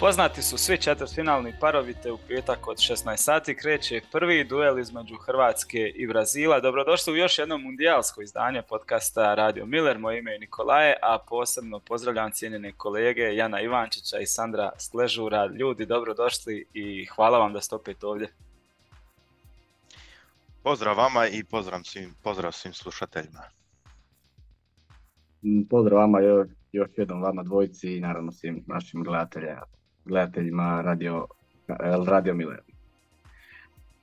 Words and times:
Poznati 0.00 0.42
su 0.42 0.58
svi 0.58 0.78
četvrtfinalni 0.78 1.52
parovi 1.60 1.94
te 2.02 2.12
u 2.12 2.18
petak 2.28 2.68
od 2.68 2.76
16 2.76 3.16
sati 3.16 3.56
kreće 3.56 4.00
prvi 4.12 4.44
duel 4.44 4.78
između 4.78 5.16
Hrvatske 5.16 5.78
i 5.78 6.06
Brazila. 6.06 6.60
Dobrodošli 6.60 7.12
u 7.12 7.16
još 7.16 7.38
jedno 7.38 7.58
mundijalsko 7.58 8.22
izdanje 8.22 8.62
podcasta 8.62 9.34
Radio 9.34 9.66
Miller. 9.66 9.98
Moje 9.98 10.18
ime 10.18 10.32
je 10.32 10.38
Nikolaje, 10.38 10.96
a 11.02 11.18
posebno 11.28 11.80
pozdravljam 11.80 12.30
cijenjene 12.32 12.72
kolege 12.72 13.34
Jana 13.34 13.60
Ivančića 13.60 14.18
i 14.18 14.26
Sandra 14.26 14.72
Skležura. 14.78 15.46
Ljudi, 15.46 15.86
dobrodošli 15.86 16.66
i 16.74 17.06
hvala 17.06 17.38
vam 17.38 17.52
da 17.52 17.60
ste 17.60 17.74
opet 17.74 18.04
ovdje. 18.04 18.28
Pozdrav 20.62 20.96
vama 20.96 21.26
i 21.26 21.44
pozdrav 21.44 21.80
svim, 21.84 22.14
pozdrav 22.22 22.52
svim 22.52 22.72
slušateljima. 22.72 23.42
Pozdrav 25.70 25.98
vama 25.98 26.18
još 26.72 26.90
jednom 26.96 27.22
vama 27.22 27.42
dvojici 27.42 27.96
i 27.96 28.00
naravno 28.00 28.32
svim 28.32 28.64
našim 28.66 29.04
gledateljima 29.04 29.79
gledateljima 30.04 30.80
Radio, 30.80 31.26
Radio 32.06 32.34
Miller. 32.34 32.60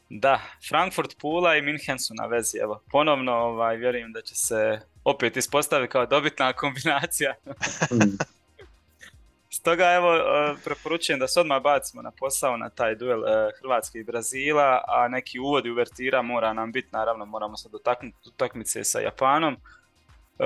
Da, 0.10 0.40
Frankfurt, 0.70 1.18
Pula 1.22 1.56
i 1.56 1.62
Minhen 1.62 2.00
su 2.00 2.14
na 2.14 2.26
vezi. 2.26 2.58
Evo, 2.58 2.82
ponovno 2.92 3.34
ovaj, 3.34 3.78
vjerujem 3.78 4.12
da 4.14 4.22
će 4.22 4.36
se 4.36 4.80
opet 5.04 5.38
ispostaviti 5.38 5.92
kao 5.92 6.06
dobitna 6.06 6.54
kombinacija. 6.54 7.34
Stoga 9.50 9.94
evo 9.94 10.16
e, 10.16 10.56
preporučujem 10.64 11.20
da 11.20 11.28
se 11.28 11.40
odmah 11.40 11.62
bacimo 11.62 12.02
na 12.02 12.12
posao 12.12 12.58
na 12.58 12.70
taj 12.70 12.96
duel 12.96 13.24
e, 13.28 13.52
Hrvatske 13.60 14.00
i 14.00 14.04
Brazila, 14.04 14.84
a 14.88 15.08
neki 15.08 15.40
uvod 15.40 15.66
i 15.66 15.70
uvertira 15.70 16.22
mora 16.22 16.54
nam 16.54 16.72
biti, 16.72 16.88
naravno 16.92 17.26
moramo 17.26 17.58
se 17.58 17.70
dotaknuti 17.70 18.30
utakmice 18.30 18.84
sa 18.84 19.00
Japanom. 19.00 19.58
E, 20.40 20.46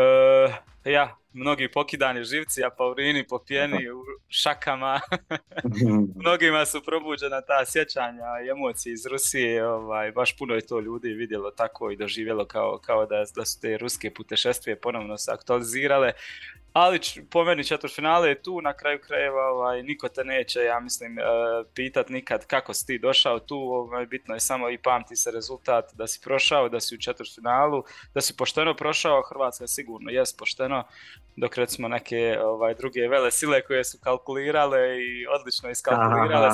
ja, 0.86 1.18
mnogi 1.34 1.72
pokidani 1.72 2.24
živci, 2.24 2.64
a 2.64 2.70
Paurini 2.70 3.28
popijeni 3.28 3.92
u 3.92 4.04
šakama. 4.30 5.00
Mnogima 6.22 6.66
su 6.66 6.82
probuđena 6.86 7.42
ta 7.42 7.66
sjećanja 7.66 8.26
i 8.46 8.50
emocije 8.50 8.94
iz 8.94 9.06
Rusije. 9.06 9.68
Ovaj, 9.68 10.12
baš 10.12 10.38
puno 10.38 10.56
je 10.56 10.68
to 10.68 10.80
ljudi 10.80 11.14
vidjelo 11.14 11.52
tako 11.52 11.92
i 11.92 11.98
doživjelo 11.98 12.46
kao, 12.46 12.80
kao 12.86 13.06
da, 13.06 13.24
da 13.36 13.46
su 13.46 13.62
te 13.62 13.78
ruske 13.78 14.14
putešestvije 14.14 14.76
ponovno 14.76 15.18
se 15.18 15.32
aktualizirale 15.32 16.14
ali 16.74 17.00
po 17.30 17.44
meni 17.44 17.64
četvrtfinale 17.64 18.30
je 18.30 18.42
tu, 18.42 18.62
na 18.62 18.74
kraju 18.74 19.00
krajeva 19.08 19.44
ovaj, 19.44 19.84
niko 19.84 20.10
te 20.10 20.24
neće, 20.24 20.60
ja 20.60 20.80
mislim, 20.80 21.18
uh, 21.18 21.68
pitat 21.74 22.10
nikad 22.10 22.48
kako 22.48 22.74
si 22.74 22.88
ti 22.88 23.00
došao 23.00 23.40
tu, 23.40 23.56
ovaj, 23.56 24.06
bitno 24.06 24.34
je 24.34 24.40
samo 24.40 24.70
i 24.70 24.78
pamti 24.78 25.16
se 25.16 25.32
rezultat 25.32 25.94
da 25.94 26.08
si 26.08 26.22
prošao, 26.24 26.70
da 26.70 26.80
si 26.80 26.96
u 26.96 26.98
četvrtfinalu, 26.98 27.84
da 28.14 28.22
si 28.22 28.38
pošteno 28.38 28.76
prošao, 28.76 29.24
Hrvatska 29.30 29.68
sigurno 29.68 30.12
jest 30.12 30.40
pošteno, 30.40 30.71
dok 31.36 31.58
recimo 31.58 31.88
neke 31.88 32.38
ovaj, 32.44 32.74
druge 32.76 33.08
vele 33.08 33.32
sile 33.32 33.62
koje 33.62 33.84
su 33.84 33.98
kalkulirale 34.04 34.98
i 34.98 35.28
odlično 35.28 35.70
iskalkulirale, 35.70 36.50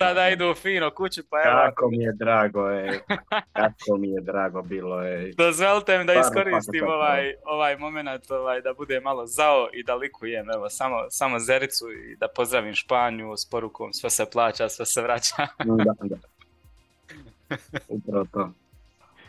sada 0.00 0.28
idu 0.28 0.54
fino 0.54 0.90
kući, 0.90 1.22
pa 1.30 1.36
evo... 1.36 1.56
Kako 1.66 1.90
mi 1.90 1.98
je 1.98 2.12
drago, 2.12 2.68
je, 2.68 3.00
kako 3.52 3.96
mi 3.98 4.10
je 4.10 4.20
drago 4.20 4.62
bilo, 4.62 5.02
je. 5.02 5.32
Dozvolite 5.36 5.98
mi 5.98 6.04
da 6.04 6.14
iskoristim 6.14 6.88
ovaj, 6.88 7.34
ovaj 7.44 7.76
moment, 7.76 8.30
ovaj, 8.30 8.60
da 8.60 8.72
bude 8.74 9.00
malo 9.00 9.26
zao 9.26 9.68
i 9.72 9.84
da 9.84 9.94
likujem, 9.94 10.50
evo, 10.50 10.68
samo, 10.68 10.96
samo 11.10 11.38
Zericu 11.38 11.84
i 11.92 12.16
da 12.16 12.28
pozdravim 12.36 12.74
Španju 12.74 13.36
s 13.36 13.50
porukom 13.50 13.92
sve 13.92 14.10
se 14.10 14.26
plaća, 14.32 14.68
sve 14.68 14.86
se 14.86 15.02
vraća. 15.02 15.36
da, 15.64 15.94
da. 16.02 16.16
Upravo 17.88 18.26
to. 18.32 18.50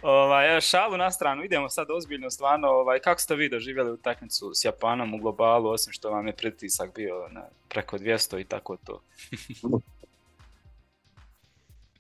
Ovaj, 0.02 0.62
šalu 0.62 0.98
na 0.98 1.12
stranu, 1.12 1.44
idemo 1.44 1.70
sad 1.70 1.88
ozbiljno 1.92 2.30
stvarno, 2.30 2.68
ovaj, 2.68 3.00
kako 3.00 3.22
ste 3.22 3.36
vi 3.36 3.50
doživjeli 3.50 3.92
utakmicu 3.92 4.52
s 4.54 4.66
Japanom 4.66 5.14
u 5.14 5.18
globalu, 5.18 5.70
osim 5.70 5.94
što 5.94 6.10
vam 6.10 6.28
je 6.28 6.36
pritisak 6.36 6.96
bio 6.96 7.28
na 7.32 7.44
preko 7.70 7.98
200 7.98 8.42
i 8.42 8.44
tako 8.44 8.78
to? 8.78 9.02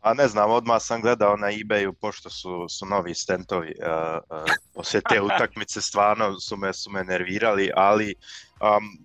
A 0.02 0.14
ne 0.14 0.28
znam, 0.28 0.52
odmah 0.52 0.82
sam 0.82 1.02
gledao 1.02 1.38
na 1.38 1.48
ebayu, 1.48 1.94
pošto 1.94 2.30
su, 2.30 2.70
su 2.70 2.86
novi 2.86 3.14
stentovi, 3.16 3.74
uh, 3.80 4.38
uh, 4.38 4.46
poslije 4.74 5.02
te 5.10 5.22
utakmice 5.36 5.82
stvarno 5.82 6.40
su 6.40 6.58
me, 6.58 6.74
su 6.74 6.90
me 6.90 7.04
nervirali, 7.04 7.72
ali 7.76 8.16
um, 8.62 8.98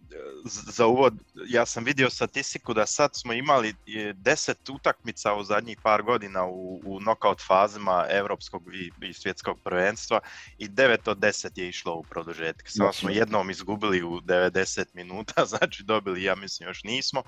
za 0.44 0.87
uvod, 0.87 1.15
ja 1.49 1.67
sam 1.67 1.84
vidio 1.84 2.11
statistiku 2.11 2.75
da 2.75 2.87
sad 2.87 3.11
smo 3.15 3.33
imali 3.33 3.75
deset 4.15 4.69
utakmica 4.69 5.34
u 5.34 5.44
zadnjih 5.44 5.78
par 5.83 6.03
godina 6.03 6.44
u, 6.47 6.81
u 6.84 6.99
knockout 6.99 7.43
fazima 7.47 8.06
europskog 8.11 8.62
i, 8.75 8.91
i 9.06 9.12
svjetskog 9.12 9.59
prvenstva 9.65 10.21
i 10.59 10.69
9 10.69 11.11
od 11.11 11.19
10 11.19 11.59
je 11.59 11.69
išlo 11.69 11.95
u 11.95 12.03
produžetke. 12.03 12.71
Samo 12.71 12.93
smo 12.93 13.11
jednom 13.11 13.50
izgubili 13.50 14.03
u 14.03 14.21
90 14.21 14.84
minuta, 14.95 15.45
znači 15.59 15.83
dobili, 15.83 16.22
ja 16.22 16.34
mislim, 16.34 16.69
još 16.69 16.84
nismo. 16.84 17.22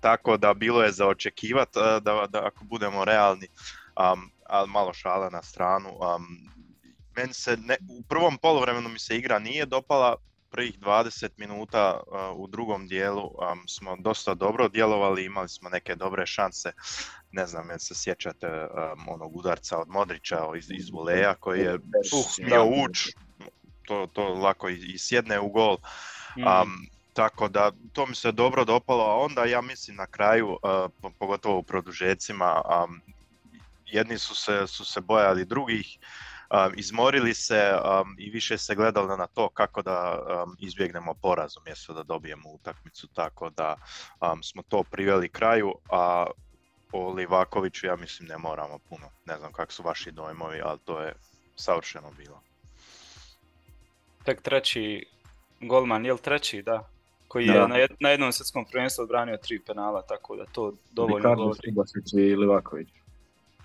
Tako 0.00 0.36
da 0.36 0.54
bilo 0.54 0.82
je 0.82 0.92
za 0.92 1.06
očekivati 1.06 1.78
da, 2.00 2.26
da 2.28 2.46
ako 2.46 2.64
budemo 2.64 3.04
realni, 3.04 3.48
um, 4.12 4.30
ali 4.46 4.70
malo 4.70 4.92
šala 4.92 5.30
na 5.30 5.42
stranu. 5.42 5.88
Um, 5.88 6.26
meni 7.16 7.34
se 7.34 7.56
ne, 7.56 7.76
u 7.98 8.02
prvom 8.02 8.38
poluvremenu 8.38 8.88
mi 8.88 8.98
se 8.98 9.16
igra 9.16 9.38
nije 9.38 9.66
dopala, 9.66 10.16
prvih 10.54 10.80
20 10.80 11.28
minuta 11.36 12.00
u 12.36 12.46
drugom 12.46 12.88
dijelu 12.88 13.30
smo 13.68 13.96
dosta 13.96 14.34
dobro 14.34 14.68
djelovali, 14.68 15.24
imali 15.24 15.48
smo 15.48 15.68
neke 15.68 15.94
dobre 15.94 16.26
šanse, 16.26 16.72
ne 17.32 17.46
znam 17.46 17.68
jel 17.70 17.78
se 17.78 17.94
sjećate 17.94 18.68
onog 19.08 19.36
udarca 19.36 19.78
od 19.78 19.88
Modrića 19.88 20.38
iz, 20.58 20.70
iz 20.70 20.90
Voleja 20.90 21.34
koji 21.34 21.60
je 21.60 21.74
uh, 21.74 21.80
smio 22.34 22.64
uć, 22.64 22.98
to, 23.86 24.08
to 24.12 24.28
lako 24.28 24.68
i, 24.68 24.92
i 24.94 24.98
sjedne 24.98 25.40
u 25.40 25.48
gol. 25.48 25.76
Um, 26.36 26.86
tako 27.12 27.48
da 27.48 27.70
to 27.92 28.06
mi 28.06 28.14
se 28.14 28.32
dobro 28.32 28.64
dopalo, 28.64 29.04
a 29.04 29.16
onda 29.16 29.44
ja 29.44 29.60
mislim 29.60 29.96
na 29.96 30.06
kraju, 30.06 30.58
pogotovo 31.18 31.58
u 31.58 31.62
produžecima, 31.62 32.62
um, 32.84 33.00
jedni 33.86 34.18
su 34.18 34.34
se, 34.34 34.66
su 34.66 34.84
se 34.84 35.00
bojali 35.00 35.44
drugih, 35.44 35.98
izmorili 36.76 37.34
se 37.34 37.72
i 38.18 38.30
više 38.30 38.58
se 38.58 38.74
gledalo 38.74 39.16
na 39.16 39.26
to 39.26 39.48
kako 39.48 39.82
da 39.82 40.18
izbjegnemo 40.58 41.14
poraz 41.14 41.56
umjesto 41.56 41.92
da 41.92 42.02
dobijemo 42.02 42.50
utakmicu, 42.50 43.06
tako 43.06 43.50
da 43.50 43.76
smo 44.42 44.62
to 44.62 44.82
priveli 44.82 45.28
kraju, 45.28 45.74
a 45.90 46.26
o 46.92 47.12
Livakoviću 47.12 47.86
ja 47.86 47.96
mislim 47.96 48.28
ne 48.28 48.38
moramo 48.38 48.78
puno, 48.78 49.06
ne 49.26 49.38
znam 49.38 49.52
kak 49.52 49.72
su 49.72 49.82
vaši 49.82 50.12
dojmovi, 50.12 50.60
ali 50.64 50.78
to 50.84 51.00
je 51.00 51.14
savršeno 51.56 52.10
bilo. 52.16 52.40
Tek 54.24 54.42
treći 54.42 55.06
golman, 55.60 56.04
jel 56.04 56.18
treći, 56.18 56.62
da? 56.62 56.88
Koji 57.28 57.46
je 57.46 57.68
na, 57.68 57.76
na 58.00 58.08
jednom 58.08 58.32
svjetskom 58.32 58.64
prvenstvu 58.70 59.02
odbranio 59.02 59.36
tri 59.36 59.58
penala, 59.58 60.02
tako 60.02 60.36
da 60.36 60.44
to 60.46 60.74
dovoljno 60.90 61.34
govori. 61.34 61.58
i 62.12 62.36
Livaković. 62.36 62.88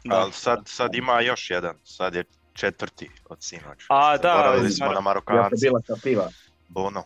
Ali 0.09 0.31
sad, 0.31 0.59
sad 0.65 0.95
ima 0.95 1.21
još 1.21 1.49
jedan, 1.49 1.75
sad 1.83 2.15
je 2.15 2.23
četvrti 2.59 3.09
od 3.29 3.37
sinoć. 3.41 3.85
A, 3.89 4.17
da, 4.17 4.33
Zaboravili 4.37 4.71
smo 4.71 4.91
na 4.91 5.01
Marokanci. 5.01 5.65
bila 5.65 5.81
sa 5.81 5.93
piva. 6.03 6.29
Bono. 6.67 7.03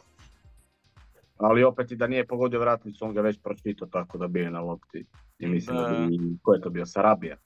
Ali 1.37 1.63
opet 1.63 1.91
i 1.91 1.95
da 1.95 2.07
nije 2.07 2.27
pogodio 2.27 2.59
vratnicu, 2.59 3.05
on 3.05 3.13
ga 3.13 3.21
već 3.21 3.39
pročitao 3.43 3.87
tako 3.87 4.17
da 4.17 4.27
bio 4.27 4.49
na 4.49 4.59
lopti. 4.61 5.05
I 5.39 5.47
mislim 5.47 5.77
da, 5.77 6.07
bi, 6.09 6.19
ko 6.41 6.53
je 6.53 6.61
to 6.61 6.69
bio, 6.69 6.85
Sarabija? 6.85 7.37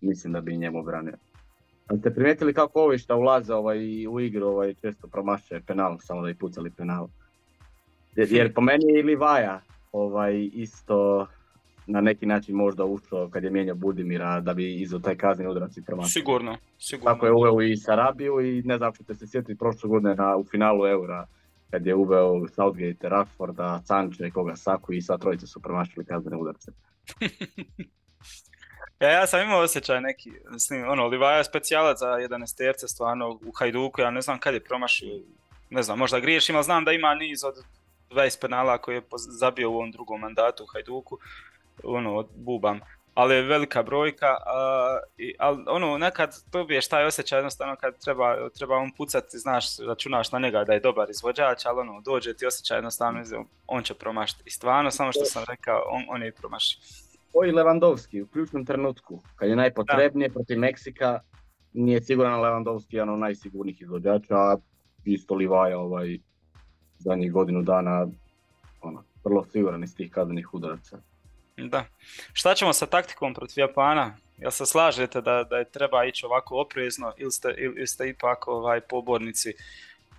Mislim 0.00 0.32
da 0.32 0.40
bi 0.40 0.56
njemu 0.56 0.82
branio. 0.82 1.16
Ali 1.86 2.00
ste 2.00 2.14
primijetili 2.14 2.54
kako 2.54 2.80
ovi 2.80 2.98
što 2.98 3.16
ulaze 3.16 3.54
ovaj, 3.54 4.06
u 4.06 4.20
igru 4.20 4.46
ovaj, 4.46 4.74
često 4.74 5.08
promašuje 5.08 5.60
penal, 5.60 5.98
samo 6.00 6.22
da 6.22 6.30
i 6.30 6.34
pucali 6.34 6.70
penal. 6.70 7.08
Jer, 8.16 8.32
jer 8.32 8.54
po 8.54 8.60
meni 8.60 8.84
je 8.88 9.00
i 9.00 9.02
Livaja 9.02 9.60
ovaj, 9.92 10.50
isto 10.52 11.26
na 11.86 12.00
neki 12.00 12.26
način 12.26 12.56
možda 12.56 12.84
ušao 12.84 13.28
kad 13.28 13.44
je 13.44 13.50
mijenjao 13.50 13.76
Budimira 13.76 14.40
da 14.40 14.54
bi 14.54 14.74
izveo 14.80 15.00
taj 15.00 15.16
kazni 15.16 15.46
udarac 15.46 15.76
i. 15.76 15.82
Sigurno, 16.04 16.56
sigurno. 16.78 17.14
Tako 17.14 17.26
je 17.26 17.32
uveo 17.32 17.62
i 17.62 17.76
Sarabiju 17.76 18.40
i 18.40 18.62
ne 18.62 18.76
znam 18.76 18.92
ćete 18.92 19.14
se 19.14 19.26
sjetiti 19.26 19.58
prošle 19.58 19.88
godine 19.88 20.14
na, 20.14 20.36
u 20.36 20.44
finalu 20.44 20.86
Eura 20.86 21.26
kad 21.70 21.86
je 21.86 21.94
uveo 21.94 22.48
Southgate, 22.48 23.08
Rashforda, 23.08 23.82
Sanče, 23.84 24.30
koga 24.30 24.56
Saku 24.56 24.92
i 24.92 25.02
sva 25.02 25.18
trojica 25.18 25.46
su 25.46 25.60
promašili 25.60 26.06
kaznene 26.06 26.36
udarce. 26.36 26.72
ja, 29.00 29.10
ja 29.10 29.26
sam 29.26 29.40
imao 29.40 29.60
osjećaj 29.60 30.00
neki, 30.00 30.32
mislim, 30.50 30.88
ono, 30.88 31.06
Livaja 31.06 31.38
je 31.38 31.44
specijalac 31.44 31.98
za 31.98 32.06
11 32.06 32.56
terce 32.56 32.88
stvarno 32.88 33.30
u 33.30 33.52
Hajduku, 33.58 34.00
ja 34.00 34.10
ne 34.10 34.20
znam 34.20 34.38
kad 34.38 34.54
je 34.54 34.64
promašio, 34.64 35.20
ne 35.70 35.82
znam, 35.82 35.98
možda 35.98 36.20
griješim, 36.20 36.56
ali 36.56 36.64
znam 36.64 36.84
da 36.84 36.92
ima 36.92 37.14
niz 37.14 37.44
od 37.44 37.54
20 38.10 38.40
penala 38.40 38.78
koje 38.78 38.94
je 38.94 39.02
zabio 39.38 39.70
u 39.70 39.74
ovom 39.74 39.90
drugom 39.90 40.20
mandatu 40.20 40.64
u 40.64 40.66
Hajduku 40.66 41.18
ono, 41.84 42.28
bubam, 42.36 42.80
ali 43.14 43.34
je 43.34 43.42
velika 43.42 43.82
brojka, 43.82 44.36
ali 45.38 45.64
ono, 45.68 45.98
nekad 45.98 46.34
dobiješ 46.52 46.88
taj 46.88 47.06
osjećaj 47.06 47.38
jednostavno 47.38 47.76
kad 47.76 47.98
treba, 48.04 48.50
treba 48.50 48.76
on 48.76 48.90
pucati, 48.96 49.38
znaš, 49.38 49.78
računaš 49.78 50.32
na 50.32 50.38
njega 50.38 50.64
da 50.64 50.72
je 50.72 50.80
dobar 50.80 51.10
izvođač, 51.10 51.66
ali 51.66 51.80
ono, 51.80 52.00
dođe 52.00 52.34
ti 52.34 52.46
osjećaj 52.46 52.78
jednostavno, 52.78 53.20
on 53.66 53.82
će 53.82 53.94
promašiti. 53.94 54.42
I 54.46 54.50
stvarno, 54.50 54.90
samo 54.90 55.12
što 55.12 55.24
sam 55.24 55.44
rekao, 55.48 55.82
on, 55.90 56.02
on 56.08 56.22
je 56.22 56.32
promaši. 56.32 56.78
Koji 57.32 57.52
Lewandowski 57.52 58.22
u 58.22 58.26
ključnom 58.26 58.66
trenutku, 58.66 59.22
kad 59.36 59.48
je 59.48 59.56
najpotrebnije 59.56 60.30
protiv 60.30 60.58
Meksika, 60.58 61.20
nije 61.72 62.02
siguran 62.02 62.40
Lewandowski 62.40 62.94
jedan 62.94 63.08
od 63.08 63.18
najsigurnijih 63.18 63.82
izvođača, 63.82 64.34
a 64.34 64.56
isto 65.04 65.34
Livaja 65.34 65.78
ovaj, 65.78 66.18
zadnjih 66.98 67.32
godinu 67.32 67.62
dana, 67.62 68.06
ono, 68.80 69.04
vrlo 69.24 69.44
siguran 69.44 69.84
iz 69.84 69.96
tih 69.96 70.10
kaznenih 70.10 70.54
udaraca. 70.54 70.98
Da. 71.56 71.84
Šta 72.32 72.54
ćemo 72.54 72.72
sa 72.72 72.86
taktikom 72.86 73.34
protiv 73.34 73.58
Japana? 73.60 74.16
Jel 74.38 74.50
se 74.50 74.66
slažete 74.66 75.20
da, 75.20 75.44
da 75.44 75.56
je 75.56 75.70
treba 75.70 76.04
ići 76.04 76.26
ovako 76.26 76.60
oprezno 76.60 77.12
ili 77.16 77.32
ste, 77.32 77.54
ili 77.58 77.86
ste 77.86 78.08
ipak 78.08 78.48
ovaj, 78.48 78.80
pobornici? 78.80 79.52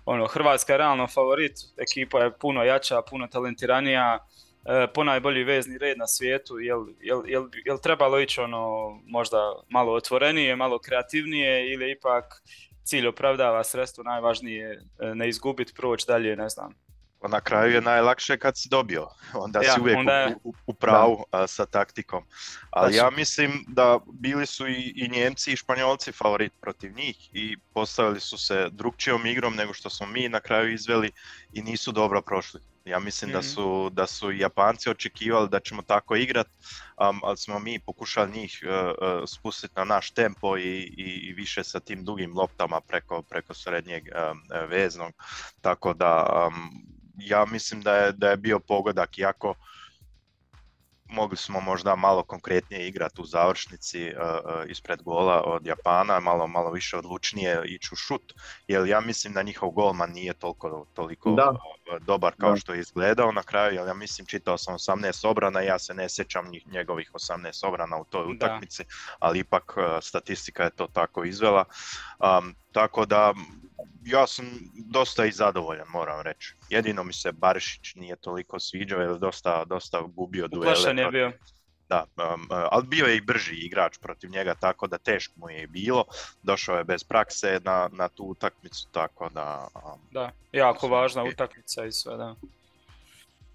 Ono, 0.04 0.26
Hrvatska 0.26 0.72
je 0.72 0.78
realno 0.78 1.06
favorit, 1.06 1.52
ekipa 1.76 2.18
je 2.18 2.38
puno 2.38 2.64
jača, 2.64 3.02
puno 3.02 3.26
talentiranija, 3.26 4.26
e, 4.64 4.86
ponajbolji 4.94 5.44
vezni 5.44 5.78
red 5.78 5.98
na 5.98 6.06
svijetu, 6.06 6.58
jel, 6.60 6.86
jel, 7.00 7.22
jel, 7.26 7.48
jel 7.64 7.78
trebalo 7.78 8.20
ići 8.20 8.40
ono 8.40 8.90
možda 9.06 9.54
malo 9.68 9.92
otvorenije, 9.92 10.56
malo 10.56 10.78
kreativnije 10.78 11.72
ili 11.72 11.92
ipak 11.92 12.42
cilj 12.84 13.06
opravdava 13.06 13.64
sredstvo, 13.64 14.04
najvažnije 14.04 14.72
e, 14.72 15.14
ne 15.14 15.28
izgubiti, 15.28 15.74
proći 15.74 16.06
dalje, 16.06 16.36
ne 16.36 16.48
znam. 16.48 16.87
Pa 17.20 17.28
na 17.28 17.40
kraju 17.40 17.74
je 17.74 17.80
najlakše 17.80 18.38
kad 18.38 18.58
si 18.58 18.68
dobio, 18.68 19.08
onda 19.44 19.60
si 19.62 19.80
uvijek 19.80 19.98
u, 20.44 20.54
u, 20.66 20.74
pravu 20.74 21.24
sa 21.46 21.66
taktikom. 21.66 22.24
Ali 22.70 22.96
ja 22.96 23.10
mislim 23.10 23.64
da 23.68 23.98
bili 24.12 24.46
su 24.46 24.68
i, 24.68 24.92
i 24.96 25.08
Njemci 25.08 25.52
i 25.52 25.56
Španjolci 25.56 26.12
favorit 26.12 26.52
protiv 26.60 26.92
njih 26.92 27.30
i 27.32 27.56
postavili 27.74 28.20
su 28.20 28.38
se 28.38 28.68
drugčijom 28.70 29.26
igrom 29.26 29.54
nego 29.54 29.74
što 29.74 29.90
smo 29.90 30.06
mi 30.06 30.28
na 30.28 30.40
kraju 30.40 30.72
izveli 30.72 31.10
i 31.52 31.62
nisu 31.62 31.92
dobro 31.92 32.22
prošli. 32.22 32.60
Ja 32.88 32.98
mislim 32.98 33.32
da, 33.32 33.38
mhm. 33.38 33.46
su, 33.46 33.90
da 33.92 34.06
su 34.06 34.32
Japanci 34.32 34.90
očekivali 34.90 35.48
da 35.48 35.60
ćemo 35.60 35.82
tako 35.82 36.16
igrat, 36.16 36.46
um, 36.46 37.20
ali 37.22 37.36
smo 37.36 37.58
mi 37.58 37.78
pokušali 37.78 38.32
njih 38.32 38.62
uh, 38.62 38.70
uh, 38.72 39.22
spustiti 39.26 39.74
na 39.76 39.84
naš 39.84 40.10
tempo 40.10 40.56
i, 40.56 40.78
i, 40.78 41.28
i, 41.28 41.32
više 41.32 41.64
sa 41.64 41.80
tim 41.80 42.04
dugim 42.04 42.36
loptama 42.36 42.80
preko, 42.80 43.22
preko 43.22 43.54
srednjeg 43.54 44.02
um, 44.04 44.42
veznog. 44.68 45.12
Tako 45.60 45.92
da 45.94 46.26
um, 46.46 46.97
ja 47.18 47.44
mislim 47.44 47.80
da 47.82 47.96
je, 47.96 48.12
da 48.12 48.30
je 48.30 48.36
bio 48.36 48.58
pogodak, 48.58 49.18
iako 49.18 49.54
mogli 51.08 51.36
smo 51.36 51.60
možda 51.60 51.96
malo 51.96 52.22
konkretnije 52.22 52.88
igrati 52.88 53.20
u 53.20 53.24
završnici 53.24 54.12
uh, 54.12 54.22
uh, 54.22 54.70
ispred 54.70 55.02
gola 55.02 55.42
od 55.42 55.66
Japana, 55.66 56.20
malo 56.20 56.46
malo 56.46 56.70
više 56.70 56.96
odlučnije 56.96 57.62
ići 57.64 57.88
u 57.92 57.96
šut, 57.96 58.34
jer 58.68 58.86
ja 58.86 59.00
mislim 59.00 59.32
da 59.32 59.42
njihov 59.42 59.70
golman 59.70 60.10
nije 60.10 60.34
toliko, 60.34 60.86
toliko 60.94 61.30
da. 61.30 61.50
Uh, 61.50 62.02
dobar 62.06 62.34
kao 62.38 62.50
da. 62.50 62.56
što 62.56 62.74
je 62.74 62.80
izgledao 62.80 63.32
na 63.32 63.42
kraju, 63.42 63.74
jer 63.74 63.86
ja 63.86 63.94
mislim 63.94 64.26
čitao 64.26 64.58
sam 64.58 64.74
18 64.74 65.26
obrana, 65.28 65.60
ja 65.60 65.78
se 65.78 65.94
ne 65.94 66.08
sjećam 66.08 66.50
njegovih 66.66 67.10
18 67.12 67.66
obrana 67.66 67.96
u 67.96 68.04
toj 68.04 68.32
utakmici, 68.32 68.84
ali 69.18 69.38
ipak 69.38 69.74
statistika 70.02 70.64
je 70.64 70.70
to 70.70 70.86
tako 70.86 71.24
izvela. 71.24 71.64
Um, 72.18 72.54
tako 72.72 73.06
da 73.06 73.34
ja 74.04 74.26
sam 74.26 74.46
dosta 74.74 75.24
i 75.24 75.32
zadovoljan, 75.32 75.86
moram 75.88 76.20
reći. 76.20 76.54
Jedino 76.70 77.04
mi 77.04 77.12
se 77.12 77.32
Barišić 77.32 77.94
nije 77.94 78.16
toliko 78.16 78.60
sviđao 78.60 79.00
jer 79.00 79.18
dosta, 79.18 79.64
dosta 79.64 80.00
gubio 80.00 80.48
duele. 80.48 80.72
Uplašan 80.72 80.98
je 80.98 81.10
bio. 81.10 81.32
Da, 81.88 82.04
um, 82.16 82.46
ali 82.50 82.86
bio 82.86 83.06
je 83.06 83.16
i 83.16 83.20
brži 83.20 83.54
igrač 83.54 83.98
protiv 83.98 84.30
njega, 84.30 84.54
tako 84.54 84.86
da 84.86 84.98
teško 84.98 85.34
mu 85.36 85.50
je 85.50 85.66
bilo. 85.66 86.04
Došao 86.42 86.78
je 86.78 86.84
bez 86.84 87.04
prakse 87.04 87.60
na, 87.64 87.88
na 87.92 88.08
tu 88.08 88.24
utakmicu, 88.24 88.88
tako 88.92 89.28
da... 89.28 89.68
Um, 89.74 90.00
da, 90.10 90.30
jako 90.52 90.88
važna 90.88 91.22
je. 91.22 91.28
utakmica 91.28 91.84
i 91.84 91.92
sve, 91.92 92.16
da. 92.16 92.34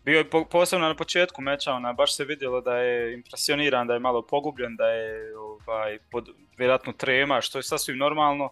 Bio 0.06 0.18
je 0.18 0.30
po, 0.30 0.46
posebno 0.46 0.88
na 0.88 0.96
početku 0.96 1.42
meča, 1.42 1.74
ona, 1.74 1.94
baš 1.94 2.16
se 2.16 2.26
vidjelo 2.26 2.62
da 2.62 2.78
je 2.78 3.14
impresioniran, 3.14 3.88
da 3.88 3.94
je 3.94 4.00
malo 4.00 4.22
pogubljen, 4.22 4.76
da 4.76 4.88
je 4.88 5.38
ovaj, 5.38 6.00
pod, 6.12 6.30
vjerojatno 6.58 6.94
trema, 6.94 7.42
što 7.42 7.60
je 7.60 7.64
sasvim 7.64 7.98
normalno 7.98 8.50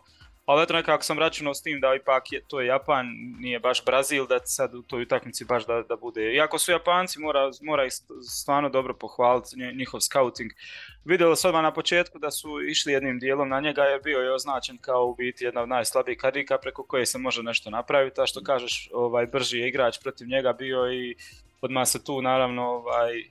ali 0.51 0.63
eto 0.63 0.73
nekako 0.73 1.03
sam 1.03 1.19
računao 1.19 1.53
s 1.53 1.61
tim 1.61 1.79
da 1.79 1.95
ipak 1.95 2.31
je, 2.31 2.41
to 2.47 2.61
je 2.61 2.67
Japan, 2.67 3.05
nije 3.39 3.59
baš 3.59 3.85
Brazil, 3.85 4.27
da 4.27 4.39
sad 4.39 4.75
u 4.75 4.81
toj 4.81 5.01
utakmici 5.01 5.45
baš 5.45 5.65
da, 5.65 5.83
da 5.89 5.95
bude. 5.95 6.33
Iako 6.33 6.59
su 6.59 6.71
Japanci, 6.71 7.19
mora, 7.19 7.49
mora 7.61 7.85
ih 7.85 7.93
stvarno 8.29 8.69
dobro 8.69 8.93
pohvaliti, 8.93 9.55
njihov 9.75 9.99
scouting. 9.99 10.51
Vidjelo 11.05 11.35
se 11.35 11.47
odmah 11.47 11.63
na 11.63 11.73
početku 11.73 12.19
da 12.19 12.31
su 12.31 12.61
išli 12.61 12.93
jednim 12.93 13.19
dijelom 13.19 13.49
na 13.49 13.59
njega 13.59 13.83
jer 13.83 14.01
bio 14.03 14.19
je 14.19 14.33
označen 14.33 14.77
kao 14.77 15.05
u 15.05 15.15
biti 15.15 15.43
jedna 15.43 15.61
od 15.61 15.69
najslabijih 15.69 16.17
karika 16.17 16.57
preko 16.57 16.83
koje 16.83 17.05
se 17.05 17.17
može 17.17 17.43
nešto 17.43 17.69
napraviti, 17.69 18.21
a 18.21 18.25
što 18.25 18.43
kažeš, 18.43 18.89
ovaj, 18.93 19.25
brži 19.25 19.57
je 19.57 19.67
igrač 19.67 19.99
protiv 19.99 20.27
njega 20.27 20.53
bio 20.53 20.93
i 20.93 21.15
odmah 21.61 21.87
se 21.87 22.03
tu 22.03 22.21
naravno 22.21 22.63
ovaj, 22.63 23.23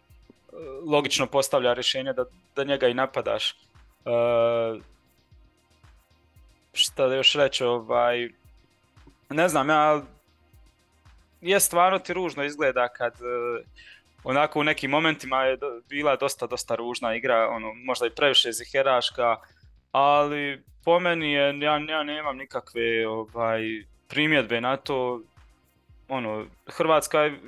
logično 0.87 1.27
postavlja 1.27 1.73
rješenje 1.73 2.13
da, 2.13 2.25
da 2.57 2.65
njega 2.65 2.89
i 2.89 2.95
napadaš. 2.95 3.57
Uh, 4.05 4.83
šta 6.73 7.09
da 7.09 7.15
još 7.15 7.35
reći, 7.35 7.65
ovaj, 7.65 8.29
ne 9.29 9.49
znam, 9.49 9.69
ja, 9.69 10.03
je 11.41 11.61
stvarno 11.61 11.99
ti 11.99 12.13
ružno 12.13 12.45
izgleda 12.45 12.89
kad 12.89 13.13
uh, 13.13 13.67
onako 14.25 14.61
u 14.61 14.65
nekim 14.65 14.91
momentima 14.91 15.43
je 15.43 15.57
do, 15.57 15.81
bila 15.89 16.17
dosta, 16.17 16.47
dosta 16.47 16.75
ružna 16.75 17.15
igra, 17.15 17.49
ono, 17.49 17.75
možda 17.75 18.07
i 18.07 18.15
previše 18.17 18.53
ziheraška, 18.53 19.37
ali 19.93 20.63
po 20.85 21.01
meni 21.01 21.33
je, 21.33 21.59
ja, 21.61 21.79
ja 21.89 22.03
nemam 22.03 22.37
nikakve 22.37 23.07
ovaj, 23.09 23.63
primjedbe 24.09 24.61
na 24.61 24.77
to, 24.77 25.21
ono, 26.11 26.47
Hrvatska 26.67 27.21
je, 27.21 27.41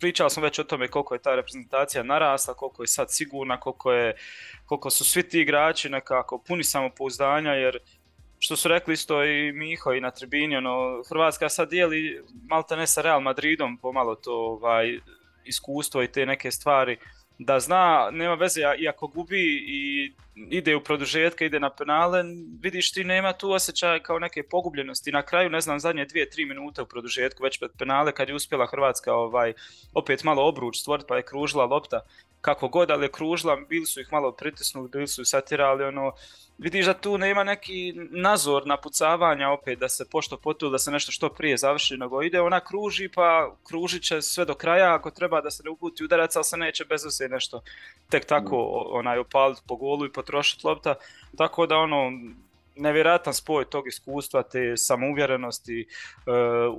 pričao 0.00 0.30
sam 0.30 0.42
već 0.42 0.58
o 0.58 0.64
tome 0.64 0.88
koliko 0.88 1.14
je 1.14 1.22
ta 1.22 1.34
reprezentacija 1.34 2.02
narasla, 2.02 2.54
koliko 2.54 2.82
je 2.82 2.86
sad 2.86 3.12
sigurna, 3.12 3.60
koliko, 3.60 3.92
je, 3.92 4.16
koliko 4.66 4.90
su 4.90 5.04
svi 5.04 5.28
ti 5.28 5.40
igrači 5.40 5.88
nekako 5.88 6.38
puni 6.38 6.64
samopouzdanja, 6.64 7.52
jer 7.52 7.78
što 8.38 8.56
su 8.56 8.68
rekli 8.68 8.94
isto 8.94 9.24
i 9.24 9.52
Miho 9.52 9.92
i 9.92 10.00
na 10.00 10.10
tribini, 10.10 10.56
ono, 10.56 11.02
Hrvatska 11.08 11.48
sad 11.48 11.70
dijeli 11.70 12.22
malta 12.48 12.76
ne 12.76 12.86
sa 12.86 13.02
Real 13.02 13.20
Madridom 13.20 13.78
pomalo 13.78 14.14
to 14.14 14.32
ovaj, 14.32 14.98
iskustvo 15.44 16.02
i 16.02 16.12
te 16.12 16.26
neke 16.26 16.50
stvari, 16.50 16.98
da 17.38 17.60
zna, 17.60 18.08
nema 18.12 18.34
veze, 18.34 18.60
i 18.78 18.88
ako 18.88 19.06
gubi 19.06 19.40
i 19.68 20.12
ide 20.50 20.76
u 20.76 20.80
produžetke, 20.80 21.46
ide 21.46 21.60
na 21.60 21.70
penale, 21.70 22.22
vidiš 22.60 22.92
ti 22.92 23.04
nema 23.04 23.32
tu 23.32 23.50
osjećaja 23.50 24.02
kao 24.02 24.18
neke 24.18 24.42
pogubljenosti. 24.42 25.12
Na 25.12 25.22
kraju, 25.22 25.50
ne 25.50 25.60
znam, 25.60 25.80
zadnje 25.80 26.04
dvije, 26.04 26.30
tri 26.30 26.44
minute 26.44 26.82
u 26.82 26.86
produžetku, 26.86 27.42
već 27.42 27.58
pred 27.58 27.70
penale, 27.78 28.12
kad 28.12 28.28
je 28.28 28.34
uspjela 28.34 28.66
Hrvatska 28.66 29.14
ovaj, 29.14 29.52
opet 29.94 30.24
malo 30.24 30.48
obruč 30.48 30.76
stvoriti, 30.76 31.06
pa 31.08 31.16
je 31.16 31.22
kružila 31.22 31.64
lopta 31.64 32.00
kako 32.46 32.68
god, 32.68 32.90
ali 32.90 33.04
je 33.04 33.12
kružila, 33.12 33.56
bili 33.56 33.86
su 33.86 34.00
ih 34.00 34.12
malo 34.12 34.32
pritisnuli, 34.32 34.88
bili 34.88 35.08
su 35.08 35.22
ih 35.22 35.28
satirali, 35.28 35.84
ono, 35.84 36.12
vidiš 36.58 36.86
da 36.86 36.94
tu 36.94 37.18
nema 37.18 37.44
neki 37.44 37.94
nazor 38.10 38.66
napucavanja 38.66 39.50
opet 39.50 39.78
da 39.78 39.88
se 39.88 40.04
pošto 40.10 40.36
potu 40.36 40.70
da 40.70 40.78
se 40.78 40.90
nešto 40.90 41.12
što 41.12 41.28
prije 41.28 41.56
završi 41.56 41.96
nego 41.96 42.22
ide 42.22 42.40
ona 42.40 42.60
kruži 42.60 43.08
pa 43.14 43.56
kružit 43.68 44.02
će 44.02 44.22
sve 44.22 44.44
do 44.44 44.54
kraja 44.54 44.94
ako 44.94 45.10
treba 45.10 45.40
da 45.40 45.50
se 45.50 45.62
ne 45.64 45.70
uputi 45.70 46.04
udarac 46.04 46.36
ali 46.36 46.44
se 46.44 46.56
neće 46.56 46.84
bez 46.84 47.02
nešto 47.30 47.62
tek 48.10 48.24
tako 48.24 48.56
mm. 48.56 48.96
onaj 48.96 49.18
opaliti 49.18 49.62
po 49.68 49.76
golu 49.76 50.06
i 50.06 50.12
potrošiti 50.12 50.66
lopta 50.66 50.94
tako 51.36 51.66
da 51.66 51.76
ono 51.76 52.12
nevjerojatan 52.76 53.34
spoj 53.34 53.64
tog 53.70 53.88
iskustva 53.88 54.42
te 54.42 54.76
samouvjerenosti 54.76 55.86
uh, 55.86 56.78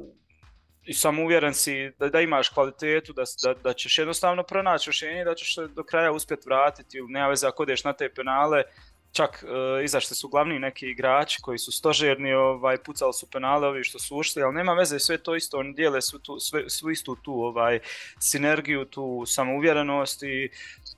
i 0.87 0.93
sam 0.93 1.19
uvjeren 1.19 1.53
si 1.53 1.91
da, 1.99 2.09
da 2.09 2.21
imaš 2.21 2.49
kvalitetu, 2.49 3.13
da, 3.13 3.23
da, 3.43 3.53
da 3.53 3.73
ćeš 3.73 3.97
jednostavno 3.97 4.43
pronaći 4.43 4.89
rješenje, 4.89 5.23
da 5.23 5.35
ćeš 5.35 5.55
do 5.55 5.83
kraja 5.83 6.11
uspjeti 6.11 6.43
vratiti. 6.45 6.97
Ili 6.97 7.07
nema 7.11 7.27
veze 7.27 7.47
ako 7.47 7.63
odeš 7.63 7.83
na 7.83 7.93
te 7.93 8.09
penale, 8.09 8.63
čak 9.11 9.43
uh, 9.43 9.83
izašli 9.83 10.15
su 10.15 10.27
glavni 10.27 10.59
neki 10.59 10.89
igrači 10.89 11.41
koji 11.41 11.57
su 11.57 11.71
stožerni, 11.71 12.33
ovaj, 12.33 12.77
pucali 12.77 13.13
su 13.13 13.29
penale 13.31 13.67
ovi 13.67 13.83
što 13.83 13.99
su 13.99 14.17
ušli, 14.17 14.43
ali 14.43 14.55
nema 14.55 14.73
veze, 14.73 14.99
sve 14.99 15.17
to 15.17 15.35
isto, 15.35 15.59
oni 15.59 15.73
dijele 15.73 16.01
su 16.01 16.19
tu, 16.19 16.39
sve, 16.39 16.69
svu 16.69 16.91
istu 16.91 17.15
tu 17.15 17.33
ovaj, 17.33 17.79
sinergiju, 18.19 18.85
tu 18.85 19.23
samouvjerenost 19.25 20.23
i 20.23 20.49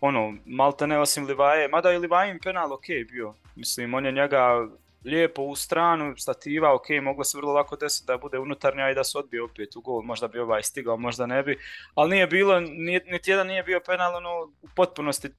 ono, 0.02 0.34
malte 0.46 0.88
ne 0.88 1.00
osim 1.00 1.26
Livaje, 1.26 1.68
mada 1.68 1.92
je 1.92 2.00
Livajin 2.00 2.40
penal 2.44 2.74
ok 2.74 2.86
bio, 3.12 3.34
mislim, 3.56 3.94
on 3.94 4.06
je 4.06 4.12
njega 4.12 4.68
lijepo 5.06 5.42
u 5.42 5.56
stranu, 5.56 6.18
stativa, 6.18 6.76
ok, 6.76 6.86
moglo 7.04 7.24
se 7.24 7.38
vrlo 7.38 7.54
lako 7.54 7.76
desiti 7.76 8.08
da 8.08 8.18
bude 8.18 8.40
unutarnja 8.40 8.90
i 8.90 8.96
da 8.96 9.04
se 9.04 9.18
odbije 9.18 9.44
opet 9.44 9.76
u 9.76 9.82
gol, 9.82 10.02
možda 10.02 10.28
bi 10.28 10.40
ovaj 10.40 10.64
stigao, 10.64 10.98
možda 10.98 11.26
ne 11.26 11.44
bi, 11.44 11.58
ali 11.96 12.10
nije 12.10 12.28
bilo, 12.28 12.60
niti 12.60 13.32
jedan 13.32 13.48
nije 13.48 13.64
bio 13.64 13.82
penal, 13.86 14.16
ono, 14.16 14.42
u 14.62 14.68
potpunosti 14.76 15.30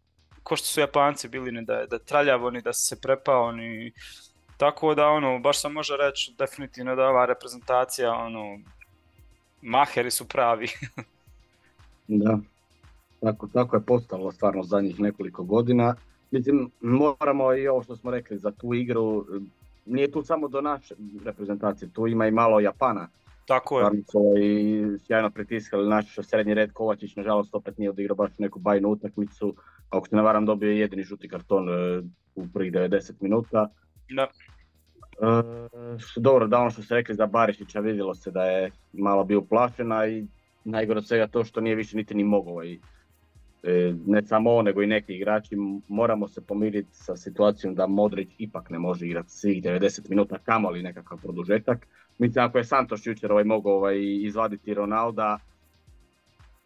ko 0.43 0.57
što 0.57 0.67
su 0.67 0.81
Japanci 0.81 1.29
bili, 1.29 1.53
ni 1.53 1.65
da, 1.65 1.87
da 1.87 1.99
traljavo, 1.99 2.51
ni 2.51 2.63
da 2.63 2.73
se 2.73 3.01
prepao, 3.01 3.53
ni... 3.53 3.93
Tako 4.57 4.95
da, 4.95 5.09
ono, 5.09 5.39
baš 5.39 5.61
sam 5.61 5.73
može 5.73 5.97
reći 5.97 6.35
definitivno 6.39 6.97
da 6.97 7.09
ova 7.09 7.27
reprezentacija, 7.27 8.13
ono, 8.13 8.59
maheri 9.63 10.11
su 10.11 10.29
pravi. 10.29 10.69
da, 12.09 12.39
tako, 13.21 13.49
tako 13.53 13.77
je 13.77 13.83
postalo 13.83 14.33
stvarno 14.33 14.63
zadnjih 14.63 15.01
nekoliko 15.01 15.43
godina. 15.43 15.95
Mislim, 16.31 16.71
moramo 16.81 17.55
i 17.55 17.69
ovo 17.69 17.83
što 17.83 17.97
smo 17.97 18.11
rekli 18.11 18.39
za 18.39 18.51
tu 18.51 18.75
igru, 18.75 19.27
nije 19.87 20.11
tu 20.11 20.23
samo 20.23 20.49
do 20.49 20.61
naše 20.61 20.95
reprezentacije, 21.25 21.91
tu 21.93 22.07
ima 22.07 22.27
i 22.27 22.31
malo 22.31 22.61
Japana. 22.61 23.09
Tako 23.47 23.81
je. 23.81 23.91
i 24.45 24.85
sjajno 24.99 25.31
pritiskali 25.31 25.89
naš 25.89 26.15
srednji 26.23 26.55
red 26.55 26.73
Kovačić, 26.73 27.17
nažalost 27.17 27.55
opet 27.55 27.79
nije 27.79 27.91
odigrao 27.91 28.17
baš 28.17 28.31
neku 28.39 28.59
bajnu 28.59 28.89
utakmicu. 28.89 29.55
Ako 29.91 30.09
se 30.09 30.17
ne 30.17 30.23
varam 30.23 30.47
dobio 30.47 30.71
je 30.71 30.79
jedini 30.79 31.03
žuti 31.03 31.29
karton 31.29 31.69
e, 31.69 32.03
u 32.35 32.47
prvih 32.55 32.73
90 32.73 33.13
minuta. 33.21 33.69
Da. 34.11 34.23
E, 34.23 35.43
dobro, 36.17 36.47
da 36.47 36.59
ono 36.59 36.71
što 36.71 36.83
ste 36.83 36.95
rekli 36.95 37.15
za 37.15 37.27
Barišića 37.27 37.81
vidjelo 37.81 38.15
se 38.15 38.31
da 38.31 38.45
je 38.45 38.71
malo 38.93 39.25
bio 39.25 39.41
plašena 39.41 40.07
i 40.07 40.27
najgore 40.65 40.99
od 40.99 41.07
svega 41.07 41.27
to 41.27 41.45
što 41.45 41.61
nije 41.61 41.77
više 41.77 41.97
niti 41.97 42.15
ni 42.15 42.25
mogao. 42.25 42.65
I 42.65 42.81
ne 44.07 44.23
samo 44.23 44.55
on, 44.55 44.65
nego 44.65 44.83
i 44.83 44.87
neki 44.87 45.15
igrači, 45.15 45.57
moramo 45.89 46.29
se 46.29 46.41
pomiriti 46.41 46.89
sa 46.93 47.17
situacijom 47.17 47.75
da 47.75 47.87
Modrić 47.87 48.29
ipak 48.39 48.71
ne 48.71 48.79
može 48.79 49.07
igrati 49.07 49.31
svih 49.31 49.63
90 49.63 50.11
minuta, 50.11 50.39
kamoli 50.39 50.83
nekakav 50.83 51.19
produžetak. 51.23 51.87
Mislim, 52.19 52.45
ako 52.45 52.59
je 52.59 52.65
Santos 52.65 53.07
jučer 53.07 53.33
ovaj, 53.33 53.45
mogao 53.45 53.73
ovaj, 53.73 53.97
izvaditi 54.01 54.75
Ronalda, 54.75 55.39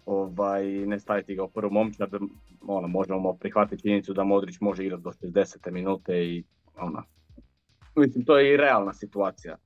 ovaj, 0.06 0.64
ne 0.64 0.98
staviti 0.98 1.34
ga 1.34 1.44
u 1.44 1.48
prvu 1.48 1.70
momčad, 1.70 2.10
ono, 2.66 2.88
možemo 2.88 3.34
prihvatiti 3.34 3.82
činjenicu 3.82 4.14
da 4.14 4.24
Modrić 4.24 4.60
može 4.60 4.84
igrati 4.84 5.02
do 5.02 5.10
60. 5.10 5.70
minute 5.70 6.24
i 6.24 6.44
ono, 6.76 7.02
mislim, 7.96 8.24
to 8.24 8.38
je 8.38 8.54
i 8.54 8.56
realna 8.56 8.92
situacija. 8.92 9.56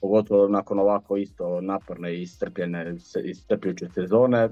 Pogotovo 0.00 0.48
nakon 0.48 0.78
ovako 0.78 1.16
isto 1.16 1.60
naporne 1.60 2.14
i 2.14 2.26
iscrpljujuće 3.24 3.88
sezone, 3.88 4.48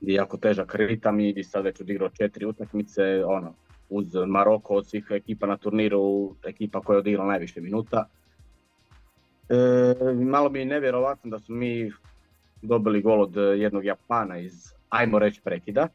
i 0.00 0.14
jako 0.14 0.36
težak 0.36 0.74
ritam 0.74 1.20
i 1.20 1.44
sad 1.44 1.64
već 1.64 1.80
odigrao 1.80 2.08
četiri 2.08 2.46
utakmice, 2.46 3.24
ono, 3.24 3.54
uz 3.88 4.14
Maroko 4.26 4.74
od 4.74 4.86
svih 4.86 5.06
ekipa 5.10 5.46
na 5.46 5.56
turniru, 5.56 6.36
ekipa 6.44 6.80
koja 6.80 6.94
je 6.94 6.98
odigrala 6.98 7.28
najviše 7.28 7.60
minuta. 7.60 8.08
E, 9.48 10.14
malo 10.14 10.50
mi 10.50 10.58
je 10.58 10.64
nevjerovatno 10.64 11.30
da 11.30 11.38
su 11.38 11.52
mi 11.52 11.92
dobili 12.62 13.02
gol 13.02 13.22
od 13.22 13.36
jednog 13.36 13.84
Japana 13.84 14.38
iz, 14.38 14.72
ajmo 14.88 15.18
reći, 15.18 15.40
prekida. 15.44 15.88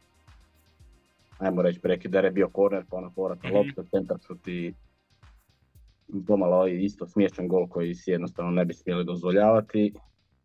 Ajmo 1.38 1.62
reći 1.62 1.80
prekida 1.80 2.18
jer 2.18 2.24
je 2.24 2.30
bio 2.30 2.48
korner, 2.48 2.84
pa 2.90 2.96
ona 2.96 3.10
povrata 3.10 3.48
mm-hmm. 3.48 3.58
lopta, 3.58 3.82
centar 3.90 4.18
i 4.46 4.72
pomalo 6.26 6.66
isto 6.66 7.06
smiješan 7.06 7.48
gol 7.48 7.68
koji 7.68 7.94
si 7.94 8.10
jednostavno 8.10 8.50
ne 8.50 8.64
bi 8.64 8.74
smjeli 8.74 9.04
dozvoljavati. 9.04 9.92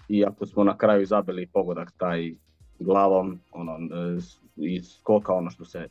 I 0.09 0.25
ako 0.25 0.45
smo 0.45 0.63
na 0.63 0.77
kraju 0.77 1.05
zabili 1.05 1.47
pogodak 1.47 1.91
taj 1.97 2.33
glavom 2.79 3.39
ono, 3.51 3.73
e, 3.73 4.17
i 4.55 4.81
skoka 4.81 5.33
ono 5.33 5.49
što 5.49 5.65
se 5.65 5.87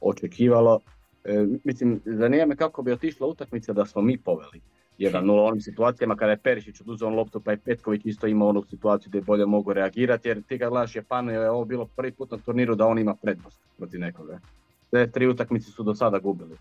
očekivalo. 0.00 0.80
E, 1.24 1.46
mislim, 1.64 2.00
zanima 2.04 2.46
me 2.46 2.56
kako 2.56 2.82
bi 2.82 2.92
otišla 2.92 3.26
utakmica 3.26 3.72
da 3.72 3.86
smo 3.86 4.02
mi 4.02 4.18
poveli 4.18 4.60
1-0 4.98 5.30
u 5.30 5.44
onim 5.44 5.60
situacijama 5.60 6.16
kada 6.16 6.30
je 6.30 6.36
Perišić 6.36 6.80
oduzeo 6.80 7.10
loptu 7.10 7.40
pa 7.40 7.50
je 7.50 7.56
Petković 7.56 8.02
isto 8.04 8.26
imao 8.26 8.48
onu 8.48 8.62
situaciju 8.62 9.10
da 9.10 9.18
je 9.18 9.22
bolje 9.22 9.46
mogu 9.46 9.72
reagirati 9.72 10.28
jer 10.28 10.42
ti 10.42 10.58
kad 10.58 10.70
gledaš 10.70 10.96
Japanu 10.96 11.32
je 11.32 11.50
ovo 11.50 11.64
bilo 11.64 11.88
prvi 11.96 12.12
put 12.12 12.30
na 12.30 12.38
turniru 12.38 12.74
da 12.74 12.86
on 12.86 12.98
ima 12.98 13.14
prednost 13.14 13.60
protiv 13.78 14.00
nekoga. 14.00 14.38
Sve 14.90 15.10
tri 15.10 15.26
utakmice 15.26 15.70
su 15.70 15.82
do 15.82 15.94
sada 15.94 16.18
gubili. 16.18 16.56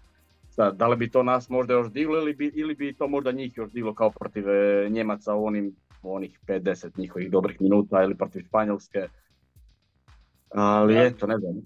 Sad, 0.50 0.78
da 0.78 0.88
li 0.88 0.96
bi 0.96 1.10
to 1.10 1.24
nas 1.24 1.50
možda 1.50 1.74
još 1.74 1.92
diglo 1.92 2.18
ili 2.18 2.34
bi, 2.34 2.52
ili 2.56 2.76
bi 2.76 2.94
to 2.94 3.08
možda 3.08 3.32
njih 3.32 3.58
još 3.58 3.72
diglo 3.72 3.94
kao 3.94 4.10
protiv 4.10 4.50
e, 4.50 4.90
Njemaca 4.90 5.34
u 5.34 5.46
onim 5.46 5.76
onih 6.04 6.40
50 6.48 6.90
njihovih 6.98 7.32
dobrih 7.32 7.62
minuta 7.62 8.04
ili 8.04 8.16
protiv 8.16 8.42
Španjolske 8.48 9.08
ali 10.54 10.94
ja, 10.94 11.04
eto, 11.04 11.28
ne 11.28 11.38
znam. 11.38 11.62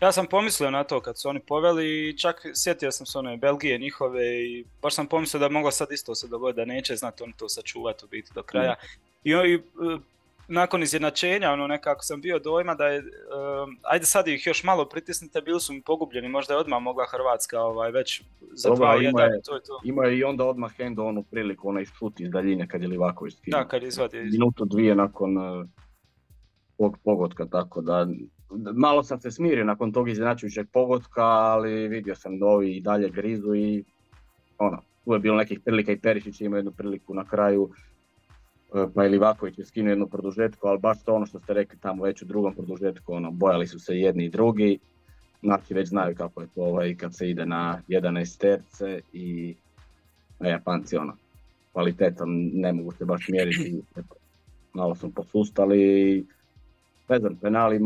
Ja 0.00 0.12
sam 0.12 0.26
pomislio 0.26 0.70
na 0.70 0.84
to 0.84 1.00
kad 1.00 1.18
su 1.18 1.28
oni 1.28 1.40
poveli 1.40 2.08
i 2.08 2.18
čak 2.18 2.46
sjetio 2.54 2.90
sam 2.90 3.06
se 3.06 3.18
one 3.18 3.36
Belgije 3.36 3.78
njihove 3.78 4.44
i 4.44 4.64
baš 4.82 4.94
sam 4.94 5.06
pomislio 5.06 5.40
da 5.40 5.48
moglo 5.48 5.70
sad 5.70 5.92
isto 5.92 6.14
se 6.14 6.28
dogoditi 6.28 6.60
da 6.60 6.64
neće 6.64 6.96
znati 6.96 7.22
oni 7.22 7.32
to 7.36 7.48
sačuvati 7.48 8.04
u 8.04 8.08
biti 8.08 8.30
do 8.34 8.42
kraja. 8.42 8.72
Mm. 8.72 9.28
I, 9.28 9.30
i 9.30 9.54
e, 9.54 9.58
nakon 10.48 10.82
izjednačenja, 10.82 11.52
ono 11.52 11.66
nekako 11.66 12.02
sam 12.02 12.20
bio 12.20 12.38
dojma 12.38 12.74
da 12.74 12.86
je, 12.86 12.98
um, 12.98 13.78
ajde 13.82 14.06
sad 14.06 14.28
ih 14.28 14.46
još 14.46 14.64
malo 14.64 14.84
pritisnite, 14.84 15.40
bili 15.40 15.60
su 15.60 15.72
mi 15.72 15.82
pogubljeni, 15.82 16.28
možda 16.28 16.54
je 16.54 16.60
odmah 16.60 16.82
mogla 16.82 17.06
Hrvatska 17.10 17.60
ovaj, 17.60 17.90
već 17.90 18.22
za 18.52 18.68
Dobro, 18.68 18.84
dva 18.84 19.02
ima 19.02 19.22
je, 19.22 19.40
to 19.44 19.54
je 19.54 19.62
to. 19.62 19.80
Ima 19.84 20.04
je 20.04 20.18
i 20.18 20.24
onda 20.24 20.44
odmah 20.44 20.72
Hendo 20.76 21.04
onu 21.04 21.22
priliku, 21.22 21.68
onaj 21.68 21.84
šut 21.84 22.20
iz 22.20 22.30
daljine 22.30 22.68
kad 22.68 22.82
je 22.82 22.88
Livaković 22.88 23.34
skinuo. 23.34 23.60
Da, 23.60 23.68
kad 23.68 23.82
izvadi. 23.82 24.20
Minutu 24.20 24.64
dvije 24.64 24.94
nakon 24.94 25.38
uh, 25.38 25.66
pogotka, 27.04 27.46
tako 27.46 27.80
da 27.80 28.06
malo 28.74 29.02
sam 29.02 29.20
se 29.20 29.30
smirio 29.30 29.64
nakon 29.64 29.92
tog 29.92 30.08
iznenačujućeg 30.08 30.66
pogotka, 30.72 31.22
ali 31.22 31.88
vidio 31.88 32.14
sam 32.14 32.38
da 32.38 32.46
ovi 32.46 32.76
i 32.76 32.80
dalje 32.80 33.10
grizu 33.10 33.54
i 33.54 33.84
ono, 34.58 34.82
tu 35.04 35.12
je 35.12 35.18
bilo 35.18 35.36
nekih 35.36 35.60
prilika 35.60 35.92
i 35.92 35.98
Perišić 35.98 36.40
ima 36.40 36.56
jednu 36.56 36.72
priliku 36.72 37.14
na 37.14 37.24
kraju, 37.24 37.70
e, 38.74 38.86
pa 38.94 39.06
i 39.06 39.08
Livaković 39.08 39.58
je 39.58 39.64
skinuo 39.64 39.90
jednu 39.90 40.06
produžetku, 40.06 40.68
ali 40.68 40.78
baš 40.78 41.04
to 41.04 41.14
ono 41.14 41.26
što 41.26 41.40
ste 41.40 41.54
rekli 41.54 41.78
tamo 41.78 42.04
već 42.04 42.22
u 42.22 42.26
drugom 42.26 42.54
produžetku, 42.54 43.12
ono, 43.12 43.30
bojali 43.30 43.66
su 43.66 43.78
se 43.78 43.98
jedni 43.98 44.24
i 44.24 44.30
drugi, 44.30 44.78
Naši 45.42 45.74
već 45.74 45.88
znaju 45.88 46.16
kako 46.16 46.40
je 46.40 46.48
to 46.54 46.62
ovaj, 46.62 46.94
kad 46.94 47.16
se 47.16 47.30
ide 47.30 47.46
na 47.46 47.80
11 47.88 48.40
terce 48.40 49.00
i 49.12 49.54
a 50.38 50.48
Japanci 50.48 50.96
ono, 50.96 51.16
kvalitetom 51.72 52.50
ne 52.54 52.72
mogu 52.72 52.92
se 52.92 53.04
baš 53.04 53.28
mjeriti, 53.28 53.82
malo 54.74 54.94
smo 54.94 55.10
posustali 55.10 56.26
ne 57.10 57.18
znam, 57.18 57.36
penali 57.36 57.80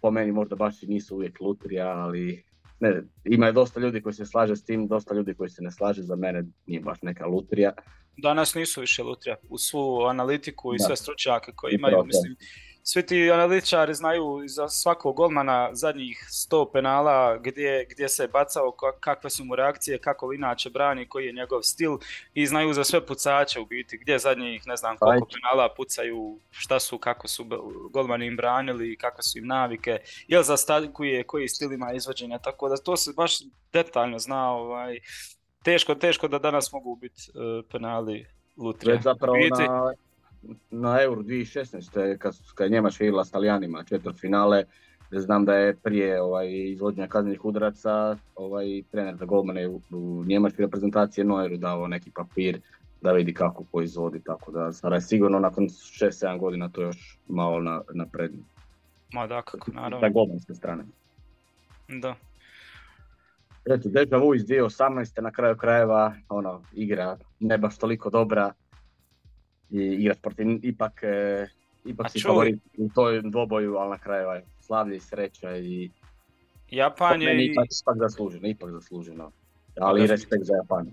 po 0.00 0.10
meni 0.10 0.32
možda 0.32 0.56
baš 0.56 0.82
i 0.82 0.86
nisu 0.86 1.14
uvijek 1.14 1.40
lutrija, 1.40 1.88
ali 1.88 2.44
ne, 2.80 3.02
ima 3.24 3.46
je 3.46 3.52
dosta 3.52 3.80
ljudi 3.80 4.02
koji 4.02 4.12
se 4.12 4.26
slaže 4.26 4.56
s 4.56 4.64
tim, 4.64 4.88
dosta 4.88 5.14
ljudi 5.14 5.34
koji 5.34 5.50
se 5.50 5.62
ne 5.62 5.70
slaže, 5.70 6.02
za 6.02 6.16
mene 6.16 6.44
nije 6.66 6.80
baš 6.80 7.02
neka 7.02 7.26
lutrija. 7.26 7.72
Danas 8.16 8.54
nisu 8.54 8.80
više 8.80 9.02
lutrija, 9.02 9.36
u 9.48 9.58
svu 9.58 10.02
analitiku 10.02 10.74
i 10.74 10.78
sve 10.78 10.96
stručnjake 10.96 11.52
koje 11.56 11.74
imaju, 11.74 12.04
mislim, 12.04 12.36
svi 12.88 13.06
ti 13.06 13.30
analitičari 13.30 13.94
znaju 13.94 14.42
za 14.46 14.68
svakog 14.68 15.16
golmana 15.16 15.68
zadnjih 15.72 16.26
100 16.30 16.72
penala 16.72 17.36
gdje, 17.36 17.86
gdje 17.90 18.08
se 18.08 18.22
je 18.22 18.28
bacao, 18.28 18.72
kakve 19.00 19.30
su 19.30 19.44
mu 19.44 19.56
reakcije, 19.56 19.98
kako 19.98 20.32
inače 20.32 20.70
brani, 20.70 21.08
koji 21.08 21.26
je 21.26 21.32
njegov 21.32 21.62
stil 21.62 21.98
i 22.34 22.46
znaju 22.46 22.74
za 22.74 22.84
sve 22.84 23.06
pucače 23.06 23.60
u 23.60 23.66
biti, 23.66 23.98
gdje 23.98 24.18
zadnjih 24.18 24.66
ne 24.66 24.76
znam 24.76 24.96
koliko 24.96 25.26
penala 25.26 25.74
pucaju, 25.76 26.38
šta 26.50 26.80
su, 26.80 26.98
kako 26.98 27.28
su 27.28 27.46
golmani 27.90 28.26
im 28.26 28.36
branili, 28.36 28.96
kakve 28.96 29.22
su 29.22 29.38
im 29.38 29.46
navike, 29.46 29.98
jel 30.28 30.42
za 30.42 30.56
je 30.98 31.24
koji 31.24 31.48
stil 31.48 31.72
ima 31.72 31.92
izvođenja, 31.92 32.38
tako 32.38 32.68
da 32.68 32.76
to 32.76 32.96
se 32.96 33.12
baš 33.16 33.32
detaljno 33.72 34.18
zna, 34.18 34.50
ovaj, 34.50 34.98
teško, 35.62 35.94
teško 35.94 36.28
da 36.28 36.38
danas 36.38 36.72
mogu 36.72 36.96
biti 36.96 37.22
uh, 37.34 37.64
penali 37.72 38.26
lutrija. 38.56 39.00
Zapravo 39.02 39.36
na, 39.36 39.92
na 40.70 41.02
Euro 41.02 41.22
2016. 41.22 42.18
kad, 42.18 42.34
kad 42.54 42.66
je 42.66 42.70
Njemačka 42.70 43.04
igrala 43.04 43.24
s 43.24 43.30
Talijanima 43.30 43.84
četvrt 43.84 44.20
finale, 44.20 44.64
znam 45.10 45.44
da 45.44 45.54
je 45.54 45.76
prije 45.76 46.22
ovaj, 46.22 46.48
izvođenja 46.52 47.06
kaznenih 47.06 47.44
udaraca 47.44 48.16
ovaj, 48.34 48.82
trener 48.90 49.16
za 49.16 49.24
golmane 49.24 49.68
u, 49.68 49.80
u 49.90 50.24
njemačkoj 50.26 50.64
reprezentaciji 50.64 51.24
Neueru 51.24 51.56
dao 51.56 51.88
neki 51.88 52.10
papir 52.10 52.60
da 53.02 53.12
vidi 53.12 53.34
kako 53.34 53.64
ko 53.70 53.82
izvodi, 53.82 54.20
tako 54.24 54.52
da 54.52 54.72
sada 54.72 54.94
je 54.94 55.00
sigurno 55.00 55.38
nakon 55.38 55.64
6-7 55.64 56.38
godina 56.38 56.68
to 56.68 56.82
još 56.82 57.18
malo 57.28 57.60
na, 57.60 57.82
napredno. 57.94 58.42
Ma 59.12 59.26
da, 59.26 59.42
kako, 59.42 59.70
naravno. 59.72 60.00
Sa 60.00 60.08
golmanske 60.08 60.54
strane. 60.54 60.84
Da. 61.88 62.14
Eto, 63.64 63.88
Deja 63.88 64.18
Vu 64.18 64.34
iz 64.34 64.46
2018. 64.46 65.20
na 65.20 65.30
kraju 65.30 65.56
krajeva, 65.56 66.14
ono, 66.28 66.62
igra 66.72 67.18
ne 67.40 67.58
baš 67.58 67.78
toliko 67.78 68.10
dobra, 68.10 68.52
i 69.70 69.78
igrat 69.78 70.18
ipak, 70.62 71.02
e, 71.02 71.46
ipak 71.84 72.10
si 72.10 72.20
favorit 72.20 72.58
u 72.78 72.88
toj 72.94 73.22
dvoboju, 73.22 73.76
ali 73.76 73.90
na 73.90 73.98
kraju 73.98 74.28
je 74.28 74.44
slavlje 74.60 74.96
i 74.96 75.00
sreća 75.00 75.56
i 75.56 75.90
Japan 76.70 77.22
je 77.22 77.44
ipak, 77.44 77.66
ipak 77.82 77.96
zasluženo, 77.98 78.48
ipak 78.48 78.70
zasluženo. 78.70 79.32
Ali 79.80 80.04
i 80.04 80.06
respekt 80.06 80.44
za 80.44 80.54
Japan. 80.54 80.92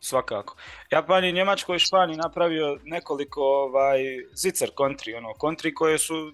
Svakako. 0.00 0.56
Japan 0.90 1.24
je 1.24 1.32
Njemačkoj 1.32 1.76
i 1.76 1.78
Španiji 1.78 2.16
napravio 2.16 2.78
nekoliko 2.84 3.40
ovaj, 3.40 3.98
zicer 4.34 4.70
kontri, 4.74 5.14
ono, 5.14 5.34
kontri 5.34 5.74
koje 5.74 5.98
su 5.98 6.32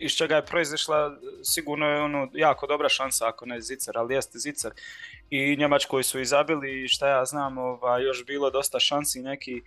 iz 0.00 0.12
čega 0.12 0.36
je 0.36 0.46
proizišla 0.46 1.16
sigurno 1.42 1.86
je 1.86 2.00
ono 2.00 2.28
jako 2.34 2.66
dobra 2.66 2.88
šansa 2.88 3.28
ako 3.28 3.46
ne 3.46 3.60
zicer, 3.60 3.98
ali 3.98 4.14
jeste 4.14 4.38
zicer. 4.38 4.72
I 5.30 5.56
Njemačkoj 5.56 6.02
su 6.02 6.20
izabili 6.20 6.88
šta 6.88 7.08
ja 7.08 7.24
znam, 7.24 7.58
ovaj, 7.58 8.04
još 8.04 8.26
bilo 8.26 8.50
dosta 8.50 8.80
šansi 8.80 9.22
neki 9.22 9.62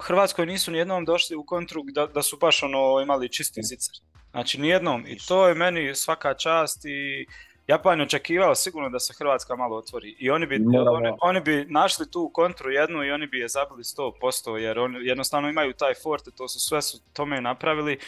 Hrvatskoj 0.00 0.46
nisu 0.46 0.70
nijednom 0.70 1.04
došli 1.04 1.36
u 1.36 1.44
kontru 1.44 1.82
da, 1.82 2.06
da 2.06 2.22
su 2.22 2.36
baš 2.36 2.62
ono 2.62 3.00
imali 3.02 3.28
čisti 3.28 3.62
zicer. 3.62 3.94
Znači 4.30 4.60
nijednom 4.60 5.04
i 5.06 5.18
to 5.28 5.48
je 5.48 5.54
meni 5.54 5.94
svaka 5.94 6.34
čast 6.34 6.84
i 6.84 7.26
Japan 7.66 7.98
je 7.98 8.04
očekivao 8.04 8.54
sigurno 8.54 8.90
da 8.90 8.98
se 8.98 9.14
Hrvatska 9.18 9.56
malo 9.56 9.76
otvori. 9.76 10.16
I 10.18 10.30
oni 10.30 10.46
bi, 10.46 10.54
oni, 10.90 11.12
oni, 11.20 11.40
bi 11.40 11.66
našli 11.68 12.10
tu 12.10 12.30
kontru 12.34 12.70
jednu 12.70 13.04
i 13.04 13.10
oni 13.10 13.26
bi 13.26 13.38
je 13.38 13.48
zabili 13.48 13.82
100% 13.82 14.54
jer 14.54 14.78
oni 14.78 15.06
jednostavno 15.06 15.48
imaju 15.48 15.72
taj 15.72 15.94
forte, 15.94 16.30
to 16.30 16.48
su 16.48 16.60
sve 16.60 16.82
su 16.82 16.98
tome 17.12 17.40
napravili 17.40 17.98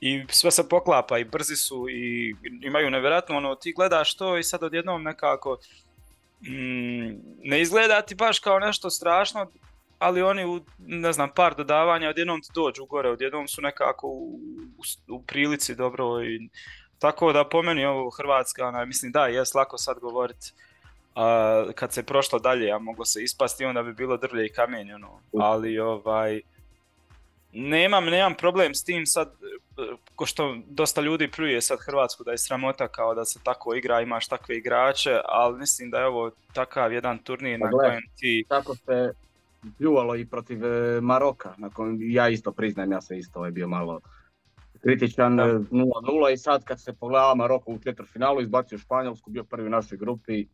i 0.00 0.24
sve 0.28 0.50
se 0.50 0.68
poklapa 0.68 1.18
i 1.18 1.24
brzi 1.24 1.56
su 1.56 1.86
i 1.90 2.34
imaju 2.62 2.90
nevjerojatno 2.90 3.36
ono 3.36 3.54
ti 3.54 3.72
gledaš 3.72 4.16
to 4.16 4.38
i 4.38 4.42
sad 4.42 4.62
odjednom 4.62 5.02
nekako 5.02 5.58
mm, 6.40 7.08
ne 7.42 7.60
izgleda 7.60 8.02
ti 8.02 8.14
baš 8.14 8.38
kao 8.38 8.58
nešto 8.58 8.90
strašno 8.90 9.46
ali 9.98 10.22
oni 10.22 10.44
u, 10.44 10.60
ne 10.78 11.12
znam, 11.12 11.30
par 11.34 11.54
dodavanja 11.54 12.08
odjednom 12.08 12.40
ti 12.40 12.48
dođu 12.54 12.84
gore, 12.84 13.10
odjednom 13.10 13.48
su 13.48 13.62
nekako 13.62 14.06
u, 14.08 14.40
u, 15.08 15.22
prilici 15.22 15.74
dobro 15.74 16.24
i 16.24 16.48
tako 16.98 17.32
da 17.32 17.44
po 17.44 17.62
meni 17.62 17.84
ovo 17.84 18.10
Hrvatska, 18.10 18.68
ona, 18.68 18.84
mislim 18.84 19.12
da, 19.12 19.26
je 19.26 19.42
lako 19.54 19.78
sad 19.78 19.98
govoriti 19.98 20.52
a, 21.14 21.64
kad 21.74 21.92
se 21.92 22.02
prošlo 22.02 22.38
dalje, 22.38 22.70
a 22.70 22.78
moglo 22.78 23.04
se 23.04 23.22
ispasti 23.22 23.64
onda 23.64 23.82
bi 23.82 23.92
bilo 23.92 24.16
drvlje 24.16 24.46
i 24.46 24.52
kamenje, 24.52 24.94
ono. 24.94 25.20
ali 25.32 25.78
ovaj, 25.78 26.40
nemam, 27.52 28.04
nemam 28.04 28.34
problem 28.34 28.74
s 28.74 28.84
tim 28.84 29.06
sad, 29.06 29.32
ko 30.14 30.26
što 30.26 30.56
dosta 30.66 31.00
ljudi 31.00 31.30
pljuje 31.30 31.62
sad 31.62 31.78
Hrvatsku 31.80 32.24
da 32.24 32.30
je 32.30 32.38
sramota 32.38 32.88
kao 32.88 33.14
da 33.14 33.24
se 33.24 33.40
tako 33.44 33.74
igra, 33.74 34.00
imaš 34.00 34.28
takve 34.28 34.56
igrače, 34.56 35.20
ali 35.24 35.58
mislim 35.58 35.90
da 35.90 35.98
je 35.98 36.06
ovo 36.06 36.30
takav 36.52 36.92
jedan 36.92 37.18
turnir 37.18 37.58
Pa 37.60 37.66
na 37.66 37.70
kojem 37.70 38.02
ti... 38.16 38.44
Tako 38.48 38.74
se 38.74 39.12
pljuvalo 39.78 40.16
i 40.16 40.26
protiv 40.26 40.64
e, 40.64 41.00
Maroka, 41.00 41.54
na 41.58 41.70
kojem 41.70 41.98
ja 42.00 42.28
isto 42.28 42.52
priznajem, 42.52 42.92
ja 42.92 43.00
sam 43.00 43.16
isto 43.16 43.38
ovaj 43.38 43.50
bio 43.50 43.68
malo 43.68 44.00
kritičan, 44.82 45.36
Da. 45.36 45.42
e, 45.42 45.46
0-0 45.48 46.32
i 46.32 46.36
sad 46.36 46.64
kad 46.64 46.80
se 46.80 46.92
pogleda 46.92 47.34
Maroko 47.34 47.72
u 47.72 47.78
četvrtfinalu, 47.78 48.40
izbacio 48.40 48.78
Španjolsku, 48.78 49.30
bio 49.30 49.44
prvi 49.44 49.66
u 49.66 49.70
našoj 49.70 49.98
grupi, 49.98 50.46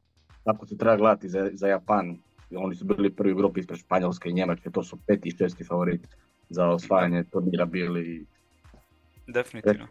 tako 0.45 0.67
se 0.67 0.79
treba 0.79 0.97
gledati 0.97 1.29
za, 1.29 1.51
za 1.53 1.69
Japan. 1.69 2.17
Oni 2.57 2.75
su 2.75 2.85
bili 2.85 3.11
prvi 3.11 3.33
u 3.33 3.37
grupi 3.37 3.61
ispred 3.61 3.79
Španjolske 3.79 4.29
i 4.29 4.33
Njemačke, 4.33 4.71
to 4.71 4.83
su 4.83 4.99
peti 5.07 5.29
i 5.29 5.37
šesti 5.37 5.65
favorit 5.65 6.09
za 6.49 6.69
osvajanje 6.69 7.25
turnira 7.25 7.65
bili. 7.65 8.27
Definitivno. 9.27 9.87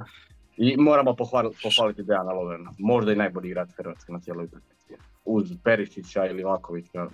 I 0.57 0.77
moramo 0.77 1.15
pohvaliti, 1.15 1.57
pohvaliti 1.63 2.03
Dejana 2.03 2.31
Loverna, 2.31 2.71
možda 2.79 3.11
i 3.11 3.15
najbolji 3.15 3.49
igrač 3.49 3.69
Hrvatske 3.77 4.11
na 4.11 4.19
cijeloj 4.19 4.45
utakmici. 4.45 4.93
Uz 5.25 5.51
Perišića 5.63 6.25
ili 6.25 6.43
Lakovića, 6.43 7.07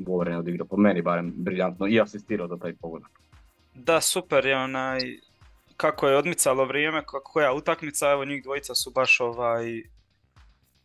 Govoren 0.00 0.36
odigrao, 0.36 0.66
po 0.66 0.76
meni 0.76 1.02
barem, 1.02 1.32
briljantno 1.36 1.86
i 1.86 2.00
asistirao 2.00 2.48
za 2.48 2.56
taj 2.56 2.72
pogodak. 2.72 3.10
Da, 3.74 4.00
super 4.00 4.46
je 4.46 4.56
onaj, 4.56 5.00
kako 5.76 6.08
je 6.08 6.16
odmicalo 6.16 6.64
vrijeme, 6.64 7.02
koja 7.04 7.52
utakmica, 7.52 8.10
evo 8.10 8.24
njih 8.24 8.42
dvojica 8.42 8.74
su 8.74 8.90
baš 8.90 9.20
ovaj, 9.20 9.82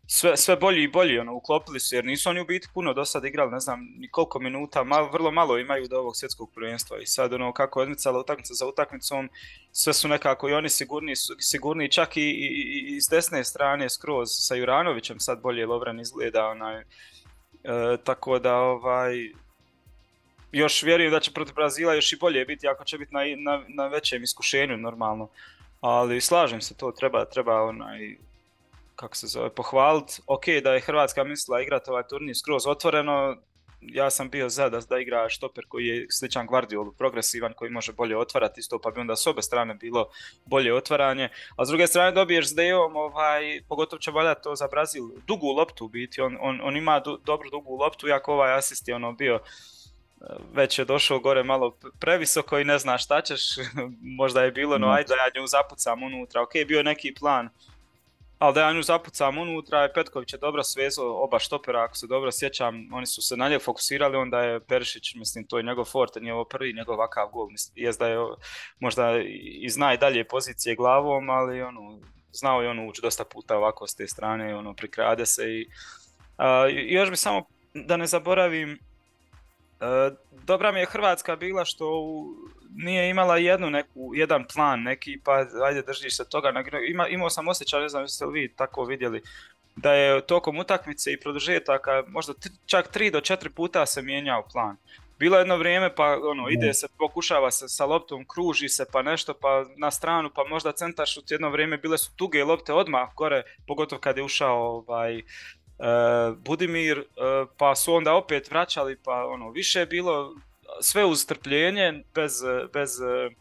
sve, 0.07 0.37
sve 0.37 0.55
bolji 0.55 0.83
i 0.83 0.87
bolji, 0.87 1.19
ono, 1.19 1.33
uklopili 1.33 1.79
su, 1.79 1.95
jer 1.95 2.05
nisu 2.05 2.29
oni 2.29 2.41
u 2.41 2.45
biti 2.45 2.67
puno 2.73 2.93
do 2.93 3.05
sad 3.05 3.25
igrali, 3.25 3.51
ne 3.51 3.59
znam 3.59 3.79
ni 3.97 4.07
koliko 4.07 4.39
minuta, 4.39 4.83
ma, 4.83 5.01
vrlo 5.01 5.31
malo 5.31 5.57
imaju 5.57 5.87
do 5.87 5.99
ovog 5.99 6.15
svjetskog 6.15 6.51
prvenstva 6.55 6.97
i 6.99 7.05
sad 7.05 7.33
ono, 7.33 7.53
kako 7.53 7.79
je 7.79 7.83
odmicala 7.83 8.19
utakmica 8.19 8.53
za 8.53 8.67
utakmicom, 8.67 9.29
sve 9.71 9.93
su 9.93 10.07
nekako 10.07 10.49
i 10.49 10.53
oni 10.53 10.69
sigurni, 10.69 11.13
sigurni 11.39 11.91
čak 11.91 12.17
i, 12.17 12.21
i, 12.21 12.95
i 12.95 13.01
s 13.01 13.09
desne 13.09 13.43
strane 13.43 13.89
skroz 13.89 14.27
sa 14.29 14.55
Juranovićem 14.55 15.19
sad 15.19 15.41
bolje 15.41 15.65
Lovren 15.65 15.99
izgleda, 15.99 16.47
onaj, 16.47 16.83
e, 17.65 17.97
tako 18.03 18.39
da 18.39 18.55
ovaj, 18.55 19.29
još 20.51 20.83
vjerujem 20.83 21.11
da 21.11 21.19
će 21.19 21.31
protiv 21.31 21.55
Brazila 21.55 21.93
još 21.93 22.13
i 22.13 22.17
bolje 22.17 22.45
biti 22.45 22.67
ako 22.67 22.83
će 22.83 22.97
biti 22.97 23.13
na, 23.13 23.21
na, 23.37 23.63
na 23.67 23.87
većem 23.87 24.23
iskušenju 24.23 24.77
normalno. 24.77 25.29
Ali 25.81 26.21
slažem 26.21 26.61
se 26.61 26.77
to, 26.77 26.91
treba, 26.91 27.25
treba 27.25 27.61
onaj, 27.61 28.15
kako 28.95 29.15
se 29.15 29.27
zove, 29.27 29.49
pohvaliti. 29.49 30.21
Ok, 30.27 30.45
da 30.63 30.73
je 30.73 30.81
Hrvatska 30.81 31.23
mislila 31.23 31.61
igrati 31.61 31.89
ovaj 31.89 32.03
turnir 32.07 32.37
skroz 32.37 32.67
otvoreno, 32.67 33.37
ja 33.93 34.09
sam 34.09 34.29
bio 34.29 34.49
za 34.49 34.69
da, 34.69 34.79
da 34.79 34.99
igra 34.99 35.29
štoper 35.29 35.65
koji 35.67 35.85
je 35.85 36.07
sličan 36.09 36.47
Guardiolu, 36.47 36.91
progresivan, 36.91 37.53
koji 37.53 37.71
može 37.71 37.93
bolje 37.93 38.17
otvarati 38.17 38.59
isto, 38.59 38.79
pa 38.79 38.91
bi 38.91 38.99
onda 38.99 39.15
s 39.15 39.27
obe 39.27 39.41
strane 39.41 39.73
bilo 39.73 40.09
bolje 40.45 40.73
otvaranje. 40.73 41.29
A 41.55 41.65
s 41.65 41.67
druge 41.67 41.87
strane 41.87 42.11
dobiješ 42.11 42.49
s 42.49 42.55
Dejom, 42.55 42.95
ovaj, 42.95 43.61
pogotovo 43.69 43.99
će 43.99 44.11
valjati 44.11 44.43
to 44.43 44.55
za 44.55 44.67
Brazil, 44.67 45.03
dugu 45.27 45.47
loptu 45.47 45.85
u 45.85 45.89
biti, 45.89 46.21
on, 46.21 46.37
on, 46.41 46.59
on 46.63 46.77
ima 46.77 46.99
du, 46.99 47.17
dobru 47.25 47.49
dugu 47.49 47.75
loptu, 47.75 48.07
iako 48.07 48.33
ovaj 48.33 48.53
asist 48.53 48.87
je 48.87 48.95
ono 48.95 49.11
bio 49.13 49.39
već 50.53 50.79
je 50.79 50.85
došao 50.85 51.19
gore 51.19 51.43
malo 51.43 51.77
previsoko 51.99 52.59
i 52.59 52.63
ne 52.63 52.79
zna 52.79 52.97
šta 52.97 53.21
ćeš, 53.21 53.41
možda 54.19 54.43
je 54.43 54.51
bilo, 54.51 54.77
no 54.77 54.89
ajde 54.89 55.07
da 55.07 55.15
ja 55.15 55.41
nju 55.41 55.47
zapucam 55.47 56.03
unutra, 56.03 56.41
ok, 56.41 56.51
bio 56.67 56.77
je 56.77 56.83
neki 56.83 57.13
plan, 57.13 57.49
ali 58.45 58.53
da 58.53 58.61
ja 58.61 58.73
nju 58.73 58.83
zapucam 58.83 59.37
unutra, 59.37 59.89
Petković 59.93 60.33
je 60.33 60.39
dobro 60.39 60.63
svezao 60.63 61.23
oba 61.23 61.39
štopera, 61.39 61.83
ako 61.83 61.95
se 61.95 62.07
dobro 62.07 62.31
sjećam, 62.31 62.93
oni 62.93 63.05
su 63.05 63.21
se 63.21 63.37
na 63.37 63.49
njeg 63.49 63.61
fokusirali, 63.61 64.17
onda 64.17 64.41
je 64.41 64.59
Perišić, 64.59 65.15
mislim, 65.15 65.47
to 65.47 65.57
je 65.57 65.63
njegov 65.63 65.85
forte, 65.85 66.19
nije 66.19 66.33
ovo 66.33 66.45
prvi 66.45 66.73
njegov 66.73 66.95
ovakav 66.95 67.27
gol, 67.27 67.47
jest 67.75 67.99
da 67.99 68.07
je 68.07 68.17
možda 68.79 69.11
i 69.61 69.69
zna 69.69 69.93
i 69.93 69.97
dalje 69.97 70.27
pozicije 70.27 70.75
glavom, 70.75 71.29
ali 71.29 71.61
ono, 71.61 71.99
znao 72.31 72.61
je 72.61 72.69
on 72.69 72.89
ući 72.89 73.01
dosta 73.01 73.23
puta 73.23 73.57
ovako 73.57 73.87
s 73.87 73.95
te 73.95 74.07
strane, 74.07 74.55
ono, 74.55 74.73
prikrade 74.73 75.25
se 75.25 75.43
i 75.49 75.67
još 76.93 77.09
bi 77.09 77.17
samo, 77.17 77.45
da 77.73 77.97
ne 77.97 78.07
zaboravim, 78.07 78.79
E, 79.81 80.11
dobra 80.31 80.71
mi 80.71 80.79
je 80.79 80.85
Hrvatska 80.85 81.35
bila 81.35 81.65
što 81.65 82.03
nije 82.75 83.09
imala 83.09 83.37
jednu 83.37 83.69
neku, 83.69 84.11
jedan 84.15 84.45
plan 84.53 84.83
neki, 84.83 85.19
pa 85.23 85.45
ajde 85.65 85.81
držiš 85.81 86.17
se 86.17 86.29
toga. 86.29 86.63
Ima, 86.89 87.07
imao 87.07 87.29
sam 87.29 87.47
osjećaj, 87.47 87.81
ne 87.81 87.89
znam 87.89 88.03
jeste 88.03 88.25
li 88.25 88.39
vi 88.39 88.55
tako 88.55 88.83
vidjeli, 88.83 89.21
da 89.75 89.93
je 89.93 90.21
tokom 90.21 90.57
utakmice 90.57 91.13
i 91.13 91.19
produžetaka 91.19 92.03
možda 92.07 92.33
tri, 92.33 92.51
čak 92.65 92.87
tri 92.87 93.11
do 93.11 93.21
četiri 93.21 93.49
puta 93.49 93.85
se 93.85 94.01
mijenjao 94.01 94.47
plan. 94.51 94.77
Bilo 95.19 95.37
jedno 95.37 95.57
vrijeme 95.57 95.95
pa 95.95 96.19
ono, 96.23 96.49
ide 96.49 96.73
se, 96.73 96.87
pokušava 96.97 97.51
se 97.51 97.67
sa 97.67 97.85
loptom, 97.85 98.25
kruži 98.27 98.69
se 98.69 98.85
pa 98.91 99.01
nešto 99.01 99.33
pa 99.33 99.65
na 99.77 99.91
stranu 99.91 100.29
pa 100.35 100.43
možda 100.49 100.71
centar 100.71 101.07
šut 101.07 101.31
jedno 101.31 101.49
vrijeme 101.49 101.77
bile 101.77 101.97
su 101.97 102.15
tuge 102.15 102.43
lopte 102.43 102.73
odmah 102.73 103.09
gore, 103.15 103.43
pogotovo 103.67 104.01
kad 104.01 104.17
je 104.17 104.23
ušao 104.23 104.57
ovaj, 104.57 105.21
Uh, 105.79 106.37
Budimir, 106.37 106.99
uh, 106.99 107.05
pa 107.57 107.75
su 107.75 107.93
onda 107.93 108.13
opet 108.13 108.51
vraćali, 108.51 108.97
pa 109.03 109.25
ono, 109.25 109.49
više 109.49 109.79
je 109.79 109.85
bilo 109.85 110.35
sve 110.81 111.05
uz 111.05 111.21
strpljenje, 111.21 112.03
bez, 112.15 112.41
bez 112.73 112.99
uh, 112.99 113.33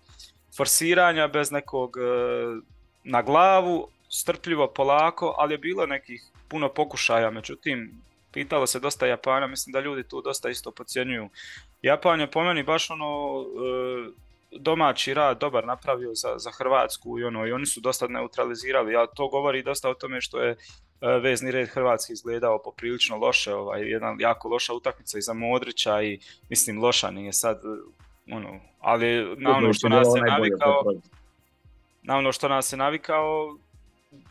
forsiranja, 0.56 1.28
bez 1.28 1.50
nekog 1.50 1.96
na 3.04 3.22
glavu, 3.22 3.88
strpljivo, 4.08 4.66
polako, 4.66 5.34
ali 5.38 5.54
je 5.54 5.58
bilo 5.58 5.86
nekih 5.86 6.22
puno 6.48 6.68
pokušaja, 6.68 7.30
međutim, 7.30 8.02
pitalo 8.32 8.66
se 8.66 8.80
dosta 8.80 9.06
Japana, 9.06 9.46
mislim 9.46 9.72
da 9.72 9.80
ljudi 9.80 10.08
tu 10.08 10.22
dosta 10.22 10.48
isto 10.48 10.70
podcjenjuju. 10.70 11.28
Japan 11.82 12.20
je 12.20 12.30
po 12.30 12.42
meni 12.42 12.62
baš 12.62 12.90
ono 12.90 13.44
domaći 14.52 15.14
rad 15.14 15.38
dobar 15.38 15.66
napravio 15.66 16.14
za, 16.14 16.34
za 16.38 16.50
Hrvatsku 16.50 17.18
i 17.18 17.24
ono 17.24 17.46
i 17.46 17.52
oni 17.52 17.66
su 17.66 17.80
dosta 17.80 18.06
neutralizirali, 18.08 18.96
a 18.96 19.06
to 19.06 19.28
govori 19.28 19.62
dosta 19.62 19.90
o 19.90 19.94
tome 19.94 20.20
što 20.20 20.40
je 20.40 20.56
vezni 21.00 21.50
red 21.50 21.68
Hrvatski 21.68 22.12
izgledao 22.12 22.62
poprilično 22.62 23.16
loše, 23.16 23.54
ovaj, 23.54 23.82
jedna 23.82 24.16
jako 24.18 24.48
loša 24.48 24.74
utakmica 24.74 25.18
i 25.18 25.22
za 25.22 25.32
Modrića 25.32 26.02
i 26.02 26.18
mislim 26.48 26.82
loša 26.82 27.10
nije 27.10 27.32
sad, 27.32 27.60
ono, 28.30 28.60
ali 28.80 29.36
na 29.36 29.50
ono 29.56 29.72
što 29.72 29.88
nas 29.88 30.08
je 30.16 30.22
navikao, 30.22 30.82
na 32.02 32.16
ono 32.16 32.32
što 32.32 32.48
nas 32.48 32.72
je 32.72 32.76
navikao, 32.76 33.56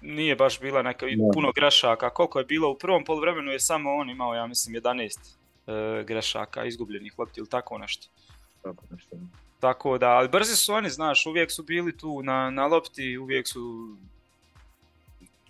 nije 0.02 0.36
baš 0.36 0.60
bila 0.60 0.82
neka 0.82 1.06
no. 1.06 1.32
puno 1.34 1.52
grešaka. 1.52 2.10
Koliko 2.10 2.40
je 2.40 2.46
bilo 2.46 2.70
u 2.70 2.78
prvom 2.78 3.04
poluvremenu 3.04 3.52
je 3.52 3.60
samo 3.60 3.96
on 3.96 4.10
imao, 4.10 4.36
ja 4.36 4.48
mislim, 4.48 4.76
11 4.76 5.36
e, 5.68 6.04
grešaka, 6.04 6.66
izgubljenih 6.66 7.14
lopti 7.18 7.40
ili 7.40 7.50
tako 7.50 7.78
nešto. 7.78 8.08
Tako 8.64 8.84
nešto. 8.92 9.18
Tako 9.60 9.98
da, 9.98 10.10
ali 10.10 10.28
brzi 10.28 10.56
su 10.56 10.74
oni, 10.74 10.90
znaš, 10.90 11.26
uvijek 11.26 11.52
su 11.52 11.64
bili 11.64 11.98
tu 11.98 12.24
na, 12.24 12.50
na 12.50 12.68
lopti, 12.68 13.18
uvijek 13.18 13.48
su 13.48 13.96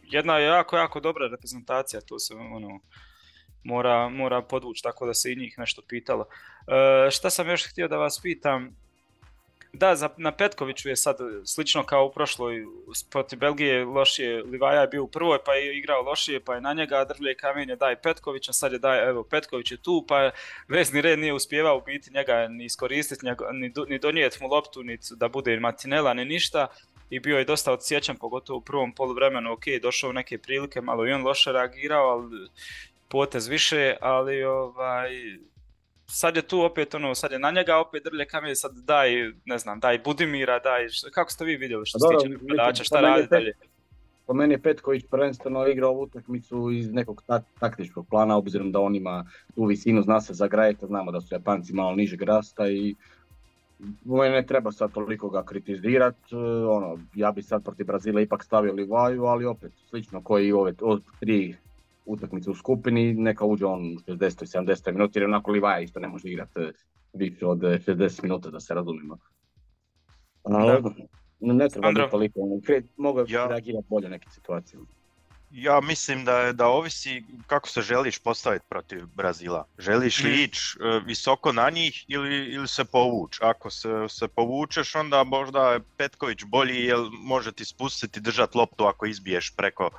jedna 0.03 0.37
je 0.37 0.45
jako, 0.45 0.77
jako 0.77 0.99
dobra 0.99 1.27
reprezentacija, 1.27 2.01
to 2.01 2.19
se 2.19 2.33
ono, 2.33 2.79
mora, 3.63 4.09
mora 4.09 4.41
podvući, 4.41 4.83
tako 4.83 5.05
da 5.05 5.13
se 5.13 5.31
i 5.31 5.35
njih 5.35 5.55
nešto 5.57 5.81
pitalo. 5.87 6.25
E, 6.67 7.11
šta 7.11 7.29
sam 7.29 7.49
još 7.49 7.67
htio 7.67 7.87
da 7.87 7.97
vas 7.97 8.21
pitam, 8.21 8.75
da, 9.73 9.95
za, 9.95 10.09
na 10.17 10.31
Petkoviću 10.31 10.89
je 10.89 10.95
sad 10.95 11.17
slično 11.45 11.83
kao 11.83 12.05
u 12.05 12.11
prošloj, 12.11 12.65
protiv 13.09 13.39
Belgije 13.39 13.85
lošije, 13.85 14.43
Livaja 14.43 14.81
je 14.81 14.87
bio 14.87 15.03
u 15.03 15.07
prvoj 15.07 15.39
pa 15.45 15.53
je 15.53 15.77
igrao 15.77 16.01
lošije, 16.01 16.39
pa 16.39 16.55
je 16.55 16.61
na 16.61 16.73
njega 16.73 17.05
drvlje 17.05 17.35
kamenje 17.35 17.75
daj 17.75 17.95
Petkovića, 17.95 18.53
sad 18.53 18.71
je 18.71 18.79
daj, 18.79 19.09
evo 19.09 19.23
Petković 19.23 19.71
je 19.71 19.77
tu, 19.77 20.05
pa 20.07 20.19
je 20.21 20.31
vezni 20.67 21.01
red 21.01 21.19
nije 21.19 21.33
uspjevao 21.33 21.81
biti 21.81 22.13
njega 22.13 22.47
ni 22.47 22.65
iskoristiti, 22.65 23.25
ni, 23.25 23.73
ni 23.87 23.99
donijeti 23.99 24.37
mu 24.41 24.47
loptu, 24.47 24.83
ni 24.83 24.97
da 25.15 25.27
bude 25.27 25.59
matinela, 25.59 26.13
ni 26.13 26.25
ništa 26.25 26.67
i 27.15 27.19
bio 27.19 27.37
je 27.37 27.45
dosta 27.45 27.73
odsjećan, 27.73 28.17
pogotovo 28.17 28.57
u 28.57 28.61
prvom 28.61 28.95
poluvremenu, 28.95 29.51
ok, 29.51 29.63
došao 29.81 30.09
u 30.09 30.13
neke 30.13 30.37
prilike, 30.37 30.81
malo 30.81 31.07
i 31.07 31.11
on 31.11 31.23
loše 31.23 31.51
reagirao, 31.51 32.09
ali 32.09 32.49
potez 33.07 33.47
više, 33.47 33.95
ali 34.01 34.43
ovaj, 34.43 35.09
sad 36.05 36.35
je 36.35 36.41
tu 36.41 36.61
opet 36.61 36.95
ono, 36.95 37.15
sad 37.15 37.31
je 37.31 37.39
na 37.39 37.51
njega 37.51 37.77
opet 37.77 38.03
drlje 38.03 38.25
kamenje, 38.25 38.55
sad 38.55 38.71
daj, 38.75 39.09
ne 39.45 39.57
znam, 39.57 39.79
daj 39.79 39.99
Budimira, 39.99 40.59
daj, 40.59 40.87
kako 41.13 41.31
ste 41.31 41.45
vi 41.45 41.55
vidjeli 41.55 41.85
što 41.85 41.99
se 41.99 42.05
tiče 42.17 42.29
napadača, 42.29 42.83
šta 42.83 43.01
radi 43.01 43.27
dalje? 43.29 43.53
Po 44.27 44.33
meni 44.33 44.53
je 44.53 44.61
Petković 44.61 45.03
prvenstveno 45.11 45.67
igrao 45.67 45.89
ovu 45.89 46.01
utakmicu 46.01 46.71
iz 46.71 46.91
nekog 46.91 47.23
tak, 47.27 47.43
taktičkog 47.59 48.07
plana, 48.09 48.37
obzirom 48.37 48.71
da 48.71 48.79
on 48.79 48.95
ima 48.95 49.25
tu 49.55 49.65
visinu, 49.65 50.01
zna 50.01 50.21
se 50.21 50.33
za 50.33 50.47
grajeta, 50.47 50.87
znamo 50.87 51.11
da 51.11 51.21
su 51.21 51.35
Japanci 51.35 51.73
malo 51.73 51.95
nižeg 51.95 52.21
rasta 52.21 52.69
i 52.69 52.95
ne 54.05 54.45
treba 54.45 54.71
sad 54.71 54.91
toliko 54.91 55.29
ga 55.29 55.43
kritizirat, 55.43 56.15
ono, 56.69 56.97
ja 57.15 57.31
bi 57.31 57.41
sad 57.41 57.63
protiv 57.63 57.85
Brazila 57.85 58.21
ipak 58.21 58.43
stavio 58.43 58.73
Livaju, 58.73 59.23
ali 59.23 59.45
opet 59.45 59.71
slično 59.89 60.21
koji 60.21 60.47
i 60.47 60.53
ove 60.53 60.73
od 60.81 61.03
tri 61.19 61.55
utakmice 62.05 62.49
u 62.49 62.55
skupini, 62.55 63.13
neka 63.13 63.45
uđe 63.45 63.65
on 63.65 63.79
u 63.79 64.11
60. 64.11 64.43
i 64.43 64.65
70. 64.65 64.91
minuta, 64.91 65.19
jer 65.19 65.29
onako 65.29 65.51
Livaja 65.51 65.79
isto 65.79 65.99
ne 65.99 66.07
može 66.07 66.29
igrati 66.29 66.59
više 67.13 67.45
od 67.45 67.59
60 67.59 68.23
minuta, 68.23 68.49
da 68.49 68.59
se 68.59 68.73
razumimo. 68.73 69.17
Ali, 70.43 70.83
ne 71.39 71.69
treba 71.69 71.89
biti 71.91 72.11
toliko, 72.11 72.39
mogu 72.97 73.19
ja. 73.27 73.47
reagirati 73.47 73.87
bolje 73.89 74.09
neke 74.09 74.29
situacije. 74.29 74.79
Ja 75.53 75.81
mislim 75.81 76.25
da 76.25 76.51
da 76.53 76.67
ovisi 76.67 77.23
kako 77.47 77.69
se 77.69 77.81
želiš 77.81 78.19
postaviti 78.19 78.65
protiv 78.69 79.05
Brazila. 79.05 79.65
Želiš 79.77 80.23
li 80.23 80.29
mhm. 80.29 80.39
ići 80.39 80.61
e, 80.81 80.99
visoko 81.05 81.51
na 81.51 81.69
njih 81.69 82.05
ili, 82.07 82.45
ili 82.45 82.67
se 82.67 82.85
povući? 82.85 83.39
Ako 83.43 83.69
se, 83.69 83.89
se 84.09 84.27
povučeš 84.27 84.95
onda 84.95 85.23
možda 85.23 85.71
je 85.71 85.79
Petković 85.97 86.43
bolji 86.43 86.85
jer 86.85 86.97
može 87.11 87.51
ti 87.51 87.65
spustiti 87.65 88.19
držati 88.19 88.57
loptu 88.57 88.85
ako 88.85 89.05
izbiješ 89.05 89.53
preko 89.55 89.89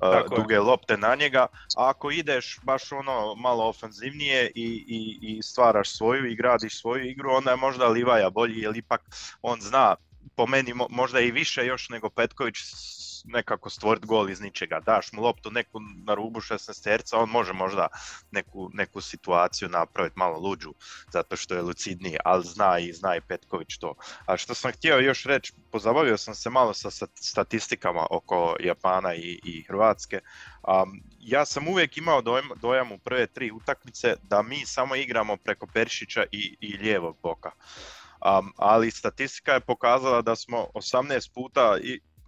uh, 0.00 0.36
duge 0.36 0.58
lopte 0.58 0.96
na 0.96 1.14
njega. 1.14 1.46
A 1.76 1.90
ako 1.90 2.10
ideš 2.10 2.58
baš 2.62 2.92
ono 2.92 3.34
malo 3.34 3.68
ofenzivnije 3.68 4.50
i, 4.54 4.84
i, 4.88 5.18
i 5.22 5.42
stvaraš 5.42 5.96
svoju 5.96 6.26
i 6.26 6.36
gradiš 6.36 6.80
svoju 6.80 7.10
igru, 7.10 7.30
onda 7.30 7.50
je 7.50 7.56
možda 7.56 7.88
Livaja 7.88 8.30
bolji 8.30 8.60
jer 8.60 8.76
ipak 8.76 9.00
on 9.42 9.60
zna 9.60 9.94
po 10.36 10.46
meni 10.46 10.72
možda 10.90 11.20
i 11.20 11.30
više 11.30 11.66
još 11.66 11.88
nego 11.88 12.10
Petković 12.10 12.56
nekako 13.26 13.70
stvoriti 13.70 14.06
gol 14.06 14.30
iz 14.30 14.40
ničega. 14.40 14.80
Daš 14.80 15.12
mu 15.12 15.22
loptu 15.22 15.50
neku 15.50 15.80
na 16.04 16.14
rubu 16.14 16.40
16 16.40 16.84
terca, 16.84 17.18
on 17.18 17.28
može 17.28 17.52
možda 17.52 17.88
neku, 18.30 18.70
neku 18.72 19.00
situaciju 19.00 19.68
napraviti 19.68 20.18
malo 20.18 20.38
luđu, 20.38 20.74
zato 21.12 21.36
što 21.36 21.54
je 21.54 21.62
lucidniji, 21.62 22.16
ali 22.24 22.44
zna 22.44 22.78
i 22.78 22.92
zna 22.92 23.16
i 23.16 23.20
Petković 23.20 23.78
to. 23.78 23.94
A 24.26 24.36
što 24.36 24.54
sam 24.54 24.72
htio 24.72 24.98
još 24.98 25.24
reći, 25.24 25.52
pozabavio 25.72 26.16
sam 26.16 26.34
se 26.34 26.50
malo 26.50 26.74
sa 26.74 26.90
statistikama 27.14 28.06
oko 28.10 28.56
Japana 28.60 29.14
i, 29.14 29.40
i 29.44 29.64
Hrvatske. 29.68 30.20
Um, 30.62 31.02
ja 31.20 31.46
sam 31.46 31.68
uvijek 31.68 31.96
imao 31.96 32.22
dojam, 32.22 32.48
dojam 32.62 32.92
u 32.92 32.98
prve 32.98 33.26
tri 33.26 33.50
utakmice 33.50 34.14
da 34.22 34.42
mi 34.42 34.66
samo 34.66 34.96
igramo 34.96 35.36
preko 35.36 35.66
Peršića 35.66 36.24
i, 36.32 36.56
i 36.60 36.76
lijevog 36.76 37.16
boka. 37.22 37.50
Um, 38.26 38.52
ali 38.56 38.90
statistika 38.90 39.52
je 39.52 39.60
pokazala 39.60 40.22
da 40.22 40.36
smo 40.36 40.66
18 40.74 41.34
puta 41.34 41.78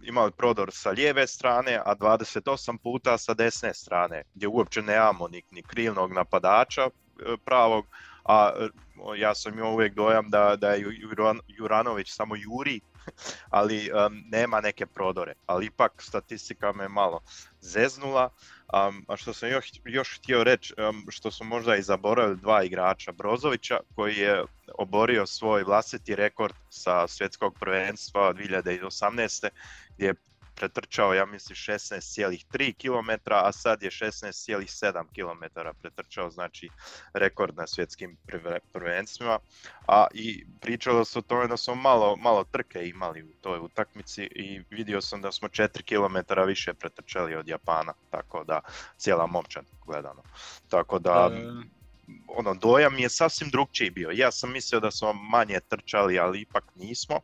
imali 0.01 0.31
prodor 0.31 0.71
sa 0.71 0.89
lijeve 0.89 1.27
strane, 1.27 1.81
a 1.85 1.95
28 1.95 2.77
puta 2.77 3.17
sa 3.17 3.33
desne 3.33 3.73
strane, 3.73 4.23
gdje 4.35 4.47
uopće 4.47 4.81
nemamo 4.81 5.27
ni, 5.27 5.41
ni 5.51 5.63
krivnog 5.63 6.13
napadača 6.13 6.81
e, 6.81 6.89
pravog, 7.45 7.85
a 8.25 8.51
e, 8.59 8.67
ja 9.17 9.35
sam 9.35 9.53
imao 9.53 9.71
uvijek 9.71 9.93
dojam 9.93 10.29
da, 10.29 10.55
da 10.55 10.69
je 10.69 10.85
Juranović 11.47 12.11
samo 12.11 12.35
juri, 12.35 12.81
ali 13.49 13.91
nema 14.25 14.61
neke 14.61 14.85
prodore. 14.85 15.33
Ali 15.45 15.65
ipak 15.65 15.91
statistika 15.97 16.73
me 16.73 16.89
malo 16.89 17.19
zeznula. 17.61 18.29
a 19.07 19.15
što 19.15 19.33
sam 19.33 19.49
još, 19.49 19.71
još 19.85 20.19
htio 20.19 20.43
reći, 20.43 20.73
što 21.09 21.31
su 21.31 21.43
možda 21.43 21.75
i 21.75 21.81
zaboravili 21.81 22.37
dva 22.37 22.63
igrača, 22.63 23.11
Brozovića 23.11 23.79
koji 23.95 24.15
je 24.15 24.43
oborio 24.77 25.25
svoj 25.25 25.63
vlastiti 25.63 26.15
rekord 26.15 26.53
sa 26.69 27.07
svjetskog 27.07 27.55
prvenstva 27.59 28.33
2018 28.33 29.49
gdje 29.97 30.05
je 30.07 30.13
pretrčao, 30.59 31.13
ja 31.13 31.25
mislim, 31.25 31.55
16,3 31.55 32.73
km, 32.73 33.31
a 33.31 33.51
sad 33.51 33.83
je 33.83 33.89
16,7 33.89 35.05
km 35.15 35.59
pretrčao, 35.81 36.29
znači 36.29 36.69
rekord 37.13 37.57
na 37.57 37.67
svjetskim 37.67 38.17
prvenstvima. 38.73 39.39
A 39.87 40.07
i 40.13 40.45
pričalo 40.61 41.05
se 41.05 41.19
o 41.19 41.21
tome 41.21 41.47
da 41.47 41.57
smo 41.57 41.75
malo, 41.75 42.15
malo 42.15 42.43
trke 42.43 42.87
imali 42.87 43.23
u 43.23 43.33
toj 43.41 43.59
utakmici 43.59 44.23
i 44.23 44.61
vidio 44.69 45.01
sam 45.01 45.21
da 45.21 45.31
smo 45.31 45.47
4 45.47 45.83
km 45.83 46.47
više 46.47 46.73
pretrčali 46.73 47.35
od 47.35 47.47
Japana, 47.47 47.93
tako 48.09 48.43
da 48.43 48.61
cijela 48.97 49.27
momčad 49.27 49.65
gledano. 49.85 50.23
Tako 50.69 50.99
da, 50.99 51.31
ono, 52.27 52.53
dojam 52.53 52.99
je 52.99 53.09
sasvim 53.09 53.49
drugčiji 53.49 53.89
bio. 53.89 54.09
Ja 54.13 54.31
sam 54.31 54.51
mislio 54.51 54.79
da 54.79 54.91
smo 54.91 55.13
manje 55.13 55.59
trčali, 55.69 56.19
ali 56.19 56.41
ipak 56.41 56.63
nismo. 56.75 57.19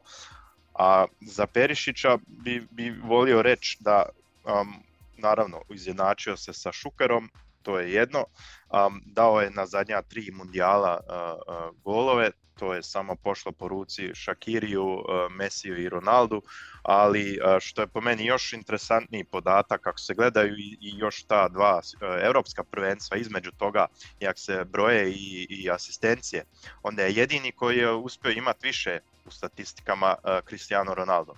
A 0.80 1.06
za 1.22 1.48
Perišića 1.48 2.18
bi, 2.28 2.68
bi 2.72 2.90
volio 2.90 3.42
reći 3.42 3.78
da 3.80 4.06
um, 4.44 4.74
naravno 5.18 5.62
izjednačio 5.70 6.38
se 6.38 6.54
sa 6.54 6.72
Šukerom, 6.72 7.30
to 7.66 7.80
je 7.80 7.94
jedno. 7.94 8.26
Um, 8.26 9.02
dao 9.06 9.42
je 9.42 9.50
na 9.50 9.66
zadnja 9.66 10.02
tri 10.02 10.32
mundijala 10.32 11.00
uh, 11.00 11.14
uh, 11.14 11.84
golove, 11.84 12.32
to 12.60 12.74
je 12.74 12.84
samo 12.84 13.16
pošlo 13.16 13.52
po 13.52 13.68
ruci 13.68 14.12
Shakiriju, 14.16 14.86
uh, 14.86 15.04
Mesiju 15.32 15.82
i 15.82 15.90
Ronaldu, 15.90 16.42
ali 16.84 17.40
što 17.60 17.82
je 17.82 17.88
po 17.88 18.02
meni 18.02 18.26
još 18.26 18.54
interesantniji 18.54 19.24
podatak, 19.24 19.82
kako 19.82 20.00
se 20.00 20.14
gledaju 20.14 20.56
i, 20.58 20.78
još 20.98 21.24
ta 21.24 21.48
dva 21.50 21.82
europska 22.22 22.64
prvenstva 22.64 23.18
između 23.18 23.52
toga, 23.52 23.88
jak 24.20 24.40
se 24.40 24.64
broje 24.66 25.12
i, 25.12 25.48
i 25.50 25.70
asistencije, 25.72 26.46
onda 26.84 27.04
je 27.04 27.16
jedini 27.16 27.52
koji 27.52 27.78
je 27.78 27.92
uspio 27.92 28.32
imati 28.32 28.68
više 28.68 29.00
u 29.26 29.32
statistikama 29.32 30.16
uh, 30.16 30.48
Cristiano 30.48 30.94
Ronaldo. 30.94 31.34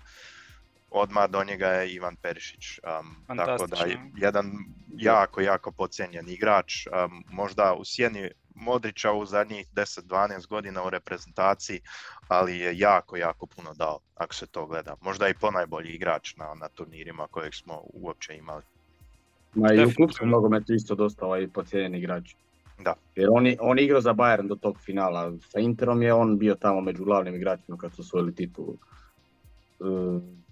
Odmah 0.99 1.29
do 1.29 1.43
njega 1.43 1.67
je 1.67 1.93
Ivan 1.93 2.15
Perišić. 2.15 2.79
Um, 2.79 3.37
tako 3.37 3.67
da 3.67 3.77
jedan 4.15 4.51
jako, 4.97 5.41
jako 5.41 5.71
pocijenjen 5.71 6.29
igrač. 6.29 6.87
Um, 6.87 7.23
možda 7.31 7.73
u 7.73 7.85
sjeni 7.85 8.29
Modrića 8.55 9.11
u 9.11 9.25
zadnjih 9.25 9.67
10-12 9.75 10.47
godina 10.47 10.83
u 10.83 10.89
reprezentaciji, 10.89 11.79
ali 12.27 12.57
je 12.59 12.77
jako, 12.79 13.17
jako 13.17 13.45
puno 13.45 13.73
dao, 13.73 13.99
ako 14.15 14.35
se 14.35 14.47
to 14.47 14.65
gleda. 14.65 14.95
Možda 15.01 15.27
i 15.27 15.33
ponajbolji 15.33 15.89
igrač 15.89 16.35
na, 16.35 16.53
na 16.53 16.67
turnirima 16.67 17.27
kojeg 17.27 17.53
smo 17.53 17.81
uopće 17.93 18.37
imali. 18.37 18.63
Ma 19.53 19.73
i 19.73 19.85
u 19.85 19.91
klubskom 19.95 20.29
nogometu 20.29 20.73
isto 20.73 20.95
dosta 20.95 21.25
ovaj 21.25 21.47
pocijenjen 21.47 21.95
igrač. 21.95 22.35
Da. 22.79 22.93
Jer 23.15 23.29
on, 23.31 23.45
on 23.59 23.79
igrao 23.79 24.01
za 24.01 24.13
Bayern 24.13 24.47
do 24.47 24.55
tog 24.55 24.77
finala. 24.79 25.31
Sa 25.49 25.59
Interom 25.59 26.01
je 26.01 26.13
on 26.13 26.37
bio 26.37 26.55
tamo 26.55 26.81
među 26.81 27.03
glavnim 27.03 27.35
igračima 27.35 27.77
kad 27.77 27.93
su 27.93 28.01
osvojili 28.01 28.35
titulu. 28.35 28.77
E, 29.79 29.83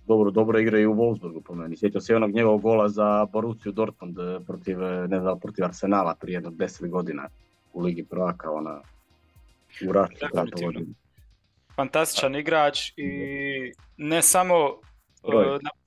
dobro, 0.08 0.32
dobro 0.32 0.60
igra 0.60 0.80
i 0.80 0.86
u 0.86 0.94
Wolfsburgu 0.94 1.42
po 1.42 1.56
meni. 1.56 1.78
Sjećam 1.78 2.02
se 2.02 2.16
onog 2.16 2.32
njegovog 2.32 2.62
gola 2.62 2.90
za 2.90 3.26
Borussiju 3.26 3.72
Dortmund 3.72 4.20
e, 4.20 4.40
protiv, 4.48 4.84
e, 4.84 5.08
ne 5.08 5.20
znam, 5.20 5.40
protiv 5.40 5.66
Arsenala 5.66 6.16
prije 6.16 6.36
jedno 6.36 6.50
deset 6.50 6.90
godina 6.90 7.28
u 7.74 7.82
Ligi 7.82 8.04
prvaka, 8.04 8.52
ona 8.52 8.82
u 9.90 9.92
ratu. 9.92 10.16
Fantastičan 11.76 12.36
igrač 12.36 12.92
i 12.98 13.12
ne 13.98 14.22
samo 14.22 14.56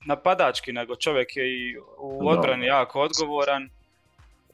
napadački, 0.05 0.73
nego 0.73 0.95
čovjek 0.95 1.37
je 1.37 1.49
i 1.49 1.77
u 1.99 2.27
odbrani 2.27 2.65
jako 2.65 3.01
odgovoran 3.01 3.69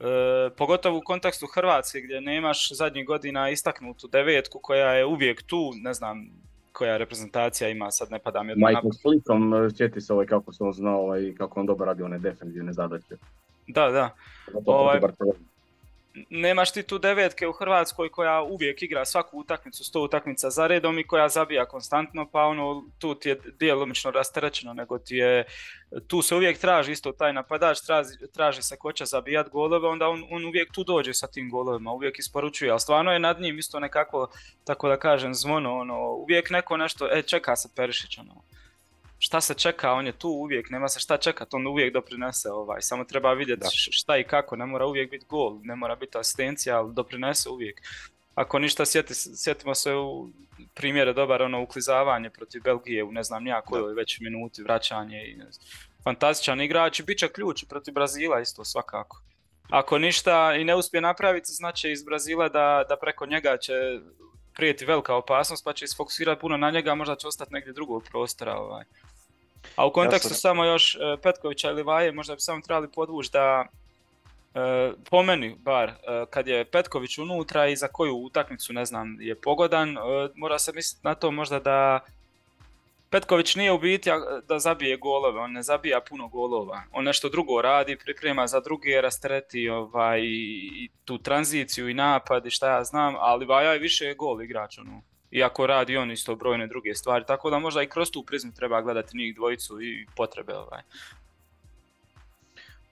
E, 0.00 0.50
pogotovo 0.56 0.98
u 0.98 1.02
kontekstu 1.04 1.46
Hrvatske 1.46 2.00
gdje 2.00 2.20
nemaš 2.20 2.72
zadnjih 2.72 3.06
godina 3.06 3.50
istaknutu 3.50 4.08
devetku 4.08 4.58
koja 4.62 4.92
je 4.92 5.04
uvijek 5.04 5.42
tu, 5.42 5.72
ne 5.74 5.94
znam 5.94 6.30
koja 6.76 6.96
reprezentacija 6.96 7.68
ima, 7.68 7.90
sad 7.90 8.10
ne 8.10 8.18
pada 8.18 8.42
mi 8.42 8.52
odmah. 8.52 8.70
Michael 8.70 8.92
Slikom, 8.92 9.54
e, 9.54 9.70
sjeti 9.70 10.00
se 10.00 10.12
ovaj 10.12 10.26
kako 10.26 10.52
se 10.52 10.64
on 10.64 10.72
znao 10.72 10.96
i 10.96 11.04
ovaj, 11.04 11.34
kako 11.34 11.60
on 11.60 11.66
dobro 11.66 11.86
radi 11.86 12.02
one 12.02 12.18
defensivne 12.18 12.72
zadaće. 12.72 13.14
Da, 13.66 13.90
da. 13.90 14.14
Ovaj, 14.66 15.00
nemaš 16.30 16.72
ti 16.72 16.82
tu 16.82 16.98
devetke 16.98 17.48
u 17.48 17.52
Hrvatskoj 17.52 18.08
koja 18.08 18.42
uvijek 18.42 18.82
igra 18.82 19.04
svaku 19.04 19.38
utakmicu, 19.38 19.84
sto 19.84 20.00
utakmica 20.00 20.50
za 20.50 20.66
redom 20.66 20.98
i 20.98 21.06
koja 21.06 21.28
zabija 21.28 21.66
konstantno, 21.66 22.28
pa 22.32 22.42
ono, 22.42 22.84
tu 22.98 23.14
ti 23.14 23.28
je 23.28 23.40
djelomično 23.58 24.10
rasterećeno, 24.10 24.74
nego 24.74 24.98
ti 24.98 25.16
je, 25.16 25.44
tu 26.06 26.22
se 26.22 26.34
uvijek 26.34 26.58
traži 26.58 26.92
isto 26.92 27.12
taj 27.12 27.32
napadač, 27.32 27.80
traži, 27.80 28.10
traži 28.34 28.62
se 28.62 28.76
ko 28.76 28.92
će 28.92 29.04
zabijat 29.04 29.50
golove, 29.50 29.88
onda 29.88 30.08
on, 30.08 30.24
on 30.30 30.44
uvijek 30.44 30.72
tu 30.72 30.84
dođe 30.84 31.14
sa 31.14 31.26
tim 31.26 31.50
golovima, 31.50 31.92
uvijek 31.92 32.18
isporučuje, 32.18 32.70
ali 32.70 32.80
stvarno 32.80 33.12
je 33.12 33.18
nad 33.18 33.40
njim 33.40 33.58
isto 33.58 33.80
nekako, 33.80 34.28
tako 34.64 34.88
da 34.88 34.96
kažem, 34.96 35.34
zvono, 35.34 35.78
ono, 35.78 36.10
uvijek 36.10 36.50
neko 36.50 36.76
nešto, 36.76 37.08
e, 37.12 37.22
čeka 37.22 37.56
se 37.56 37.68
Perišić, 37.76 38.18
ono, 38.18 38.42
šta 39.18 39.40
se 39.40 39.54
čeka, 39.54 39.92
on 39.92 40.06
je 40.06 40.12
tu 40.12 40.28
uvijek, 40.28 40.70
nema 40.70 40.88
se 40.88 41.00
šta 41.00 41.16
čekati, 41.16 41.56
on 41.56 41.66
uvijek 41.66 41.92
doprinese 41.92 42.50
ovaj, 42.50 42.82
samo 42.82 43.04
treba 43.04 43.32
vidjeti 43.32 43.66
šta 43.72 44.16
i 44.16 44.24
kako, 44.24 44.56
ne 44.56 44.66
mora 44.66 44.86
uvijek 44.86 45.10
biti 45.10 45.26
gol, 45.28 45.58
ne 45.62 45.76
mora 45.76 45.96
biti 45.96 46.18
asistencija, 46.18 46.78
ali 46.78 46.94
doprinese 46.94 47.48
uvijek. 47.48 47.82
Ako 48.34 48.58
ništa, 48.58 48.84
sjeti, 48.86 49.14
sjetimo 49.14 49.74
se 49.74 49.94
u 49.94 50.28
primjere 50.74 51.12
dobar 51.12 51.42
ono 51.42 51.62
uklizavanje 51.62 52.30
protiv 52.30 52.62
Belgije 52.62 53.04
u 53.04 53.12
ne 53.12 53.22
znam 53.22 53.44
nija 53.44 53.60
kojoj 53.60 53.94
već 53.94 54.20
minuti, 54.20 54.62
vraćanje 54.62 55.22
i 55.24 55.36
fantastičan 56.04 56.60
igrač 56.60 57.00
i 57.00 57.02
bit 57.02 57.18
će 57.18 57.28
ključ 57.28 57.64
protiv 57.68 57.94
Brazila 57.94 58.40
isto 58.40 58.64
svakako. 58.64 59.22
Ako 59.70 59.98
ništa 59.98 60.54
i 60.54 60.64
ne 60.64 60.74
uspije 60.74 61.00
napraviti, 61.00 61.52
znači 61.52 61.90
iz 61.90 62.04
Brazila 62.04 62.48
da, 62.48 62.84
da 62.88 62.96
preko 62.96 63.26
njega 63.26 63.56
će 63.56 63.72
prijeti 64.56 64.84
velika 64.84 65.14
opasnost 65.14 65.64
pa 65.64 65.72
će 65.72 65.86
se 65.86 65.96
fokusirati 65.96 66.40
puno 66.40 66.56
na 66.56 66.70
njega, 66.70 66.92
a 66.92 66.94
možda 66.94 67.16
će 67.16 67.28
ostati 67.28 67.54
negdje 67.54 67.72
drugog 67.72 68.04
prostora. 68.10 68.54
Ovaj. 68.56 68.84
A 69.76 69.86
u 69.86 69.92
kontekstu 69.92 70.34
samo 70.34 70.64
još 70.64 70.94
e, 70.94 70.98
Petkovića 71.22 71.70
ili 71.70 71.82
Vaje, 71.82 72.12
možda 72.12 72.34
bi 72.34 72.40
samo 72.40 72.60
trebali 72.60 72.88
podvući 72.94 73.30
da 73.32 73.66
e, 74.54 74.92
po 75.10 75.22
meni 75.22 75.56
bar, 75.58 75.88
e, 75.88 75.94
kad 76.30 76.48
je 76.48 76.64
Petković 76.64 77.18
unutra 77.18 77.66
i 77.66 77.76
za 77.76 77.88
koju 77.88 78.16
utakmicu 78.16 78.72
ne 78.72 78.84
znam 78.84 79.16
je 79.20 79.34
pogodan, 79.34 79.96
mora 80.34 80.58
se 80.58 80.72
misliti 80.72 81.06
na 81.06 81.14
to 81.14 81.30
možda 81.30 81.58
da 81.58 82.00
Petković 83.10 83.54
nije 83.54 83.72
u 83.72 83.78
biti 83.78 84.10
da 84.48 84.58
zabije 84.58 84.96
golove, 84.96 85.40
on 85.40 85.52
ne 85.52 85.62
zabija 85.62 86.00
puno 86.00 86.28
golova. 86.28 86.82
On 86.92 87.04
nešto 87.04 87.28
drugo 87.28 87.62
radi, 87.62 87.98
priprema 87.98 88.46
za 88.46 88.60
druge, 88.60 89.00
rastereti 89.00 89.68
ovaj, 89.68 90.20
i 90.22 90.88
tu 91.04 91.18
tranziciju 91.18 91.88
i 91.88 91.94
napad 91.94 92.46
i 92.46 92.50
šta 92.50 92.76
ja 92.76 92.84
znam, 92.84 93.14
ali 93.18 93.46
Vaja 93.46 93.72
je 93.72 93.78
više 93.78 94.14
gol 94.14 94.42
igrač. 94.42 94.78
Ono. 94.78 95.02
Iako 95.30 95.66
radi 95.66 95.96
on 95.96 96.10
isto 96.10 96.34
brojne 96.36 96.66
druge 96.66 96.94
stvari, 96.94 97.24
tako 97.26 97.50
da 97.50 97.58
možda 97.58 97.82
i 97.82 97.88
kroz 97.88 98.10
tu 98.10 98.24
prizmu 98.26 98.52
treba 98.56 98.82
gledati 98.82 99.16
njih 99.16 99.34
dvojicu 99.34 99.82
i 99.82 100.06
potrebe. 100.16 100.54
Ovaj. 100.54 100.82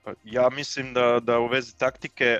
Pa 0.05 0.11
ja 0.23 0.49
mislim 0.49 0.93
da, 0.93 1.19
da 1.19 1.39
u 1.39 1.47
vezi 1.47 1.77
taktike, 1.77 2.39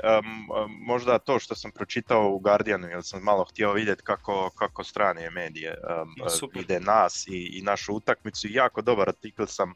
možda 0.68 1.20
to 1.20 1.40
što 1.40 1.56
sam 1.56 1.72
pročitao 1.72 2.30
u 2.30 2.40
Guardianu, 2.40 2.88
jer 2.88 3.04
sam 3.04 3.24
malo 3.24 3.46
htio 3.46 3.74
vidjeti 3.74 4.04
kako, 4.04 4.50
kako 4.50 4.84
strane 4.84 5.30
medije 5.30 5.78
um, 6.02 6.50
vide 6.54 6.80
nas 6.80 7.28
i, 7.28 7.60
i 7.60 7.62
našu 7.62 7.94
utakmicu. 7.94 8.48
Jako 8.50 8.82
dobar 8.82 9.10
artikl 9.10 9.44
sam 9.46 9.74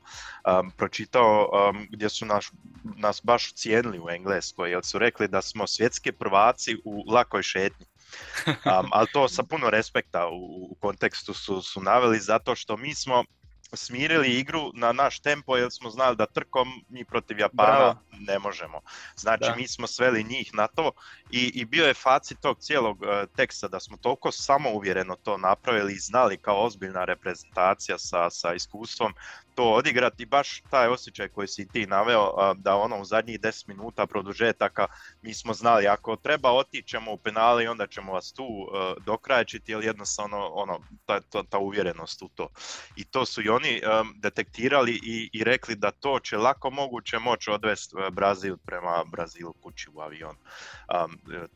pročitao 0.77 1.49
gdje 1.89 2.09
su 2.09 2.25
naš, 2.25 2.51
nas 2.97 3.21
baš 3.23 3.53
cijenili 3.53 3.99
u 3.99 4.09
Engleskoj, 4.09 4.71
jer 4.71 4.85
su 4.85 4.99
rekli 4.99 5.27
da 5.27 5.41
smo 5.41 5.67
svjetski 5.67 6.11
prvaci 6.11 6.77
u 6.85 7.03
lakoj 7.07 7.43
šetnji. 7.43 7.85
Um, 8.47 8.89
ali 8.91 9.07
to 9.13 9.27
sa 9.27 9.43
puno 9.43 9.69
respekta 9.69 10.27
u, 10.27 10.67
u 10.71 10.75
kontekstu 10.79 11.33
su, 11.33 11.61
su 11.61 11.81
naveli 11.81 12.19
zato 12.19 12.55
što 12.55 12.77
mi 12.77 12.95
smo 12.95 13.23
smirili 13.73 14.39
igru 14.39 14.71
na 14.73 14.91
naš 14.91 15.19
tempo 15.19 15.57
jer 15.57 15.71
smo 15.71 15.89
znali 15.89 16.15
da 16.15 16.25
trkom 16.25 16.67
mi 16.89 17.05
protiv 17.05 17.39
Japana 17.39 17.95
ne 18.19 18.39
možemo. 18.39 18.81
Znači 19.15 19.45
mi 19.57 19.67
smo 19.67 19.87
sveli 19.87 20.23
njih 20.23 20.53
na 20.53 20.67
to 20.67 20.91
i, 21.31 21.51
i 21.55 21.65
bio 21.65 21.85
je 21.85 21.93
faci 21.93 22.35
tog 22.35 22.59
cijelog 22.59 23.01
uh, 23.01 23.07
teksta 23.35 23.67
da 23.67 23.79
smo 23.79 23.97
toliko 23.97 24.31
samouvjereno 24.31 25.15
to 25.15 25.37
napravili 25.37 25.93
i 25.93 25.99
znali 25.99 26.37
kao 26.37 26.65
ozbiljna 26.65 27.05
reprezentacija 27.05 27.97
sa, 27.97 28.29
sa 28.29 28.53
iskustvom 28.53 29.13
to 29.59 29.71
odigrati. 29.71 30.25
Baš 30.25 30.61
taj 30.69 30.87
osjećaj 30.87 31.27
koji 31.27 31.47
si 31.47 31.67
ti 31.67 31.87
naveo 31.87 32.53
da 32.55 32.75
ono 32.75 33.01
u 33.01 33.05
zadnjih 33.05 33.39
10 33.39 33.67
minuta 33.67 34.05
produžetaka 34.05 34.87
mi 35.21 35.33
smo 35.33 35.53
znali 35.53 35.87
ako 35.87 36.15
treba 36.15 36.51
otićemo 36.51 37.11
u 37.13 37.17
penali 37.17 37.67
onda 37.67 37.87
ćemo 37.87 38.13
vas 38.13 38.33
tu 38.33 38.43
uh, 38.43 39.03
dokrajčiti 39.05 39.71
jer 39.71 39.83
jednostavno 39.83 40.47
ono, 40.47 40.79
ta, 41.05 41.21
ta, 41.21 41.43
ta 41.43 41.57
uvjerenost 41.57 42.21
u 42.21 42.29
to. 42.35 42.47
I 42.95 43.03
to 43.05 43.25
su 43.25 43.41
i 43.41 43.49
oni 43.49 43.81
um, 43.81 44.13
detektirali 44.15 44.99
i, 45.03 45.29
i 45.33 45.43
rekli 45.43 45.75
da 45.75 45.91
to 45.91 46.19
će 46.19 46.37
lako 46.37 46.69
moguće 46.71 47.19
moći 47.19 47.51
odvesti 47.51 47.95
uh, 47.95 48.13
Brazil 48.13 48.57
prema 48.57 49.03
Brazilu 49.05 49.53
kući 49.53 49.89
u 49.93 50.01
avion. 50.01 50.35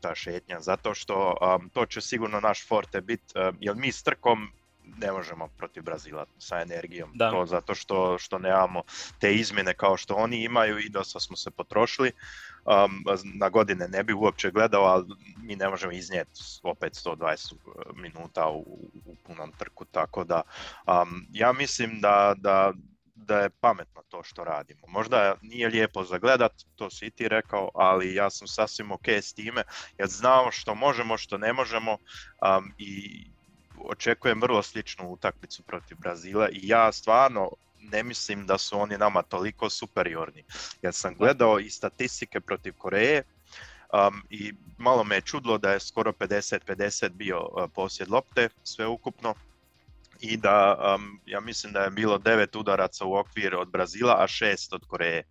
Ta 0.00 0.14
šetnja, 0.14 0.60
zato 0.60 0.94
što 0.94 1.34
to 1.72 1.86
će 1.86 2.00
sigurno 2.00 2.40
naš 2.40 2.68
forte 2.68 3.00
biti, 3.00 3.34
jer 3.60 3.76
mi 3.76 3.92
s 3.92 4.02
trkom 4.02 4.52
ne 4.98 5.12
možemo 5.12 5.48
protiv 5.56 5.82
Brazila 5.82 6.26
sa 6.38 6.60
energijom. 6.60 7.10
Da. 7.14 7.30
To 7.30 7.46
zato 7.46 7.74
što, 7.74 8.18
što 8.18 8.38
nemamo 8.38 8.82
te 9.18 9.34
izmjene 9.34 9.74
kao 9.74 9.96
što 9.96 10.14
oni 10.14 10.44
imaju 10.44 10.78
i 10.78 10.88
dosta 10.88 11.20
smo 11.20 11.36
se 11.36 11.50
potrošili. 11.50 12.12
Um, 12.64 13.04
na 13.34 13.48
godine 13.48 13.88
ne 13.88 14.02
bi 14.02 14.12
uopće 14.12 14.50
gledao, 14.50 14.82
ali 14.82 15.06
mi 15.36 15.56
ne 15.56 15.68
možemo 15.68 15.92
iznijeti 15.92 16.40
opet 16.62 16.92
120 16.92 17.54
minuta 17.94 18.48
u, 18.48 18.60
u 19.06 19.16
punom 19.26 19.52
trku, 19.58 19.84
tako 19.84 20.24
da 20.24 20.42
um, 20.86 21.26
ja 21.30 21.52
mislim 21.52 22.00
da, 22.00 22.34
da, 22.36 22.72
da 23.14 23.40
je 23.40 23.50
pametno 23.50 24.02
to 24.08 24.22
što 24.22 24.44
radimo. 24.44 24.80
Možda 24.88 25.34
nije 25.42 25.68
lijepo 25.68 26.04
zagledat, 26.04 26.52
to 26.76 26.90
si 26.90 27.06
i 27.06 27.10
ti 27.10 27.28
rekao, 27.28 27.70
ali 27.74 28.14
ja 28.14 28.30
sam 28.30 28.48
sasvim 28.48 28.92
ok 28.92 29.08
s 29.08 29.32
time, 29.34 29.62
jer 29.98 30.08
znamo 30.08 30.50
što 30.50 30.74
možemo, 30.74 31.18
što 31.18 31.38
ne 31.38 31.52
možemo 31.52 31.92
um, 31.92 32.72
i 32.78 33.33
očekujem 33.88 34.40
vrlo 34.40 34.62
sličnu 34.62 35.08
utakmicu 35.08 35.62
protiv 35.62 35.98
Brazila 35.98 36.48
i 36.48 36.60
ja 36.62 36.92
stvarno 36.92 37.50
ne 37.80 38.02
mislim 38.02 38.46
da 38.46 38.58
su 38.58 38.80
oni 38.80 38.98
nama 38.98 39.22
toliko 39.22 39.70
superiorni. 39.70 40.44
Ja 40.82 40.92
sam 40.92 41.14
gledao 41.14 41.60
i 41.60 41.70
statistike 41.70 42.40
protiv 42.40 42.74
Koreje 42.78 43.22
um, 43.92 44.22
i 44.30 44.52
malo 44.78 45.04
me 45.04 45.14
je 45.14 45.20
čudlo 45.20 45.58
da 45.58 45.72
je 45.72 45.80
skoro 45.80 46.12
50-50 46.12 47.08
bio 47.08 47.40
uh, 47.40 47.70
posjed 47.74 48.10
lopte 48.10 48.48
sve 48.62 48.86
ukupno 48.86 49.34
i 50.20 50.36
da 50.36 50.76
um, 50.96 51.20
ja 51.26 51.40
mislim 51.40 51.72
da 51.72 51.80
je 51.80 51.90
bilo 51.90 52.18
devet 52.18 52.56
udaraca 52.56 53.04
u 53.04 53.14
okvir 53.14 53.54
od 53.54 53.68
Brazila, 53.68 54.16
a 54.18 54.26
šest 54.26 54.72
od 54.72 54.86
Koreje. 54.86 55.22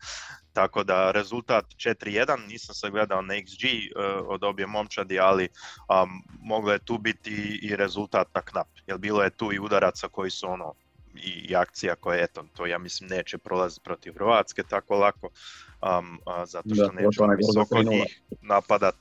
Tako 0.53 0.83
da 0.83 1.11
rezultat 1.11 1.65
4-1, 1.65 2.47
nisam 2.47 2.75
se 2.75 2.89
gledao 2.89 3.21
na 3.21 3.33
XG 3.33 3.65
uh, 3.65 4.27
od 4.27 4.43
obje 4.43 4.67
momčadi, 4.67 5.19
ali 5.19 5.47
um, 5.89 6.23
moglo 6.41 6.71
je 6.71 6.79
tu 6.79 6.97
biti 6.97 7.59
i 7.61 7.75
rezultat 7.75 8.27
na 8.35 8.41
knap. 8.41 8.67
Jer 8.87 8.97
bilo 8.97 9.23
je 9.23 9.29
tu 9.29 9.53
i 9.53 9.59
udaraca 9.59 10.07
koji 10.07 10.31
su 10.31 10.47
ono 10.49 10.73
i 11.15 11.55
akcija 11.55 11.95
koje 11.95 12.23
eto, 12.23 12.45
to 12.55 12.65
ja 12.65 12.77
mislim 12.77 13.09
neće 13.09 13.37
prolaziti 13.37 13.83
protiv 13.83 14.13
Hrvatske 14.13 14.63
tako 14.63 14.95
lako, 14.95 15.29
um, 15.81 16.19
a, 16.25 16.45
zato 16.45 16.75
što 16.75 16.87
da, 16.87 16.91
neće 16.91 17.19
visoko 17.37 17.83
njih 17.83 18.21
napadat, 18.41 18.95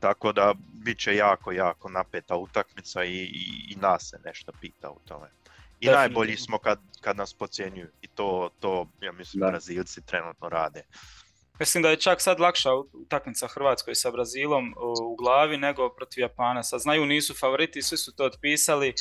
tako 0.00 0.32
da 0.32 0.54
bit 0.72 0.98
će 0.98 1.16
jako, 1.16 1.52
jako 1.52 1.88
napeta 1.88 2.36
utakmica 2.36 3.04
i, 3.04 3.14
i, 3.14 3.72
i 3.72 3.76
nas 3.76 4.10
se 4.10 4.18
nešto 4.24 4.52
pita 4.60 4.90
u 4.90 4.98
tome. 5.04 5.30
I 5.90 5.94
najbolji 5.94 6.36
smo 6.36 6.58
kad, 6.58 6.78
kad 7.00 7.16
nas 7.16 7.34
pocijenjuju 7.34 7.88
i 8.02 8.08
to, 8.08 8.50
to 8.60 8.88
ja 9.00 9.12
mislim 9.12 9.40
da. 9.40 9.46
Brazilci 9.46 10.06
trenutno 10.06 10.48
rade. 10.48 10.82
Mislim 11.58 11.82
da 11.82 11.90
je 11.90 11.96
čak 11.96 12.20
sad 12.20 12.40
lakša 12.40 12.70
utakmica 12.92 13.46
Hrvatskoj 13.48 13.94
sa 13.94 14.10
Brazilom 14.10 14.74
u 15.02 15.16
glavi 15.16 15.56
nego 15.56 15.88
protiv 15.88 16.20
Japana. 16.20 16.62
Sad 16.62 16.80
znaju 16.80 17.06
nisu 17.06 17.34
favoriti, 17.40 17.82
svi 17.82 17.96
su 17.96 18.16
to 18.16 18.24
otpisali, 18.24 18.94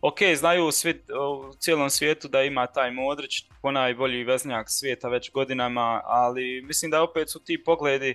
ok, 0.00 0.18
znaju 0.36 0.70
svi, 0.72 1.02
u 1.48 1.54
cijelom 1.54 1.90
svijetu 1.90 2.28
da 2.28 2.42
ima 2.42 2.66
taj 2.66 2.90
Modrić, 2.90 3.44
ponajbolji 3.62 4.24
veznjak 4.24 4.70
svijeta 4.70 5.08
već 5.08 5.32
godinama, 5.32 6.00
ali 6.04 6.62
mislim 6.62 6.90
da 6.90 7.02
opet 7.02 7.30
su 7.30 7.40
ti 7.44 7.64
pogledi 7.64 8.14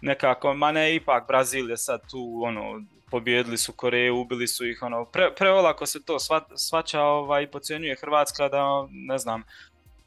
nekako, 0.00 0.54
ma 0.54 0.72
ne, 0.72 0.94
ipak 0.94 1.28
Brazil 1.28 1.70
je 1.70 1.76
sad 1.76 2.10
tu, 2.10 2.40
ono, 2.44 2.82
pobjedili 3.14 3.58
su 3.58 3.72
Koreju, 3.72 4.16
ubili 4.20 4.48
su 4.48 4.66
ih, 4.66 4.82
ono, 4.82 5.04
pre, 5.04 5.34
preolako 5.34 5.86
se 5.86 6.02
to 6.02 6.18
sva, 6.18 6.40
svača 6.56 7.02
ovaj, 7.02 7.46
pocijenjuje 7.50 7.96
Hrvatska 7.96 8.48
da, 8.48 8.88
ne 8.90 9.18
znam, 9.18 9.42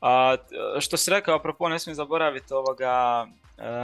a 0.02 0.36
što 0.80 0.98
si 0.98 1.12
rekao, 1.12 1.36
apropo, 1.36 1.70
ne 1.70 1.80
smijem 1.80 1.96
zaboraviti 1.96 2.54
ovoga, 2.54 3.28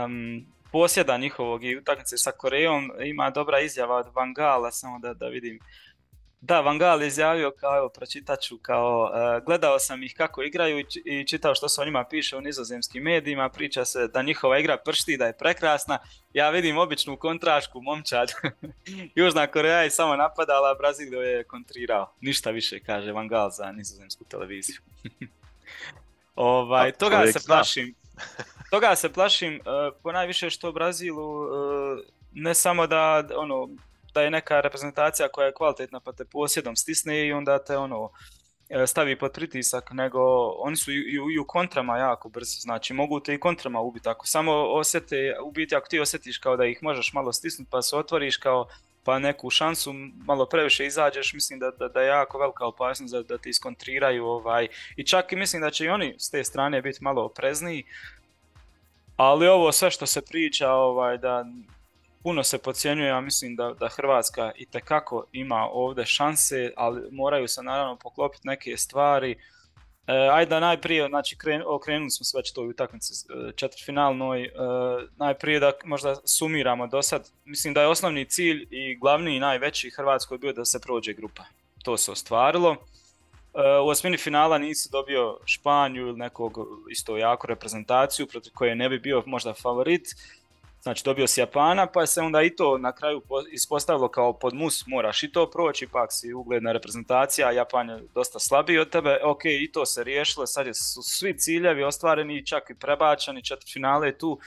um, 0.04 0.46
posjeda 0.72 1.16
njihovog 1.16 1.64
i 1.64 1.76
utakmice 1.76 2.16
sa 2.18 2.32
Korejom, 2.32 2.92
ima 3.04 3.30
dobra 3.30 3.60
izjava 3.60 3.96
od 3.96 4.06
Van 4.14 4.34
Gala, 4.34 4.70
samo 4.70 4.98
da, 4.98 5.14
da 5.14 5.28
vidim, 5.28 5.58
da, 6.46 6.60
Van 6.60 6.78
Gaal 6.78 7.02
je 7.02 7.08
izjavio 7.08 7.50
kao, 7.50 7.76
evo, 7.76 7.88
pročitat 7.88 8.40
ću, 8.40 8.58
kao, 8.62 9.02
uh, 9.02 9.44
gledao 9.44 9.78
sam 9.78 10.02
ih 10.02 10.14
kako 10.16 10.42
igraju 10.42 10.78
i, 10.78 10.86
i 11.04 11.26
čitao 11.26 11.54
što 11.54 11.68
se 11.68 11.80
o 11.80 11.84
njima 11.84 12.04
piše 12.04 12.36
u 12.36 12.40
nizozemskim 12.40 13.02
medijima, 13.02 13.48
priča 13.48 13.84
se 13.84 14.08
da 14.08 14.22
njihova 14.22 14.58
igra 14.58 14.76
pršti, 14.84 15.16
da 15.16 15.26
je 15.26 15.36
prekrasna, 15.38 15.98
ja 16.32 16.50
vidim 16.50 16.78
običnu 16.78 17.16
kontrašku 17.16 17.80
momčad, 17.80 18.32
Južna 19.14 19.46
Koreja 19.46 19.82
je 19.82 19.90
samo 19.90 20.16
napadala, 20.16 20.74
Brazil 20.74 21.14
je 21.14 21.44
kontrirao, 21.44 22.12
ništa 22.20 22.50
više, 22.50 22.80
kaže 22.80 23.12
Van 23.12 23.28
Gaal 23.28 23.50
za 23.50 23.72
nizozemsku 23.72 24.24
televiziju. 24.24 24.76
ovaj, 26.34 26.92
toga 27.02 27.26
se 27.32 27.46
plašim, 27.46 27.94
toga 28.70 28.96
se 28.96 29.12
plašim, 29.12 29.54
uh, 29.54 29.96
po 30.02 30.12
najviše 30.12 30.50
što 30.50 30.72
Brazilu, 30.72 31.40
uh, 31.40 31.48
ne 32.32 32.54
samo 32.54 32.86
da, 32.86 33.28
ono, 33.36 33.68
da 34.14 34.22
je 34.22 34.30
neka 34.30 34.60
reprezentacija 34.60 35.28
koja 35.28 35.46
je 35.46 35.54
kvalitetna 35.54 36.00
pa 36.00 36.12
te 36.12 36.24
posjedom 36.24 36.76
stisne 36.76 37.26
i 37.26 37.32
onda 37.32 37.58
te 37.58 37.76
ono 37.76 38.10
e, 38.68 38.86
stavi 38.86 39.18
pod 39.18 39.32
pritisak, 39.32 39.90
nego 39.92 40.20
oni 40.58 40.76
su 40.76 40.92
i, 40.92 40.96
i, 40.96 41.34
i 41.34 41.38
u 41.38 41.46
kontrama 41.46 41.98
jako 41.98 42.28
brzi, 42.28 42.60
znači 42.60 42.94
mogu 42.94 43.20
te 43.20 43.34
i 43.34 43.40
kontrama 43.40 43.80
ubiti, 43.80 44.08
ako 44.08 44.26
samo 44.26 44.52
osjete, 44.52 45.36
ubiti 45.44 45.76
ako 45.76 45.88
ti 45.88 46.00
osjetiš 46.00 46.38
kao 46.38 46.56
da 46.56 46.64
ih 46.64 46.78
možeš 46.82 47.12
malo 47.12 47.32
stisnuti 47.32 47.70
pa 47.70 47.82
se 47.82 47.96
otvoriš 47.96 48.36
kao 48.36 48.66
pa 49.04 49.18
neku 49.18 49.50
šansu 49.50 49.92
malo 50.24 50.46
previše 50.46 50.86
izađeš, 50.86 51.32
mislim 51.32 51.58
da, 51.58 51.70
da, 51.70 51.88
da 51.88 52.00
je 52.00 52.08
jako 52.08 52.38
velika 52.38 52.66
opasnost 52.66 53.14
da, 53.14 53.22
da 53.22 53.38
ti 53.38 53.48
iskontriraju 53.48 54.26
ovaj, 54.26 54.68
i 54.96 55.06
čak 55.06 55.32
i 55.32 55.36
mislim 55.36 55.62
da 55.62 55.70
će 55.70 55.84
i 55.84 55.88
oni 55.88 56.14
s 56.18 56.30
te 56.30 56.44
strane 56.44 56.82
biti 56.82 57.04
malo 57.04 57.24
oprezniji, 57.24 57.84
ali 59.16 59.48
ovo 59.48 59.72
sve 59.72 59.90
što 59.90 60.06
se 60.06 60.22
priča 60.22 60.70
ovaj, 60.70 61.18
da 61.18 61.44
puno 62.24 62.42
se 62.42 62.58
podcjenjuje, 62.58 63.08
ja 63.08 63.20
mislim 63.20 63.56
da, 63.56 63.74
da 63.80 63.88
Hrvatska 63.88 64.52
i 64.56 64.66
tekako 64.66 65.26
ima 65.32 65.68
ovdje 65.72 66.06
šanse, 66.06 66.72
ali 66.76 67.02
moraju 67.10 67.48
se 67.48 67.62
naravno 67.62 67.96
poklopiti 67.96 68.48
neke 68.48 68.76
stvari. 68.76 69.32
E, 69.32 69.36
ajde 70.32 70.60
najprije, 70.60 71.08
znači 71.08 71.38
kren, 71.38 71.62
okrenuli 71.66 72.10
smo 72.10 72.24
se 72.24 72.38
već 72.38 72.56
u 72.56 72.62
utakmici 72.62 73.12
e, 73.12 73.52
četvrtfinalnoj, 73.56 74.44
e, 74.44 74.50
najprije 75.16 75.60
da 75.60 75.72
možda 75.84 76.16
sumiramo 76.24 76.86
do 76.86 77.02
sad. 77.02 77.30
Mislim 77.44 77.74
da 77.74 77.80
je 77.80 77.88
osnovni 77.88 78.24
cilj 78.24 78.66
i 78.70 78.96
glavni 78.96 79.36
i 79.36 79.40
najveći 79.40 79.90
Hrvatskoj 79.90 80.38
bio 80.38 80.52
da 80.52 80.64
se 80.64 80.80
prođe 80.80 81.12
grupa. 81.12 81.44
To 81.82 81.96
se 81.96 82.12
ostvarilo. 82.12 82.72
E, 82.72 83.78
u 83.84 83.88
osmini 83.88 84.16
finala 84.16 84.58
nisi 84.58 84.88
dobio 84.92 85.38
Španju 85.44 86.00
ili 86.06 86.18
nekog 86.18 86.58
isto 86.90 87.16
jako 87.16 87.46
reprezentaciju 87.46 88.26
protiv 88.26 88.52
koje 88.54 88.74
ne 88.74 88.88
bi 88.88 88.98
bio 88.98 89.22
možda 89.26 89.54
favorit. 89.54 90.06
Znači 90.84 91.04
dobio 91.04 91.26
si 91.26 91.40
Japana 91.40 91.86
pa 91.86 92.06
se 92.06 92.20
onda 92.20 92.42
i 92.42 92.56
to 92.56 92.78
na 92.78 92.92
kraju 92.92 93.22
ispostavilo 93.52 94.08
kao 94.08 94.38
pod 94.38 94.54
mus 94.54 94.86
moraš 94.86 95.22
i 95.22 95.32
to 95.32 95.50
proći, 95.50 95.88
pak 95.92 96.08
si 96.12 96.32
ugledna 96.32 96.72
reprezentacija, 96.72 97.50
Japan 97.50 97.88
je 97.88 98.02
dosta 98.14 98.38
slabiji 98.38 98.78
od 98.78 98.90
tebe, 98.90 99.18
ok 99.24 99.44
i 99.44 99.72
to 99.72 99.86
se 99.86 100.04
riješilo, 100.04 100.46
sad 100.46 100.66
su 100.66 101.02
svi 101.02 101.38
ciljevi 101.38 101.84
ostvareni, 101.84 102.46
čak 102.46 102.70
i 102.70 102.78
prebačeni, 102.78 103.44
četiri 103.44 103.72
finale 103.72 104.08
je 104.08 104.18
tu, 104.18 104.38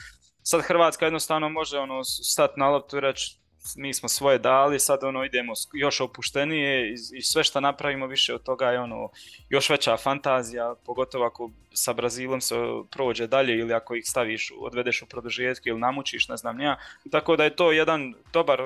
sad 0.42 0.60
Hrvatska 0.60 1.04
jednostavno 1.04 1.48
može 1.48 1.78
ono 1.78 2.04
stati 2.04 2.60
na 2.60 2.68
loptu 2.68 2.96
i 2.96 3.00
reći 3.00 3.38
mi 3.76 3.94
smo 3.94 4.08
svoje 4.08 4.38
dali, 4.38 4.80
sad 4.80 5.04
ono 5.04 5.24
idemo 5.24 5.52
još 5.72 6.00
opuštenije 6.00 6.90
i, 6.90 6.94
i 7.12 7.22
sve 7.22 7.44
što 7.44 7.60
napravimo 7.60 8.06
više 8.06 8.34
od 8.34 8.42
toga 8.42 8.70
je 8.70 8.80
ono 8.80 9.08
još 9.48 9.70
veća 9.70 9.96
fantazija, 9.96 10.74
pogotovo 10.86 11.24
ako 11.24 11.50
sa 11.72 11.92
Brazilom 11.92 12.40
se 12.40 12.54
prođe 12.90 13.26
dalje 13.26 13.58
ili 13.58 13.74
ako 13.74 13.94
ih 13.94 14.06
staviš, 14.06 14.52
odvedeš 14.60 15.02
u 15.02 15.06
produžetke 15.06 15.70
ili 15.70 15.80
namučiš, 15.80 16.28
ne 16.28 16.36
znam 16.36 16.60
ja. 16.60 16.78
Tako 17.10 17.36
da 17.36 17.44
je 17.44 17.56
to 17.56 17.72
jedan 17.72 18.14
dobar, 18.32 18.60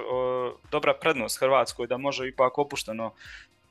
dobra 0.71 0.95
prednost 0.95 1.39
Hrvatskoj 1.39 1.87
da 1.87 1.97
može 1.97 2.29
ipak 2.29 2.59
opušteno 2.59 3.13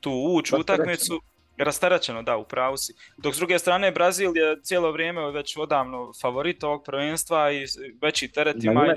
tu 0.00 0.10
ući 0.10 0.54
u 0.54 0.58
utakmicu. 0.58 1.20
Rasterećeno, 1.56 2.22
da, 2.22 2.36
u 2.36 2.44
pravu 2.44 2.76
si. 2.76 2.94
Dok 3.16 3.34
s 3.34 3.38
druge 3.38 3.58
strane, 3.58 3.90
Brazil 3.92 4.36
je 4.36 4.62
cijelo 4.62 4.92
vrijeme 4.92 5.30
već 5.30 5.56
odavno 5.56 6.12
favorit 6.20 6.64
ovog 6.64 6.84
prvenstva 6.84 7.52
i 7.52 7.66
veći 8.02 8.28
teret 8.28 8.64
imaju. 8.64 8.94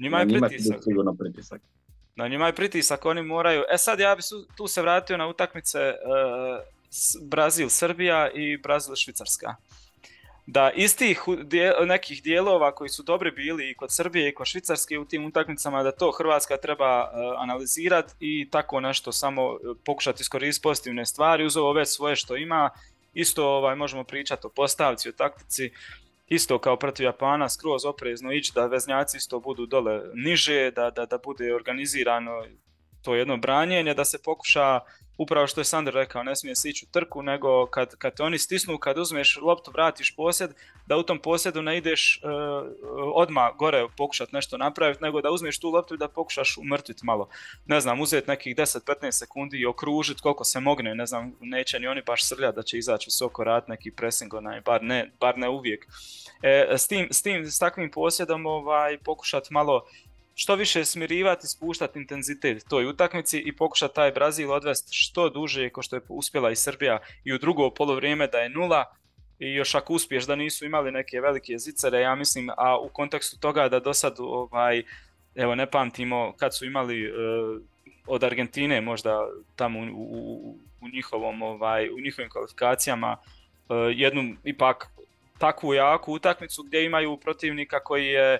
Njima 0.00 0.20
je 0.20 0.26
pritisak. 0.26 0.42
Njima 0.42 0.46
je 0.46 0.50
pritisak. 0.50 0.84
sigurno 0.84 1.14
pritisak. 1.14 1.62
Na 2.16 2.28
njima 2.28 2.46
je 2.46 2.54
pritisak, 2.54 3.04
oni 3.04 3.22
moraju. 3.22 3.62
E 3.74 3.78
sad 3.78 4.00
ja 4.00 4.16
bi 4.16 4.22
tu 4.56 4.66
se 4.66 4.82
vratio 4.82 5.16
na 5.16 5.26
utakmice 5.28 5.78
uh, 5.78 5.94
Brazil-Srbija 7.22 8.30
i 8.34 8.58
Brazil-Švicarska 8.58 9.54
da 10.46 10.70
iz 10.70 10.96
tih 10.96 11.22
nekih 11.86 12.22
dijelova 12.22 12.74
koji 12.74 12.88
su 12.88 13.02
dobri 13.02 13.30
bili 13.30 13.70
i 13.70 13.74
kod 13.74 13.92
Srbije 13.92 14.28
i 14.28 14.34
kod 14.34 14.46
Švicarske 14.46 14.98
u 14.98 15.04
tim 15.04 15.24
utakmicama 15.24 15.82
da 15.82 15.92
to 15.92 16.10
Hrvatska 16.10 16.56
treba 16.56 17.02
uh, 17.02 17.10
analizirati 17.38 18.12
i 18.20 18.48
tako 18.50 18.80
nešto 18.80 19.12
samo 19.12 19.42
e, 19.52 19.56
pokušati 19.84 20.22
iskoristiti 20.22 20.62
pozitivne 20.62 21.06
stvari 21.06 21.46
uz 21.46 21.56
ovo 21.56 21.72
već 21.72 21.88
svoje 21.88 22.16
što 22.16 22.36
ima. 22.36 22.70
Isto 23.14 23.48
ovaj, 23.48 23.76
možemo 23.76 24.04
pričati 24.04 24.46
o 24.46 24.50
postavci, 24.50 25.08
o 25.08 25.12
taktici. 25.12 25.70
Isto 26.30 26.58
kao 26.58 26.76
protiv 26.76 27.04
Japana, 27.04 27.48
skroz 27.48 27.84
oprezno 27.84 28.32
ići 28.32 28.52
da 28.54 28.66
veznjaci 28.66 29.16
isto 29.16 29.40
budu 29.40 29.66
dole 29.66 30.02
niže, 30.14 30.70
da, 30.70 30.90
da, 30.90 31.06
da 31.06 31.18
bude 31.18 31.54
organizirano 31.54 32.44
to 33.02 33.14
jedno 33.14 33.36
branjenje, 33.36 33.94
da 33.94 34.04
se 34.04 34.22
pokuša 34.22 34.80
upravo 35.20 35.46
što 35.46 35.60
je 35.60 35.64
Sandro 35.64 35.92
rekao, 35.92 36.22
ne 36.22 36.36
smije 36.36 36.56
se 36.56 36.68
ići 36.68 36.86
u 36.88 36.92
trku, 36.92 37.22
nego 37.22 37.66
kad, 37.66 37.96
kad 37.96 38.16
te 38.16 38.22
oni 38.22 38.38
stisnu, 38.38 38.78
kad 38.78 38.98
uzmeš 38.98 39.38
loptu, 39.42 39.70
vratiš 39.70 40.16
posjed, 40.16 40.50
da 40.86 40.96
u 40.96 41.02
tom 41.02 41.18
posjedu 41.18 41.62
ne 41.62 41.78
ideš 41.78 42.20
uh, 42.24 42.30
odmah 43.14 43.56
gore 43.56 43.86
pokušati 43.96 44.34
nešto 44.34 44.58
napraviti, 44.58 45.02
nego 45.02 45.20
da 45.20 45.30
uzmeš 45.30 45.58
tu 45.60 45.70
loptu 45.70 45.94
i 45.94 45.98
da 45.98 46.08
pokušaš 46.08 46.58
umrtviti 46.58 47.06
malo. 47.06 47.28
Ne 47.66 47.80
znam, 47.80 48.00
uzeti 48.00 48.30
nekih 48.30 48.56
10-15 48.56 49.10
sekundi 49.10 49.56
i 49.58 49.66
okružiti 49.66 50.22
koliko 50.22 50.44
se 50.44 50.60
mogne, 50.60 50.94
ne 50.94 51.06
znam, 51.06 51.36
neće 51.40 51.80
ni 51.80 51.86
oni 51.86 52.02
baš 52.06 52.24
srljati 52.24 52.56
da 52.56 52.62
će 52.62 52.78
izaći 52.78 53.06
visoko 53.06 53.44
rat 53.44 53.68
neki 53.68 53.90
pressing, 53.90 54.34
onaj, 54.34 54.60
bar 54.60 54.82
ne, 54.82 55.10
bar 55.20 55.38
ne 55.38 55.48
uvijek. 55.48 55.86
E, 56.42 56.74
s, 56.78 56.88
tim, 56.88 57.08
s, 57.10 57.22
tim, 57.22 57.46
s 57.46 57.58
takvim 57.58 57.90
posjedom 57.90 58.46
ovaj, 58.46 58.98
pokušati 58.98 59.52
malo 59.52 59.84
što 60.34 60.54
više 60.54 60.84
smirivati, 60.84 61.46
spuštati 61.46 61.98
intenzitet 61.98 62.64
toj 62.68 62.86
utakmici 62.86 63.38
i 63.38 63.56
pokušati 63.56 63.94
taj 63.94 64.12
Brazil 64.12 64.52
odvesti 64.52 64.94
što 64.96 65.28
duže, 65.28 65.70
kao 65.70 65.82
što 65.82 65.96
je 65.96 66.02
uspjela 66.08 66.50
i 66.50 66.56
Srbija 66.56 66.98
i 67.24 67.32
u 67.32 67.38
drugo 67.38 67.70
polovrijeme 67.70 68.26
da 68.26 68.38
je 68.38 68.48
nula, 68.48 68.84
i 69.38 69.54
još 69.54 69.74
ako 69.74 69.92
uspiješ 69.92 70.26
da 70.26 70.36
nisu 70.36 70.64
imali 70.64 70.92
neke 70.92 71.20
velike 71.20 71.58
zicere, 71.58 72.00
ja 72.00 72.14
mislim, 72.14 72.50
a 72.56 72.78
u 72.78 72.88
kontekstu 72.88 73.38
toga 73.38 73.68
da 73.68 73.80
do 73.80 73.94
sad, 73.94 74.16
ovaj, 74.18 74.82
evo 75.34 75.54
ne 75.54 75.70
pamtimo 75.70 76.32
kad 76.36 76.56
su 76.56 76.66
imali 76.66 77.10
uh, 77.10 77.60
od 78.06 78.24
Argentine 78.24 78.80
možda 78.80 79.28
tamo 79.56 79.80
u, 79.80 79.84
u, 79.84 80.54
u 80.80 80.88
njihovom, 80.88 81.42
ovaj, 81.42 81.88
u 81.88 82.00
njihovim 82.00 82.30
kvalifikacijama 82.30 83.16
uh, 83.16 83.76
jednu 83.94 84.36
ipak 84.44 84.86
takvu 85.38 85.74
jaku 85.74 86.12
utakmicu 86.12 86.62
gdje 86.62 86.84
imaju 86.84 87.16
protivnika 87.16 87.80
koji 87.80 88.06
je 88.06 88.38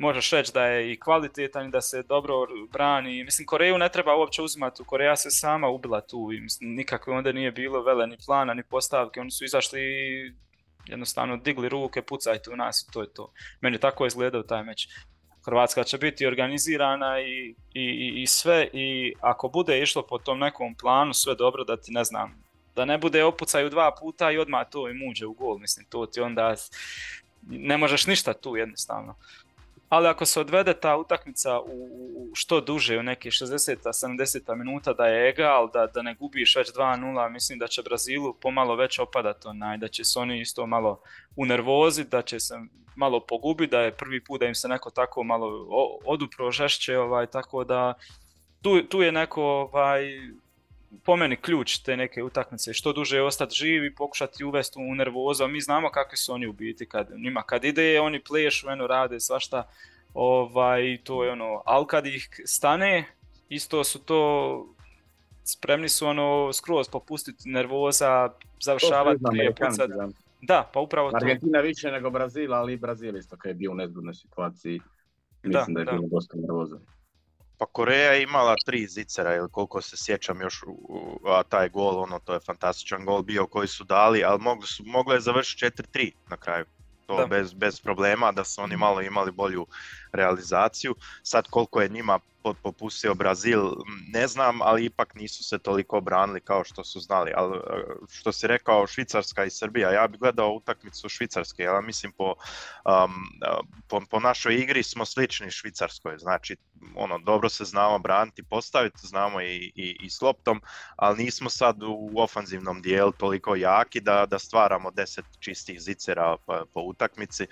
možeš 0.00 0.30
reći 0.30 0.52
da 0.54 0.64
je 0.66 0.92
i 0.92 1.00
kvalitetan 1.00 1.66
i 1.66 1.70
da 1.70 1.80
se 1.80 2.02
dobro 2.02 2.34
brani. 2.72 3.24
Mislim, 3.24 3.46
Koreju 3.46 3.78
ne 3.78 3.88
treba 3.88 4.16
uopće 4.16 4.42
uzimati, 4.42 4.82
Koreja 4.86 5.16
se 5.16 5.30
sama 5.30 5.68
ubila 5.68 6.00
tu 6.00 6.30
i 6.32 6.46
nikakve 6.60 7.12
onda 7.12 7.32
nije 7.32 7.52
bilo 7.52 7.82
vele 7.82 8.06
ni 8.06 8.16
plana 8.26 8.54
ni 8.54 8.62
postavke, 8.62 9.20
oni 9.20 9.30
su 9.30 9.44
izašli 9.44 9.80
i 9.80 10.32
jednostavno 10.86 11.36
digli 11.36 11.68
ruke, 11.68 12.02
pucajte 12.02 12.50
u 12.50 12.56
nas 12.56 12.82
i 12.82 12.92
to 12.92 13.00
je 13.00 13.12
to. 13.12 13.32
Meni 13.60 13.78
tako 13.78 14.06
izgledao 14.06 14.42
taj 14.42 14.64
meč. 14.64 14.88
Hrvatska 15.44 15.84
će 15.84 15.98
biti 15.98 16.26
organizirana 16.26 17.20
i, 17.20 17.54
i, 17.74 18.22
i 18.22 18.26
sve 18.26 18.68
i 18.72 19.14
ako 19.20 19.48
bude 19.48 19.82
išlo 19.82 20.06
po 20.06 20.18
tom 20.18 20.38
nekom 20.38 20.74
planu 20.74 21.14
sve 21.14 21.34
dobro 21.34 21.64
da 21.64 21.76
ti 21.76 21.92
ne 21.92 22.04
znam 22.04 22.50
da 22.76 22.84
ne 22.84 22.98
bude 22.98 23.24
opucaju 23.24 23.70
dva 23.70 23.94
puta 24.00 24.30
i 24.30 24.38
odmah 24.38 24.66
to 24.70 24.88
im 24.88 25.08
uđe 25.10 25.26
u 25.26 25.32
gol, 25.32 25.58
mislim 25.58 25.86
to 25.86 26.06
ti 26.06 26.20
onda 26.20 26.54
ne 27.48 27.76
možeš 27.76 28.06
ništa 28.06 28.32
tu 28.32 28.56
jednostavno 28.56 29.14
ali 29.90 30.08
ako 30.08 30.26
se 30.26 30.40
odvede 30.40 30.74
ta 30.74 30.96
utakmica 30.96 31.60
u, 31.60 32.30
što 32.34 32.60
duže, 32.60 32.98
u 32.98 33.02
neke 33.02 33.30
60-70 33.30 34.54
minuta 34.54 34.92
da 34.92 35.06
je 35.06 35.28
egal, 35.30 35.70
da, 35.72 35.86
da 35.86 36.02
ne 36.02 36.14
gubiš 36.14 36.56
već 36.56 36.72
2-0, 36.72 37.30
mislim 37.30 37.58
da 37.58 37.66
će 37.66 37.82
Brazilu 37.82 38.34
pomalo 38.40 38.76
već 38.76 38.98
opadati 38.98 39.48
onaj, 39.48 39.78
da 39.78 39.88
će 39.88 40.04
se 40.04 40.18
oni 40.18 40.40
isto 40.40 40.66
malo 40.66 41.00
unervozi, 41.36 42.04
da 42.04 42.22
će 42.22 42.40
se 42.40 42.54
malo 42.96 43.20
pogubiti, 43.20 43.70
da 43.70 43.80
je 43.80 43.96
prvi 43.96 44.24
put 44.24 44.40
da 44.40 44.46
im 44.46 44.54
se 44.54 44.68
neko 44.68 44.90
tako 44.90 45.22
malo 45.22 45.66
odupro 46.04 46.50
žešće, 46.50 46.98
ovaj, 46.98 47.26
tako 47.26 47.64
da 47.64 47.94
tu, 48.62 48.82
tu 48.82 49.02
je 49.02 49.12
neko 49.12 49.42
ovaj, 49.42 50.02
po 51.04 51.16
meni 51.16 51.36
ključ 51.36 51.78
te 51.78 51.96
neke 51.96 52.22
utakmice, 52.22 52.72
što 52.72 52.92
duže 52.92 53.22
ostati 53.22 53.54
živi, 53.54 53.94
pokušati 53.94 54.44
uvesti 54.44 54.78
u 54.78 54.94
nervozu, 54.94 55.48
mi 55.48 55.60
znamo 55.60 55.90
kakvi 55.90 56.16
su 56.16 56.32
oni 56.32 56.46
u 56.46 56.52
biti, 56.52 56.86
kad, 56.86 57.10
njima 57.16 57.42
kad 57.42 57.64
ide, 57.64 58.00
oni 58.00 58.20
plešu, 58.20 58.68
eno, 58.70 58.86
rade 58.86 59.20
svašta, 59.20 59.68
ovaj, 60.14 60.98
to 61.04 61.24
je 61.24 61.32
ono, 61.32 61.62
ali 61.66 61.86
kad 61.86 62.06
ih 62.06 62.40
stane, 62.44 63.04
isto 63.48 63.84
su 63.84 63.98
to, 63.98 64.74
spremni 65.44 65.88
su 65.88 66.06
ono, 66.06 66.52
skroz 66.52 66.88
popustiti 66.88 67.48
nervoza, 67.48 68.28
završavati 68.60 69.20
prije 69.30 69.54
pucati. 69.54 69.92
Da, 70.42 70.70
pa 70.74 70.80
upravo 70.80 71.08
Argentina 71.08 71.20
to. 71.20 71.26
Argentina 71.26 71.60
više 71.60 71.90
nego 71.90 72.10
Brazil, 72.10 72.54
ali 72.54 72.72
i 72.72 72.76
Brazil 72.76 73.16
isto 73.16 73.36
kad 73.36 73.50
je 73.50 73.54
bio 73.54 73.72
u 73.72 73.74
nezgodnoj 73.74 74.14
situaciji. 74.14 74.80
Mislim 75.42 75.74
da, 75.74 75.84
da 75.84 75.90
je 75.90 75.96
bilo 75.96 76.08
dosta 76.08 76.36
nervoza. 76.36 76.78
Pa 77.60 77.66
Koreja 77.66 78.12
je 78.12 78.22
imala 78.22 78.54
tri 78.66 78.86
zicera 78.86 79.34
ili 79.34 79.48
koliko 79.52 79.82
se 79.82 79.96
sjećam 79.96 80.40
još, 80.40 80.62
a 81.26 81.42
taj 81.42 81.68
gol, 81.68 82.02
ono, 82.02 82.18
to 82.18 82.34
je 82.34 82.40
fantastičan 82.46 83.04
gol 83.04 83.22
bio 83.22 83.46
koji 83.46 83.68
su 83.68 83.84
dali, 83.84 84.24
ali 84.24 84.38
mogli 84.40 84.66
su, 84.66 84.82
moglo 84.86 85.14
je 85.14 85.20
završiti 85.20 85.64
4-3 85.64 86.12
na 86.30 86.36
kraju. 86.36 86.64
To 87.06 87.26
bez, 87.26 87.52
bez 87.54 87.80
problema, 87.80 88.32
da 88.32 88.44
su 88.44 88.62
oni 88.62 88.76
malo 88.76 89.00
imali 89.00 89.32
bolju 89.32 89.66
realizaciju. 90.12 90.94
Sad 91.22 91.48
koliko 91.50 91.80
je 91.80 91.88
njima 91.88 92.18
popustio 92.62 93.14
Brazil, 93.14 93.60
ne 94.08 94.26
znam, 94.26 94.62
ali 94.62 94.84
ipak 94.84 95.14
nisu 95.14 95.44
se 95.44 95.58
toliko 95.58 95.98
obranili 95.98 96.40
kao 96.40 96.64
što 96.64 96.84
su 96.84 97.00
znali. 97.00 97.32
Ali 97.36 97.56
e, 97.56 97.60
što 98.08 98.32
si 98.32 98.46
rekao, 98.46 98.86
Švicarska 98.86 99.44
i 99.44 99.50
Srbija, 99.50 99.92
ja 99.92 100.08
bih 100.08 100.20
gledao 100.20 100.52
utakmicu 100.52 101.08
Švicarske, 101.08 101.62
ja 101.62 101.80
mislim 101.80 102.12
po, 102.12 102.34
um, 102.84 103.12
po, 103.88 104.00
po, 104.10 104.20
našoj 104.20 104.54
igri 104.54 104.82
smo 104.82 105.04
slični 105.04 105.50
Švicarskoj, 105.50 106.18
znači 106.18 106.56
ono, 106.94 107.18
dobro 107.18 107.48
se 107.48 107.64
znamo 107.64 107.98
braniti, 107.98 108.42
postaviti, 108.42 109.06
znamo 109.06 109.40
i, 109.40 109.72
i, 109.74 109.96
i 110.00 110.10
s 110.10 110.20
loptom, 110.20 110.62
ali 110.96 111.24
nismo 111.24 111.50
sad 111.50 111.82
u 111.82 112.12
ofanzivnom 112.16 112.82
dijelu 112.82 113.12
toliko 113.12 113.56
jaki 113.56 114.00
da, 114.00 114.26
da 114.26 114.38
stvaramo 114.38 114.90
deset 114.90 115.24
čistih 115.38 115.80
zicera 115.80 116.36
po, 116.46 116.64
po 116.74 116.80
utakmici, 116.80 117.46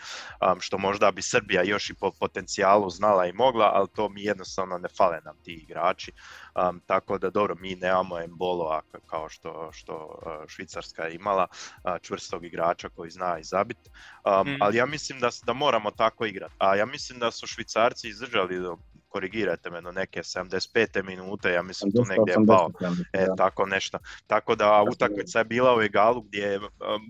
um, 0.52 0.60
što 0.60 0.78
možda 0.78 1.10
bi 1.10 1.22
Srbija 1.22 1.62
još 1.62 1.90
i 1.90 1.94
po 1.94 2.10
potencijalu 2.48 2.90
znala 2.90 3.26
i 3.26 3.32
mogla, 3.32 3.70
ali 3.74 3.88
to 3.94 4.08
mi 4.08 4.22
jednostavno 4.22 4.78
ne 4.78 4.88
fale 4.88 5.20
nam 5.24 5.36
ti 5.44 5.52
igrači, 5.52 6.12
um, 6.54 6.80
tako 6.86 7.18
da 7.18 7.30
dobro, 7.30 7.54
mi 7.54 7.74
nemamo 7.74 8.18
embolo 8.18 8.80
kao 9.06 9.28
što, 9.28 9.70
što 9.72 9.94
uh, 9.94 10.48
Švicarska 10.48 11.02
je 11.02 11.14
imala, 11.14 11.46
uh, 11.84 11.92
čvrstog 12.02 12.44
igrača 12.44 12.88
koji 12.88 13.10
zna 13.10 13.38
i 13.38 13.44
zabit, 13.44 13.78
um, 13.78 14.52
mm. 14.52 14.56
ali 14.60 14.76
ja 14.76 14.86
mislim 14.86 15.20
da, 15.20 15.28
da 15.46 15.52
moramo 15.52 15.90
tako 15.90 16.24
igrati, 16.26 16.54
a 16.58 16.76
ja 16.76 16.86
mislim 16.86 17.18
da 17.18 17.30
su 17.30 17.46
Švicarci 17.46 18.08
izdržali 18.08 18.60
do 18.60 18.78
korigirajte 19.08 19.70
me, 19.70 19.80
no 19.80 19.92
neke 19.92 20.20
75. 20.20 21.02
minute, 21.04 21.52
ja 21.52 21.62
mislim 21.62 21.92
tu 21.92 22.04
negdje 22.04 22.32
je 22.32 22.46
pao, 22.46 22.70
e, 23.12 23.26
tako 23.36 23.66
nešto. 23.66 23.98
Tako 24.26 24.54
da 24.54 24.84
utakmica 24.92 25.38
je 25.38 25.44
bila 25.44 25.76
u 25.76 25.82
egalu 25.82 26.20
gdje 26.20 26.42
je 26.42 26.60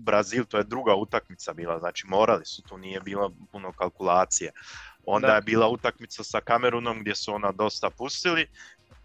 Brazil, 0.01 0.45
to 0.45 0.57
je 0.57 0.63
druga 0.63 0.95
utakmica 0.95 1.53
bila, 1.53 1.79
znači 1.79 2.07
morali 2.07 2.45
su, 2.45 2.61
tu 2.61 2.77
nije 2.77 3.01
bilo 3.01 3.33
puno 3.51 3.71
kalkulacije. 3.71 4.51
Onda 5.05 5.35
je 5.35 5.41
bila 5.41 5.67
utakmica 5.67 6.23
sa 6.23 6.41
Kamerunom 6.41 6.99
gdje 6.99 7.15
su 7.15 7.33
ona 7.33 7.51
dosta 7.51 7.89
pustili. 7.89 8.47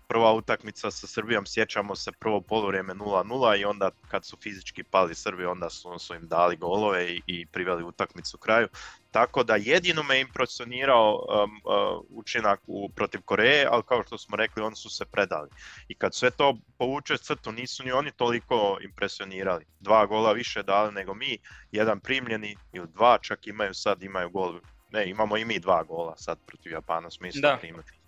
Prva 0.09 0.33
utakmica 0.33 0.91
sa 0.91 1.07
Srbijom, 1.07 1.47
sjećamo 1.47 1.97
se 1.97 2.13
prvo 2.13 2.41
poluvrijeme 2.41 2.95
0-0 2.95 3.61
i 3.61 3.65
onda 3.65 3.91
kad 4.09 4.25
su 4.25 4.37
fizički 4.43 4.83
pali 4.83 5.15
Srbi, 5.15 5.45
onda 5.45 5.71
su, 5.71 5.99
su 5.99 6.15
im 6.15 6.29
dali 6.29 6.57
golove 6.57 7.13
i, 7.15 7.23
i 7.27 7.47
priveli 7.47 7.85
utakmicu 7.85 8.39
kraju. 8.39 8.69
Tako 9.11 9.43
da 9.43 9.57
jedino 9.57 10.03
me 10.03 10.21
impresionirao 10.21 11.15
um, 11.15 11.61
uh, 11.65 12.05
učinak 12.11 12.61
u, 12.67 12.89
protiv 12.89 13.21
Koreje, 13.25 13.69
ali 13.71 13.83
kao 13.83 14.03
što 14.03 14.19
smo 14.19 14.37
rekli, 14.37 14.63
oni 14.63 14.77
su 14.77 14.91
se 14.91 15.05
predali. 15.05 15.51
I 15.89 15.95
kad 15.95 16.15
sve 16.15 16.31
to 16.31 16.57
povuče 16.79 17.17
crtu, 17.19 17.53
nisu 17.53 17.85
ni 17.85 17.93
oni 17.93 18.11
toliko 18.13 18.79
impresionirali. 18.83 19.65
Dva 19.81 20.07
gola 20.07 20.33
više 20.33 20.63
dali 20.63 20.93
nego 20.93 21.15
mi, 21.15 21.39
jedan 21.73 22.01
primljeni 22.01 22.57
ili 22.73 22.87
dva 22.95 23.19
čak 23.23 23.47
imaju 23.47 23.75
sad, 23.75 24.03
imaju 24.03 24.31
gol 24.31 24.61
ne, 24.95 25.11
imamo 25.11 25.37
i 25.37 25.45
mi 25.45 25.59
dva 25.59 25.83
gola 25.83 26.17
sad 26.17 26.39
protiv 26.47 26.73
Japana, 26.73 27.11
smo 27.11 27.27
isto. 27.27 27.41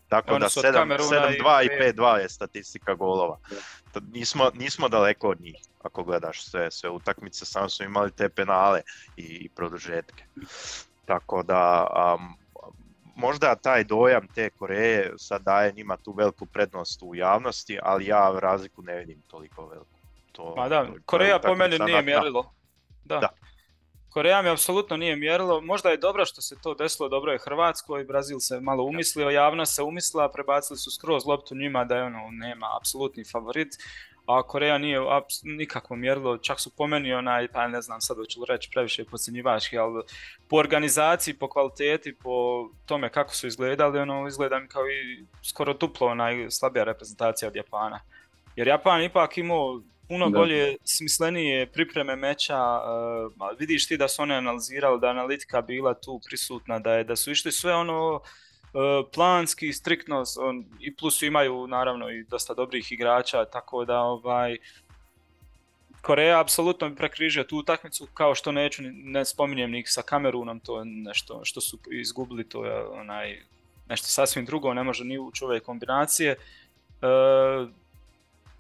Tako 0.09 0.39
da 0.39 0.47
7-2 0.47 1.65
i 1.65 1.93
5-2 1.97 2.17
je 2.17 2.29
statistika 2.29 2.95
golova. 2.95 3.39
Nismo, 4.13 4.51
nismo 4.55 4.89
daleko 4.89 5.29
od 5.29 5.41
njih, 5.41 5.57
ako 5.83 6.05
gledaš 6.05 6.45
sve, 6.45 6.71
sve 6.71 6.91
utakmice, 6.91 7.45
samo 7.45 7.69
smo 7.69 7.85
imali 7.85 8.11
te 8.11 8.29
penale 8.29 8.81
i 9.17 9.49
produžetke. 9.49 10.25
Tako 11.05 11.43
da, 11.43 11.87
um, 12.15 12.37
možda 13.17 13.55
taj 13.55 13.85
dojam 13.85 14.29
te 14.35 14.51
Koreje 14.51 15.13
sad 15.17 15.43
daje 15.43 15.73
njima 15.73 15.97
tu 15.97 16.13
veliku 16.13 16.47
prednost 16.47 17.03
u 17.03 17.15
javnosti, 17.15 17.79
ali 17.83 18.07
ja 18.07 18.39
razliku 18.43 18.83
ne 18.83 18.99
vidim 18.99 19.23
toliko 19.27 19.67
veliku. 19.67 19.97
To, 20.33 20.55
Ma 20.57 20.69
da, 20.69 20.87
Koreja 21.05 21.39
po 21.39 21.55
meni 21.55 21.79
nije 21.79 22.03
mjerilo. 22.03 22.53
Da. 23.05 23.19
da. 23.19 23.29
Koreja 24.17 24.43
mi 24.43 24.49
apsolutno 24.49 24.97
nije 24.97 25.17
mjerilo. 25.17 25.61
Možda 25.61 25.91
je 25.91 25.97
dobro 25.97 26.25
što 26.25 26.41
se 26.41 26.57
to 26.63 26.75
desilo, 26.75 27.09
dobro 27.09 27.33
je 27.33 27.39
Hrvatskoj, 27.39 28.05
Brazil 28.05 28.39
se 28.41 28.61
malo 28.61 28.85
umislio, 28.85 29.31
javnost 29.31 29.75
se 29.75 29.83
umislila, 29.83 30.29
prebacili 30.33 30.79
su 30.79 30.91
skroz 30.91 31.27
loptu 31.27 31.55
njima 31.55 31.85
da 31.85 31.97
je 31.97 32.03
ono 32.03 32.31
nema 32.31 32.67
apsolutni 32.81 33.25
favorit, 33.25 33.69
a 34.27 34.43
Koreja 34.43 34.79
nije 34.79 35.01
nikakvo 35.43 35.97
mjerilo, 35.97 36.39
čak 36.39 36.61
su 36.61 36.71
po 36.77 36.87
meni 36.87 37.13
onaj, 37.13 37.49
pa 37.49 37.69
ne 37.69 37.83
znam 37.83 38.01
sad 38.01 38.17
hoću 38.17 38.45
reći 38.49 38.71
previše 38.73 39.05
podcjenjivački, 39.05 39.79
ali 39.79 40.03
po 40.49 40.57
organizaciji, 40.57 41.35
po 41.35 41.49
kvaliteti, 41.49 42.15
po 42.15 42.69
tome 42.87 43.09
kako 43.09 43.35
su 43.35 43.47
izgledali, 43.47 43.99
ono 43.99 44.29
izgleda 44.29 44.59
mi 44.59 44.69
kao 44.69 44.83
i 44.87 45.25
skoro 45.43 45.75
duplo 45.75 46.07
onaj 46.07 46.51
slabija 46.51 46.85
reprezentacija 46.85 47.49
od 47.49 47.57
Japana. 47.57 48.01
Jer 48.57 48.69
Japan 48.69 49.03
ipak 49.03 49.39
imao 49.39 49.81
puno 50.09 50.31
bolje, 50.31 50.77
smislenije 50.85 51.67
pripreme 51.67 52.17
meča, 52.17 52.59
uh, 52.59 53.59
vidiš 53.59 53.89
ti 53.89 53.97
da 53.97 54.09
su 54.09 54.23
one 54.23 54.35
analizirali, 54.35 55.01
da 55.01 55.07
je 55.07 55.11
analitika 55.11 55.63
bila 55.63 55.95
tu 55.95 56.21
prisutna, 56.27 56.79
da 56.79 56.93
je 56.93 57.05
da 57.05 57.17
su 57.17 57.31
išli 57.31 57.53
sve 57.53 57.75
ono 57.75 58.15
uh, 58.15 58.21
planski, 59.15 59.73
striktno, 59.73 60.25
on, 60.39 60.65
i 60.81 60.97
plus 60.97 61.23
imaju 61.23 61.67
naravno 61.67 62.11
i 62.11 62.25
dosta 62.25 62.55
dobrih 62.55 62.93
igrača, 62.93 63.45
tako 63.45 63.85
da 63.85 64.01
ovaj, 64.01 64.57
Koreja 66.07 66.41
apsolutno 66.41 66.89
bi 66.89 66.97
prekrižio 66.97 67.45
tu 67.45 67.59
utakmicu, 67.59 68.07
kao 68.15 68.35
što 68.35 68.53
neću, 68.53 68.83
ne 68.93 69.25
spominjem 69.25 69.71
ni 69.71 69.83
sa 69.87 70.03
Kamerunom, 70.03 70.61
to 70.61 70.79
je 70.79 70.85
nešto 70.85 71.41
što 71.45 71.61
su 71.61 71.79
izgubili, 71.91 72.49
to 72.49 72.65
je 72.65 72.87
onaj, 72.87 73.43
nešto 73.89 74.07
sasvim 74.07 74.45
drugo, 74.45 74.75
ne 74.75 74.83
može 74.83 75.05
ni 75.05 75.19
ući 75.19 75.45
ove 75.45 75.61
kombinacije. 75.61 76.37
Uh, 77.03 77.71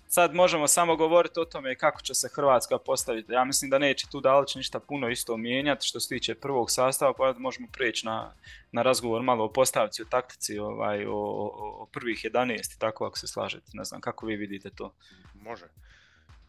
sad 0.08 0.34
možemo 0.34 0.68
samo 0.68 0.96
govoriti 0.96 1.40
o 1.40 1.44
tome 1.44 1.74
kako 1.74 2.00
će 2.02 2.14
se 2.14 2.28
Hrvatska 2.34 2.78
postaviti. 2.78 3.32
Ja 3.32 3.44
mislim 3.44 3.70
da 3.70 3.78
neće 3.78 4.06
tu 4.10 4.20
Dalić 4.20 4.54
ništa 4.54 4.80
puno 4.80 5.08
isto 5.08 5.36
mijenjati 5.36 5.86
što 5.86 6.00
se 6.00 6.08
tiče 6.08 6.34
prvog 6.34 6.70
sastava, 6.70 7.12
pa 7.14 7.34
možemo 7.38 7.68
prijeći 7.72 8.06
na, 8.06 8.34
na 8.72 8.82
razgovor 8.82 9.22
malo 9.22 9.44
o 9.44 9.52
postavci, 9.52 10.02
o 10.02 10.06
taktici, 10.10 10.58
ovaj, 10.58 11.06
o, 11.06 11.12
o, 11.12 11.46
o 11.82 11.86
prvih 11.92 12.26
11 12.32 12.78
tako 12.78 13.06
ako 13.06 13.18
se 13.18 13.26
slažete. 13.26 13.70
Ne 13.74 13.84
znam 13.84 14.00
kako 14.00 14.26
vi 14.26 14.36
vidite 14.36 14.70
to. 14.70 14.92
Može 15.34 15.66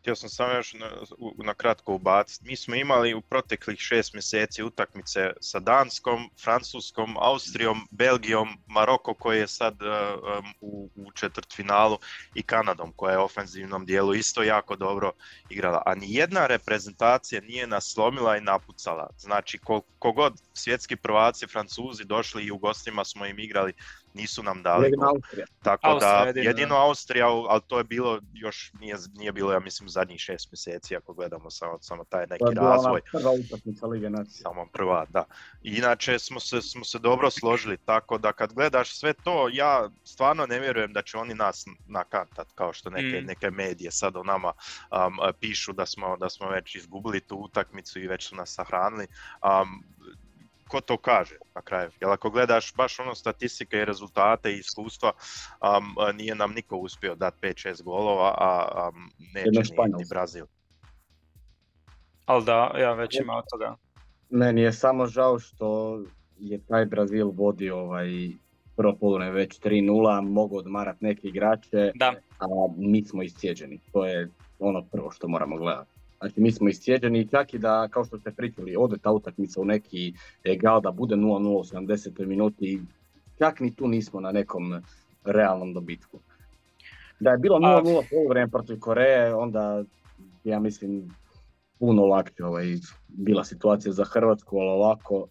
htio 0.07 0.15
sam 0.15 0.29
samo 0.29 0.53
još 0.53 0.73
na, 0.73 0.89
na 1.37 1.53
kratko 1.53 1.93
ubaciti. 1.93 2.45
Mi 2.47 2.55
smo 2.55 2.75
imali 2.75 3.13
u 3.13 3.21
proteklih 3.21 3.79
šest 3.79 4.13
mjeseci 4.13 4.63
utakmice 4.63 5.31
sa 5.41 5.59
Danskom, 5.59 6.29
Francuskom, 6.43 7.17
Austrijom, 7.17 7.87
Belgijom, 7.91 8.47
Maroko 8.67 9.13
koji 9.13 9.39
je 9.39 9.47
sad 9.47 9.73
um, 9.81 10.45
u, 10.61 10.89
u 10.95 11.11
četvrtfinalu 11.11 11.97
i 12.33 12.43
Kanadom 12.43 12.93
koja 12.95 13.11
je 13.11 13.19
u 13.19 13.23
ofenzivnom 13.23 13.85
dijelu 13.85 14.13
isto 14.13 14.43
jako 14.43 14.75
dobro 14.75 15.11
igrala. 15.49 15.81
A 15.85 15.95
ni 15.95 16.13
jedna 16.13 16.47
reprezentacija 16.47 17.41
nije 17.41 17.67
naslomila 17.67 18.37
i 18.37 18.41
napucala. 18.41 19.09
Znači 19.17 19.59
kogod 19.99 20.33
svjetski 20.53 20.95
prvaci 20.95 21.47
Francuzi 21.47 22.05
došli 22.05 22.43
i 22.43 22.51
u 22.51 22.57
gostima 22.57 23.05
smo 23.05 23.25
im 23.25 23.39
igrali 23.39 23.73
nisu 24.13 24.43
nam 24.43 24.63
dali. 24.63 24.85
Jedino 24.85 25.07
Austrija. 25.07 25.45
Tako 25.63 25.87
Austrija, 25.87 26.21
da, 26.21 26.27
jedino, 26.27 26.49
jedino 26.49 26.75
Austrija, 26.75 27.27
ali 27.27 27.61
to 27.67 27.77
je 27.77 27.83
bilo 27.83 28.19
još, 28.33 28.71
nije, 28.79 28.95
nije 29.15 29.31
bilo, 29.31 29.53
ja 29.53 29.59
mislim, 29.59 29.89
zadnjih 29.89 30.19
šest 30.19 30.51
mjeseci, 30.51 30.95
ako 30.95 31.13
gledamo 31.13 31.49
samo, 31.49 31.77
samo 31.81 32.03
taj 32.03 32.27
neki 32.27 32.43
to 32.43 32.51
je 32.51 32.55
razvoj. 32.55 33.01
prva 33.11 33.31
utakmica 33.31 33.87
Lige 33.87 34.09
Nacije. 34.09 34.41
Samo 34.41 34.67
prva, 34.73 35.05
da. 35.09 35.23
Inače 35.63 36.19
smo 36.19 36.39
se, 36.39 36.61
smo 36.61 36.83
se 36.83 36.99
dobro 36.99 37.29
složili, 37.29 37.77
tako 37.77 38.17
da 38.17 38.33
kad 38.33 38.53
gledaš 38.53 38.99
sve 38.99 39.13
to, 39.13 39.49
ja 39.51 39.89
stvarno 40.03 40.45
ne 40.45 40.59
vjerujem 40.59 40.93
da 40.93 41.01
će 41.01 41.17
oni 41.17 41.33
nas 41.33 41.65
nakantat, 41.87 42.47
kao 42.55 42.73
što 42.73 42.89
neke, 42.89 43.21
mm. 43.21 43.25
neke 43.25 43.51
medije 43.51 43.91
sad 43.91 44.15
o 44.15 44.23
nama 44.23 44.47
um, 44.91 45.33
pišu 45.39 45.73
da 45.73 45.85
smo, 45.85 46.17
da 46.17 46.29
smo 46.29 46.49
već 46.49 46.75
izgubili 46.75 47.19
tu 47.19 47.35
utakmicu 47.35 47.99
i 47.99 48.07
već 48.07 48.27
su 48.27 48.35
nas 48.35 48.53
sahranili. 48.53 49.07
Um, 49.43 49.83
ko 50.67 50.81
to 50.81 50.97
kaže 50.97 51.35
na 51.55 51.61
kraju. 51.61 51.89
Jer 52.01 52.09
ako 52.09 52.29
gledaš 52.29 52.73
baš 52.75 52.99
ono 52.99 53.15
statistike 53.15 53.77
i 53.77 53.85
rezultate 53.85 54.51
i 54.51 54.59
iskustva, 54.59 55.11
um, 55.11 56.15
nije 56.17 56.35
nam 56.35 56.53
niko 56.53 56.77
uspio 56.77 57.15
dati 57.15 57.37
5-6 57.41 57.83
golova, 57.83 58.35
a 58.37 58.89
um, 58.89 59.09
neće 59.33 59.73
ni, 59.73 59.93
ni 59.97 60.05
Brazil. 60.09 60.45
Ali 62.25 62.45
da, 62.45 62.73
ja 62.77 62.93
već 62.93 63.19
ima 63.19 63.33
od 63.33 63.43
toga. 63.51 63.75
Meni 64.29 64.61
je 64.61 64.73
samo 64.73 65.05
žao 65.05 65.39
što 65.39 65.99
je 66.39 66.59
taj 66.67 66.85
Brazil 66.85 67.29
vodio 67.29 67.79
ovaj 67.79 68.07
prvo 68.75 68.95
polune 68.99 69.31
već 69.31 69.59
3-0, 69.59 70.21
mogu 70.21 70.57
odmarat 70.57 71.01
neke 71.01 71.27
igrače, 71.27 71.91
da. 71.95 72.13
a 72.39 72.45
mi 72.77 73.03
smo 73.03 73.23
iscijeđeni. 73.23 73.79
To 73.91 74.05
je 74.05 74.31
ono 74.59 74.83
prvo 74.91 75.11
što 75.11 75.27
moramo 75.27 75.57
gledati. 75.57 75.96
Znači 76.19 76.41
mi 76.41 76.51
smo 76.51 76.69
iscijeđeni 76.69 77.19
i 77.19 77.27
čak 77.27 77.53
i 77.53 77.59
da, 77.59 77.87
kao 77.87 78.05
što 78.05 78.19
ste 78.19 78.31
pričali, 78.31 78.75
ode 78.75 78.97
ta 78.97 79.11
utakmica 79.11 79.61
u 79.61 79.65
neki 79.65 80.13
egal 80.43 80.81
da 80.81 80.91
bude 80.91 81.15
0-0 81.15 81.59
u 81.59 81.63
70. 81.63 82.25
minuti, 82.25 82.81
čak 83.37 83.59
ni 83.59 83.75
tu 83.75 83.87
nismo 83.87 84.19
na 84.19 84.31
nekom 84.31 84.81
realnom 85.25 85.73
dobitku. 85.73 86.19
Da 87.19 87.31
je 87.31 87.37
bilo 87.37 87.59
0-0 87.59 88.03
polovreme 88.09 88.51
protiv 88.51 88.79
Koreje, 88.79 89.35
onda 89.35 89.83
ja 90.43 90.59
mislim 90.59 91.09
puno 91.79 92.05
lakše 92.05 92.45
ovaj, 92.45 92.65
bila 93.07 93.43
situacija 93.43 93.93
za 93.93 94.03
Hrvatsku, 94.03 94.57
ali 94.57 94.69
ovako 94.69 95.27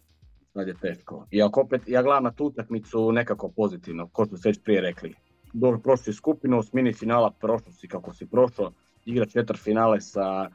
sad 0.53 0.67
je 0.67 0.73
teško. 0.81 1.25
I 1.31 1.41
ako 1.41 1.61
opet, 1.61 1.81
ja 1.87 2.03
gledam 2.03 2.23
na 2.23 2.31
tu 2.31 2.45
utakmicu 2.45 3.11
nekako 3.11 3.49
pozitivno, 3.49 4.07
kao 4.07 4.25
što 4.25 4.37
ste 4.37 4.49
već 4.49 4.59
prije 4.63 4.81
rekli. 4.81 5.13
Dobro, 5.53 5.79
prošli 5.79 6.13
skupinu, 6.13 6.63
smini 6.63 6.93
finala 6.93 7.31
prošlo 7.31 7.71
si 7.71 7.87
kako 7.87 8.13
si 8.13 8.25
prošao, 8.25 8.71
igra 9.05 9.25
četvrt 9.25 9.59
finale 9.59 10.01
sa 10.01 10.49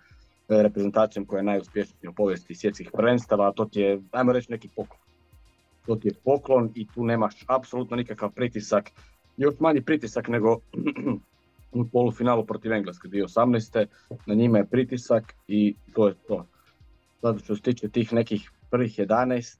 reprezentacijom 0.60 1.26
koja 1.26 1.38
je 1.38 1.44
najuspješnija 1.44 2.10
u 2.10 2.14
povijesti 2.14 2.54
svjetskih 2.54 2.90
prvenstava, 2.92 3.48
a 3.48 3.52
to 3.52 3.64
ti 3.64 3.80
je, 3.80 4.00
ajmo 4.10 4.32
reći, 4.32 4.52
neki 4.52 4.68
poklon. 4.68 5.00
To 5.86 5.96
ti 5.96 6.08
je 6.08 6.14
poklon 6.24 6.70
i 6.74 6.86
tu 6.94 7.04
nemaš 7.04 7.34
apsolutno 7.46 7.96
nikakav 7.96 8.30
pritisak, 8.30 8.90
još 9.36 9.54
manji 9.60 9.82
pritisak 9.82 10.28
nego 10.28 10.58
u 11.72 11.84
polufinalu 11.84 12.46
protiv 12.46 12.72
Engleske 12.72 13.08
2018. 13.08 13.86
Na 14.26 14.34
njima 14.34 14.58
je 14.58 14.66
pritisak 14.66 15.34
i 15.48 15.74
to 15.94 16.08
je 16.08 16.14
to. 16.28 16.46
Sad 17.20 17.40
što 17.42 17.56
se 17.56 17.62
tiče 17.62 17.88
tih 17.88 18.12
nekih 18.12 18.50
prvih 18.70 18.98
11, 18.98 19.56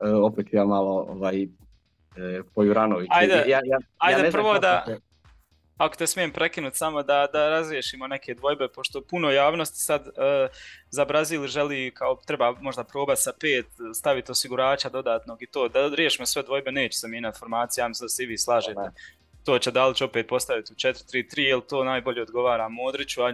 e, 0.00 0.08
opet 0.08 0.52
ja 0.52 0.64
malo 0.64 1.06
ovaj, 1.08 1.42
e, 1.42 1.48
po 2.54 2.62
Juranoviću. 2.62 3.10
Ajde, 3.14 3.34
ja, 3.34 3.60
ja, 3.64 3.78
ajde 3.98 4.24
ja 4.24 4.30
prvo 4.32 4.58
da, 4.58 4.86
ako 5.76 5.96
te 5.96 6.06
smijem 6.06 6.32
prekinuti 6.32 6.76
samo 6.76 7.02
da, 7.02 7.26
da 7.32 7.48
razriješimo 7.48 8.06
neke 8.06 8.34
dvojbe, 8.34 8.68
pošto 8.68 9.00
puno 9.10 9.30
javnosti 9.30 9.78
sad 9.78 10.06
uh, 10.06 10.12
za 10.90 11.04
Brazil 11.04 11.46
želi 11.46 11.92
kao 11.94 12.16
treba 12.26 12.52
možda 12.60 12.84
probati 12.84 13.20
sa 13.20 13.32
pet, 13.40 13.66
staviti 13.94 14.32
osigurača 14.32 14.88
dodatnog 14.88 15.42
i 15.42 15.46
to, 15.46 15.68
da 15.68 15.88
riješimo 15.88 16.26
sve 16.26 16.42
dvojbe, 16.42 16.72
neće 16.72 16.98
se 16.98 17.08
mijenjati 17.08 17.38
formacija, 17.38 17.84
ja 17.84 17.88
mislim 17.88 18.04
da 18.04 18.08
se 18.08 18.22
i 18.22 18.26
vi 18.26 18.38
slažete. 18.38 18.90
To 19.44 19.58
će 19.58 19.70
Dalić 19.70 20.00
opet 20.00 20.28
postaviti 20.28 20.72
u 20.72 20.76
4-3-3, 20.76 21.40
jer 21.40 21.60
to 21.60 21.84
najbolje 21.84 22.22
odgovara 22.22 22.68
Modriću, 22.68 23.22
a 23.22 23.32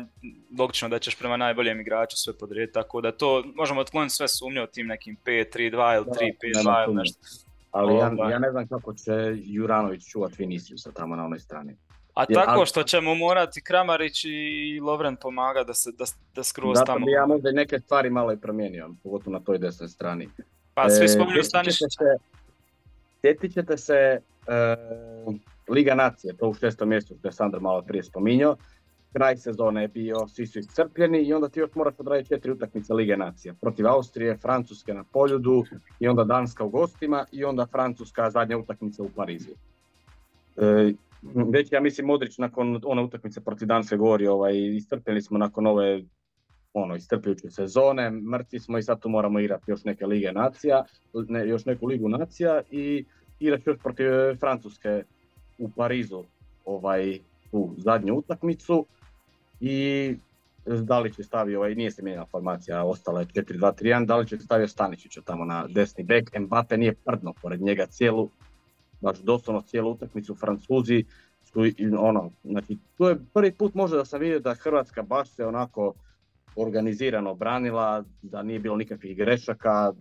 logično 0.59 0.89
da 0.89 0.99
ćeš 0.99 1.19
prema 1.19 1.37
najboljem 1.37 1.81
igraču 1.81 2.17
sve 2.17 2.39
podrijeti, 2.39 2.73
tako 2.73 3.01
da 3.01 3.13
to 3.13 3.45
možemo 3.55 3.81
otkloniti 3.81 4.15
sve 4.15 4.29
sumnje 4.29 4.63
o 4.63 4.67
tim 4.67 4.87
nekim 4.87 5.17
5-3-2 5.25 5.97
ili 5.97 6.07
3-5-2 6.07 6.85
ili 6.87 6.95
nešto. 6.95 7.19
Ali 7.71 7.95
ja, 7.95 8.11
ovaj. 8.19 8.33
ja 8.33 8.39
ne 8.39 8.51
znam 8.51 8.69
kako 8.69 8.95
će 8.95 9.13
Juranović 9.35 10.03
čuvati 10.11 10.35
Viniciusa 10.39 10.93
tamo 10.93 11.17
na 11.17 11.25
onoj 11.25 11.39
strani. 11.39 11.77
A 12.15 12.27
tako 12.27 12.67
što 12.67 12.83
ćemo 12.83 13.15
morati 13.15 13.63
Kramarić 13.63 14.25
i 14.25 14.81
Lovren 14.83 15.17
pomaga 15.17 15.65
da 15.65 15.75
se 15.75 15.93
da, 15.93 16.05
da 16.35 16.43
skroz 16.45 16.79
Zato 16.79 16.93
tamo. 16.93 17.07
bi 17.07 17.13
ja 17.13 17.27
možda 17.27 17.51
neke 17.53 17.79
stvari 17.79 18.11
malo 18.11 18.33
i 18.33 18.37
promijenio, 18.37 18.91
pogotovo 19.03 19.39
na 19.39 19.45
toj 19.45 19.59
desnoj 19.59 19.89
strani. 19.89 20.29
Pa 20.75 20.91
svi 20.91 21.05
e, 21.05 21.09
spominju 21.09 21.43
Sjetit 23.21 23.53
ćete 23.53 23.77
se 23.77 23.95
e, 23.95 24.21
Liga 25.69 25.95
nacije, 25.95 26.37
to 26.37 26.49
u 26.49 26.55
šestom 26.55 26.89
mjestu 26.89 27.15
što 27.19 27.29
je 27.29 27.33
Sandar 27.33 27.61
malo 27.61 27.83
prije 27.83 28.03
spominjao. 28.03 28.57
Kraj 29.13 29.37
sezone 29.37 29.83
je 29.83 29.89
bio, 29.89 30.29
svi 30.29 30.47
su 30.47 30.59
iscrpljeni 30.59 31.23
i 31.23 31.35
onda 31.35 31.49
ti 31.49 31.61
još 31.61 31.75
moraš 31.75 31.95
odraditi 31.99 32.29
četiri 32.29 32.53
utakmice 32.53 32.95
Lige 32.95 33.17
nacija. 33.17 33.55
Protiv 33.61 33.87
Austrije, 33.87 34.37
Francuske 34.37 34.95
na 34.95 35.05
Poljudu 35.05 35.65
i 36.01 36.09
onda 36.09 36.25
Danska 36.25 36.65
u 36.65 36.69
gostima 36.69 37.27
i 37.33 37.45
onda 37.45 37.67
Francuska 37.67 38.31
zadnja 38.31 38.59
utakmica 38.59 39.03
u 39.03 39.09
Parizu. 39.09 39.51
E, 40.57 40.93
već 41.23 41.73
ja 41.73 41.81
mislim 41.81 42.07
Modrić 42.07 42.39
nakon 42.39 42.81
one 42.85 43.03
utakmice 43.03 43.41
protiv 43.41 43.69
Danske 43.69 43.97
govori, 43.97 44.27
ovaj, 44.27 44.59
istrpjeli 44.59 45.23
smo 45.23 45.39
nakon 45.39 45.67
ove 45.67 46.03
ono, 46.75 46.97
istrpljujuće 46.97 47.51
sezone, 47.51 48.11
mrtvi 48.11 48.59
smo 48.59 48.79
i 48.79 48.83
sad 48.83 49.01
tu 49.01 49.09
moramo 49.09 49.41
igrati 49.41 49.71
još 49.71 49.85
neke 49.85 50.07
lige 50.07 50.33
nacija, 50.33 50.85
ne, 51.29 51.49
još 51.49 51.65
neku 51.65 51.87
ligu 51.87 52.09
nacija 52.09 52.63
i 52.71 53.05
igrati 53.41 53.63
još 53.67 53.79
protiv 53.79 54.07
Francuske 54.41 55.05
u 55.59 55.69
Parizu 55.71 56.25
ovaj, 56.65 57.19
tu 57.51 57.75
zadnju 57.79 58.15
utakmicu 58.15 58.87
i 59.61 60.17
da 60.67 61.01
li 61.01 61.13
će 61.13 61.23
stavio, 61.23 61.59
ovaj, 61.59 61.75
nije 61.75 61.91
se 61.91 62.03
mijenjala 62.03 62.27
formacija, 62.27 62.85
ostala 62.85 63.21
je 63.21 63.27
4-2-3-1, 63.27 64.07
da 64.07 64.17
li 64.17 64.27
će 64.27 64.39
stavio 64.39 64.69
Stanišića 64.69 65.21
tamo 65.21 65.45
na 65.45 65.67
desni 65.69 66.05
bek, 66.05 66.39
Mbappe 66.39 66.77
nije 66.77 66.95
prdno 66.95 67.33
pored 67.43 67.63
njega 67.63 67.87
cijelu, 67.87 68.31
baš 69.03 69.19
doslovno 69.19 69.63
cijelu 69.63 69.91
utakmicu, 69.91 70.35
Francuzi 70.35 71.05
su 71.45 71.61
ono, 71.99 72.31
znači 72.45 72.77
to 72.99 73.09
je 73.09 73.17
prvi 73.35 73.53
put 73.53 73.75
možda 73.75 73.97
da 73.97 74.05
sam 74.05 74.21
vidio 74.21 74.41
da 74.41 74.55
Hrvatska 74.55 75.03
baš 75.03 75.29
se 75.29 75.47
onako 75.47 75.95
organizirano 76.57 77.35
branila, 77.35 78.05
da 78.23 78.43
nije 78.43 78.59
bilo 78.59 78.77
nikakvih 78.77 79.17
grešaka, 79.17 79.93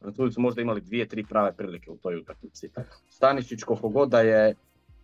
Francuzi 0.00 0.32
su 0.32 0.40
možda 0.40 0.62
imali 0.62 0.80
dvije, 0.80 1.08
tri 1.08 1.24
prave 1.24 1.52
prilike 1.52 1.90
u 1.90 1.96
toj 1.96 2.16
utakmici. 2.16 2.70
Stanišić 3.08 3.62
koliko 3.62 3.88
god 3.88 4.08
da 4.08 4.20
je 4.20 4.54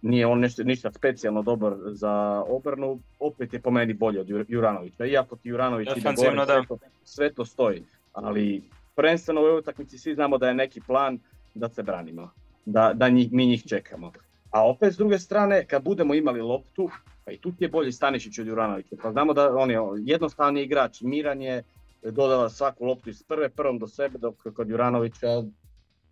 nije 0.02 0.26
on 0.26 0.38
nešto, 0.38 0.62
ništa 0.62 0.92
specijalno 0.92 1.42
dobar 1.42 1.72
za 1.86 2.44
obrnu, 2.48 2.98
opet 3.18 3.52
je 3.52 3.60
po 3.60 3.70
meni 3.70 3.94
bolji 3.94 4.18
od 4.18 4.28
Juranovića. 4.48 5.06
Iako 5.06 5.36
ti 5.36 5.48
Juranović 5.48 5.88
ide 5.96 6.12
gore, 6.16 6.46
sve 6.46 6.66
to, 6.68 6.78
sve 7.04 7.32
to 7.32 7.44
stoji. 7.44 7.84
Ali 8.12 8.62
prvenstveno 8.96 9.40
u 9.40 9.44
ovoj 9.44 9.58
utakmici 9.58 9.98
svi 9.98 10.14
znamo 10.14 10.38
da 10.38 10.48
je 10.48 10.54
neki 10.54 10.80
plan 10.80 11.18
da 11.54 11.68
se 11.68 11.82
branimo, 11.82 12.30
da, 12.64 12.92
da 12.94 13.08
njih, 13.08 13.32
mi 13.32 13.46
njih 13.46 13.64
čekamo. 13.68 14.12
A 14.50 14.68
opet 14.68 14.94
s 14.94 14.96
druge 14.96 15.18
strane, 15.18 15.66
kad 15.66 15.82
budemo 15.82 16.14
imali 16.14 16.40
loptu, 16.40 16.90
pa 17.24 17.32
i 17.32 17.38
tu 17.38 17.52
je 17.58 17.68
bolji 17.68 17.92
Stanišić 17.92 18.38
od 18.38 18.46
Juranovića. 18.46 18.96
Pa 19.02 19.12
znamo 19.12 19.32
da 19.32 19.56
on 19.56 19.70
je 19.70 19.78
jednostavni 20.04 20.62
igrač, 20.62 21.00
miran 21.00 21.42
je, 21.42 21.62
dodala 22.02 22.48
svaku 22.50 22.84
loptu 22.84 23.10
iz 23.10 23.22
prve, 23.22 23.48
prvom 23.48 23.78
do 23.78 23.86
sebe, 23.86 24.18
dok 24.18 24.34
kod 24.54 24.68
Juranovića 24.68 25.28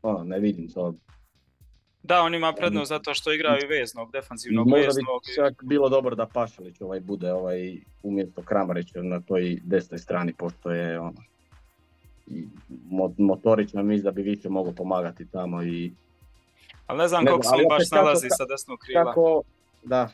ono, 0.02 0.24
ne 0.24 0.38
vidim 0.38 0.68
to 0.68 0.94
da, 2.02 2.22
on 2.22 2.34
ima 2.34 2.52
prednost 2.52 2.88
zato 2.88 3.14
što 3.14 3.32
igra 3.32 3.58
i 3.62 3.66
veznog, 3.66 4.12
defanzivnog 4.12 4.68
Možda 4.68 4.86
veznog. 4.86 5.04
bi 5.26 5.34
čak 5.34 5.64
bilo 5.64 5.88
dobro 5.88 6.14
da 6.14 6.26
Pašalić 6.26 6.80
ovaj 6.80 7.00
bude 7.00 7.32
ovaj 7.32 7.76
umjesto 8.02 8.42
Kramarića 8.42 9.02
na 9.02 9.20
toj 9.20 9.58
desnoj 9.64 9.98
strani, 9.98 10.32
pošto 10.32 10.70
je 10.70 11.00
ono, 11.00 11.22
nam 13.72 13.86
mislim 13.86 14.04
da 14.04 14.10
bi 14.10 14.22
više 14.22 14.48
mogao 14.48 14.72
pomagati 14.72 15.30
tamo 15.30 15.62
i... 15.62 15.92
Ali 16.90 16.98
ne 16.98 17.08
znam 17.08 17.26
koliko 17.26 17.42
se 17.42 17.64
baš 17.68 17.90
nalazi 17.90 18.28
sa 18.30 18.44
desnog 18.44 18.78
kriva. 18.78 19.04
Kako, 19.04 19.42
da, 19.82 20.08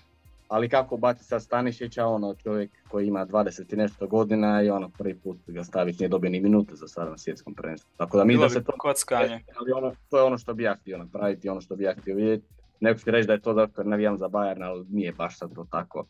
ali 0.49 0.69
kako 0.69 0.97
baci 0.97 1.25
sad 1.25 1.43
Stanišića, 1.43 2.07
ono 2.07 2.35
čovjek 2.35 2.71
koji 2.89 3.07
ima 3.07 3.27
20 3.27 3.73
i 3.73 3.77
nešto 3.77 4.07
godina 4.07 4.63
i 4.63 4.71
ono 4.71 4.89
prvi 4.89 5.15
put 5.15 5.37
ga 5.47 5.65
staviš 5.65 5.99
nije 5.99 6.09
dobio 6.09 6.31
ni 6.31 6.41
minute 6.41 6.75
za 6.75 6.89
sada 6.89 7.11
na 7.11 7.19
svjetskom 7.19 7.55
prvenstvu. 7.55 7.91
Tako 7.97 8.17
da 8.17 8.25
mi 8.25 8.37
da 8.37 8.49
se 8.49 8.65
to 8.65 8.73
kockanje. 8.79 9.45
Ali 9.61 9.73
ono, 9.73 9.93
to 10.11 10.17
je 10.17 10.23
ono 10.23 10.39
što 10.39 10.55
bi 10.55 10.63
ja 10.63 10.77
htio 10.81 10.99
napraviti, 10.99 11.49
ono 11.49 11.61
što 11.61 11.77
bi 11.77 11.85
ja 11.85 11.95
htio 12.01 12.17
vidjeti. 12.17 12.47
Neko 12.81 13.01
će 13.01 13.11
reći 13.11 13.27
da 13.27 13.33
je 13.33 13.41
to 13.41 13.55
zato 13.55 13.81
jer 13.81 13.87
navijam 13.87 14.19
za 14.19 14.29
Bayern, 14.29 14.65
ali 14.65 14.87
nije 14.91 15.13
baš 15.13 15.39
sad 15.39 15.55
to 15.55 15.67
tako. 15.71 16.07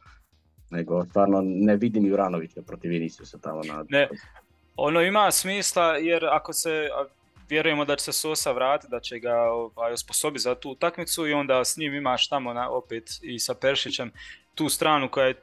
Nego 0.70 1.04
stvarno 1.04 1.42
ne 1.44 1.76
vidim 1.76 2.06
Juranovića 2.06 2.62
protiv 2.62 3.08
se 3.08 3.40
tamo 3.40 3.62
na... 3.62 3.84
Ne, 3.88 4.08
ono 4.76 5.02
ima 5.02 5.30
smisla 5.30 5.96
jer 5.96 6.24
ako 6.24 6.52
se, 6.52 6.88
vjerujemo 7.48 7.84
da 7.84 7.96
će 7.96 8.04
se 8.04 8.12
Sosa 8.12 8.52
vratiti, 8.52 8.90
da 8.90 9.00
će 9.00 9.18
ga 9.18 9.34
ovaj, 9.40 9.92
osposobiti 9.92 10.42
za 10.42 10.54
tu 10.54 10.70
utakmicu 10.70 11.26
i 11.26 11.32
onda 11.32 11.64
s 11.64 11.76
njim 11.76 11.94
imaš 11.94 12.28
tamo 12.28 12.52
na, 12.52 12.70
opet 12.70 13.10
i 13.22 13.38
sa 13.38 13.54
Peršićem 13.54 14.12
tu 14.54 14.68
stranu 14.68 15.08
koja 15.10 15.26
je 15.26 15.42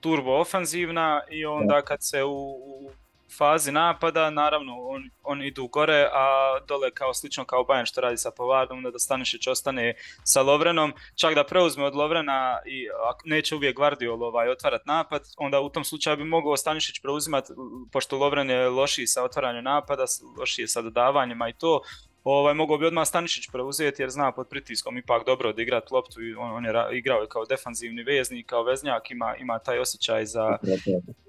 turbo 0.00 0.30
ofanzivna 0.30 1.22
i 1.30 1.46
onda 1.46 1.82
kad 1.82 1.98
se 2.02 2.24
u, 2.24 2.34
u 2.50 2.90
fazi 3.38 3.72
napada, 3.72 4.30
naravno 4.30 4.72
on, 4.78 5.10
on 5.22 5.42
idu 5.42 5.66
gore, 5.66 6.08
a 6.12 6.58
dole 6.68 6.90
kao 6.90 7.14
slično 7.14 7.44
kao 7.44 7.64
Bayern 7.68 7.86
što 7.86 8.00
radi 8.00 8.16
sa 8.16 8.30
Povardom, 8.30 8.78
onda 8.78 8.90
da 8.90 8.98
Stanišić 8.98 9.46
ostane 9.46 9.94
sa 10.24 10.42
Lovrenom, 10.42 10.92
čak 11.14 11.34
da 11.34 11.44
preuzme 11.44 11.84
od 11.84 11.94
Lovrena 11.94 12.58
i 12.66 12.86
neće 13.24 13.54
uvijek 13.54 13.76
Guardiol 13.76 14.24
ovaj, 14.24 14.48
otvarat 14.48 14.86
napad, 14.86 15.22
onda 15.36 15.60
u 15.60 15.70
tom 15.70 15.84
slučaju 15.84 16.16
bi 16.16 16.24
mogao 16.24 16.56
Stanišić 16.56 17.00
preuzimati, 17.02 17.52
pošto 17.92 18.18
Lovren 18.18 18.50
je 18.50 18.68
lošiji 18.68 19.06
sa 19.06 19.24
otvaranjem 19.24 19.64
napada, 19.64 20.04
lošiji 20.38 20.66
sa 20.66 20.82
dodavanjima 20.82 21.48
i 21.48 21.52
to, 21.52 21.80
ovaj, 22.24 22.54
mogao 22.54 22.78
bi 22.78 22.86
odmah 22.86 23.08
Stanišić 23.08 23.48
preuzeti 23.52 24.02
jer 24.02 24.10
zna 24.10 24.32
pod 24.32 24.48
pritiskom 24.48 24.98
ipak 24.98 25.26
dobro 25.26 25.48
odigrati 25.48 25.94
loptu 25.94 26.22
i 26.22 26.34
on, 26.34 26.52
on 26.52 26.64
je 26.64 26.72
igrao 26.92 27.26
kao 27.28 27.44
defanzivni 27.44 28.02
veznik, 28.02 28.46
kao 28.46 28.62
veznjak, 28.62 29.10
ima, 29.10 29.36
ima 29.36 29.58
taj 29.58 29.78
osjećaj 29.78 30.26
za, 30.26 30.56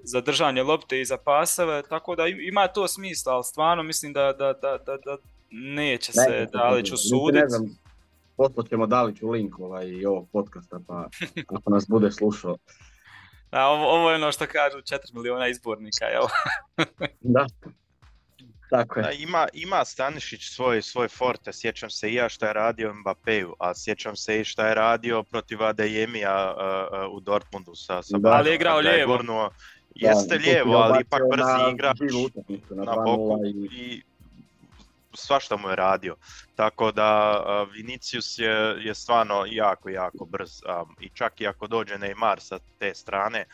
za 0.02 0.20
držanje 0.20 0.62
lopte 0.62 1.00
i 1.00 1.04
za 1.04 1.16
paseve, 1.16 1.82
tako 1.88 2.16
da 2.16 2.26
ima 2.26 2.68
to 2.68 2.88
smisla, 2.88 3.32
ali 3.32 3.44
stvarno 3.44 3.82
mislim 3.82 4.12
da, 4.12 4.32
da, 4.32 4.52
da, 4.52 4.78
da, 4.86 4.96
da 5.04 5.16
neće 5.50 6.12
se 6.12 6.30
ne, 6.30 6.46
Dalić 6.52 6.92
usuditi. 6.92 7.46
Poslat 8.36 8.68
ćemo 8.68 8.86
Daliću 8.86 9.30
link 9.30 9.58
ovaj, 9.58 9.88
i 9.88 10.06
ovog 10.06 10.28
podcasta, 10.32 10.80
pa 10.86 11.08
ako 11.46 11.70
nas 11.70 11.84
bude 11.88 12.10
slušao. 12.10 12.56
Da, 13.52 13.66
ovo, 13.66 13.86
ovo 13.86 14.10
je 14.10 14.16
ono 14.16 14.32
što 14.32 14.46
kažu 14.46 14.78
4 14.78 14.98
miliona 15.14 15.48
izbornika, 15.48 16.04
jel? 16.04 16.22
da. 17.20 17.46
Tako 18.72 19.00
je. 19.00 19.16
ima, 19.18 19.46
ima 19.52 19.84
Stanišić 19.84 20.48
svoj, 20.54 20.82
svoj 20.82 21.08
forte, 21.08 21.52
sjećam 21.52 21.90
se 21.90 22.10
i 22.10 22.14
ja 22.14 22.28
što 22.28 22.46
je 22.46 22.52
radio 22.52 22.94
Mbappéju, 22.94 23.52
a 23.58 23.74
sjećam 23.74 24.16
se 24.16 24.40
i 24.40 24.44
što 24.44 24.66
je 24.66 24.74
radio 24.74 25.22
protiv 25.22 25.58
Adeyemija 25.58 26.52
uh, 26.52 27.16
u 27.16 27.20
Dortmundu 27.20 27.74
sa, 27.74 28.02
sa 28.02 28.18
da, 28.18 28.30
Ali 28.30 28.50
je 28.50 28.54
igrao 28.54 28.78
lijevo. 28.78 29.16
Gurnuo. 29.16 29.50
Jeste 29.94 30.38
lijevo, 30.38 30.76
ali 30.76 31.00
ipak 31.00 31.22
brzi 31.30 31.72
igrač 31.72 31.98
na, 32.70 32.84
na 32.84 32.96
boku 32.96 33.38
i... 33.44 33.68
i 33.72 34.02
svašta 35.14 35.56
mu 35.56 35.68
je 35.68 35.76
radio. 35.76 36.16
Tako 36.54 36.92
da 36.92 37.40
uh, 37.40 37.72
Vinicius 37.72 38.38
je, 38.38 38.76
je 38.80 38.94
stvarno 38.94 39.44
jako, 39.50 39.88
jako 39.88 40.24
brz 40.24 40.62
um, 40.62 40.96
i 41.00 41.08
čak 41.08 41.40
i 41.40 41.46
ako 41.46 41.66
dođe 41.66 41.94
Neymar 41.94 42.40
sa 42.40 42.58
te 42.78 42.94
strane, 42.94 43.44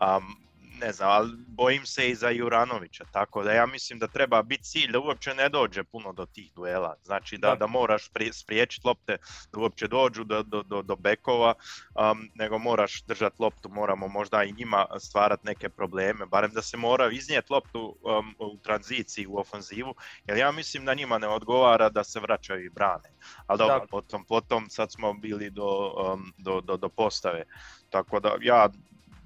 um, 0.00 0.47
ne 0.80 0.92
znam, 0.92 1.10
ali 1.10 1.32
bojim 1.46 1.86
se 1.86 2.10
i 2.10 2.14
za 2.14 2.28
Juranovića, 2.28 3.04
tako 3.12 3.42
da 3.42 3.52
ja 3.52 3.66
mislim 3.66 3.98
da 3.98 4.06
treba 4.06 4.42
biti 4.42 4.62
cilj 4.62 4.92
da 4.92 5.00
uopće 5.00 5.34
ne 5.34 5.48
dođe 5.48 5.84
puno 5.84 6.12
do 6.12 6.26
tih 6.26 6.52
duela, 6.54 6.96
znači 7.04 7.38
da, 7.38 7.54
da. 7.54 7.66
moraš 7.66 8.10
spriječiti 8.32 8.86
lopte 8.86 9.16
da 9.52 9.60
uopće 9.60 9.88
dođu 9.88 10.24
do, 10.24 10.42
do, 10.42 10.62
do, 10.62 10.82
do 10.82 10.96
bekova, 10.96 11.54
um, 11.94 12.30
nego 12.34 12.58
moraš 12.58 13.02
držati 13.02 13.36
loptu, 13.38 13.68
moramo 13.68 14.08
možda 14.08 14.44
i 14.44 14.52
njima 14.52 14.86
stvarati 15.00 15.46
neke 15.46 15.68
probleme, 15.68 16.26
barem 16.26 16.50
da 16.50 16.62
se 16.62 16.76
mora 16.76 17.10
iznijeti 17.10 17.52
loptu 17.52 17.96
um, 18.02 18.34
u 18.38 18.58
tranziciji, 18.58 19.26
u 19.26 19.38
ofanzivu, 19.38 19.94
jer 20.26 20.38
ja 20.38 20.52
mislim 20.52 20.84
da 20.84 20.94
njima 20.94 21.18
ne 21.18 21.28
odgovara 21.28 21.88
da 21.88 22.04
se 22.04 22.20
vraćaju 22.20 22.64
i 22.64 22.70
brane, 22.70 23.10
ali 23.46 23.58
dobro, 23.58 23.86
potom, 23.90 24.24
potom 24.24 24.70
sad 24.70 24.92
smo 24.92 25.14
bili 25.14 25.50
do, 25.50 25.94
um, 26.12 26.32
do, 26.38 26.60
do, 26.60 26.76
do 26.76 26.88
postave, 26.88 27.44
tako 27.90 28.20
da 28.20 28.36
ja 28.40 28.68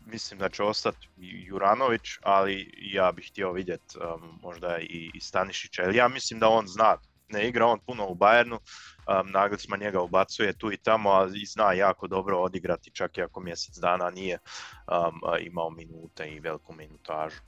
mislim 0.06 0.40
da 0.40 0.48
će 0.48 0.62
ostati 0.62 1.08
Juranović, 1.16 2.18
ali 2.22 2.72
ja 2.76 3.12
bih 3.12 3.28
htio 3.30 3.52
vidjeti 3.52 3.98
um, 3.98 4.38
možda 4.42 4.78
i, 4.78 5.10
i 5.14 5.20
Stanišića, 5.20 5.82
jer 5.82 5.94
ja 5.94 6.08
mislim 6.08 6.40
da 6.40 6.48
on 6.48 6.66
zna, 6.66 6.96
ne 7.28 7.48
igra 7.48 7.66
on 7.66 7.78
puno 7.86 8.06
u 8.06 8.14
Bayernu, 8.14 8.54
um, 8.54 9.30
Nagelsmann 9.30 9.82
njega 9.82 10.00
ubacuje 10.00 10.52
tu 10.52 10.72
i 10.72 10.76
tamo, 10.76 11.10
ali 11.10 11.44
zna 11.46 11.72
jako 11.72 12.06
dobro 12.06 12.38
odigrati 12.38 12.90
čak 12.90 13.18
i 13.18 13.22
ako 13.22 13.40
mjesec 13.40 13.76
dana 13.76 14.10
nije 14.10 14.38
um, 14.38 15.20
imao 15.40 15.70
minute 15.70 16.28
i 16.28 16.40
veliku 16.40 16.72
minutažu. 16.72 17.40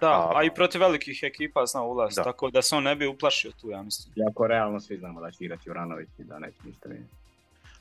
Da, 0.00 0.32
a, 0.34 0.44
i 0.44 0.54
protiv 0.54 0.80
velikih 0.80 1.20
ekipa 1.22 1.66
zna 1.66 1.82
ulaz, 1.82 2.14
tako 2.14 2.50
da 2.50 2.62
se 2.62 2.76
on 2.76 2.82
ne 2.82 2.96
bi 2.96 3.06
uplašio 3.06 3.52
tu, 3.60 3.70
ja 3.70 3.82
mislim. 3.82 4.12
Jako 4.16 4.46
realno 4.46 4.80
svi 4.80 4.96
znamo 4.96 5.20
da 5.20 5.30
će 5.30 5.44
igrati 5.44 5.62
Juranović 5.66 6.08
i 6.18 6.24
da 6.24 6.38
neće 6.38 6.58
ništa 6.64 6.88
vidjeti. 6.88 7.27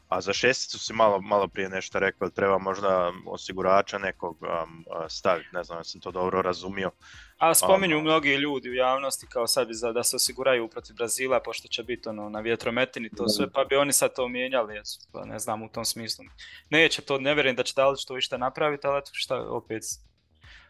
A 0.10 0.22
za 0.22 0.34
šesticu 0.34 0.80
si 0.80 0.94
malo, 0.94 1.22
malo 1.22 1.48
prije 1.48 1.70
nešto 1.70 2.00
rekao, 2.00 2.30
treba 2.30 2.58
možda 2.58 3.12
osigurača 3.26 3.98
nekog 3.98 4.38
um, 4.42 4.86
staviti, 5.10 5.50
ne 5.54 5.64
znam, 5.64 5.84
sam 5.84 6.02
to 6.02 6.12
dobro 6.12 6.42
razumio. 6.42 6.92
A 7.38 7.54
spominju 7.54 7.98
um, 7.98 8.04
mnogi 8.04 8.36
ljudi 8.36 8.70
u 8.70 8.74
javnosti 8.74 9.28
kao 9.28 9.48
sad 9.48 9.68
za 9.72 9.92
da 9.92 10.04
se 10.04 10.16
osiguraju 10.16 10.68
protiv 10.68 10.96
Brazila, 10.96 11.40
pošto 11.40 11.68
će 11.68 11.84
biti 11.84 12.10
ono 12.10 12.30
na 12.30 12.40
vjetrometini 12.40 13.10
to 13.10 13.28
sve, 13.28 13.52
pa 13.52 13.64
bi 13.64 13.76
oni 13.76 13.94
sad 13.94 14.16
to 14.16 14.28
mijenjali, 14.28 14.82
pa 15.12 15.26
ne 15.26 15.40
znam 15.40 15.64
u 15.64 15.70
tom 15.70 15.86
smislu. 15.86 16.26
Neće 16.70 17.02
to, 17.02 17.20
ne 17.20 17.34
vjerujem 17.34 17.56
da 17.56 17.64
će 17.64 17.74
Dalić 17.76 18.06
to 18.06 18.18
išta 18.18 18.38
napraviti, 18.38 18.88
ali 18.88 19.02
šta 19.12 19.42
opet, 19.50 19.84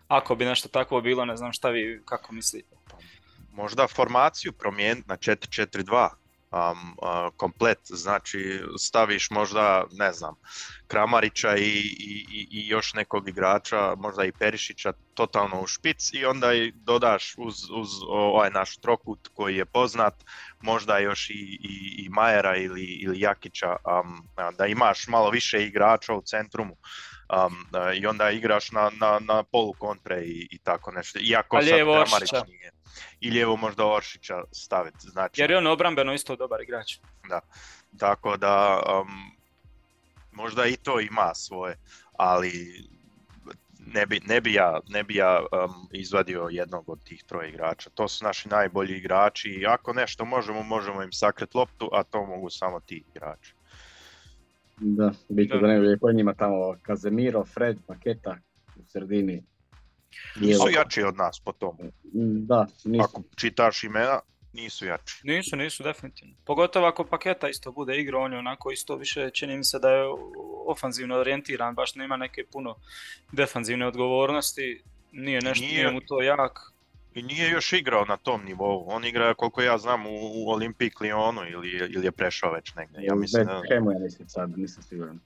ako 0.07 0.35
bi 0.35 0.45
nešto 0.45 0.69
takvo 0.69 1.01
bilo, 1.01 1.25
ne 1.25 1.37
znam 1.37 1.53
šta 1.53 1.69
vi, 1.69 2.01
kako 2.05 2.33
mislite. 2.33 2.75
Možda 3.51 3.87
formaciju 3.87 4.51
promijeniti 4.51 5.09
na 5.09 5.17
4-4-2, 5.17 6.09
um, 6.51 6.95
komplet, 7.37 7.79
znači 7.83 8.61
staviš 8.79 9.29
možda, 9.29 9.85
ne 9.91 10.13
znam, 10.13 10.35
Kramarića 10.87 11.55
i, 11.55 11.79
i, 11.99 12.47
i 12.51 12.67
još 12.67 12.93
nekog 12.93 13.29
igrača, 13.29 13.95
možda 13.95 14.25
i 14.25 14.31
Perišića 14.31 14.93
totalno 15.13 15.61
u 15.61 15.67
špic 15.67 16.13
i 16.13 16.25
onda 16.25 16.53
i 16.53 16.71
dodaš 16.71 17.35
uz, 17.37 17.69
uz 17.69 17.89
ovaj 18.07 18.49
naš 18.49 18.77
trokut 18.77 19.27
koji 19.33 19.55
je 19.55 19.65
poznat, 19.65 20.13
možda 20.61 20.97
još 20.97 21.29
i, 21.29 21.33
i, 21.61 22.05
i 22.05 22.09
Majera 22.09 22.55
ili, 22.55 22.83
ili 22.83 23.19
Jakića, 23.19 23.75
um, 23.85 24.27
da 24.57 24.65
imaš 24.65 25.07
malo 25.07 25.29
više 25.29 25.63
igrača 25.63 26.13
u 26.13 26.21
centrumu. 26.21 26.77
Um, 27.47 27.55
i 27.95 28.07
onda 28.07 28.31
igraš 28.31 28.71
na, 28.71 28.91
na, 28.99 29.19
na 29.19 29.43
polu 29.43 29.73
kontre 29.73 30.21
i, 30.21 30.47
i 30.51 30.57
tako 30.57 30.91
nešto. 30.91 31.19
Iako 31.19 31.61
sad 31.61 31.69
Kramarić 31.75 32.31
nije 32.47 32.71
i 33.19 33.29
lijevo 33.29 33.55
možda 33.55 33.85
Oršića 33.85 34.43
staviti. 34.51 35.09
Znači, 35.09 35.41
Jer 35.41 35.51
je 35.51 35.57
on 35.57 35.67
obrambeno 35.67 36.13
isto 36.13 36.35
dobar 36.35 36.61
igrač. 36.61 36.97
Da, 37.29 37.41
tako 37.97 38.37
da 38.37 38.81
um, 39.01 39.07
možda 40.31 40.65
i 40.65 40.75
to 40.75 40.99
ima 40.99 41.33
svoje, 41.33 41.77
ali 42.17 42.51
ne 43.93 44.05
bi, 44.05 44.19
ne 44.27 44.41
bi 44.41 44.53
ja, 44.53 44.79
ne 44.89 45.03
bi 45.03 45.15
ja 45.15 45.39
um, 45.39 45.87
izvadio 45.91 46.47
jednog 46.51 46.89
od 46.89 47.03
tih 47.03 47.23
troje 47.23 47.49
igrača. 47.49 47.89
To 47.89 48.07
su 48.07 48.25
naši 48.25 48.49
najbolji 48.49 48.97
igrači 48.97 49.49
i 49.49 49.65
ako 49.65 49.93
nešto 49.93 50.25
možemo, 50.25 50.63
možemo 50.63 51.03
im 51.03 51.11
sakret 51.11 51.55
loptu, 51.55 51.89
a 51.93 52.03
to 52.03 52.25
mogu 52.25 52.49
samo 52.49 52.79
ti 52.79 53.03
igrači. 53.15 53.53
Da, 54.77 55.11
bitno 55.29 55.59
da 55.59 55.67
ne 55.67 55.79
bi 55.79 55.99
po 55.99 56.11
njima 56.11 56.33
tamo 56.33 56.77
Kazemiro, 56.81 57.45
Fred, 57.45 57.77
Paketa 57.87 58.37
u 58.75 58.83
sredini. 58.85 59.43
Nisu 60.35 60.69
jači 60.69 61.03
od 61.03 61.15
nas 61.15 61.39
po 61.39 61.51
tom. 61.51 61.77
Da, 62.47 62.67
nisu. 62.85 63.03
Ako 63.03 63.23
čitaš 63.35 63.83
imena, 63.83 64.19
nisu 64.53 64.85
jači. 64.85 65.21
Nisu, 65.23 65.55
nisu, 65.55 65.83
definitivno. 65.83 66.33
Pogotovo 66.45 66.87
ako 66.87 67.03
paketa 67.03 67.49
isto 67.49 67.71
bude 67.71 67.97
igrao, 67.97 68.21
on 68.21 68.33
je 68.33 68.39
onako 68.39 68.71
isto 68.71 68.95
više, 68.95 69.29
čini 69.29 69.57
mi 69.57 69.63
se 69.63 69.79
da 69.79 69.89
je 69.89 70.03
ofanzivno 70.65 71.15
orijentiran, 71.15 71.75
baš 71.75 71.95
nema 71.95 72.17
neke 72.17 72.45
puno 72.51 72.75
defanzivne 73.31 73.87
odgovornosti, 73.87 74.81
nije 75.11 75.41
nešto, 75.41 75.65
nije, 75.65 75.77
nije 75.77 75.91
mu 75.91 76.01
to 76.01 76.21
jak. 76.21 76.59
I 77.15 77.21
nije 77.21 77.49
još 77.49 77.73
igrao 77.73 78.05
na 78.05 78.17
tom 78.17 78.45
nivou, 78.45 78.85
on 78.87 79.05
igra 79.05 79.33
koliko 79.33 79.61
ja 79.61 79.77
znam 79.77 80.05
u, 80.05 80.09
u 80.09 80.49
Olimpik 80.49 80.93
Lyonu 80.99 81.51
ili, 81.51 81.69
ili 81.69 82.05
je 82.05 82.11
prešao 82.11 82.51
već 82.51 82.75
negdje. 82.75 83.03
Ja 83.03 83.15
mislim 83.15 83.45
da... 83.45 83.61
ja 83.75 83.99
mislim 84.03 84.29
sad, 84.29 84.57
nisam 84.57 84.83
siguran. 84.83 85.19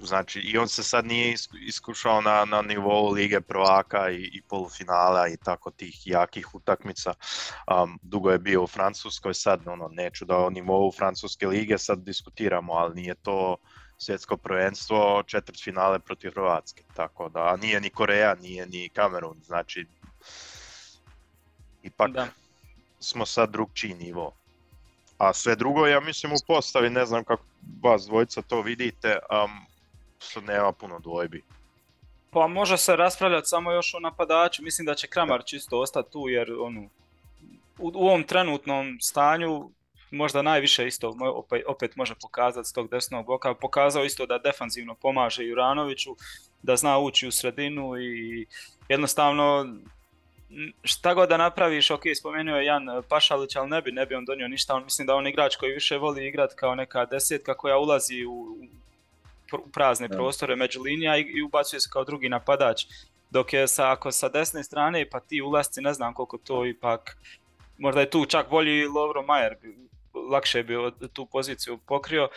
Znači, 0.00 0.40
i 0.40 0.58
on 0.58 0.68
se 0.68 0.82
sad 0.82 1.06
nije 1.06 1.34
iskušao 1.66 2.20
na, 2.20 2.44
na 2.44 2.62
nivou 2.62 3.12
Lige 3.12 3.40
prvaka 3.40 4.10
i, 4.10 4.30
i 4.32 4.42
polufinala 4.42 5.28
i 5.28 5.36
tako 5.36 5.70
tih 5.70 6.06
jakih 6.06 6.54
utakmica. 6.54 7.14
Um, 7.82 7.98
dugo 8.02 8.30
je 8.30 8.38
bio 8.38 8.62
u 8.62 8.66
Francuskoj, 8.66 9.34
sad 9.34 9.60
ono, 9.66 9.88
neću 9.88 10.24
da 10.24 10.36
o 10.36 10.50
nivou 10.50 10.92
Francuske 10.92 11.46
lige 11.46 11.78
sad 11.78 11.98
diskutiramo, 11.98 12.72
ali 12.72 12.94
nije 12.94 13.14
to 13.14 13.56
svjetsko 13.98 14.36
prvenstvo 14.36 15.22
četvrt 15.26 15.64
finale 15.64 15.98
protiv 15.98 16.30
Hrvatske. 16.30 16.82
Tako 16.94 17.28
da, 17.28 17.56
nije 17.56 17.80
ni 17.80 17.90
Koreja, 17.90 18.34
nije 18.34 18.66
ni 18.66 18.88
Kamerun, 18.88 19.40
znači 19.46 19.86
ipak 21.82 22.10
da. 22.10 22.26
smo 23.00 23.26
sad 23.26 23.50
drugčiji 23.50 23.94
nivo. 23.94 24.32
A 25.18 25.32
sve 25.32 25.56
drugo, 25.56 25.86
ja 25.86 26.00
mislim 26.00 26.32
u 26.32 26.44
postavi, 26.46 26.90
ne 26.90 27.06
znam 27.06 27.24
kako 27.24 27.42
vas 27.82 28.06
dvojica 28.06 28.42
to 28.42 28.62
vidite, 28.62 29.18
um, 29.30 29.66
što 30.18 30.40
nema 30.40 30.72
puno 30.72 30.98
dvojbi. 30.98 31.42
Pa 32.30 32.46
može 32.46 32.76
se 32.76 32.96
raspravljati 32.96 33.48
samo 33.48 33.72
još 33.72 33.94
o 33.94 34.00
napadaču, 34.00 34.62
mislim 34.62 34.86
da 34.86 34.94
će 34.94 35.06
Kramar 35.06 35.42
čisto 35.44 35.80
ostati 35.80 36.12
tu 36.12 36.28
jer 36.28 36.52
onu, 36.60 36.88
u, 37.78 37.92
u 37.94 38.06
ovom 38.06 38.24
trenutnom 38.24 38.98
stanju 39.00 39.70
možda 40.10 40.42
najviše 40.42 40.86
isto 40.86 41.14
opet, 41.34 41.62
opet 41.66 41.96
može 41.96 42.14
pokazati 42.22 42.68
s 42.68 42.72
tog 42.72 42.90
desnog 42.90 43.26
boka. 43.26 43.54
Pokazao 43.54 44.04
isto 44.04 44.26
da 44.26 44.38
defanzivno 44.38 44.94
pomaže 44.94 45.44
Juranoviću, 45.44 46.16
da 46.62 46.76
zna 46.76 46.98
ući 46.98 47.28
u 47.28 47.32
sredinu 47.32 48.00
i 48.00 48.46
jednostavno 48.88 49.66
šta 50.82 51.14
god 51.14 51.28
da 51.28 51.36
napraviš, 51.36 51.90
ok, 51.90 52.02
spomenuo 52.18 52.56
je 52.56 52.64
Jan 52.64 52.86
Pašalić, 53.08 53.56
ali 53.56 53.68
ne 53.68 53.82
bi, 53.82 53.92
ne 53.92 54.06
bi 54.06 54.14
on 54.14 54.24
donio 54.24 54.48
ništa, 54.48 54.74
on 54.74 54.84
mislim 54.84 55.06
da 55.06 55.14
on 55.14 55.26
igrač 55.26 55.56
koji 55.56 55.72
više 55.72 55.96
voli 55.96 56.26
igrati 56.26 56.54
kao 56.56 56.74
neka 56.74 57.04
desetka 57.04 57.54
koja 57.54 57.78
ulazi 57.78 58.24
u, 58.24 58.56
prazne 59.72 60.08
prostore 60.08 60.56
među 60.56 60.82
linija 60.82 61.16
i, 61.16 61.20
i 61.20 61.42
ubacuje 61.42 61.80
se 61.80 61.88
kao 61.92 62.04
drugi 62.04 62.28
napadač. 62.28 62.84
Dok 63.30 63.52
je 63.52 63.68
sa, 63.68 63.90
ako 63.92 64.12
sa 64.12 64.28
desne 64.28 64.64
strane, 64.64 65.10
pa 65.10 65.20
ti 65.20 65.42
ulasci, 65.42 65.80
ne 65.80 65.94
znam 65.94 66.14
koliko 66.14 66.38
to 66.38 66.66
ipak, 66.66 67.16
možda 67.78 68.00
je 68.00 68.10
tu 68.10 68.26
čak 68.26 68.50
bolji 68.50 68.86
Lovro 68.86 69.22
Majer, 69.22 69.56
lakše 70.30 70.62
bi 70.62 70.74
tu 71.12 71.26
poziciju 71.26 71.78
pokrio. 71.86 72.24
E, 72.24 72.28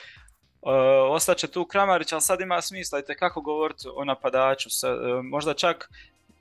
ostaće 1.09 1.47
tu 1.47 1.65
Kramarić, 1.65 2.11
ali 2.11 2.21
sad 2.21 2.41
ima 2.41 2.61
smisla 2.61 2.99
i 2.99 3.15
kako 3.19 3.41
govoriti 3.41 3.87
o 3.93 4.05
napadaču. 4.05 4.69
Sa, 4.69 4.87
e, 4.87 5.21
možda 5.23 5.53
čak 5.53 5.89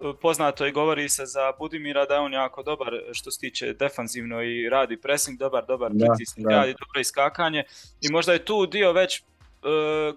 e, 0.01 0.05
poznato 0.23 0.67
i 0.67 0.73
govori 0.73 1.09
se 1.09 1.27
za 1.27 1.53
Budimira 1.59 2.05
da 2.05 2.15
je 2.15 2.21
on 2.21 2.33
jako 2.33 2.63
dobar 2.63 2.89
što 3.13 3.31
se 3.31 3.41
tiče 3.41 3.73
defanzivno 3.73 4.43
i 4.43 4.69
radi 4.69 5.01
pressing, 5.01 5.39
dobar, 5.39 5.67
dobar 5.67 5.91
pritisnik, 5.91 6.47
radi 6.51 6.75
dobro 6.81 7.01
iskakanje 7.01 7.65
i 8.01 8.13
možda 8.13 8.33
je 8.33 8.45
tu 8.45 8.67
dio 8.67 8.93
već 8.93 9.23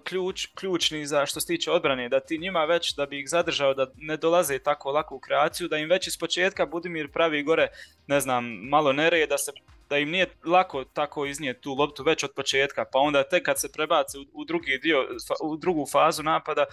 ključ, 0.04 0.46
ključni 0.54 1.06
za 1.06 1.26
što 1.26 1.40
se 1.40 1.46
tiče 1.46 1.70
odbrane, 1.70 2.08
da 2.08 2.20
ti 2.20 2.38
njima 2.38 2.64
već 2.64 2.94
da 2.94 3.06
bi 3.06 3.20
ih 3.20 3.28
zadržao 3.28 3.74
da 3.74 3.86
ne 3.96 4.16
dolaze 4.16 4.58
tako 4.58 4.90
lako 4.90 5.14
u 5.14 5.20
kreaciju, 5.20 5.68
da 5.68 5.76
im 5.76 5.90
već 5.90 6.06
iz 6.06 6.18
početka 6.18 6.66
Budimir 6.66 7.12
pravi 7.12 7.42
gore, 7.42 7.68
ne 8.06 8.20
znam, 8.20 8.44
malo 8.44 8.92
nered, 8.92 9.28
da 9.28 9.38
se 9.38 9.52
da 9.88 9.98
im 9.98 10.10
nije 10.10 10.26
lako 10.44 10.84
tako 10.84 11.26
iznijeti 11.26 11.60
tu 11.60 11.74
loptu 11.74 12.02
već 12.02 12.24
od 12.24 12.32
početka, 12.36 12.84
pa 12.92 12.98
onda 12.98 13.22
tek 13.28 13.44
kad 13.44 13.60
se 13.60 13.72
prebace 13.72 14.18
u, 14.18 14.24
u 14.32 14.44
drugi 14.44 14.78
dio, 14.82 15.08
u 15.42 15.56
drugu 15.56 15.86
fazu 15.92 16.22
napada, 16.22 16.64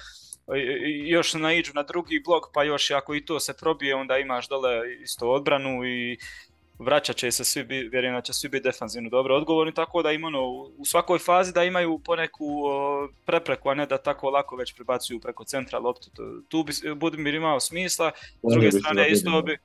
još 1.05 1.33
naiđu 1.33 1.71
na 1.73 1.83
drugi 1.83 2.21
blok, 2.25 2.43
pa 2.53 2.63
još 2.63 2.91
ako 2.91 3.15
i 3.15 3.25
to 3.25 3.39
se 3.39 3.53
probije, 3.53 3.95
onda 3.95 4.17
imaš 4.17 4.47
dole 4.47 4.93
isto 5.03 5.31
odbranu 5.31 5.85
i 5.85 6.17
vraćat 6.81 7.15
će 7.15 7.31
se 7.31 7.43
svi, 7.43 7.63
vjerujem 7.63 8.15
da 8.15 8.21
će 8.21 8.33
svi 8.33 8.49
biti 8.49 8.63
defanzivno 8.63 9.09
dobro 9.09 9.35
odgovorni, 9.35 9.73
tako 9.73 10.01
da 10.01 10.11
im 10.11 10.23
ono, 10.23 10.47
u 10.77 10.85
svakoj 10.85 11.19
fazi 11.19 11.53
da 11.53 11.63
imaju 11.63 11.99
poneku 12.05 12.45
prepreku, 13.25 13.69
a 13.69 13.73
ne 13.73 13.85
da 13.85 13.97
tako 13.97 14.29
lako 14.29 14.55
već 14.55 14.75
prebacuju 14.75 15.19
preko 15.19 15.43
centra 15.43 15.79
loptu. 15.79 16.09
Tu 16.47 16.63
bi 16.63 16.73
Budimir 16.95 17.35
imao 17.35 17.59
smisla, 17.59 18.11
s 18.43 18.53
druge 18.53 18.71
strane 18.71 19.11
isto 19.11 19.41
bi, 19.41 19.57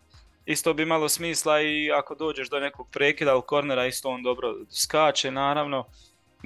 isto 0.47 0.75
bi 0.75 0.85
malo 0.85 1.09
smisla 1.09 1.63
i 1.63 1.91
ako 1.93 2.15
dođeš 2.15 2.51
do 2.51 2.61
nekog 2.61 2.89
prekida 2.93 3.33
ili 3.33 3.43
kornera 3.47 3.87
isto 3.87 4.09
on 4.09 4.23
dobro 4.23 4.55
skače 4.71 5.31
naravno. 5.31 5.85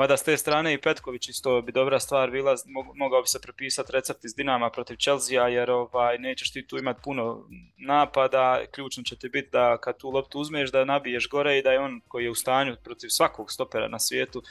Mada 0.01 0.17
s 0.17 0.23
te 0.23 0.37
strane 0.37 0.75
i 0.75 0.79
Petković 0.79 1.29
isto 1.29 1.63
bi 1.63 1.73
dobra 1.73 2.01
stvar 2.01 2.31
bila, 2.31 2.57
mogao 2.95 3.23
bi 3.23 3.29
se 3.29 3.41
prepisati 3.41 3.93
recept 3.93 4.25
iz 4.25 4.35
Dinama 4.35 4.71
protiv 4.71 4.97
Chelsea 4.97 5.49
jer 5.49 5.71
ovaj, 5.71 6.19
nećeš 6.19 6.53
ti 6.53 6.67
tu 6.67 6.79
imati 6.79 7.01
puno 7.05 7.47
napada, 7.77 8.61
ključno 8.71 9.03
će 9.03 9.17
ti 9.17 9.29
biti 9.29 9.49
da 9.53 9.79
kad 9.79 9.99
tu 9.99 10.11
loptu 10.11 10.41
uzmeš 10.41 10.73
da 10.73 10.85
nabiješ 10.85 11.29
gore 11.29 11.59
i 11.59 11.63
da 11.63 11.73
je 11.73 11.81
on 11.81 12.01
koji 12.09 12.25
je 12.25 12.31
u 12.31 12.35
stanju 12.35 12.77
protiv 12.85 13.09
svakog 13.09 13.53
stopera 13.53 13.89
na 13.89 13.99
svijetu 13.99 14.43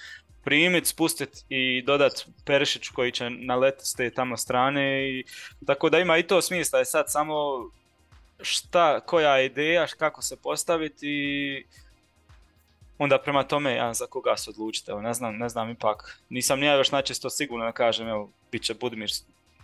primit, 0.43 0.85
spustit 0.85 1.45
i 1.49 1.81
dodat 1.81 2.25
Perišić 2.45 2.89
koji 2.89 3.11
će 3.11 3.29
naletiti 3.29 3.85
s 3.85 3.93
te 3.93 4.09
tamo 4.09 4.37
strane 4.37 5.09
i 5.09 5.23
tako 5.67 5.89
da 5.89 5.99
ima 5.99 6.17
i 6.17 6.23
to 6.23 6.41
smisla. 6.41 6.79
Je 6.79 6.85
sad 6.85 7.05
samo 7.07 7.35
šta, 8.41 8.99
koja 8.99 9.37
je 9.37 9.45
ideja, 9.45 9.87
kako 9.87 10.21
se 10.21 10.41
postaviti 10.41 11.07
i 11.07 11.65
onda 12.99 13.17
prema 13.17 13.43
tome 13.43 13.75
ja 13.75 13.93
za 13.93 14.05
koga 14.05 14.37
se 14.37 14.49
odlučite, 14.49 14.91
evo, 14.91 15.01
ne 15.01 15.13
znam, 15.13 15.37
ne 15.37 15.49
znam 15.49 15.69
ipak, 15.69 16.19
nisam 16.29 16.63
ja 16.63 16.73
još 16.73 16.91
načisto 16.91 17.29
sigurno 17.29 17.65
da 17.65 17.71
kažem, 17.71 18.07
evo, 18.07 18.29
bit 18.51 18.63
će 18.63 18.73
Budimir, 18.73 19.09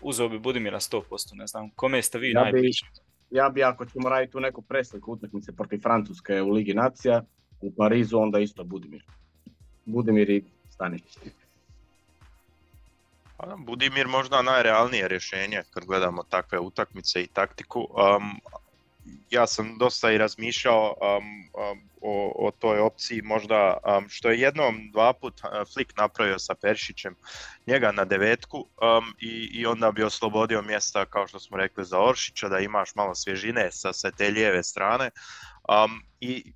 uzeo 0.02 0.30
bi 0.30 0.40
Budimira 0.40 0.80
100%, 0.80 1.02
ne 1.34 1.48
znam, 1.48 1.70
kome 1.70 2.02
ste 2.02 2.20
vi 2.20 2.32
ja 2.32 2.42
najbliži? 2.42 2.86
Ja 3.32 3.50
bi, 3.50 3.64
ako 3.64 3.86
ćemo 3.86 4.10
raditi 4.10 4.32
tu 4.32 4.40
neku 4.40 4.62
presliku 4.62 5.12
utakmice 5.12 5.56
protiv 5.56 5.82
Francuske 5.82 6.42
u 6.42 6.52
Ligi 6.52 6.74
Nacija, 6.74 7.24
u 7.62 7.72
Parizu, 7.72 8.20
onda 8.20 8.40
isto 8.40 8.64
Budimir. 8.64 9.04
Budimir 9.86 10.30
i 10.30 10.44
Stanić. 10.70 11.04
Pa 13.38 13.56
Budimir 13.58 14.08
možda 14.08 14.42
najrealnije 14.42 15.08
rješenje 15.08 15.64
kad 15.74 15.86
gledamo 15.86 16.24
takve 16.24 16.60
utakmice 16.60 17.24
i 17.24 17.28
taktiku. 17.28 17.80
Um, 17.80 18.40
ja 19.30 19.48
sam 19.48 19.78
dosta 19.78 20.12
i 20.12 20.18
razmišljao 20.18 20.96
um, 21.02 21.26
um, 21.72 21.90
o, 22.02 22.48
o 22.48 22.52
toj 22.52 22.80
opciji, 22.80 23.22
možda 23.22 23.78
um, 23.98 24.10
što 24.10 24.30
je 24.30 24.40
jednom, 24.40 24.92
dva 24.92 25.14
put 25.14 25.42
uh, 25.44 25.50
Flick 25.74 25.98
napravio 25.98 26.40
sa 26.40 26.56
Peršićem, 26.56 27.16
njega 27.68 27.92
na 27.92 28.06
devetku 28.06 28.58
um, 28.58 29.14
i, 29.20 29.50
i 29.54 29.66
onda 29.66 29.92
bi 29.92 30.04
oslobodio 30.04 30.62
mjesta, 30.62 31.06
kao 31.06 31.28
što 31.28 31.40
smo 31.40 31.58
rekli, 31.58 31.86
za 31.86 32.00
Oršića, 32.00 32.50
da 32.50 32.60
imaš 32.60 32.96
malo 32.96 33.16
svježine 33.16 33.72
sa, 33.72 33.94
sa 33.94 34.12
te 34.12 34.30
lijeve 34.30 34.64
strane. 34.64 35.10
Um, 35.70 36.04
I 36.20 36.54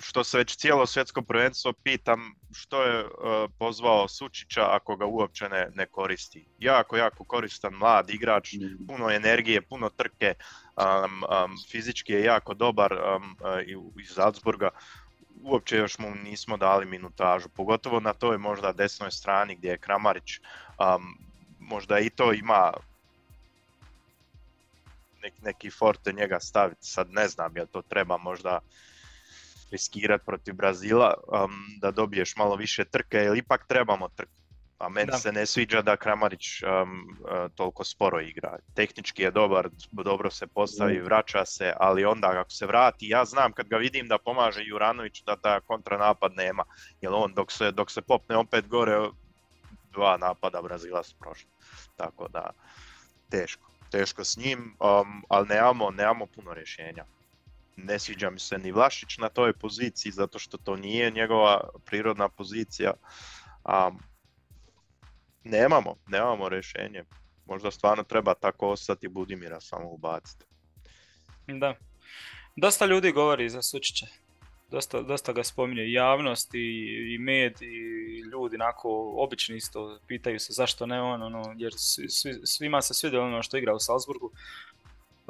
što 0.00 0.24
se 0.24 0.38
već 0.38 0.56
cijelo 0.56 0.86
svjetsko 0.86 1.22
prvenstvo 1.22 1.72
pitam 1.72 2.34
što 2.52 2.82
je 2.82 3.04
uh, 3.04 3.10
pozvao 3.58 4.08
Sučića 4.08 4.68
ako 4.70 4.96
ga 4.96 5.06
uopće 5.06 5.48
ne, 5.48 5.68
ne 5.74 5.86
koristi. 5.86 6.46
Jako, 6.58 6.96
jako 6.96 7.24
koristan 7.24 7.74
mlad 7.74 8.10
igrač, 8.10 8.52
mm. 8.52 8.86
puno 8.86 9.10
energije, 9.10 9.62
puno 9.62 9.88
trke, 9.88 10.34
um, 10.76 11.22
um, 11.22 11.56
fizički 11.70 12.12
je 12.12 12.24
jako 12.24 12.54
dobar 12.54 12.92
um, 12.92 13.36
uh, 13.40 14.02
iz 14.02 14.10
Salzburga. 14.10 14.70
Uopće 15.42 15.76
još 15.76 15.98
mu 15.98 16.14
nismo 16.14 16.56
dali 16.56 16.86
minutažu, 16.86 17.48
pogotovo 17.48 18.00
na 18.00 18.12
toj 18.12 18.38
možda 18.38 18.72
desnoj 18.72 19.10
strani 19.10 19.56
gdje 19.56 19.68
je 19.68 19.78
Kramarić, 19.78 20.38
um, 20.38 21.18
možda 21.58 21.98
i 21.98 22.10
to 22.10 22.32
ima 22.32 22.72
nek, 25.22 25.32
neki 25.42 25.70
forte 25.70 26.12
njega 26.12 26.40
staviti, 26.40 26.86
sad 26.86 27.10
ne 27.10 27.28
znam 27.28 27.56
jel 27.56 27.66
to 27.66 27.82
treba 27.82 28.16
možda 28.16 28.60
riskirati 29.70 30.24
protiv 30.26 30.54
Brazila 30.54 31.14
um, 31.26 31.50
da 31.80 31.90
dobiješ 31.90 32.36
malo 32.36 32.56
više 32.56 32.84
trke, 32.84 33.16
jer 33.16 33.36
ipak 33.36 33.66
trebamo 33.66 34.08
trke. 34.08 34.32
A 34.78 34.88
meni 34.88 35.10
da. 35.10 35.18
se 35.18 35.32
ne 35.32 35.46
sviđa 35.46 35.82
da 35.82 35.96
Kramarić 35.96 36.62
um, 36.62 36.68
uh, 37.20 37.52
toliko 37.54 37.84
sporo 37.84 38.20
igra. 38.20 38.58
Tehnički 38.74 39.22
je 39.22 39.30
dobar, 39.30 39.68
dobro 39.90 40.30
se 40.30 40.46
postavi, 40.46 41.00
mm. 41.00 41.04
vraća 41.04 41.44
se, 41.44 41.72
ali 41.80 42.04
onda 42.04 42.30
ako 42.30 42.50
se 42.50 42.66
vrati, 42.66 43.08
ja 43.08 43.24
znam 43.24 43.52
kad 43.52 43.68
ga 43.68 43.76
vidim 43.76 44.08
da 44.08 44.18
pomaže 44.18 44.62
Juranović 44.64 45.22
da 45.24 45.36
ta 45.36 45.60
kontranapad 45.60 46.32
nema. 46.36 46.64
Jer 47.00 47.12
on 47.14 47.34
dok 47.34 47.52
se, 47.52 47.70
dok 47.70 47.90
se 47.90 48.02
popne 48.02 48.36
opet 48.36 48.68
gore 48.68 49.08
dva 49.92 50.16
napada 50.16 50.62
Brazila 50.62 51.02
su 51.02 51.16
prošli. 51.18 51.50
Tako 51.96 52.28
da, 52.28 52.50
teško. 53.30 53.68
Teško 53.90 54.24
s 54.24 54.36
njim, 54.36 54.58
um, 54.80 55.24
ali 55.28 55.48
nemamo, 55.48 55.90
nemamo 55.90 56.26
puno 56.26 56.54
rješenja. 56.54 57.04
Ne 57.84 57.98
sviđa 57.98 58.30
mi 58.30 58.38
se 58.38 58.58
ni 58.58 58.72
Vlašić 58.72 59.18
na 59.18 59.28
toj 59.28 59.52
poziciji, 59.52 60.12
zato 60.12 60.38
što 60.38 60.58
to 60.58 60.76
nije 60.76 61.10
njegova 61.10 61.70
prirodna 61.84 62.28
pozicija. 62.28 62.92
Um, 63.64 63.98
nemamo, 65.44 65.96
nemamo 66.06 66.48
rješenje. 66.48 67.04
Možda 67.46 67.70
stvarno 67.70 68.04
treba 68.04 68.34
tako 68.34 68.68
ostati 68.68 69.08
Budimira 69.08 69.60
samo 69.60 69.90
ubaciti. 69.90 70.44
Da. 71.46 71.74
Dosta 72.56 72.86
ljudi 72.86 73.12
govori 73.12 73.48
za 73.48 73.62
Sučića. 73.62 74.06
Dosta, 74.70 75.02
dosta 75.02 75.32
ga 75.32 75.44
spominje 75.44 75.92
javnost 75.92 76.54
i, 76.54 76.58
i 77.14 77.18
med 77.18 77.62
i 77.62 78.20
ljudi 78.32 78.56
onako 78.56 79.14
obični 79.16 79.56
isto 79.56 80.00
pitaju 80.06 80.38
se 80.38 80.52
zašto 80.52 80.86
ne 80.86 81.02
on, 81.02 81.22
ono, 81.22 81.54
jer 81.56 81.72
svi, 81.76 82.08
svima 82.44 82.82
se 82.82 82.94
sviđa 82.94 83.20
ono 83.20 83.42
što 83.42 83.56
igra 83.56 83.74
u 83.74 83.78
Salzburgu. 83.78 84.32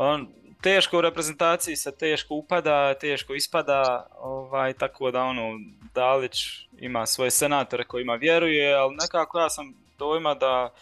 On, 0.01 0.28
teško 0.62 0.99
u 0.99 1.01
reprezentaciji 1.01 1.76
se 1.76 1.96
teško 1.96 2.34
upada, 2.34 2.94
teško 2.94 3.34
ispada, 3.34 4.07
ovaj, 4.18 4.72
tako 4.72 5.11
da 5.11 5.22
ono, 5.22 5.59
Dalić 5.94 6.44
ima 6.78 7.07
svoje 7.07 7.30
senatore 7.30 7.84
kojima 7.84 8.14
vjeruje, 8.14 8.74
ali 8.74 8.96
nekako 8.96 9.40
ja 9.40 9.51
sam 9.51 9.74
dojma 9.99 10.34
da 10.34 10.74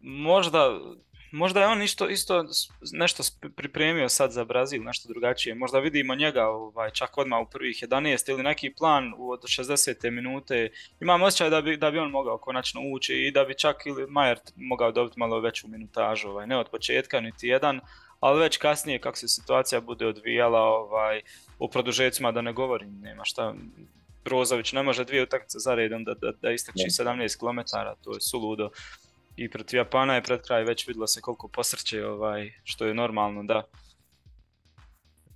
možda 0.00 0.80
možda 1.34 1.60
je 1.60 1.66
on 1.66 1.82
isto, 1.82 2.08
isto 2.08 2.44
nešto 2.92 3.22
pripremio 3.56 4.08
sad 4.08 4.32
za 4.32 4.44
Brazil, 4.44 4.82
nešto 4.82 5.08
drugačije. 5.08 5.54
Možda 5.54 5.78
vidimo 5.78 6.14
njega 6.14 6.46
ovaj, 6.46 6.90
čak 6.90 7.18
odmah 7.18 7.40
u 7.40 7.50
prvih 7.50 7.76
11 7.76 8.30
ili 8.30 8.42
neki 8.42 8.74
plan 8.74 9.12
od 9.18 9.42
60. 9.42 10.10
minute. 10.10 10.70
Imam 11.00 11.22
osjećaj 11.22 11.50
da 11.50 11.62
bi, 11.62 11.76
da 11.76 11.90
bi 11.90 11.98
on 11.98 12.10
mogao 12.10 12.38
konačno 12.38 12.80
ući 12.92 13.14
i 13.14 13.30
da 13.30 13.44
bi 13.44 13.54
čak 13.54 13.86
ili 13.86 14.06
Majer 14.06 14.38
mogao 14.56 14.92
dobiti 14.92 15.18
malo 15.18 15.40
veću 15.40 15.68
minutažu. 15.68 16.28
Ovaj, 16.28 16.46
ne 16.46 16.56
od 16.58 16.70
početka 16.70 17.20
niti 17.20 17.48
jedan, 17.48 17.80
ali 18.20 18.40
već 18.40 18.56
kasnije 18.56 18.98
kako 18.98 19.16
se 19.16 19.28
situacija 19.28 19.80
bude 19.80 20.06
odvijala 20.06 20.60
ovaj, 20.60 21.22
u 21.58 21.68
produžecima 21.68 22.32
da 22.32 22.42
ne 22.42 22.52
govorim, 22.52 23.00
nema 23.00 23.24
šta. 23.24 23.54
Brozović 24.24 24.72
ne 24.72 24.82
može 24.82 25.04
dvije 25.04 25.22
utakmice 25.22 25.58
za 25.58 25.74
redom 25.74 26.04
da, 26.04 26.14
da, 26.14 26.32
da 26.42 26.50
istrači 26.50 26.88
17 26.88 27.38
km, 27.38 27.60
to 28.04 28.14
je 28.14 28.20
suludo 28.20 28.70
i 29.36 29.50
protiv 29.50 29.76
Japana 29.76 30.14
je 30.14 30.22
pred 30.22 30.42
kraj 30.46 30.64
već 30.64 30.86
vidjelo 30.88 31.06
se 31.06 31.20
koliko 31.20 31.48
posrće, 31.48 32.06
ovaj, 32.06 32.52
što 32.64 32.86
je 32.86 32.94
normalno, 32.94 33.42
da. 33.42 33.62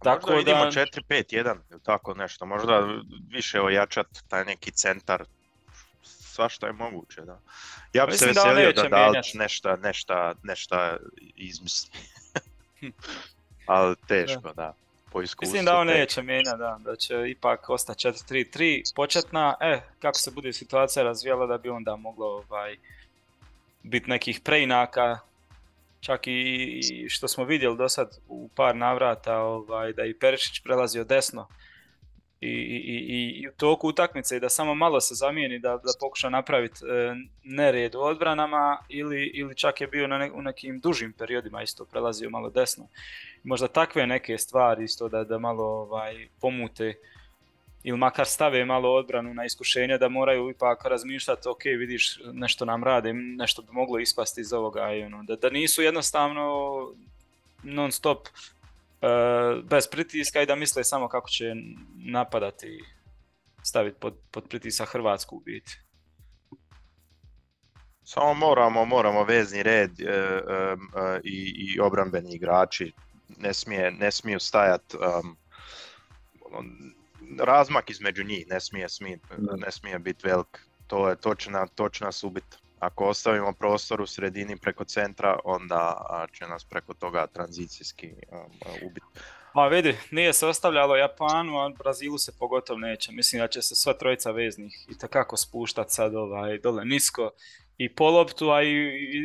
Tako 0.03 0.35
vidimo 0.35 0.65
da... 0.65 0.71
4-5-1 0.71 1.57
tako 1.83 2.15
nešto, 2.15 2.47
možda 2.47 2.89
više 3.31 3.61
ojačat 3.61 4.07
taj 4.29 4.45
neki 4.45 4.71
centar, 4.71 5.25
svašta 6.03 6.67
je 6.67 6.73
moguće, 6.73 7.21
da. 7.21 7.41
Ja 7.93 8.07
bi 8.07 8.13
se 8.13 8.27
veselio 8.27 8.73
da, 8.73 8.83
da 8.83 8.89
Dalić 8.89 9.35
nešto, 9.35 9.77
nešto, 9.77 10.33
nešto 10.43 10.97
izmisli. 11.37 11.91
Ali 13.67 13.97
teško, 14.09 14.41
da. 14.41 14.53
da. 14.53 14.75
Po 15.13 15.21
Mislim 15.41 15.65
da 15.65 15.79
on 15.79 15.87
neće 15.87 16.23
mijenjati, 16.23 16.59
da, 16.59 16.79
da 16.85 16.97
će 16.97 17.31
ipak 17.31 17.71
ostati 17.71 18.09
4-3-3 18.09 18.95
početna, 18.95 19.55
e, 19.61 19.81
kako 19.99 20.19
se 20.19 20.31
bude 20.31 20.53
situacija 20.53 21.03
razvijala 21.03 21.47
da 21.47 21.59
bi 21.59 21.69
onda 21.69 21.97
moglo 21.97 22.27
ovaj, 22.27 22.77
biti 23.83 24.11
nekih 24.11 24.41
preinaka, 24.41 25.19
čak 26.01 26.21
i 26.27 26.81
što 27.09 27.29
smo 27.29 27.45
vidjeli 27.45 27.77
do 27.77 27.89
sad 27.89 28.19
u 28.29 28.49
par 28.55 28.77
navrata 28.77 29.39
ovaj, 29.39 29.93
da 29.93 30.05
i 30.05 30.15
Perišić 30.15 30.63
prelazio 30.63 31.05
desno 31.05 31.49
i, 32.41 32.49
i, 32.49 33.43
i 33.43 33.49
u 33.49 33.53
toku 33.57 33.89
utakmice 33.89 34.37
i 34.37 34.41
da 34.41 34.49
samo 34.49 34.75
malo 34.75 35.01
se 35.01 35.15
zamijeni 35.15 35.59
da, 35.59 35.69
da 35.69 35.93
pokuša 36.01 36.29
napraviti 36.29 36.85
e, 36.85 37.15
nered 37.45 37.95
u 37.95 38.01
odbranama 38.01 38.79
ili, 38.89 39.31
ili 39.35 39.57
čak 39.57 39.81
je 39.81 39.87
bio 39.87 40.07
na 40.07 40.31
u 40.35 40.43
nekim 40.43 40.81
dužim 40.81 41.13
periodima 41.13 41.63
isto 41.63 41.85
prelazio 41.85 42.31
malo 42.31 42.51
desno. 42.51 42.89
Možda 43.45 43.69
takve 43.69 44.07
neke 44.07 44.39
stvari 44.39 44.85
isto 44.85 45.09
da, 45.09 45.25
da 45.25 45.39
malo 45.39 45.65
ovaj, 45.65 46.29
pomute 46.41 46.95
ili 47.83 47.99
makar 47.99 48.27
stave 48.27 48.65
malo 48.65 48.95
odbranu 48.95 49.35
na 49.35 49.45
iskušenje 49.45 49.99
da 49.99 50.09
moraju 50.09 50.51
ipak 50.51 50.85
razmišljati 50.85 51.49
ok 51.49 51.65
vidiš 51.65 52.21
nešto 52.33 52.65
nam 52.65 52.85
rade, 52.85 53.13
nešto 53.13 53.63
bi 53.63 53.69
moglo 53.73 53.99
ispasti 53.99 54.41
iz 54.41 54.53
ovoga 54.53 54.93
i 54.93 55.03
ono, 55.03 55.23
da, 55.23 55.37
da 55.37 55.51
nisu 55.51 55.83
jednostavno 55.83 56.45
non 57.63 57.93
stop 57.93 58.29
uh, 58.29 59.65
bez 59.65 59.89
pritiska 59.91 60.43
i 60.43 60.47
da 60.47 60.55
misle 60.55 60.85
samo 60.85 61.09
kako 61.09 61.29
će 61.29 61.55
napadati 61.95 62.81
staviti 63.63 63.97
pod, 64.01 64.15
pod 64.31 64.49
pritisak 64.49 64.89
Hrvatsku 64.89 65.37
u 65.37 65.41
biti. 65.41 65.79
Samo 68.05 68.35
moramo, 68.35 68.85
moramo 68.85 69.25
vezni 69.25 69.63
red 69.63 70.01
e, 70.01 70.05
e, 70.05 70.13
e, 70.13 71.21
i, 71.25 71.55
i 71.57 71.81
obrambeni 71.81 72.35
igrači 72.35 72.93
ne, 73.37 73.55
smije, 73.55 73.91
ne 73.91 74.11
smiju 74.11 74.41
stajati 74.41 74.97
um, 74.97 75.37
razmak 77.39 77.91
između 77.91 78.25
njih 78.25 78.47
ne 78.49 78.61
smije, 78.61 78.89
smije, 78.89 79.19
ne 79.39 79.71
smije 79.71 79.99
biti 79.99 80.27
velik. 80.29 80.59
To, 80.87 81.09
je, 81.09 81.17
to, 81.17 81.35
će, 81.35 81.51
na, 81.51 81.67
to 81.67 81.89
će 81.89 82.05
nas 82.05 82.25
ubiti. 82.25 82.57
Ako 82.79 83.05
ostavimo 83.05 83.53
prostor 83.53 84.01
u 84.01 84.07
sredini 84.07 84.57
preko 84.57 84.85
centra, 84.85 85.39
onda 85.45 86.07
će 86.33 86.47
nas 86.47 86.65
preko 86.65 86.95
toga 86.95 87.27
tranzicijski 87.27 88.15
ubiti. 88.87 89.07
Pa 89.55 89.67
vidi, 89.67 89.97
nije 90.11 90.33
se 90.33 90.47
ostavljalo 90.47 90.97
Japanu, 90.97 91.59
a 91.59 91.69
Brazilu 91.79 92.19
se 92.19 92.33
pogotovo 92.39 92.79
neće. 92.79 93.13
Mislim 93.13 93.41
da 93.41 93.49
će 93.49 93.63
se 93.63 93.75
sva 93.75 93.95
trojica 93.95 94.31
veznih 94.31 94.87
i 94.89 94.99
takako 94.99 95.37
spuštati 95.37 95.95
sad 95.95 96.15
ovaj, 96.15 96.59
dole 96.59 96.85
nisko 96.85 97.31
i 97.79 97.89
po 97.89 98.11
loptu, 98.11 98.51
a 98.51 98.63
i, 98.63 98.71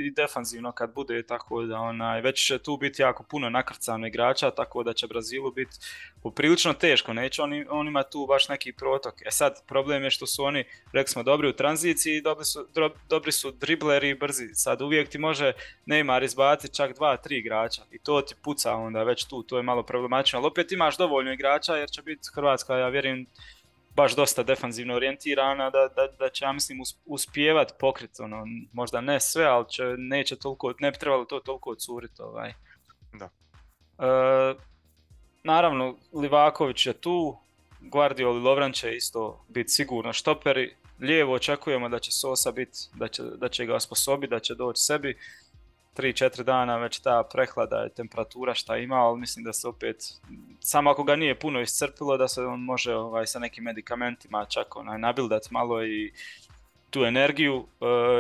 i 0.06 0.12
defanzivno 0.12 0.72
kad 0.72 0.94
bude, 0.94 1.24
tako 1.24 1.64
da 1.64 1.80
onaj, 1.80 2.22
već 2.22 2.48
će 2.48 2.58
tu 2.58 2.78
biti 2.78 3.02
jako 3.02 3.24
puno 3.24 3.50
nakrcano 3.50 4.08
igrača, 4.08 4.52
tako 4.52 4.84
da 4.84 4.94
će 4.94 5.08
Brazilu 5.08 5.52
biti 5.52 5.76
poprilično 6.24 6.74
teško, 6.74 7.14
neće 7.14 7.42
oni, 7.42 7.66
on 7.70 7.88
ima 7.88 8.04
tu 8.04 8.26
baš 8.26 8.50
neki 8.50 8.74
protok. 8.74 9.22
E 9.26 9.32
sad, 9.32 9.68
problem 9.68 10.04
je 10.04 10.10
što 10.10 10.28
su 10.28 10.44
oni, 10.44 10.64
rekli 10.92 11.12
smo, 11.12 11.24
dobri 11.24 11.48
u 11.48 11.54
tranziciji, 11.54 12.22
dobri 12.22 12.46
su, 12.46 12.68
dobri 13.10 13.32
su 13.32 13.52
dribleri 13.52 14.10
i 14.10 14.16
brzi. 14.16 14.48
Sad 14.54 14.82
uvijek 14.82 15.10
ti 15.10 15.18
može 15.18 15.54
Neymar 15.86 16.24
izbaciti 16.24 16.76
čak 16.76 16.96
dva, 16.96 17.18
tri 17.18 17.38
igrača 17.38 17.82
i 17.92 18.00
to 18.00 18.22
ti 18.22 18.36
puca 18.44 18.76
onda 18.76 19.04
već 19.04 19.26
tu, 19.26 19.44
to 19.44 19.58
je 19.58 19.64
malo 19.64 19.84
problematično, 19.84 20.40
ali 20.40 20.48
opet 20.48 20.72
imaš 20.72 20.98
dovoljno 20.98 21.34
igrača 21.34 21.76
jer 21.76 21.90
će 21.90 22.02
biti 22.02 22.30
Hrvatska, 22.34 22.78
ja 22.78 22.90
vjerujem, 22.90 23.26
baš 23.96 24.16
dosta 24.16 24.44
defanzivno 24.44 24.96
orijentirana, 24.96 25.70
da, 25.70 25.88
da, 25.88 26.08
da 26.20 26.30
će, 26.30 26.46
ja 26.46 26.52
mislim, 26.52 26.80
uspijevat 27.06 27.74
pokrit, 27.80 28.20
ono, 28.20 28.46
možda 28.74 29.02
ne 29.02 29.20
sve, 29.20 29.46
ali 29.46 29.66
će, 29.70 29.84
neće 29.98 30.36
toliko, 30.36 30.74
ne 30.80 30.92
bi 30.92 30.98
trebalo 30.98 31.26
to 31.26 31.40
toliko 31.40 31.70
odcuriti, 31.70 32.22
ovaj. 32.22 32.54
Da. 33.14 33.30
E, 34.00 34.56
naravno, 35.44 35.98
Livaković 36.14 36.86
je 36.86 36.94
tu, 36.94 37.38
Guardiol 37.82 38.38
i 38.38 38.42
Lovran 38.42 38.72
će 38.72 38.96
isto 38.96 39.46
biti 39.50 39.70
sigurno 39.70 40.14
štoperi, 40.14 40.76
lijevo 41.00 41.34
očekujemo 41.34 41.90
da 41.90 42.00
će 42.00 42.12
Sosa 42.12 42.52
biti, 42.52 42.78
da 42.94 43.08
će, 43.08 43.24
da 43.24 43.50
će 43.50 43.66
ga 43.66 43.76
osposobiti, 43.76 44.32
da 44.32 44.40
će 44.40 44.56
doći 44.56 44.82
sebi, 44.82 45.18
3-4 45.98 46.44
dana 46.44 46.78
već 46.78 47.00
ta 47.00 47.24
prehlada 47.32 47.78
je 47.78 47.90
temperatura 47.90 48.54
šta 48.54 48.78
ima, 48.78 48.96
ali 48.96 49.20
mislim 49.20 49.46
da 49.46 49.54
se 49.54 49.68
opet, 49.68 50.04
samo 50.60 50.90
ako 50.90 51.04
ga 51.04 51.16
nije 51.16 51.40
puno 51.40 51.62
iscrpilo, 51.62 52.18
da 52.18 52.28
se 52.28 52.42
on 52.42 52.60
može 52.60 52.96
ovaj, 52.96 53.28
sa 53.28 53.40
nekim 53.40 53.64
medikamentima 53.64 54.46
čak 54.46 54.76
onaj, 54.76 55.00
nabildati 55.00 55.48
malo 55.52 55.86
i 55.86 56.14
tu 56.90 57.06
energiju 57.06 57.56
uh, 57.56 57.68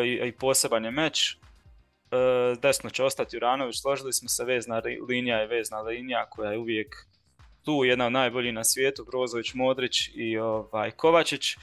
i, 0.05 0.27
i 0.27 0.31
poseban 0.31 0.85
je 0.85 0.91
meč. 0.91 1.35
Uh, 1.35 2.59
desno 2.61 2.89
će 2.89 3.03
ostati 3.03 3.37
Uranović, 3.37 3.81
složili 3.81 4.13
smo 4.13 4.29
se, 4.29 4.45
vezna 4.45 4.81
linija 5.07 5.37
je 5.37 5.47
vezna 5.47 5.81
linija 5.81 6.25
koja 6.29 6.51
je 6.51 6.57
uvijek 6.57 6.95
tu, 7.65 7.83
jedna 7.85 8.05
od 8.05 8.11
najboljih 8.11 8.53
na 8.53 8.63
svijetu, 8.63 9.05
Brozović, 9.05 9.53
Modrić 9.53 10.09
i 10.15 10.37
ovaj, 10.37 10.91
Kovačić. 10.91 11.55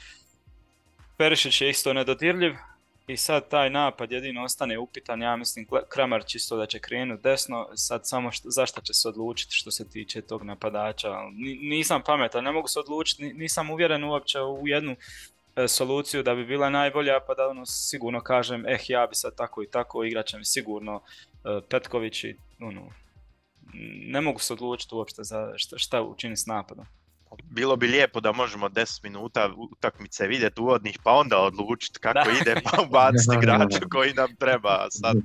Perišić 1.17 1.61
je 1.61 1.69
isto 1.69 1.93
nedodirljiv, 1.93 2.53
i 3.07 3.17
sad 3.17 3.49
taj 3.49 3.69
napad 3.69 4.11
jedino 4.11 4.43
ostane 4.43 4.77
upitan, 4.77 5.21
ja 5.21 5.35
mislim 5.35 5.67
Kramar 5.89 6.25
čisto 6.25 6.57
da 6.57 6.65
će 6.65 6.79
krenuti 6.79 7.23
desno, 7.23 7.69
sad 7.75 8.07
samo 8.07 8.31
što, 8.31 8.49
zašto 8.49 8.81
će 8.81 8.93
se 8.93 9.07
odlučiti 9.07 9.55
što 9.55 9.71
se 9.71 9.89
tiče 9.89 10.21
tog 10.21 10.43
napadača. 10.43 11.09
Nisam 11.61 12.01
pametan, 12.05 12.43
ne 12.43 12.51
mogu 12.51 12.67
se 12.67 12.79
odlučiti, 12.79 13.33
nisam 13.33 13.69
uvjeren 13.69 14.03
uopće 14.03 14.41
u 14.41 14.67
jednu 14.67 14.95
e, 15.55 15.67
soluciju 15.67 16.23
da 16.23 16.35
bi 16.35 16.45
bila 16.45 16.69
najbolja, 16.69 17.19
pa 17.27 17.33
da 17.33 17.47
ono 17.47 17.65
sigurno 17.65 18.21
kažem, 18.21 18.65
eh 18.65 18.79
ja 18.87 19.07
bi 19.07 19.15
sad 19.15 19.35
tako 19.35 19.63
i 19.63 19.67
tako, 19.67 20.03
igrat 20.03 20.25
će 20.25 20.37
mi 20.37 20.45
sigurno 20.45 21.01
e, 21.43 21.61
Petković 21.69 22.23
i 22.23 22.35
ono, 22.59 22.91
ne 24.07 24.21
mogu 24.21 24.39
se 24.39 24.53
odlučiti 24.53 24.95
uopće 24.95 25.15
za 25.17 25.53
šta, 25.55 25.77
šta 25.77 26.01
učiniti 26.01 26.41
s 26.41 26.45
napadom 26.45 26.85
bilo 27.49 27.75
bi 27.75 27.87
lijepo 27.87 28.19
da 28.19 28.31
možemo 28.31 28.69
10 28.69 29.03
minuta 29.03 29.49
utakmice 29.57 30.27
vidjeti 30.27 30.61
uvodnih 30.61 30.99
pa 31.03 31.11
onda 31.11 31.39
odlučiti 31.39 31.99
kako 31.99 32.29
da. 32.29 32.37
ide 32.41 32.61
pa 32.63 32.81
ubaciti 32.81 33.35
igrača 33.41 33.79
koji 33.91 34.13
nam 34.13 34.35
treba. 34.35 34.87
Sad, 34.89 35.15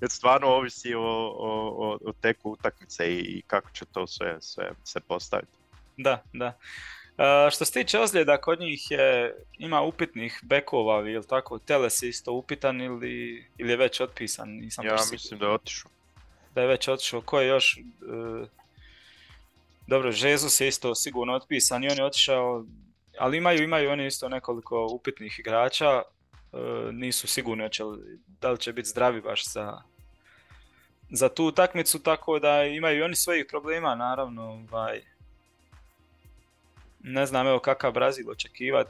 jer 0.00 0.10
stvarno 0.10 0.46
ovisi 0.48 0.94
o, 0.94 1.00
o, 1.38 1.98
o 2.04 2.12
teku 2.20 2.50
utakmice 2.50 3.18
i 3.18 3.42
kako 3.46 3.70
će 3.70 3.84
to 3.84 4.06
sve, 4.06 4.36
sve 4.40 4.70
se 4.84 5.00
postaviti. 5.00 5.52
Da, 5.96 6.22
da. 6.32 6.58
što 7.50 7.64
se 7.64 7.72
tiče 7.72 8.00
ozljeda, 8.00 8.40
kod 8.40 8.60
njih 8.60 8.90
je, 8.90 9.34
ima 9.58 9.80
upitnih 9.80 10.40
bekova, 10.42 11.10
ili 11.10 11.26
tako, 11.26 11.58
Teles 11.58 12.02
je 12.02 12.08
isto 12.08 12.32
upitan 12.32 12.80
ili, 12.80 13.46
ili 13.58 13.70
je 13.70 13.76
već 13.76 14.00
otpisan, 14.00 14.48
nisam 14.48 14.86
Ja 14.86 14.96
mislim 15.12 15.40
da 15.40 15.46
je 15.46 15.52
otišao. 15.52 15.90
Da 16.54 16.60
je 16.60 16.66
već 16.66 16.88
otišao, 16.88 17.20
ko 17.20 17.40
je 17.40 17.48
još... 17.48 17.78
Uh, 18.00 18.48
dobro, 19.86 20.12
Jesus 20.14 20.60
je 20.60 20.68
isto 20.68 20.94
sigurno 20.94 21.34
otpisan 21.34 21.84
i 21.84 21.88
on 21.88 21.98
je 21.98 22.04
otišao, 22.04 22.64
ali 23.18 23.36
imaju, 23.36 23.62
imaju 23.62 23.90
oni 23.90 24.06
isto 24.06 24.28
nekoliko 24.28 24.86
upitnih 24.86 25.38
igrača, 25.38 26.02
nisu 26.92 27.26
sigurni 27.26 27.72
će, 27.72 27.82
da 28.40 28.50
li 28.50 28.58
će 28.58 28.72
biti 28.72 28.88
zdravi 28.88 29.20
baš 29.20 29.52
za, 29.52 29.82
za 31.10 31.28
tu 31.28 31.44
utakmicu, 31.44 32.02
tako 32.02 32.38
da 32.38 32.64
imaju 32.64 33.04
oni 33.04 33.14
svojih 33.14 33.46
problema, 33.48 33.94
naravno, 33.94 34.42
ovaj, 34.42 35.02
ne 37.00 37.26
znam 37.26 37.46
evo 37.46 37.58
kakav 37.58 37.92
Brazil 37.92 38.30
očekivat. 38.30 38.88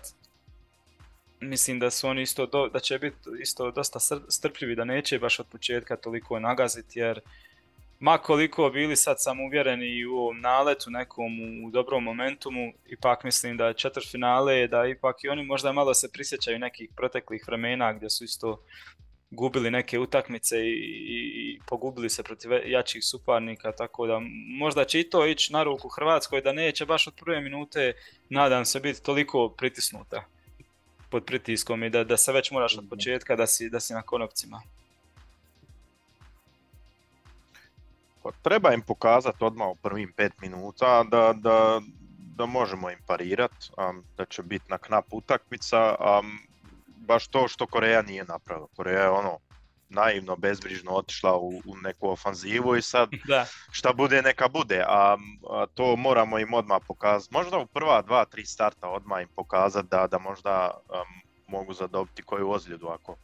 Mislim 1.41 1.79
da 1.79 1.91
su 1.91 2.09
oni 2.09 2.23
isto, 2.23 2.69
da 2.73 2.81
će 2.81 2.99
biti 2.99 3.17
isto 3.41 3.71
dosta 3.71 3.99
strpljivi, 4.29 4.77
da 4.77 4.85
neće 4.85 5.19
baš 5.19 5.41
od 5.41 5.47
početka 5.47 5.97
toliko 5.97 6.41
nagaziti, 6.41 6.99
jer 6.99 7.21
ma 8.03 8.19
koliko 8.19 8.71
bili 8.71 8.97
sad 8.97 9.17
sam 9.19 9.41
uvjereni 9.41 9.87
i 9.87 10.07
u 10.07 10.17
ovom 10.17 10.41
naletu 10.41 10.91
nekom 10.91 11.33
u 11.65 11.71
dobrom 11.71 12.05
momentumu, 12.05 12.73
ipak 12.87 13.25
mislim 13.25 13.57
da 13.57 13.67
je 13.67 13.75
finale, 14.11 14.67
da 14.67 14.87
ipak 14.87 15.25
i 15.25 15.29
oni 15.29 15.45
možda 15.45 15.73
malo 15.73 15.95
se 15.95 16.13
prisjećaju 16.13 16.59
nekih 16.59 16.91
proteklih 16.97 17.45
vremena 17.47 17.93
gdje 17.93 18.11
su 18.11 18.25
isto 18.25 18.63
gubili 19.31 19.71
neke 19.71 19.99
utakmice 19.99 20.57
i, 20.59 20.73
i, 21.09 21.61
pogubili 21.67 22.11
se 22.11 22.23
protiv 22.23 22.51
jačih 22.67 23.05
suparnika, 23.05 23.73
tako 23.73 24.07
da 24.07 24.21
možda 24.59 24.85
će 24.85 25.01
i 25.01 25.11
to 25.11 25.27
ići 25.27 25.53
na 25.53 25.63
ruku 25.63 25.89
Hrvatskoj, 25.89 26.41
da 26.41 26.53
neće 26.53 26.87
baš 26.87 27.07
od 27.07 27.15
prve 27.15 27.41
minute, 27.41 27.93
nadam 28.29 28.65
se, 28.65 28.81
biti 28.81 29.03
toliko 29.03 29.49
pritisnuta 29.49 30.25
pod 31.11 31.25
pritiskom 31.25 31.85
i 31.85 31.91
da, 31.91 32.05
da 32.05 32.17
se 32.17 32.33
već 32.33 32.51
moraš 32.51 32.79
od 32.79 32.85
početka 32.91 33.37
da 33.37 33.47
si, 33.47 33.71
da 33.71 33.81
si 33.81 33.95
na 33.95 34.03
konopcima. 34.03 34.63
Treba 38.43 38.73
im 38.73 38.83
pokazati 38.83 39.45
odmah 39.45 39.69
u 39.69 39.75
prvim 39.75 40.13
pet 40.17 40.33
minuta 40.41 41.05
da, 41.05 41.33
da, 41.33 41.81
da 42.37 42.47
možemo 42.47 42.91
im 42.91 42.99
parirati, 43.07 43.71
da 44.17 44.25
će 44.25 44.43
biti 44.43 44.65
na 44.69 44.79
knap 44.79 45.05
utakmica, 45.11 45.95
baš 46.97 47.29
to 47.29 47.49
što 47.49 47.67
Koreja 47.67 48.03
nije 48.03 48.25
napravila. 48.25 48.69
Koreja 48.77 49.03
je 49.03 49.11
ono 49.11 49.39
naivno, 49.89 50.37
bezbrižno 50.37 50.93
otišla 50.93 51.37
u, 51.37 51.49
u 51.49 51.77
neku 51.83 52.09
ofanzivu 52.09 52.77
i 52.77 52.83
sad 52.83 53.09
da. 53.29 53.47
šta 53.71 53.93
bude 53.93 54.23
neka 54.23 54.49
bude, 54.49 54.85
a, 54.87 55.17
to 55.75 55.97
moramo 55.97 56.39
im 56.39 56.55
odmah 56.55 56.83
pokazati. 56.89 57.35
Možda 57.35 57.59
u 57.59 57.67
prva 57.67 58.03
dva, 58.03 58.25
tri 58.25 58.47
starta 58.47 58.89
odmah 58.89 59.23
im 59.23 59.29
pokazati 59.37 59.89
da, 59.89 60.07
da 60.07 60.19
možda 60.19 60.71
mogu 61.47 61.75
zadobiti 61.75 62.23
koju 62.23 62.51
ozljedu 62.51 62.89
ako 62.89 63.17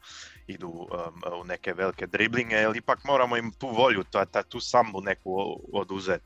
idu 0.49 0.69
um, 0.69 1.41
u 1.41 1.45
neke 1.45 1.73
velike 1.73 2.07
driblinge, 2.07 2.57
jer 2.57 2.77
ipak 2.77 3.05
moramo 3.05 3.37
im 3.37 3.53
tu 3.53 3.69
volju, 3.69 4.05
ta, 4.11 4.25
ta, 4.25 4.43
tu 4.43 4.61
sambu 4.61 5.01
neku 5.01 5.61
oduzeti. 5.73 6.25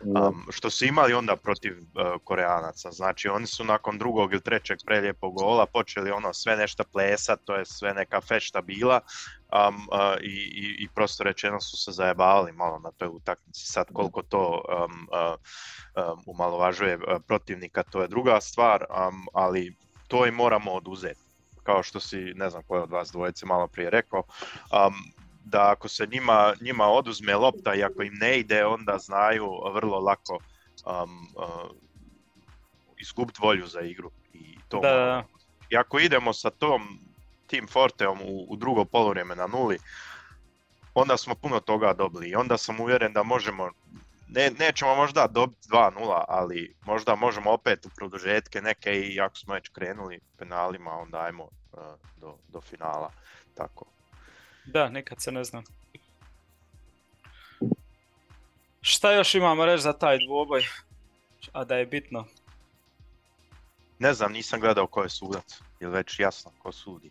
Um, 0.00 0.46
što 0.50 0.70
su 0.70 0.84
imali 0.84 1.14
onda 1.14 1.36
protiv 1.36 1.72
uh, 1.78 2.20
Koreanaca, 2.24 2.90
znači 2.90 3.28
oni 3.28 3.46
su 3.46 3.64
nakon 3.64 3.98
drugog 3.98 4.32
ili 4.32 4.42
trećeg 4.42 4.78
prelijepog 4.86 5.34
gola 5.34 5.66
počeli 5.66 6.10
ono 6.10 6.32
sve 6.32 6.56
nešto 6.56 6.84
plesat, 6.92 7.40
to 7.44 7.56
je 7.56 7.64
sve 7.64 7.94
neka 7.94 8.20
fešta 8.20 8.60
bila 8.60 9.00
um, 9.00 9.74
uh, 9.74 10.16
i, 10.22 10.36
i, 10.36 10.84
i, 10.84 10.88
prosto 10.94 11.24
rečeno 11.24 11.60
su 11.60 11.76
se 11.76 11.92
zajebavali 11.92 12.52
malo 12.52 12.78
na 12.78 12.90
toj 12.90 13.08
utakmici. 13.08 13.66
Sad 13.66 13.86
koliko 13.92 14.22
to 14.22 14.62
um, 14.68 15.08
uh, 15.10 16.18
umalovažuje 16.26 16.98
protivnika, 17.26 17.82
to 17.82 18.02
je 18.02 18.08
druga 18.08 18.40
stvar, 18.40 18.84
ali 19.32 19.76
to 20.08 20.26
im 20.26 20.34
moramo 20.34 20.72
oduzeti 20.72 21.24
kao 21.64 21.82
što 21.82 22.00
si, 22.00 22.16
ne 22.16 22.50
znam 22.50 22.62
ko 22.62 22.76
je 22.76 22.82
od 22.82 22.90
vas 22.90 23.12
dvojice 23.12 23.46
malo 23.46 23.66
prije 23.66 23.90
rekao, 23.90 24.22
um, 24.22 24.94
da 25.44 25.70
ako 25.70 25.88
se 25.88 26.06
njima, 26.06 26.54
njima 26.60 26.86
oduzme 26.86 27.36
lopta 27.36 27.74
i 27.74 27.84
ako 27.84 28.02
im 28.02 28.14
ne 28.14 28.38
ide, 28.38 28.64
onda 28.66 28.98
znaju 28.98 29.50
vrlo 29.74 29.98
lako 29.98 30.38
um, 30.86 31.28
uh, 31.36 31.70
izgubiti 33.00 33.40
volju 33.42 33.66
za 33.66 33.80
igru. 33.80 34.10
I, 34.32 34.58
to 34.68 34.80
da. 34.80 35.24
I 35.70 35.76
ako 35.76 35.98
idemo 35.98 36.32
sa 36.32 36.50
tom 36.50 36.82
tim 37.46 37.66
Forteom 37.66 38.18
u, 38.22 38.46
u 38.48 38.56
drugo 38.56 38.84
poluvrijeme 38.84 39.36
na 39.36 39.46
nuli, 39.46 39.78
onda 40.94 41.16
smo 41.16 41.34
puno 41.34 41.60
toga 41.60 41.92
dobili 41.92 42.28
i 42.28 42.34
onda 42.34 42.56
sam 42.56 42.80
uvjeren 42.80 43.12
da 43.12 43.22
možemo 43.22 43.70
ne, 44.28 44.50
nećemo 44.58 44.94
možda 44.94 45.26
dobiti 45.26 45.68
2-0, 45.68 46.24
ali 46.28 46.74
možda 46.86 47.14
možemo 47.14 47.50
opet 47.50 47.86
u 47.86 47.90
produžetke 47.96 48.60
neke 48.60 49.00
i 49.00 49.20
ako 49.20 49.36
smo 49.36 49.54
već 49.54 49.68
krenuli 49.68 50.20
penalima, 50.38 50.90
onda 50.90 51.20
ajmo 51.20 51.44
uh, 51.44 51.78
do, 52.16 52.36
do 52.48 52.60
finala. 52.60 53.10
Tako. 53.54 53.84
Da, 54.64 54.88
nikad 54.88 55.22
se 55.22 55.32
ne 55.32 55.44
znam. 55.44 55.64
Šta 58.80 59.12
još 59.12 59.34
imamo 59.34 59.66
reći 59.66 59.82
za 59.82 59.92
taj 59.92 60.18
dvoboj? 60.26 60.62
A 61.52 61.64
da 61.64 61.76
je 61.76 61.86
bitno? 61.86 62.24
Ne 63.98 64.14
znam, 64.14 64.32
nisam 64.32 64.60
gledao 64.60 64.86
ko 64.86 65.02
je 65.02 65.08
sudac. 65.08 65.60
Je 65.80 65.88
već 65.88 66.20
jasno 66.20 66.50
ko 66.58 66.72
sudi? 66.72 67.10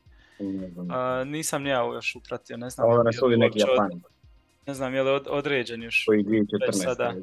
A, 0.90 1.24
nisam 1.24 1.66
ja 1.66 1.78
još 1.78 2.16
upratio, 2.16 2.58
ne 2.58 2.70
znam. 2.70 2.90
Ovo 2.90 3.04
ne 3.04 3.14
sudi 3.14 3.38
neki 3.38 3.60
Japan. 3.60 4.02
Ne 4.66 4.74
znam, 4.74 4.94
je 4.94 5.04
li 5.04 5.22
određen 5.28 5.84
još? 5.84 6.04
Koji 6.06 6.24
2014. 6.24 6.84
Sada. 6.84 7.14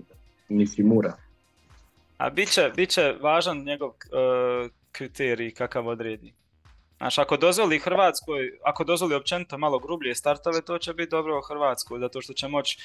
Nisi 0.49 0.83
Mura. 0.83 1.17
A 2.19 2.31
bit 2.31 2.53
će, 2.53 2.71
bit 2.77 2.91
će 2.91 3.15
važan 3.21 3.65
njegov 3.65 3.89
uh, 3.89 4.71
kriterij 4.93 5.51
kakav 5.51 5.89
odredi. 5.89 6.33
Znaš, 6.97 7.19
ako 7.19 7.37
dozvoli 7.37 7.79
Hrvatskoj, 7.79 8.59
ako 8.65 8.85
dozvoli 8.85 9.15
općenito 9.15 9.59
malo 9.59 9.79
grublje 9.79 10.15
startove, 10.15 10.63
to 10.63 10.79
će 10.79 10.95
biti 10.95 11.11
dobro 11.11 11.39
u 11.39 11.43
Hrvatskoj, 11.43 12.01
zato 12.01 12.23
što 12.23 12.33
će 12.33 12.49
moći 12.49 12.79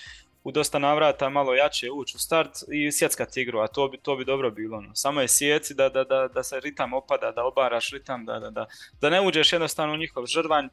u 0.43 0.51
dosta 0.51 0.80
navrata 0.80 1.30
malo 1.30 1.53
jače 1.53 1.91
ući 1.91 2.18
u 2.18 2.20
start 2.20 2.49
i 2.72 2.91
sjeckati 2.91 3.41
igru, 3.41 3.60
a 3.60 3.68
to 3.68 3.88
bi, 3.88 3.97
to 3.97 4.16
bi 4.16 4.26
dobro 4.26 4.51
bilo. 4.51 4.82
No. 4.82 4.95
Samo 4.95 5.22
je 5.22 5.28
sjeci 5.28 5.74
da, 5.74 5.89
da, 5.89 6.03
da, 6.03 6.28
da 6.28 6.43
se 6.43 6.60
ritam 6.60 6.93
opada, 6.93 7.32
da 7.32 7.45
obaraš 7.45 7.91
ritam, 7.91 8.26
da, 8.26 8.39
da, 8.39 8.49
da, 8.49 8.66
da 9.01 9.10
ne 9.10 9.22
uđeš 9.22 9.53
jednostavno 9.53 9.93
u 9.93 9.97
njihov 9.97 10.26
žrvanj, 10.26 10.68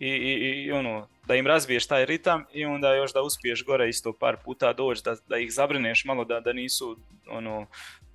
i, 0.00 0.08
i, 0.08 0.64
i 0.64 0.72
ono, 0.72 1.08
da 1.26 1.34
im 1.34 1.46
razbiješ 1.46 1.86
taj 1.86 2.06
ritam 2.06 2.44
i 2.52 2.64
onda 2.64 2.94
još 2.94 3.12
da 3.12 3.22
uspiješ 3.22 3.64
gore 3.64 3.88
isto 3.88 4.12
par 4.12 4.36
puta 4.44 4.72
doći, 4.72 5.02
da, 5.04 5.16
da 5.28 5.38
ih 5.38 5.52
zabrineš 5.52 6.04
malo, 6.04 6.24
da, 6.24 6.40
da 6.40 6.52
nisu 6.52 6.96
ono, 7.28 7.66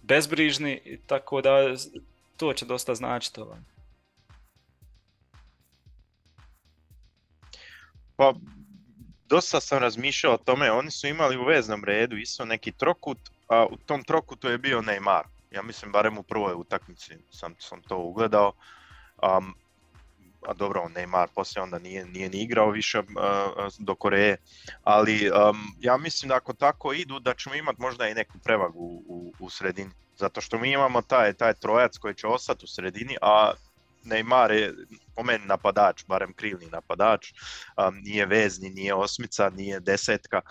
bezbrižni, 0.02 1.00
tako 1.08 1.42
da 1.42 1.76
to 2.38 2.54
će 2.54 2.66
dosta 2.66 2.96
značiti. 2.96 3.42
Ovaj. 3.42 3.60
Pa, 8.16 8.34
dosta 9.30 9.60
sam 9.60 9.80
razmišljao 9.80 10.34
o 10.34 10.38
tome, 10.38 10.72
oni 10.72 10.92
su 10.92 11.08
imali 11.08 11.38
u 11.38 11.46
veznom 11.46 11.84
redu 11.84 12.18
isto 12.18 12.46
neki 12.46 12.72
trokut, 12.72 13.18
a 13.48 13.66
u 13.66 13.78
tom 13.78 14.04
trokutu 14.04 14.48
je 14.48 14.58
bio 14.58 14.82
Neymar. 14.82 15.24
Ja 15.52 15.62
mislim, 15.62 15.92
barem 15.92 16.18
u 16.18 16.24
prvoj 16.24 16.54
utakmici 16.54 17.14
sam, 17.32 17.56
sam 17.60 17.82
to 17.82 17.98
ugledao. 17.98 18.54
Um, 19.22 19.56
a 20.48 20.54
dobro, 20.54 20.82
on 20.82 20.94
Neymar 20.94 21.28
poslije 21.36 21.64
onda 21.64 21.80
nije, 21.80 22.06
nije 22.06 22.30
ni 22.30 22.42
igrao 22.42 22.70
više 22.70 23.02
do 23.80 23.96
Koreje, 23.96 24.38
ali 24.84 25.32
ja 25.80 25.98
mislim 25.98 26.30
da 26.30 26.36
ako 26.36 26.54
tako 26.54 26.94
idu 26.94 27.20
da 27.20 27.34
ćemo 27.34 27.56
imati 27.56 27.82
možda 27.82 28.08
i 28.08 28.14
neku 28.14 28.40
prevagu 28.44 29.04
u, 29.08 29.34
u 29.40 29.50
sredini, 29.50 29.92
zato 30.18 30.42
što 30.42 30.58
mi 30.58 30.72
imamo 30.72 31.02
taj, 31.02 31.34
taj 31.34 31.54
trojac 31.54 31.98
koji 31.98 32.16
će 32.16 32.28
ostati 32.28 32.66
u 32.66 32.68
sredini, 32.68 33.18
a 33.22 33.52
Neymar 34.06 34.52
je 34.52 34.74
po 35.16 35.24
meni 35.24 35.46
napadač, 35.46 36.06
barem 36.08 36.34
krilni 36.34 36.66
napadač, 36.72 37.34
nije 38.04 38.26
vezni, 38.26 38.70
nije 38.70 38.94
osmica, 38.94 39.50
nije 39.50 39.80
desetka, 39.80 40.42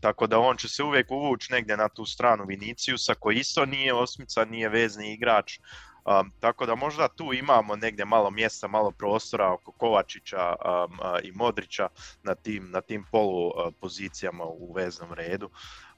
tako 0.00 0.26
da 0.26 0.38
on 0.38 0.56
će 0.56 0.68
se 0.68 0.82
uvijek 0.82 1.10
uvući 1.10 1.52
negdje 1.52 1.76
na 1.76 1.88
tu 1.88 2.06
stranu 2.06 2.44
Viniciusa 2.44 3.14
koji 3.14 3.36
isto 3.36 3.66
nije 3.66 3.94
osmica, 3.94 4.44
nije 4.44 4.68
vezni 4.68 5.12
igrač, 5.12 5.58
Um, 6.06 6.32
tako 6.40 6.66
da 6.66 6.74
možda 6.74 7.08
tu 7.08 7.32
imamo 7.32 7.76
negdje 7.76 8.04
malo 8.04 8.30
mjesta, 8.30 8.68
malo 8.68 8.90
prostora 8.90 9.52
oko 9.52 9.72
Kovačića 9.72 10.54
um, 10.64 10.98
i 11.22 11.32
Modrića 11.32 11.88
na 12.22 12.34
tim, 12.34 12.70
na 12.70 12.80
tim 12.80 13.04
polu 13.12 13.52
pozicijama 13.80 14.44
u 14.44 14.72
veznom 14.72 15.12
redu. 15.12 15.50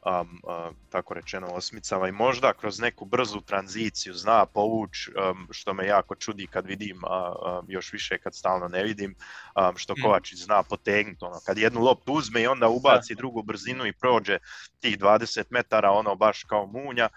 Um, 0.07 0.41
tako 0.91 1.15
rečeno 1.15 1.47
osmicama 1.47 2.09
i 2.09 2.13
možda 2.13 2.53
kroz 2.53 2.81
neku 2.81 3.05
brzu 3.05 3.41
tranziciju 3.41 4.15
zna 4.15 4.47
povuć 4.47 4.91
što 5.51 5.75
me 5.75 5.87
jako 5.87 6.15
čudi 6.15 6.47
kad 6.47 6.67
vidim 6.67 7.01
još 7.69 7.93
više 7.93 8.19
kad 8.19 8.35
stalno 8.35 8.69
ne 8.69 8.83
vidim 8.83 9.15
što 9.77 9.93
mm. 9.93 10.03
Kovačić 10.03 10.39
zna 10.39 10.63
potegnuti 10.63 11.25
ono 11.25 11.41
kad 11.47 11.59
jednu 11.59 11.81
loptu 11.81 12.13
uzme 12.13 12.43
i 12.43 12.47
onda 12.47 12.69
ubaci 12.69 13.15
drugu 13.15 13.43
brzinu 13.43 13.87
i 13.87 13.93
prođe 13.93 14.39
tih 14.81 14.99
20 14.99 15.45
metara 15.51 15.91
ono 15.91 16.15
baš 16.15 16.45
kao 16.45 16.67
munja 16.67 17.09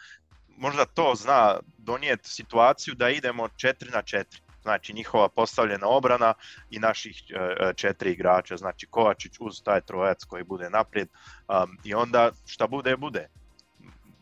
možda 0.62 0.86
to 0.86 1.14
zna 1.16 1.59
donijeti 1.78 2.30
situaciju 2.30 2.95
da 2.95 3.09
idemo 3.09 3.47
4 3.47 3.93
na 3.93 4.01
4. 4.01 4.24
Znači 4.62 4.93
njihova 4.93 5.30
postavljena 5.30 5.88
obrana 5.88 6.34
i 6.70 6.80
naših 6.80 7.24
e, 7.30 7.36
e, 7.36 7.74
četiri 7.74 8.12
igrača, 8.12 8.57
znači 8.57 8.88
Kovačić 8.88 9.32
uz 9.39 9.64
taj 9.64 9.82
trojac 9.82 10.24
koji 10.24 10.43
bude 10.43 10.70
naprijed 10.70 11.09
um, 11.09 11.78
i 11.84 11.93
onda 11.93 12.32
šta 12.45 12.68
bude, 12.68 12.97
bude. 12.97 13.28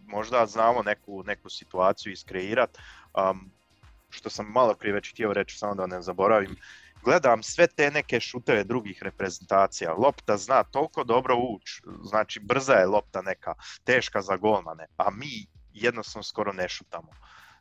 Možda 0.07 0.45
znamo 0.45 0.83
neku, 0.83 1.23
neku 1.23 1.49
situaciju 1.49 2.13
iskreirati, 2.13 2.79
um, 3.29 3.51
što 4.09 4.29
sam 4.29 4.45
malo 4.45 4.73
prije 4.73 4.93
već 4.93 5.11
htio 5.11 5.33
reći, 5.33 5.57
samo 5.57 5.75
da 5.75 5.87
ne 5.87 6.01
zaboravim, 6.01 6.55
gledam 7.03 7.43
sve 7.43 7.67
te 7.67 7.91
neke 7.91 8.19
šuteve 8.19 8.63
drugih 8.63 9.03
reprezentacija. 9.03 9.93
Lopta 9.93 10.37
zna 10.37 10.63
toliko 10.63 11.03
dobro 11.03 11.35
uć, 11.35 11.81
znači 12.03 12.39
brza 12.39 12.73
je 12.73 12.85
lopta 12.85 13.21
neka, 13.21 13.53
teška 13.83 14.21
za 14.21 14.37
golmane, 14.37 14.87
a 14.97 15.11
mi 15.11 15.58
jednostavno 15.81 16.23
skoro 16.23 16.53
ne 16.53 16.69
šutamo. 16.69 17.11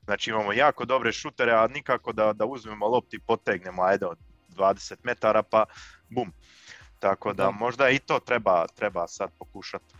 Znači 0.04 0.30
imamo 0.30 0.52
jako 0.52 0.84
dobre 0.84 1.12
šutere, 1.12 1.52
a 1.52 1.66
nikako 1.66 2.12
da, 2.12 2.32
da 2.32 2.46
uzmemo 2.46 2.86
lopti 2.88 3.16
i 3.16 3.20
potegnemo, 3.26 3.82
ajde 3.82 4.06
od 4.06 4.18
20 4.48 4.96
metara 5.02 5.42
pa 5.42 5.64
bum. 6.08 6.32
Tako 6.98 7.32
da, 7.32 7.50
možda 7.50 7.90
i 7.90 7.98
to 7.98 8.18
treba, 8.18 8.66
treba 8.66 9.08
sad 9.08 9.30
pokušati. 9.38 9.94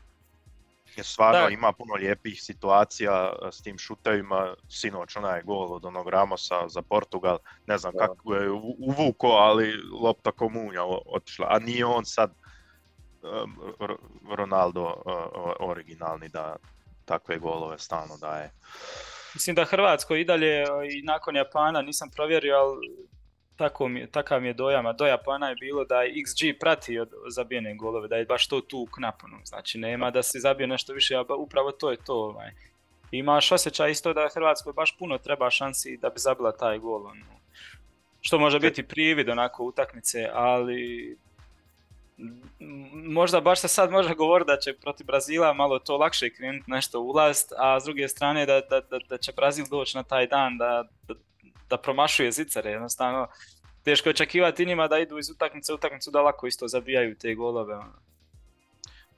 Jer 0.96 1.06
stvarno 1.06 1.48
ima 1.48 1.72
puno 1.72 1.94
lijepih 1.94 2.42
situacija 2.42 3.32
e, 3.32 3.52
s 3.52 3.62
tim 3.62 3.78
šutevima, 3.78 4.54
sinoć 4.68 5.16
onaj 5.16 5.42
gol 5.42 5.72
od 5.72 5.84
onog 5.84 6.08
Ramosa 6.08 6.68
za 6.68 6.82
Portugal, 6.82 7.38
ne 7.66 7.78
znam 7.78 7.92
kako 7.98 8.34
je 8.34 8.50
uvuko, 8.78 9.26
ali 9.26 9.72
lopta 10.00 10.32
komunja 10.32 10.84
otišla, 11.06 11.46
a 11.50 11.58
nije 11.58 11.86
on 11.86 12.04
sad 12.04 12.32
Ronaldo 14.36 14.94
e, 15.06 15.10
originalni 15.60 16.28
da 16.28 16.56
takve 17.09 17.38
golove 17.38 17.78
stalno 17.78 18.16
daje. 18.16 18.50
Mislim 19.34 19.56
da 19.56 19.64
Hrvatsko 19.64 20.16
i 20.16 20.24
dalje 20.24 20.64
i 20.92 21.02
nakon 21.02 21.36
Japana 21.36 21.82
nisam 21.82 22.11
provjerio, 22.11 22.56
ali 22.56 23.09
tako 23.56 23.88
mi, 23.88 24.11
takav 24.11 24.40
mi 24.40 24.48
je 24.48 24.54
dojam, 24.54 24.86
a 24.86 24.92
do 24.92 25.06
Japana 25.06 25.48
je 25.48 25.54
bilo 25.54 25.84
da 25.84 26.02
je 26.02 26.14
XG 26.14 26.59
prati 26.61 26.98
od 26.98 27.11
zabijene 27.30 27.74
golove, 27.74 28.09
da 28.09 28.16
je 28.16 28.24
baš 28.24 28.48
to 28.48 28.61
tu 28.61 28.86
knaponu, 28.94 29.36
znači 29.44 29.78
nema 29.78 30.11
da 30.11 30.22
se 30.22 30.38
zabije 30.40 30.66
nešto 30.66 30.92
više, 30.92 31.16
a 31.16 31.24
upravo 31.38 31.72
to 31.72 31.90
je 31.90 31.96
to. 32.06 32.14
Ovaj. 32.14 32.50
Imaš 33.11 33.52
osjećaj 33.52 33.90
isto 33.90 34.12
da 34.12 34.28
Hrvatskoj 34.34 34.72
baš 34.72 34.96
puno 34.98 35.18
treba 35.18 35.50
šansi 35.50 35.96
da 35.96 36.09
bi 36.09 36.18
zabila 36.18 36.52
taj 36.52 36.78
gol. 36.78 37.06
Ono. 37.06 37.24
Što 38.20 38.38
može 38.38 38.61
biti 38.61 38.82
privid 38.82 39.28
onako 39.28 39.64
utakmice, 39.64 40.28
ali 40.32 41.16
možda 42.92 43.40
baš 43.40 43.60
se 43.60 43.68
sad 43.68 43.90
može 43.90 44.14
govoriti 44.14 44.46
da 44.46 44.56
će 44.56 44.72
protiv 44.72 45.06
Brazila 45.06 45.52
malo 45.52 45.78
to 45.78 45.96
lakše 45.96 46.30
krenuti 46.30 46.70
nešto 46.70 47.00
ulast, 47.00 47.52
a 47.56 47.80
s 47.80 47.84
druge 47.84 48.08
strane 48.08 48.46
da, 48.46 48.60
da, 48.60 48.80
da, 48.80 48.98
da 49.08 49.18
će 49.18 49.32
Brazil 49.32 49.66
doći 49.70 49.96
na 49.96 50.02
taj 50.02 50.26
dan 50.26 50.58
da, 50.58 50.84
da 51.70 51.76
promašuje 51.76 52.32
zicare, 52.32 52.70
jednostavno 52.70 53.28
teško 53.84 54.10
očekivati 54.10 54.66
njima 54.66 54.88
da 54.88 54.98
idu 54.98 55.18
iz 55.18 55.30
utakmice 55.30 55.72
u 55.72 55.74
utakmicu 55.74 56.10
da 56.10 56.22
lako 56.22 56.46
isto 56.46 56.68
zabijaju 56.68 57.18
te 57.18 57.34
golove. 57.34 57.74
Ono. 57.74 57.92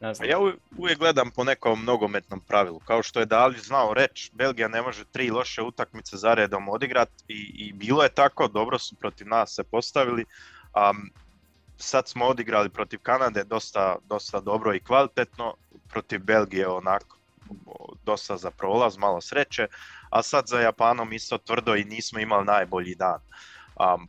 Ne 0.01 0.15
znam. 0.15 0.29
Ja 0.29 0.39
uvijek 0.79 0.99
gledam 0.99 1.31
po 1.31 1.45
nekom 1.45 1.85
nogometnom 1.85 2.41
pravilu, 2.41 2.79
kao 2.79 3.03
što 3.03 3.21
je 3.21 3.27
Dali 3.27 3.59
znao 3.59 3.95
reći, 3.95 4.31
Belgija 4.35 4.69
ne 4.69 4.83
može 4.83 5.05
tri 5.05 5.31
loše 5.31 5.63
utakmice 5.63 6.17
za 6.17 6.35
redom 6.35 6.69
odigrat 6.69 7.09
i, 7.29 7.53
i 7.55 7.73
bilo 7.73 8.03
je 8.03 8.09
tako, 8.09 8.49
dobro 8.49 8.79
su 8.79 8.95
protiv 8.95 9.29
nas 9.29 9.55
se 9.55 9.65
postavili, 9.65 10.25
a 10.75 10.93
sad 11.81 12.09
smo 12.09 12.27
odigrali 12.27 12.69
protiv 12.69 13.01
Kanade 13.03 13.45
dosta, 13.45 13.97
dosta 14.09 14.41
dobro 14.41 14.75
i 14.75 14.81
kvalitetno, 14.81 15.55
protiv 15.89 16.21
Belgije 16.25 16.69
onako 16.69 17.17
dosta 18.05 18.37
za 18.37 18.51
prolaz, 18.51 18.97
malo 18.97 19.21
sreće, 19.21 19.67
a 20.11 20.23
sad 20.23 20.47
za 20.47 20.61
Japanom 20.61 21.13
isto 21.13 21.39
tvrdo 21.39 21.77
i 21.77 21.85
nismo 21.85 22.21
imali 22.21 22.45
najbolji 22.45 22.95
dan. 22.95 23.21
Um, 23.95 24.09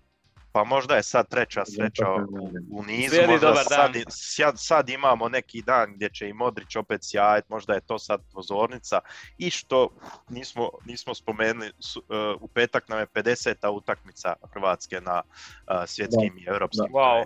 pa 0.51 0.63
možda 0.63 0.95
je 0.95 1.03
sad 1.03 1.29
treća 1.29 1.65
sreća 1.65 2.05
u 2.71 2.83
nizu, 2.83 3.15
možda 3.27 3.55
sad, 3.55 3.91
sad, 4.09 4.59
sad, 4.59 4.89
imamo 4.89 5.29
neki 5.29 5.61
dan 5.61 5.93
gdje 5.93 6.09
će 6.09 6.29
i 6.29 6.33
Modrić 6.33 6.75
opet 6.75 6.99
sjajati, 7.03 7.47
možda 7.49 7.73
je 7.73 7.81
to 7.81 7.99
sad 7.99 8.21
pozornica 8.33 8.99
i 9.37 9.49
što 9.49 9.89
nismo, 10.29 10.69
nismo 10.85 11.15
spomenuli, 11.15 11.71
su, 11.79 12.03
uh, 12.09 12.41
u 12.41 12.47
petak 12.47 12.89
nam 12.89 12.99
je 12.99 13.07
50. 13.07 13.69
utakmica 13.69 14.33
Hrvatske 14.53 15.01
na 15.01 15.21
uh, 15.21 15.75
svjetskim 15.85 16.37
i 16.37 16.45
europskim. 16.47 16.93
Wow. 16.93 17.25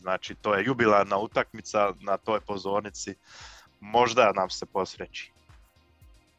Znači 0.00 0.34
to 0.34 0.54
je 0.54 0.64
jubilarna 0.64 1.18
utakmica 1.18 1.92
na 2.00 2.16
toj 2.16 2.40
pozornici, 2.40 3.14
možda 3.80 4.32
nam 4.32 4.50
se 4.50 4.66
posreći. 4.66 5.32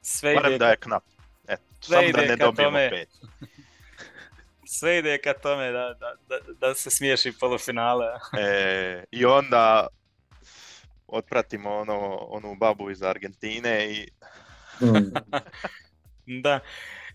Sve 0.01 0.35
ide 0.35 0.57
da 0.57 0.69
je 0.69 0.75
knap. 0.75 1.03
Eto, 1.47 1.63
sve 1.81 2.11
da 2.11 2.21
ne 2.21 2.35
dobijemo 2.35 2.77
pet. 2.89 3.09
sve 4.77 4.97
ide 4.97 5.17
ka 5.17 5.33
tome 5.33 5.71
da, 5.71 5.93
da, 5.99 6.15
da, 6.29 6.53
da 6.59 6.75
se 6.75 6.89
smiješi 6.89 7.33
polufinale. 7.39 8.05
e, 8.39 9.03
I 9.11 9.25
onda 9.25 9.87
otpratimo 11.07 11.75
ono, 11.75 12.15
onu 12.15 12.55
babu 12.55 12.91
iz 12.91 13.03
Argentine 13.03 13.91
i... 13.91 14.09
Da. 16.29 16.59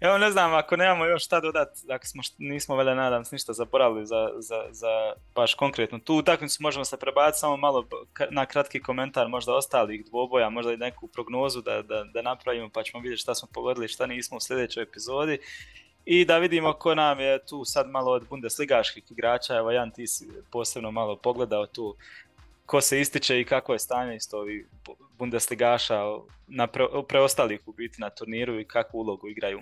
Evo 0.01 0.19
ne 0.19 0.31
znam, 0.31 0.55
ako 0.55 0.77
nemamo 0.77 1.05
još 1.05 1.25
šta 1.25 1.41
dodati, 1.41 1.81
ako 1.91 2.07
smo, 2.07 2.23
nismo 2.39 2.77
valjda 2.77 2.95
nadam 2.95 3.25
se 3.25 3.35
ništa 3.35 3.53
zaboravili 3.53 4.07
za, 4.07 4.29
za, 4.39 4.65
za 4.71 5.13
baš 5.35 5.55
konkretno 5.55 5.99
tu 5.99 6.15
utakmicu, 6.15 6.63
možemo 6.63 6.85
se 6.85 6.97
prebaciti 6.97 7.41
samo 7.41 7.57
malo 7.57 7.87
na 8.31 8.47
kratki 8.47 8.81
komentar 8.81 9.29
možda 9.29 9.55
ostalih 9.55 10.05
dvoboja, 10.07 10.51
možda 10.51 10.73
i 10.73 10.77
neku 10.77 11.07
prognozu 11.07 11.63
da, 11.63 11.83
da, 11.83 12.05
da 12.05 12.23
napravimo 12.23 12.71
pa 12.73 12.83
ćemo 12.83 13.03
vidjeti 13.03 13.21
šta 13.21 13.35
smo 13.35 13.49
pogodili, 13.53 13.89
šta 13.89 14.07
nismo 14.07 14.37
u 14.37 14.41
sljedećoj 14.41 14.83
epizodi 14.83 15.39
i 16.05 16.25
da 16.25 16.39
vidimo 16.39 16.73
ko 16.73 16.95
nam 16.95 17.21
je 17.21 17.47
tu 17.47 17.65
sad 17.65 17.91
malo 17.91 18.13
od 18.13 18.29
Bundesligaških 18.29 19.11
igrača, 19.11 19.57
evo 19.57 19.71
Jan 19.71 19.91
ti 19.91 20.07
si 20.07 20.29
posebno 20.51 20.91
malo 20.91 21.17
pogledao 21.17 21.67
tu 21.67 21.97
ko 22.67 22.81
se 22.81 23.01
ističe 23.01 23.41
i 23.41 23.45
kako 23.45 23.73
je 23.73 23.79
stanje 23.79 24.17
isto 24.17 24.39
ovih 24.39 24.67
Bundesligaša 25.19 26.01
na 26.49 26.69
preostalih 27.09 27.61
u 27.69 27.73
biti 27.73 28.01
na 28.01 28.11
turniru 28.11 28.61
i 28.61 28.65
kakvu 28.65 28.99
ulogu 28.99 29.29
igraju. 29.29 29.61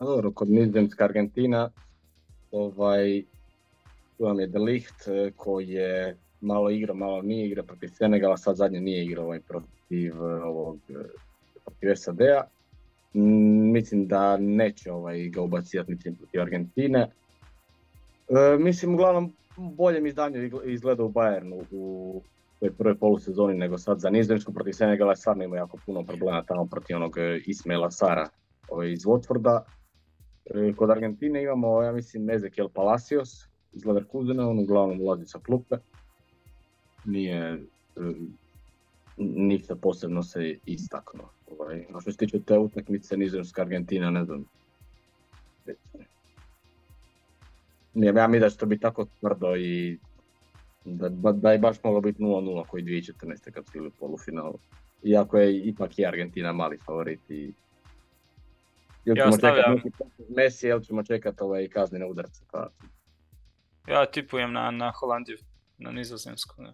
Dobro, 0.00 0.30
kod 0.30 0.50
Nizozemska 0.50 1.04
Argentina, 1.04 1.70
ovaj, 2.52 3.22
tu 4.18 4.24
vam 4.24 4.40
je 4.40 4.46
Delicht 4.46 5.08
eh, 5.08 5.30
koji 5.36 5.68
je 5.68 6.16
malo 6.40 6.70
igra, 6.70 6.94
malo 6.94 7.22
nije 7.22 7.46
igra 7.46 7.62
protiv 7.62 7.88
Senegala, 7.88 8.36
sad 8.36 8.56
zadnje 8.56 8.80
nije 8.80 9.04
igrao 9.04 9.24
ovaj 9.24 9.40
protiv, 9.40 10.12
eh, 10.14 10.42
ovog, 10.44 10.78
eh, 10.88 10.94
protiv 11.64 11.94
SAD-a. 11.94 12.44
Mm, 13.14 13.72
mislim 13.72 14.06
da 14.06 14.36
neće 14.36 14.92
ovaj, 14.92 15.28
ga 15.28 15.40
ubacivati 15.40 15.90
mislim, 15.90 16.14
protiv 16.14 16.40
Argentine. 16.40 17.10
E, 18.28 18.58
mislim, 18.58 18.94
uglavnom, 18.94 19.32
boljem 19.56 20.06
izdanju 20.06 20.50
izgleda 20.64 21.04
u 21.04 21.12
Bayernu 21.12 21.64
u 21.70 22.22
toj 22.60 22.72
prvoj 22.72 22.98
polusezoni 22.98 23.54
nego 23.54 23.78
sad 23.78 24.00
za 24.00 24.10
Nizozemsku 24.10 24.52
protiv 24.52 24.72
Senegala 24.72 25.16
stvarno 25.16 25.44
ima 25.44 25.56
jako 25.56 25.78
puno 25.86 26.04
problema 26.04 26.42
tamo 26.42 26.66
protiv 26.66 26.96
onog 26.96 27.16
Ismaila 27.46 27.90
Sara 27.90 28.28
ovaj, 28.68 28.92
iz 28.92 29.04
Watforda. 29.04 29.60
E, 30.44 30.72
kod 30.76 30.90
Argentine 30.90 31.42
imamo, 31.42 31.82
ja 31.82 31.92
mislim, 31.92 32.30
Ezekiel 32.30 32.68
Palacios 32.68 33.48
iz 33.72 33.84
Leverkusena, 33.84 34.48
on 34.48 34.58
uglavnom 34.58 35.00
ulazi 35.00 35.26
sa 35.26 35.38
klupe. 35.38 35.76
Nije 37.04 37.36
e, 37.36 37.60
ništa 39.16 39.76
posebno 39.76 40.22
se 40.22 40.58
istaknuo. 40.66 41.30
Ovaj. 41.58 41.86
A 41.94 42.00
što 42.00 42.12
se 42.12 42.18
tiče 42.18 42.42
te 42.42 42.58
utakmice 42.58 43.16
Nizozemska 43.16 43.62
Argentina, 43.62 44.10
ne 44.10 44.24
znam. 44.24 44.44
Ne, 47.96 48.12
ja 48.16 48.28
mi 48.28 48.38
da 48.38 48.50
će 48.50 48.56
to 48.56 48.66
biti 48.66 48.82
tako 48.82 49.06
tvrdo 49.20 49.56
i 49.56 49.98
da, 50.84 51.08
da 51.32 51.52
je 51.52 51.58
baš 51.58 51.76
moglo 51.82 52.00
biti 52.00 52.22
0-0 52.22 52.66
koji 52.66 52.84
2014. 52.84 53.50
kad 53.50 53.66
su 53.66 53.72
bili 53.72 53.86
u 53.86 53.90
polufinalu. 53.90 54.58
Iako 55.02 55.38
je 55.38 55.58
ipak 55.58 55.98
i 55.98 56.06
Argentina 56.06 56.52
mali 56.52 56.78
favorit 56.78 57.30
i 57.30 57.52
ili 59.04 59.16
ćemo 59.16 59.28
ja 59.28 59.32
stavljam... 59.32 59.80
čekati 59.82 60.32
Messi 60.36 60.66
ili 60.66 60.84
ćemo 60.84 61.02
čekati 61.02 61.42
ovaj 61.42 61.68
kaznene 61.68 62.06
udarce. 62.06 62.42
Pa... 62.52 62.70
Ja 63.88 64.06
tipujem 64.06 64.52
na, 64.52 64.70
na 64.70 64.92
Holandiju, 64.92 65.38
na 65.78 65.90
nizozemsku. 65.90 66.62
Ne. 66.62 66.72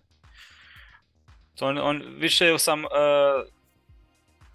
To 1.54 1.66
on, 1.66 1.78
on, 1.78 2.02
više 2.18 2.58
sam, 2.58 2.84
uh, 2.84 2.90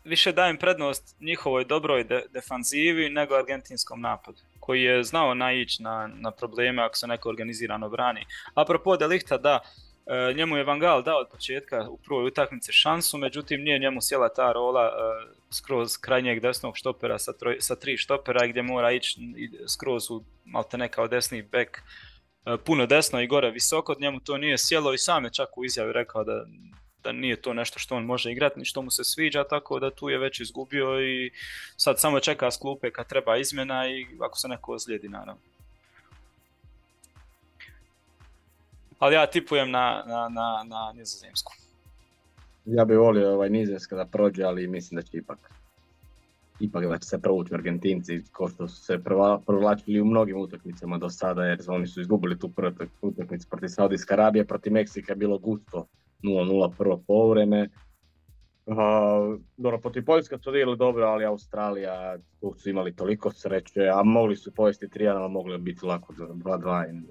više 0.04 0.32
dajem 0.32 0.58
prednost 0.58 1.16
njihovoj 1.20 1.66
dobroj 1.66 2.04
de, 2.04 2.24
defanzivi 2.34 3.10
nego 3.10 3.36
argentinskom 3.36 4.02
napadu 4.02 4.42
koji 4.68 4.84
je 4.84 5.04
znao 5.04 5.34
naići 5.34 5.84
na, 5.84 6.10
na 6.14 6.32
probleme 6.32 6.84
ako 6.84 6.96
se 6.96 7.08
neko 7.08 7.30
organizirano 7.30 7.90
brani. 7.90 8.26
Apropo 8.54 8.98
Delihta, 8.98 9.38
da, 9.38 9.60
E, 10.08 10.34
njemu 10.34 10.58
je 10.58 10.64
Van 10.64 10.80
Gaal 10.80 11.04
dao 11.04 11.20
od 11.20 11.28
početka 11.32 11.90
u 11.90 11.98
prvoj 11.98 12.28
utakmici 12.28 12.72
šansu, 12.72 13.18
međutim 13.18 13.62
nije 13.62 13.80
njemu 13.80 14.02
sjela 14.02 14.30
ta 14.30 14.52
rola 14.52 14.86
e, 14.86 14.92
skroz 15.52 15.98
krajnjeg 15.98 16.40
desnog 16.40 16.78
štopera 16.78 17.20
sa, 17.20 17.34
troj, 17.34 17.58
sa 17.60 17.76
tri 17.76 17.98
štopera 17.98 18.48
gdje 18.48 18.62
mora 18.62 18.92
ići 18.92 19.20
skroz 19.68 20.12
u 20.12 20.24
malte 20.46 20.78
neka 20.78 21.08
desni 21.08 21.42
bek 21.42 21.78
e, 22.46 22.58
puno 22.66 22.86
desno 22.86 23.22
i 23.22 23.28
gore 23.28 23.52
visoko, 23.52 23.96
njemu 24.00 24.20
to 24.20 24.38
nije 24.38 24.58
sjelo 24.58 24.94
i 24.94 24.98
sam 24.98 25.24
je 25.24 25.34
čak 25.34 25.58
u 25.58 25.66
izjavi 25.66 25.94
rekao 25.94 26.24
da, 26.24 26.46
da 27.08 27.12
nije 27.12 27.42
to 27.42 27.54
nešto 27.54 27.80
što 27.80 27.96
on 27.96 28.06
može 28.06 28.32
igrati, 28.32 28.60
ni 28.60 28.66
što 28.66 28.82
mu 28.82 28.92
se 28.92 29.04
sviđa, 29.04 29.44
tako 29.44 29.80
da 29.80 29.92
tu 29.92 30.10
je 30.10 30.18
već 30.18 30.40
izgubio 30.40 31.02
i 31.02 31.32
sad 31.78 32.00
samo 32.00 32.20
čeka 32.20 32.52
s 32.52 32.58
klupe 32.58 32.92
kad 32.92 33.08
treba 33.08 33.38
izmjena 33.38 33.88
i 33.88 34.08
ako 34.20 34.38
se 34.38 34.48
neko 34.48 34.74
ozlijedi 34.74 35.10
naravno. 35.10 35.42
ali 39.00 39.16
ja 39.16 39.26
tipujem 39.26 39.72
na, 39.72 40.04
na, 40.08 40.30
na, 40.30 40.64
na 40.66 40.94
nizozemsku. 40.96 41.54
Ja 42.66 42.86
bih 42.86 42.98
volio 42.98 43.34
ovaj 43.34 43.50
nizozemska 43.50 43.96
da 43.96 44.06
prođe, 44.06 44.44
ali 44.44 44.68
mislim 44.68 44.96
da 44.96 45.02
će 45.02 45.18
ipak. 45.18 45.52
ipak 46.60 46.86
da 46.86 46.98
će 46.98 47.08
se 47.08 47.22
provući 47.22 47.54
Argentinci, 47.54 48.24
kao 48.32 48.50
što 48.50 48.68
su 48.68 48.84
se 48.84 49.00
provlačili 49.46 50.02
u 50.02 50.06
mnogim 50.06 50.38
utakmicama 50.38 50.98
do 50.98 51.10
sada, 51.10 51.46
jer 51.46 51.60
oni 51.68 51.88
su 51.88 52.02
izgubili 52.02 52.40
tu 52.40 52.52
utakmicu 53.02 53.48
protiv 53.50 53.68
Saudijske 53.68 54.14
Arabije, 54.14 54.48
protiv 54.48 54.74
Meksika 54.74 55.12
je 55.12 55.16
bilo 55.16 55.38
gusto 55.38 55.88
0-0 56.24 56.72
prvo 56.78 57.04
polovreme. 57.08 57.70
Uh, 58.66 58.76
dobro, 59.58 59.80
protiv 59.80 60.06
Poljska 60.06 60.38
su 60.38 60.50
odigrali 60.50 60.78
dobro, 60.78 61.06
ali 61.06 61.26
Australija, 61.26 62.18
tu 62.42 62.56
su 62.58 62.70
imali 62.70 62.96
toliko 62.96 63.32
sreće, 63.32 63.90
a 63.94 64.04
mogli 64.04 64.36
su 64.36 64.52
povesti 64.52 64.88
3 64.88 65.16
ali 65.16 65.32
mogli 65.32 65.58
biti 65.58 65.86
lako 65.86 66.14
2-2. 66.14 67.04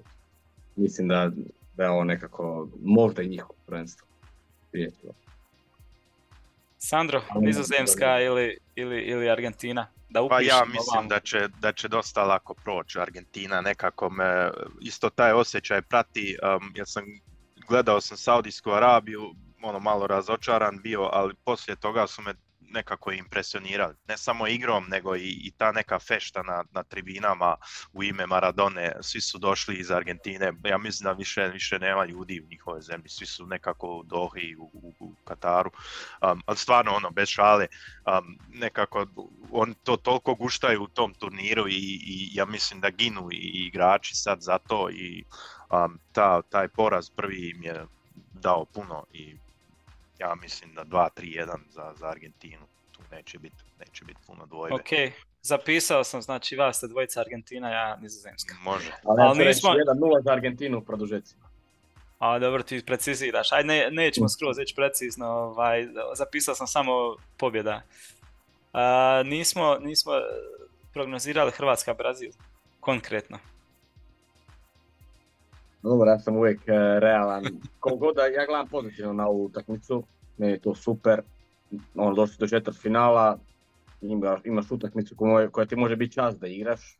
Mislim 0.75 1.07
da, 1.07 1.31
da 1.77 1.83
je 1.83 1.89
ovo 1.89 2.03
nekako 2.03 2.69
možda 2.83 3.21
i 3.21 3.27
njihovo 3.27 3.55
prvenstvo. 3.65 4.07
Prijetilo. 4.71 5.13
Sandro, 6.77 7.21
Nizozemska 7.41 8.21
ili, 8.21 8.57
ili, 8.75 9.01
ili 9.01 9.29
Argentina? 9.29 9.87
Da 10.09 10.27
pa 10.29 10.41
ja 10.41 10.65
mislim 10.65 11.07
da 11.07 11.19
će, 11.19 11.47
da 11.59 11.71
će 11.71 11.87
dosta 11.87 12.23
lako 12.23 12.53
proći 12.53 12.99
Argentina, 12.99 13.61
nekako 13.61 14.09
me 14.09 14.51
isto 14.81 15.09
taj 15.09 15.31
osjećaj 15.31 15.81
prati, 15.81 16.37
um, 16.43 16.71
jer 16.75 16.87
sam 16.87 17.03
gledao 17.67 18.01
sam 18.01 18.17
Saudijsku 18.17 18.71
Arabiju, 18.71 19.35
ono 19.61 19.79
malo 19.79 20.07
razočaran 20.07 20.79
bio, 20.81 21.01
ali 21.01 21.35
poslije 21.45 21.75
toga 21.75 22.07
su 22.07 22.21
me 22.21 22.33
nekako 22.69 23.11
impresionirali. 23.11 23.95
Ne 24.07 24.17
samo 24.17 24.47
igrom, 24.47 24.85
nego 24.89 25.15
i, 25.15 25.29
i 25.29 25.51
ta 25.57 25.71
neka 25.71 25.99
fešta 25.99 26.43
na, 26.43 26.63
na 26.71 26.83
tribinama 26.83 27.55
u 27.93 28.03
ime 28.03 28.27
Maradone. 28.27 28.95
Svi 29.01 29.21
su 29.21 29.37
došli 29.37 29.75
iz 29.75 29.91
Argentine. 29.91 30.53
Ja 30.63 30.77
mislim 30.77 31.03
da 31.03 31.11
više, 31.11 31.47
više 31.47 31.79
nema 31.79 32.05
ljudi 32.05 32.41
u 32.41 32.49
njihovoj 32.49 32.81
zemlji. 32.81 33.09
Svi 33.09 33.25
su 33.25 33.45
nekako 33.45 33.87
u 33.87 34.03
Dohi, 34.03 34.55
u, 34.55 34.69
u, 34.73 34.93
u 34.99 35.11
Kataru. 35.23 35.71
Um, 36.21 36.41
ali 36.45 36.57
stvarno, 36.57 36.91
ono, 36.95 37.09
bez 37.09 37.29
šale, 37.29 37.67
um, 38.05 38.37
nekako 38.53 39.05
on 39.51 39.73
to 39.83 39.97
toliko 39.97 40.35
guštaju 40.35 40.83
u 40.83 40.87
tom 40.87 41.13
turniru 41.13 41.67
i, 41.67 41.99
i 42.05 42.29
ja 42.33 42.45
mislim 42.45 42.81
da 42.81 42.89
ginu 42.89 43.29
i, 43.31 43.67
igrači 43.67 44.15
sad 44.15 44.41
za 44.41 44.57
to 44.57 44.89
i 44.89 45.23
um, 45.71 45.99
ta, 46.11 46.41
taj 46.41 46.67
poraz 46.67 47.09
prvi 47.09 47.49
im 47.49 47.63
je 47.63 47.85
dao 48.33 48.65
puno 48.65 49.05
i 49.13 49.35
ja 50.19 50.35
mislim 50.35 50.73
da 50.73 50.85
2-3-1 50.85 51.57
za, 51.69 51.93
za 51.99 52.07
Argentinu. 52.07 52.65
Tu 52.91 53.01
neće 53.11 53.39
biti 53.39 53.67
neće 53.79 54.05
bit 54.05 54.17
puno 54.27 54.45
dvojbe. 54.45 54.75
Ok, 54.75 55.13
zapisao 55.41 56.03
sam, 56.03 56.21
znači 56.21 56.55
vas 56.55 56.77
ste 56.77 56.87
dvojica 56.87 57.19
Argentina, 57.19 57.71
ja 57.71 57.95
nizozemska. 57.95 58.55
Može. 58.63 58.91
Ali, 59.03 59.21
Ali 59.21 59.45
nismo... 59.45 59.69
1-0 59.69 60.23
za 60.23 60.31
Argentinu 60.31 60.77
u 60.77 60.81
produžecima. 60.81 61.47
A 62.19 62.39
dobro, 62.39 62.63
ti 62.63 62.83
preciziraš. 62.85 63.51
Ajde, 63.51 63.67
ne, 63.67 63.89
nećemo 63.91 64.29
skroz 64.29 64.59
ići 64.59 64.75
precizno, 64.75 65.27
ovaj, 65.27 65.87
zapisao 66.13 66.55
sam 66.55 66.67
samo 66.67 67.15
pobjeda. 67.37 67.81
A, 68.73 69.23
nismo, 69.25 69.77
nismo 69.81 70.13
prognozirali 70.93 71.51
Hrvatska-Brazil, 71.51 72.31
konkretno. 72.79 73.39
Dobro, 75.87 76.11
ja 76.11 76.19
sam 76.19 76.35
uvijek 76.35 76.67
e, 76.67 76.99
realan. 76.99 77.43
Koliko 77.79 78.11
da 78.11 78.25
ja 78.25 78.45
gledam 78.45 78.67
pozitivno 78.67 79.13
na 79.13 79.27
ovu 79.27 79.45
utakmicu, 79.45 80.03
meni 80.37 80.51
je 80.51 80.59
to 80.59 80.75
super. 80.75 81.21
On 81.95 82.15
došli 82.15 82.35
do 82.39 82.47
četvrt 82.47 82.77
finala, 82.81 83.39
ima, 84.01 84.39
imaš 84.43 84.71
utakmicu 84.71 85.15
koja 85.51 85.65
ti 85.65 85.75
može 85.75 85.95
biti 85.95 86.13
čast 86.13 86.39
da 86.39 86.47
igraš. 86.47 86.99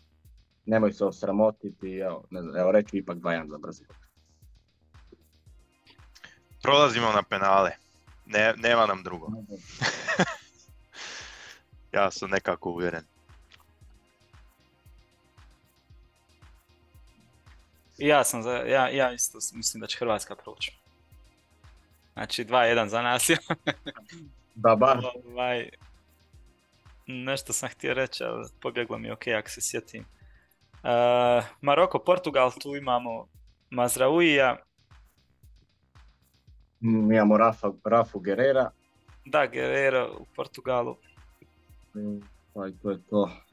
Nemoj 0.65 0.93
se 0.93 1.05
osramotiti, 1.05 1.97
evo, 1.97 2.23
ne 2.29 2.41
znam, 2.41 2.55
evo 2.55 2.71
reći 2.71 2.97
ipak 2.97 3.17
2-1 3.17 3.49
za 3.49 3.57
Brazil. 3.57 3.87
Prolazimo 6.63 7.07
na 7.15 7.23
penale. 7.23 7.71
Ne, 8.25 8.53
nema 8.57 8.85
nam 8.85 9.03
drugo. 9.03 9.27
ja 11.97 12.11
sam 12.11 12.29
nekako 12.29 12.69
uvjeren. 12.69 13.03
Ja 17.97 18.23
sam 18.23 18.43
za, 18.43 18.51
ja, 18.51 18.89
ja 18.89 19.13
isto 19.13 19.37
mislim 19.53 19.81
da 19.81 19.87
će 19.87 19.97
Hrvatska 19.97 20.35
proći. 20.35 20.77
Znači 22.13 22.45
2-1 22.45 22.87
za 22.87 23.01
nas. 23.01 23.29
da, 24.55 24.75
bar. 24.75 24.97
Ovaj, 25.25 25.69
nešto 27.07 27.53
sam 27.53 27.69
htio 27.69 27.93
reći, 27.93 28.23
ali 28.23 28.47
pobjeglo 28.61 28.97
mi 28.97 29.11
ok 29.11 29.27
ako 29.27 29.49
se 29.49 29.61
sjetim. 29.61 30.05
Uh, 30.73 31.45
Maroko, 31.61 31.99
Portugal, 31.99 32.51
tu 32.59 32.75
imamo 32.75 33.27
Mazrauija. 33.69 34.57
Mm, 36.81 37.11
imamo 37.11 37.37
Rafa, 37.37 37.71
Rafu 37.83 38.19
Guerrera. 38.19 38.69
Da, 39.25 39.47
Guerrero 39.47 40.15
u 40.19 40.25
Portugalu. 40.35 40.97
Mm, 41.95 42.19
pa 42.53 42.69
to 42.81 42.91
je 42.91 43.01
to. 43.09 43.46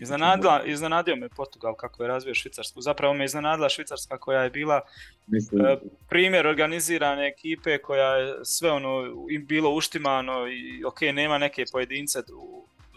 Iznenadila, 0.00 0.62
iznenadio 0.64 1.16
me 1.16 1.28
Portugal 1.28 1.74
kako 1.74 2.02
je 2.02 2.08
razvio 2.08 2.34
Švicarsku. 2.34 2.80
Zapravo 2.80 3.14
me 3.14 3.24
iznenadila 3.24 3.68
Švicarska 3.68 4.18
koja 4.18 4.42
je 4.42 4.50
bila 4.50 4.80
Mislim... 5.26 5.66
E, 5.66 5.76
primjer 6.08 6.46
organizirane 6.46 7.26
ekipe 7.26 7.78
koja 7.78 8.16
je 8.16 8.44
sve 8.44 8.70
ono 8.70 9.04
bilo 9.46 9.70
uštimano 9.70 10.46
i 10.48 10.84
ok, 10.84 11.00
nema 11.00 11.38
neke 11.38 11.64
pojedince 11.72 12.18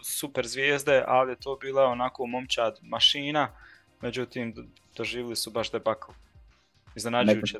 super 0.02 0.46
zvijezde, 0.46 1.04
ali 1.06 1.32
je 1.32 1.36
to 1.36 1.56
bila 1.56 1.84
onako 1.84 2.26
momčad 2.26 2.78
mašina, 2.82 3.48
međutim 4.00 4.54
doživjeli 4.96 5.36
su 5.36 5.50
baš 5.50 5.70
debakl. 5.70 6.12
Iznenađujuće. 6.96 7.56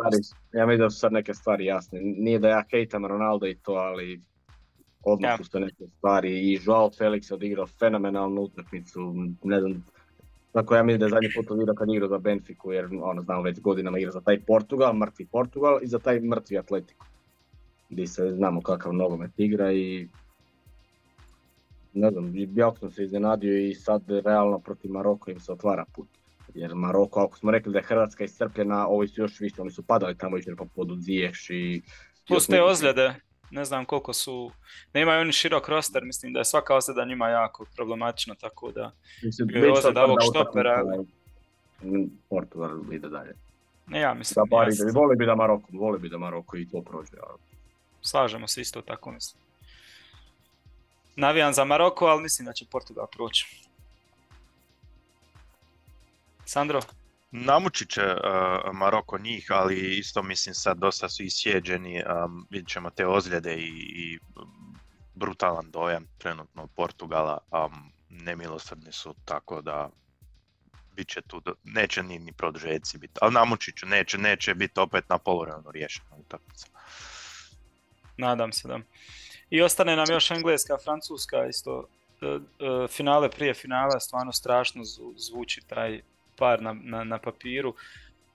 Ja 0.52 0.66
mislim 0.66 0.86
da 0.86 0.90
su 0.90 0.98
sad 0.98 1.12
neke 1.12 1.34
stvari 1.34 1.64
jasne. 1.64 2.00
Nije 2.00 2.38
da 2.38 2.48
ja 2.48 2.64
hejtam 2.70 3.06
Ronaldo 3.06 3.46
i 3.46 3.54
to, 3.54 3.72
ali 3.72 4.20
odmah 5.12 5.40
su 5.50 5.60
neke 5.60 5.84
stvari 5.96 6.32
i 6.32 6.58
Joao 6.64 6.90
Felix 6.90 7.30
je 7.30 7.34
odigrao 7.34 7.66
fenomenalnu 7.66 8.42
utakmicu, 8.42 9.14
ne 9.44 9.60
znam, 9.60 9.84
tako 10.52 10.74
ja 10.74 10.82
mislim 10.82 11.00
da 11.00 11.06
je 11.06 11.10
zadnji 11.10 11.28
put 11.36 11.50
odigrao 11.50 11.74
kad 11.74 11.88
igrao 11.88 12.08
za 12.08 12.18
Benfiku, 12.18 12.72
jer 12.72 12.88
ono, 13.02 13.22
znamo 13.22 13.42
već 13.42 13.60
godinama 13.60 13.98
igra 13.98 14.10
za 14.10 14.20
taj 14.20 14.40
Portugal, 14.40 14.92
mrtvi 14.92 15.26
Portugal 15.26 15.78
i 15.82 15.86
za 15.86 15.98
taj 15.98 16.20
mrtvi 16.20 16.58
Atletico. 16.58 17.04
Gdje 17.90 18.06
se 18.06 18.32
znamo 18.32 18.60
kakav 18.60 18.92
nogomet 18.92 19.30
igra 19.36 19.72
i 19.72 20.08
ne 21.94 22.10
znam, 22.10 22.32
jako 22.54 22.78
sam 22.78 22.90
se 22.90 23.04
iznenadio 23.04 23.58
i 23.58 23.74
sad 23.74 24.02
realno 24.24 24.58
protiv 24.58 24.90
Maroka 24.90 25.32
im 25.32 25.40
se 25.40 25.52
otvara 25.52 25.84
put. 25.94 26.08
Jer 26.54 26.74
Maroko, 26.74 27.20
ako 27.20 27.38
smo 27.38 27.50
rekli 27.50 27.72
da 27.72 27.78
je 27.78 27.84
Hrvatska 27.84 28.24
iscrpljena, 28.24 28.88
ovi 28.88 29.08
su 29.08 29.20
još 29.20 29.40
više, 29.40 29.62
oni 29.62 29.70
su 29.70 29.82
padali 29.82 30.18
tamo 30.18 30.36
jučer 30.36 30.56
po 30.56 30.66
podu 30.74 30.96
Ziješ 30.96 31.50
i... 31.50 31.82
Plus 32.26 32.46
te 32.46 32.62
ozljede, 32.62 33.14
ne 33.50 33.64
znam 33.64 33.84
koliko 33.84 34.12
su, 34.12 34.50
nemaju 34.94 35.20
oni 35.20 35.32
širok 35.32 35.68
roster, 35.68 36.04
mislim 36.04 36.32
da 36.32 36.38
je 36.38 36.44
svaka 36.44 36.76
ozljeda 36.76 37.04
njima 37.04 37.28
jako 37.28 37.66
problematična, 37.76 38.34
tako 38.34 38.72
da 38.72 38.92
je 39.38 39.72
ozljeda 39.72 40.04
ovog 40.04 40.18
štopera. 40.30 40.82
Portugal 42.28 42.92
ide 42.92 43.08
dalje. 43.08 43.34
Ne, 43.86 44.00
ja 44.00 44.14
mislim. 44.14 44.44
Da, 44.44 44.56
bar 44.56 44.68
ide. 44.68 44.92
Voli 44.94 45.16
bi 45.16 45.26
da 45.26 45.34
Maroko, 45.34 45.66
voli 45.72 45.98
bi 45.98 46.08
da 46.08 46.18
Maroko 46.18 46.56
i 46.56 46.68
to 46.68 46.82
prođe. 46.82 47.16
Ali... 47.28 47.38
Slažemo 48.00 48.48
se 48.48 48.60
isto 48.60 48.82
tako 48.82 49.12
mislim. 49.12 49.42
Navijam 51.16 51.52
za 51.52 51.64
Maroko, 51.64 52.06
ali 52.06 52.22
mislim 52.22 52.46
da 52.46 52.52
će 52.52 52.64
Portugal 52.70 53.06
proći. 53.06 53.68
Sandro? 56.44 56.80
Namučit 57.30 57.90
će 57.90 58.02
uh, 58.02 58.18
Maroko 58.72 59.18
njih, 59.18 59.46
ali 59.50 59.98
isto 59.98 60.22
mislim 60.22 60.54
sad 60.54 60.78
dosta 60.78 61.08
su 61.08 61.22
isjeđeni, 61.22 62.02
um, 62.02 62.46
vidjet 62.50 62.68
ćemo 62.68 62.90
te 62.90 63.06
ozljede 63.06 63.54
i, 63.54 63.68
i 63.96 64.18
brutalan 65.14 65.70
dojam 65.70 66.06
trenutno 66.18 66.66
Portugala, 66.66 67.38
um, 67.50 67.92
nemilosrdni 68.08 68.92
su 68.92 69.14
tako 69.24 69.62
da 69.62 69.90
bit 70.96 71.08
će 71.08 71.22
tu, 71.22 71.42
neće 71.64 72.02
ni, 72.02 72.18
ni 72.18 72.32
produžeci 72.32 72.98
biti, 72.98 73.14
ali 73.20 73.34
namučit 73.34 73.76
ću, 73.76 73.86
neće, 73.86 74.18
neće 74.18 74.54
biti 74.54 74.80
opet 74.80 75.08
na 75.08 75.18
poluvremenu 75.18 75.70
riješena 75.70 76.16
utakmica. 76.16 76.66
Nadam 78.16 78.52
se 78.52 78.68
da. 78.68 78.80
I 79.50 79.62
ostane 79.62 79.96
nam 79.96 80.06
još 80.10 80.30
Engleska, 80.30 80.76
Francuska, 80.84 81.46
isto 81.46 81.78
uh, 81.78 82.90
finale 82.90 83.30
prije 83.30 83.54
finala, 83.54 84.00
stvarno 84.00 84.32
strašno 84.32 84.82
zvuči 85.16 85.60
taj 85.66 86.02
par 86.38 86.62
na, 86.62 86.76
na, 86.82 87.04
na 87.04 87.18
papiru 87.18 87.68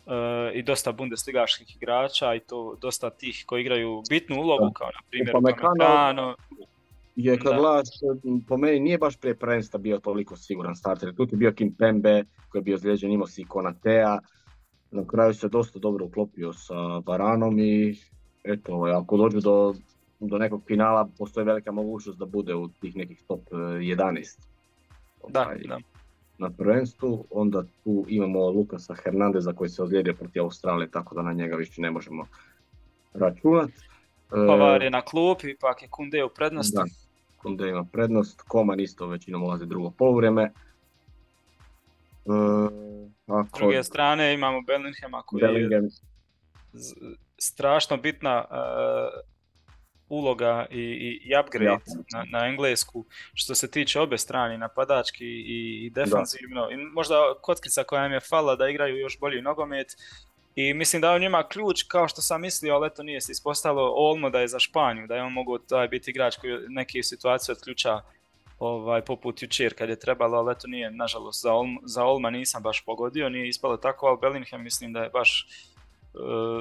uh, 0.06 0.12
i 0.54 0.64
dosta 0.64 0.92
bundesligaških 0.92 1.76
igrača 1.76 2.36
i 2.36 2.40
to 2.40 2.76
dosta 2.82 3.10
tih 3.10 3.44
koji 3.46 3.62
igraju 3.62 4.04
bitnu 4.10 4.36
ulogu 4.36 4.72
kao 4.74 4.88
na 4.88 5.00
primjer 5.10 5.32
Pamecano. 5.32 6.36
Je 7.16 7.38
kad 7.40 7.56
gledaš, 7.56 7.88
po 8.48 8.58
meni 8.58 8.80
nije 8.80 8.98
baš 8.98 9.18
prije 9.18 9.36
prvenstva 9.36 9.80
bio 9.80 10.00
toliko 10.00 10.36
siguran 10.36 10.76
starter. 10.76 11.16
Tu 11.16 11.28
je 11.32 11.38
bio 11.38 11.52
Kim 11.52 11.76
Pembe 11.76 12.24
koji 12.50 12.60
je 12.60 12.64
bio 12.64 12.78
zlijeđen, 12.78 13.12
imao 13.12 13.28
si 13.28 13.44
Konatea. 13.44 14.20
Na 14.92 15.08
kraju 15.08 15.34
se 15.34 15.48
dosta 15.48 15.80
dobro 15.80 16.06
uklopio 16.06 16.54
sa 16.54 16.76
Varanom 17.06 17.60
i 17.60 17.96
eto, 18.44 18.74
ovaj, 18.74 18.92
ako 18.92 19.18
dođu 19.18 19.40
do, 19.40 19.74
do 20.20 20.38
nekog 20.38 20.64
finala 20.68 21.10
postoji 21.18 21.46
velika 21.46 21.72
mogućnost 21.72 22.20
da 22.20 22.26
bude 22.26 22.56
u 22.56 22.68
tih 22.68 22.96
nekih 22.96 23.24
top 23.28 23.42
11. 23.52 24.40
Da, 25.30 25.42
ovaj, 25.42 25.58
da 25.58 25.80
na 26.44 26.50
prvenstvu, 26.50 27.26
onda 27.30 27.64
tu 27.84 28.06
imamo 28.08 28.50
Lukasa 28.50 28.96
Hernandeza 29.04 29.54
koji 29.54 29.70
se 29.70 29.84
ozlijedio 29.84 30.14
protiv 30.14 30.42
Australije, 30.42 30.92
tako 30.92 31.16
da 31.16 31.22
na 31.22 31.34
njega 31.34 31.56
više 31.56 31.82
ne 31.82 31.92
možemo 31.92 32.28
računati. 33.14 33.74
Pavar 34.30 34.84
je 34.84 34.90
na 34.90 35.02
klupi, 35.02 35.50
ipak 35.50 35.82
je 35.82 35.88
Kunde 35.88 36.24
u 36.24 36.30
prednosti. 36.30 36.78
sekunde 37.44 37.70
ima 37.70 37.86
prednost, 37.92 38.42
Koman 38.42 38.80
isto 38.80 39.08
većinom 39.08 39.44
ulazi 39.44 39.66
drugo 39.66 39.92
poluvreme. 39.92 40.52
S 43.28 43.58
druge 43.58 43.84
strane 43.84 44.34
imamo 44.34 44.62
Bellinghama 44.62 45.22
koji 45.22 45.42
Bellingham. 45.42 45.84
je 45.84 45.90
strašno 47.38 47.98
bitna 47.98 48.46
uloga 50.14 50.66
i, 50.72 50.82
i, 51.24 51.32
upgrade 51.40 51.84
na, 52.12 52.26
na, 52.32 52.48
englesku 52.48 53.06
što 53.34 53.56
se 53.56 53.72
tiče 53.72 54.00
obe 54.00 54.18
strane, 54.18 54.58
napadački 54.58 55.26
i, 55.26 55.86
i 55.86 55.90
defanzivno. 55.90 56.72
I 56.72 56.78
možda 56.78 57.16
kockica 57.42 57.84
koja 57.84 58.06
im 58.06 58.12
je 58.12 58.20
fala 58.20 58.56
da 58.56 58.70
igraju 58.70 58.98
još 58.98 59.20
bolji 59.20 59.42
nogomet. 59.42 59.88
I 60.56 60.74
mislim 60.74 61.02
da 61.02 61.12
on 61.12 61.22
njima 61.22 61.48
ključ 61.48 61.84
kao 61.84 62.08
što 62.08 62.22
sam 62.22 62.42
mislio, 62.42 62.76
ali 62.76 62.88
eto 62.88 63.04
nije 63.04 63.22
se 63.22 63.32
ispostavilo 63.32 63.94
Olmo 63.96 64.30
da 64.30 64.40
je 64.40 64.48
za 64.48 64.60
Španiju, 64.60 65.08
da 65.08 65.16
je 65.16 65.24
on 65.24 65.34
mogu 65.34 65.58
taj 65.58 65.88
biti 65.88 66.12
igrač 66.12 66.36
koji 66.38 66.54
neke 66.70 67.04
situacije 67.04 67.54
otključa 67.54 68.02
ovaj, 68.60 69.02
poput 69.02 69.42
jučer 69.42 69.74
kad 69.78 69.90
je 69.90 70.00
trebalo, 70.00 70.38
ali 70.38 70.52
eto 70.52 70.68
nije, 70.68 70.92
nažalost, 70.92 71.42
za, 71.42 71.50
za 71.84 72.06
Olma 72.06 72.30
nisam 72.30 72.64
baš 72.64 72.86
pogodio, 72.86 73.30
nije 73.30 73.48
ispalo 73.48 73.78
tako, 73.78 74.08
ali 74.08 74.18
Bellingham 74.22 74.64
mislim 74.64 74.94
da 74.94 75.04
je 75.04 75.10
baš 75.10 75.48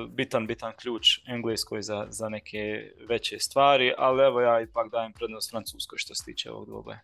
bitan, 0.09 0.47
bitan 0.47 0.73
ključ 0.77 1.19
Engleskoj 1.27 1.83
za, 1.83 2.07
za 2.11 2.29
neke 2.29 2.93
veće 3.09 3.39
stvari, 3.39 3.93
ali 3.99 4.23
evo 4.23 4.41
ja 4.41 4.61
ipak 4.61 4.91
dajem 4.91 5.13
prednost 5.13 5.51
Francuskoj 5.51 5.99
što 5.99 6.15
se 6.15 6.25
tiče 6.25 6.51
ovog 6.51 6.67
dvoboja. 6.67 7.01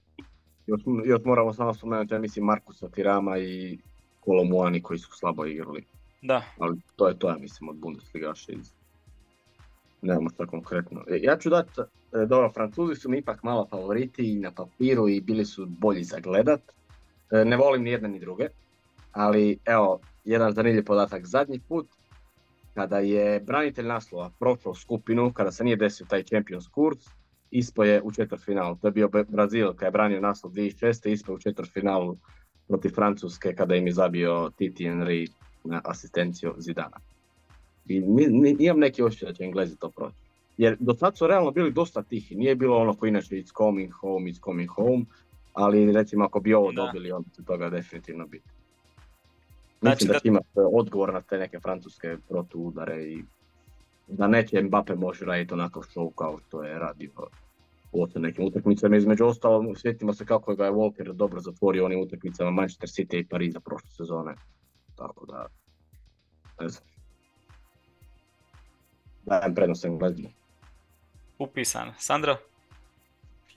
Još, 0.67 0.81
još 1.05 1.21
moramo 1.25 1.53
samo 1.53 1.75
spomenuti, 1.75 2.15
ja 2.15 2.19
mislim, 2.19 2.45
Markusa 2.45 2.89
Tirama 2.89 3.39
i 3.39 3.79
Kolomuani 4.21 4.83
koji 4.83 4.99
su 4.99 5.13
slabo 5.13 5.47
igrali. 5.47 5.85
Da. 6.23 6.43
Ali 6.59 6.81
to 6.97 7.09
je 7.09 7.19
to, 7.19 7.29
ja 7.29 7.37
mislim, 7.39 7.69
od 7.69 7.77
Bundesligaša 7.77 8.53
iz... 8.53 8.73
Nemamo 10.03 10.31
što 10.31 10.47
konkretno. 10.47 11.05
E, 11.09 11.19
ja 11.23 11.39
ću 11.39 11.51
dati, 11.51 11.71
e, 11.81 12.27
dobro, 12.27 12.51
Francuzi 12.51 13.01
su 13.01 13.09
mi 13.09 13.19
ipak 13.19 13.43
malo 13.43 13.67
favoriti 13.71 14.33
i 14.33 14.39
na 14.39 14.51
papiru 14.51 15.09
i 15.09 15.21
bili 15.21 15.45
su 15.45 15.67
bolji 15.67 16.05
za 16.05 16.19
gledat. 16.21 16.61
Ne 17.31 17.57
volim 17.57 17.83
ni 17.83 17.91
jedne 17.91 18.09
ni 18.09 18.19
druge, 18.19 18.49
ali 19.13 19.59
evo, 19.65 20.01
jedan 20.25 20.53
zanimljiv 20.53 20.85
podatak. 20.85 21.27
Zadnji 21.27 21.61
put 21.69 21.87
kada 22.79 22.99
je 22.99 23.41
branitelj 23.41 23.87
naslova 23.87 24.31
prošao 24.39 24.75
skupinu, 24.75 25.33
kada 25.33 25.53
se 25.53 25.65
nije 25.65 25.77
desio 25.77 26.07
taj 26.07 26.23
Champions 26.23 26.69
Kurs, 26.69 26.99
ispo 27.51 27.85
je 27.85 28.03
u 28.03 28.13
četvrtfinalu. 28.13 28.77
To 28.77 28.87
je 28.87 28.93
bio 28.93 29.09
Brazil 29.29 29.73
kada 29.73 29.87
je 29.87 29.91
branio 29.91 30.21
naslov 30.21 30.53
2006. 30.53 31.09
ispo 31.09 31.35
u 31.35 31.39
četvrtfinalu 31.39 32.17
protiv 32.69 32.91
Francuske 32.95 33.55
kada 33.55 33.75
im 33.75 33.87
je 33.87 33.93
zabio 33.93 34.51
Titi 34.57 34.85
Henry 34.85 35.27
na 35.65 35.81
asistenciju 35.85 36.55
Zidana. 36.59 37.01
I 37.89 38.03
imam 38.59 38.79
neki 38.79 39.03
osjećaj 39.03 39.29
da 39.29 39.35
će 39.35 39.45
Englezi 39.45 39.77
to 39.77 39.91
proći. 39.91 40.17
Jer 40.59 40.77
do 40.81 40.95
sad 40.95 41.17
su 41.17 41.27
realno 41.27 41.51
bili 41.51 41.73
dosta 41.73 42.03
tihi, 42.03 42.35
nije 42.35 42.55
bilo 42.55 42.77
ono 42.77 42.95
koji 42.95 43.09
inače 43.09 43.35
it's 43.35 43.57
coming 43.57 43.93
home, 43.93 44.31
it's 44.31 44.45
coming 44.45 44.71
home, 44.71 45.05
ali 45.53 45.93
recimo 45.93 46.25
ako 46.25 46.41
bi 46.41 46.55
ovo 46.55 46.73
dobili, 46.73 47.13
onda 47.13 47.31
će 47.37 47.45
toga 47.45 47.71
definitivno 47.71 48.27
biti. 48.27 48.58
Znači 49.81 49.95
Mislim 49.95 50.13
da, 50.13 50.19
će 50.19 50.29
imati 50.29 50.47
odgovor 50.73 51.13
na 51.13 51.21
te 51.21 51.39
neke 51.39 51.61
francuske 51.61 52.17
protuudare 52.29 53.03
i 53.03 53.25
da 54.09 54.27
neće 54.27 54.63
Mbappe 54.63 54.95
može 54.95 55.25
raditi 55.25 55.55
onakav 55.55 55.83
show 55.83 56.15
kao 56.15 56.39
što 56.39 56.63
je 56.63 56.79
radio 56.79 57.11
u 57.93 58.07
nekim 58.15 58.45
utakmicama. 58.45 58.97
Između 58.97 59.25
ostalo, 59.25 59.75
sjetimo 59.77 60.15
se 60.15 60.27
kako 60.27 60.55
ga 60.55 60.65
je 60.65 60.73
Walker 60.73 61.13
dobro 61.13 61.41
zatvorio 61.41 61.85
onim 61.85 62.01
utakmicama 62.01 62.51
Manchester 62.51 62.89
City 62.89 63.21
i 63.21 63.27
Pariza 63.27 63.61
prošle 63.61 63.91
sezone. 63.91 64.35
Tako 64.97 65.27
da, 65.27 65.47
ne 66.61 66.69
znam. 66.69 66.85
Dajem 69.27 69.55
prednost 69.55 69.85
Englezima. 69.85 70.29
Upisan. 71.39 71.93
Sandro? 71.99 72.37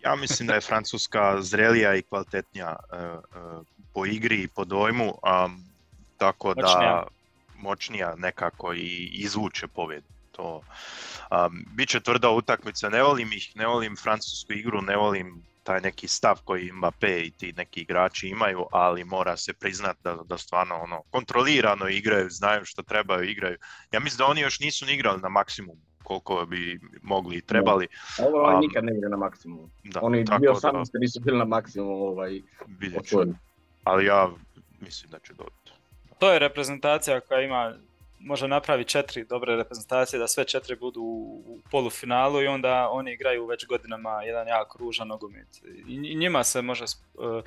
Ja 0.04 0.16
mislim 0.16 0.48
da 0.48 0.54
je 0.54 0.62
Francuska 0.62 1.42
zrelija 1.42 1.96
i 1.96 2.02
kvalitetnija 2.02 2.76
uh, 2.80 3.20
uh, 3.58 3.66
po 3.94 4.06
igri 4.06 4.44
i 4.44 4.48
po 4.48 4.66
dojmu. 4.66 5.06
Um, 5.06 5.71
tako 6.22 6.54
da 6.54 7.04
moćnija 7.58 8.16
nekako 8.18 8.74
i 8.74 9.10
izvuče 9.14 9.68
pobjedu. 9.68 10.08
To, 10.32 10.62
um, 11.32 11.66
Biće 11.76 12.00
tvrda 12.00 12.30
utakmica, 12.30 12.90
ne 12.90 13.04
volim 13.04 13.32
ih, 13.34 13.52
ne 13.56 13.68
volim 13.68 13.96
francusku 13.96 14.54
igru, 14.54 14.82
ne 14.82 14.98
volim 14.98 15.44
taj 15.64 15.82
neki 15.82 16.08
stav 16.08 16.42
koji 16.44 16.72
Mbappé 16.72 17.28
i 17.28 17.32
ti 17.32 17.54
neki 17.58 17.82
igrači 17.82 18.28
imaju, 18.28 18.66
ali 18.72 19.04
mora 19.04 19.38
se 19.38 19.54
priznat 19.54 19.98
da, 20.04 20.18
da 20.26 20.38
stvarno 20.38 20.76
ono, 20.76 21.02
kontrolirano 21.12 21.88
igraju, 21.88 22.30
znaju 22.30 22.66
što 22.66 22.82
trebaju, 22.84 23.30
igraju. 23.30 23.58
Ja 23.92 24.00
mislim 24.00 24.18
da 24.18 24.26
oni 24.26 24.42
još 24.42 24.60
nisu 24.60 24.86
ni 24.86 24.94
igrali 24.94 25.22
na 25.22 25.30
maksimum 25.30 25.78
koliko 26.04 26.46
bi 26.46 26.80
mogli 27.02 27.38
i 27.38 27.42
trebali. 27.42 27.88
Ovo 28.20 28.44
oni 28.44 28.68
nikad 28.68 28.84
ne 28.84 28.98
igra 28.98 29.10
na 29.10 29.18
maksimum. 29.18 29.72
Da, 29.84 30.00
oni 30.04 30.26
bio 30.40 30.56
sam 30.56 30.84
nisu 30.94 31.20
bili 31.20 31.38
na 31.38 31.46
maksimum 31.46 31.88
ovaj, 31.88 32.42
Ali 33.84 34.06
ja 34.06 34.30
mislim 34.80 35.12
da 35.12 35.20
će 35.20 35.34
dobiti 35.34 35.61
to 36.22 36.34
je 36.34 36.40
reprezentacija 36.40 37.20
koja 37.20 37.42
ima 37.42 37.74
može 38.20 38.48
napraviti 38.48 38.90
četiri 38.90 39.26
dobre 39.26 39.56
reprezentacije, 39.56 40.20
da 40.20 40.28
sve 40.28 40.46
četiri 40.46 40.76
budu 40.76 41.02
u 41.02 41.60
polufinalu 41.72 42.42
i 42.42 42.48
onda 42.48 42.90
oni 42.92 43.14
igraju 43.14 43.46
već 43.46 43.66
godinama 43.66 44.24
jedan 44.24 44.48
jako 44.48 44.78
ružan 44.78 45.08
nogomet. 45.08 45.48
I 45.88 46.16
njima 46.16 46.44
se 46.44 46.62
može 46.62 46.84
uh, 46.84 47.44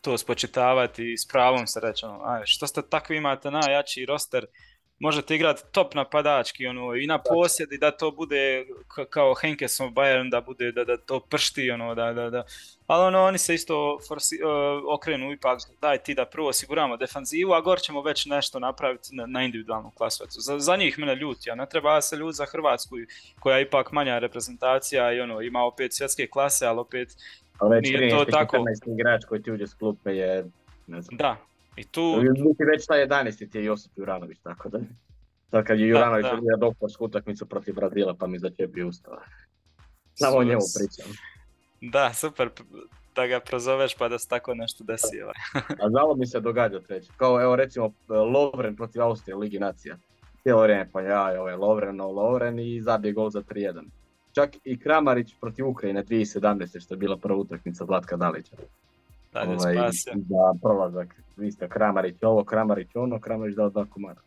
to 0.00 0.18
spočitavati 0.18 1.12
i 1.12 1.18
s 1.18 1.28
pravom 1.28 1.66
se 1.66 1.80
reći, 1.80 2.06
ono, 2.06 2.42
što 2.44 2.66
ste 2.66 2.82
takvi 2.82 3.16
imate 3.16 3.50
najjači 3.50 4.06
roster, 4.06 4.46
možete 5.00 5.34
igrati 5.34 5.62
top 5.72 5.94
napadački 5.94 6.66
ono, 6.66 6.94
i 6.94 7.06
na 7.06 7.18
posjed 7.18 7.72
i 7.72 7.78
da 7.78 7.90
to 7.90 8.10
bude 8.10 8.66
kao 9.10 9.34
Henkesov 9.34 9.90
Bayern, 9.90 10.30
da 10.30 10.40
bude 10.40 10.72
da, 10.72 10.84
da 10.84 10.96
to 10.96 11.20
pršti, 11.20 11.70
ono, 11.70 11.94
da, 11.94 12.12
da, 12.12 12.30
da. 12.30 12.44
ali 12.86 13.06
ono, 13.06 13.24
oni 13.24 13.38
se 13.38 13.54
isto 13.54 13.98
forsi, 14.08 14.38
uh, 14.42 14.94
okrenu 14.94 15.32
ipak, 15.32 15.58
daj 15.80 15.98
ti 15.98 16.14
da 16.14 16.24
prvo 16.24 16.48
osiguramo 16.48 16.96
defanzivu, 16.96 17.52
a 17.52 17.60
gor 17.60 17.80
ćemo 17.80 18.02
već 18.02 18.26
nešto 18.26 18.58
napraviti 18.58 19.14
na, 19.14 19.26
na 19.26 19.42
individualnu 19.42 19.90
klasu. 19.90 20.24
Za, 20.28 20.58
za 20.58 20.76
njih 20.76 20.98
mene 20.98 21.14
ljuti, 21.14 21.50
a 21.50 21.54
ne 21.54 21.66
treba 21.68 22.00
se 22.00 22.16
ljut 22.16 22.34
za 22.34 22.46
Hrvatsku 22.46 22.96
koja 23.38 23.56
je 23.56 23.62
ipak 23.62 23.92
manja 23.92 24.18
reprezentacija 24.18 25.12
i 25.12 25.20
ono, 25.20 25.40
ima 25.40 25.62
opet 25.62 25.94
svjetske 25.94 26.26
klase, 26.26 26.66
ali 26.66 26.78
opet 26.78 27.08
ali 27.58 27.80
nije 27.80 28.10
to 28.10 28.24
tako. 28.24 28.64
igrač 28.86 29.24
koji 29.24 29.42
ti 29.42 29.52
uđe 29.52 29.66
s 29.66 29.74
klupe 29.74 30.10
je, 30.10 30.44
ne 30.86 31.02
znam. 31.02 31.16
Da, 31.16 31.36
i 31.76 31.84
tu... 31.84 32.14
već 32.72 32.86
taj 32.86 33.06
11. 33.06 33.50
ti 33.50 33.58
je 33.58 33.64
Josip 33.64 33.92
Juranović, 33.96 34.38
tako 34.42 34.68
da... 34.68 34.78
Sad 35.50 35.64
kad 35.64 35.80
je 35.80 35.88
Juranović 35.88 36.26
dobio 36.32 36.56
doktorsku 36.56 37.04
utakmicu 37.04 37.46
protiv 37.46 37.74
Brazila 37.74 38.14
pa 38.14 38.26
mi 38.26 38.38
začepi 38.38 38.82
ustava. 38.82 39.22
Samo 40.20 40.36
o 40.36 40.44
njemu 40.44 40.62
pričam. 40.78 41.12
Da, 41.80 42.12
super 42.12 42.50
da 43.14 43.26
ga 43.26 43.40
prozoveš 43.40 43.94
pa 43.94 44.08
da 44.08 44.18
se 44.18 44.28
tako 44.28 44.54
nešto 44.54 44.84
desi. 44.84 45.22
Ovaj. 45.22 45.34
A 45.82 45.88
znalo 45.88 46.14
mi 46.16 46.26
se 46.26 46.40
događa 46.40 46.80
treći. 46.80 47.10
Kao 47.16 47.42
evo 47.42 47.56
recimo 47.56 47.92
Lovren 48.08 48.76
protiv 48.76 49.02
Austrije 49.02 49.36
Ligi 49.36 49.58
Nacija. 49.58 49.96
Cijelo 50.42 50.62
vrijeme 50.62 50.88
pa 50.92 51.00
ja, 51.00 51.40
ovaj 51.40 51.56
Lovren, 51.56 51.96
no 51.96 52.10
Lovren 52.10 52.58
i 52.58 52.80
zabije 52.82 53.12
gol 53.12 53.30
za 53.30 53.42
3-1. 53.42 53.82
Čak 54.32 54.50
i 54.64 54.80
Kramarić 54.80 55.34
protiv 55.40 55.68
Ukrajine 55.68 56.04
2017. 56.04 56.80
što 56.80 56.94
je 56.94 56.98
bila 56.98 57.16
prva 57.16 57.38
utakmica 57.38 57.84
Vlatka 57.84 58.16
Dalića. 58.16 58.56
Dalje 59.32 59.56
ovaj, 59.56 59.74
Da, 60.14 60.54
prolazak. 60.62 61.14
Vi 61.36 61.52
ste 61.52 61.68
Kramarić 61.68 62.16
ovo, 62.22 62.44
Kramarić 62.44 62.88
ono, 62.94 63.20
Kramarić 63.20 63.56
dao 63.56 63.70
dva 63.70 63.86
komada. 63.86 64.20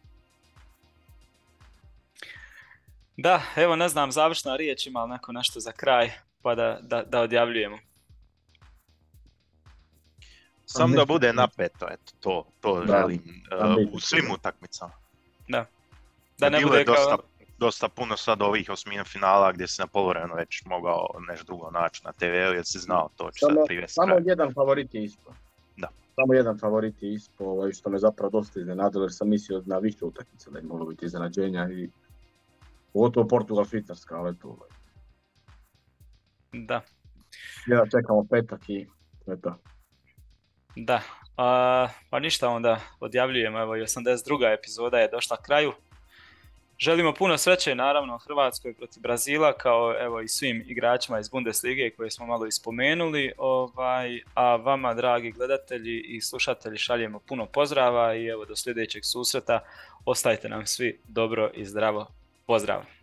Da, 3.18 3.42
evo 3.56 3.76
ne 3.76 3.90
znam, 3.90 4.12
završna 4.12 4.56
riječ 4.56 4.88
ima 4.88 5.06
neko 5.06 5.32
nešto 5.32 5.60
za 5.60 5.72
kraj, 5.72 6.12
pa 6.42 6.56
da, 6.56 6.80
da, 6.82 7.04
da 7.04 7.22
odjavljujemo. 7.22 7.78
Sam 10.66 10.92
da 10.92 11.06
bude 11.06 11.34
napeto, 11.34 11.88
eto, 11.92 12.14
to, 12.20 12.46
to 12.62 12.84
želim 12.88 13.22
uh, 13.88 13.94
u 13.94 14.00
svim 14.00 14.32
utakmicama. 14.34 14.94
Da. 15.48 15.66
Da 16.38 16.50
ne 16.50 16.62
bude 16.62 16.84
dosta, 16.84 17.18
dosta 17.64 17.90
puno 17.90 18.18
sad 18.18 18.42
ovih 18.42 18.70
osmina 18.70 19.04
finala 19.04 19.52
gdje 19.52 19.68
se 19.68 19.82
na 19.82 19.88
polovremenu 19.88 20.36
već 20.36 20.66
mogao 20.66 21.08
nešto 21.30 21.46
drugo 21.46 21.72
naći 21.72 22.02
na 22.06 22.12
TV-u 22.12 22.54
jer 22.54 22.66
si 22.66 22.80
znao 22.80 23.10
to 23.16 23.32
će 23.32 23.40
samo, 23.40 23.56
sad 23.56 23.66
privesti 23.66 23.94
Samo 23.94 24.16
jedan 24.26 24.54
favorit 24.54 24.94
je 24.94 25.04
ispo. 25.04 25.34
Da. 25.78 25.88
Samo 26.16 26.34
jedan 26.34 26.60
favorit 26.60 27.04
je 27.04 27.14
ispo, 27.14 27.44
ovaj, 27.46 27.72
što 27.72 27.90
me 27.90 28.00
zapravo 28.00 28.30
dosta 28.30 28.60
iznenadilo 28.60 29.04
jer 29.04 29.14
sam 29.14 29.30
mislio 29.30 29.64
na 29.66 29.78
više 29.78 30.06
utakmice 30.06 30.52
da 30.52 30.60
je 30.60 30.66
moglo 30.66 30.86
biti 30.86 31.06
iznenađenja 31.06 31.70
i 31.70 31.90
Pogotovo 32.94 33.28
Portugal, 33.28 33.66
Švicarska, 33.66 34.16
ali 34.16 34.38
to. 34.40 34.48
Ovaj. 34.48 34.70
Da. 36.54 36.82
Ja 37.68 37.86
čekamo 37.92 38.28
petak 38.30 38.70
i 38.70 38.88
eto. 39.28 39.56
Da, 40.76 41.02
a, 41.38 41.88
pa 42.10 42.20
ništa 42.20 42.50
onda 42.50 42.80
odjavljujemo, 43.00 43.60
evo 43.60 43.76
i 43.76 43.82
82. 43.82 44.54
epizoda 44.54 44.98
je 45.00 45.08
došla 45.08 45.38
kraju. 45.38 45.74
Želimo 46.80 47.14
puno 47.14 47.38
sreće 47.38 47.76
naravno 47.76 48.18
Hrvatskoj 48.18 48.74
protiv 48.74 49.02
Brazila 49.02 49.54
kao 49.54 49.96
evo 50.00 50.22
i 50.22 50.28
svim 50.28 50.64
igračima 50.68 51.20
iz 51.20 51.30
Bundeslige 51.30 51.90
koje 51.90 52.12
smo 52.12 52.26
malo 52.26 52.46
ispomenuli. 52.46 53.32
Ovaj, 53.38 54.22
a 54.34 54.56
vama 54.56 54.94
dragi 54.94 55.32
gledatelji 55.32 56.00
i 56.00 56.22
slušatelji 56.22 56.78
šaljemo 56.78 57.20
puno 57.20 57.46
pozdrava 57.46 58.16
i 58.16 58.26
evo 58.26 58.46
do 58.46 58.56
sljedećeg 58.56 59.06
susreta. 59.06 59.60
Ostajte 60.06 60.50
nam 60.50 60.66
svi 60.66 61.00
dobro 61.08 61.52
i 61.54 61.66
zdravo. 61.66 62.08
Pozdrav! 62.46 63.03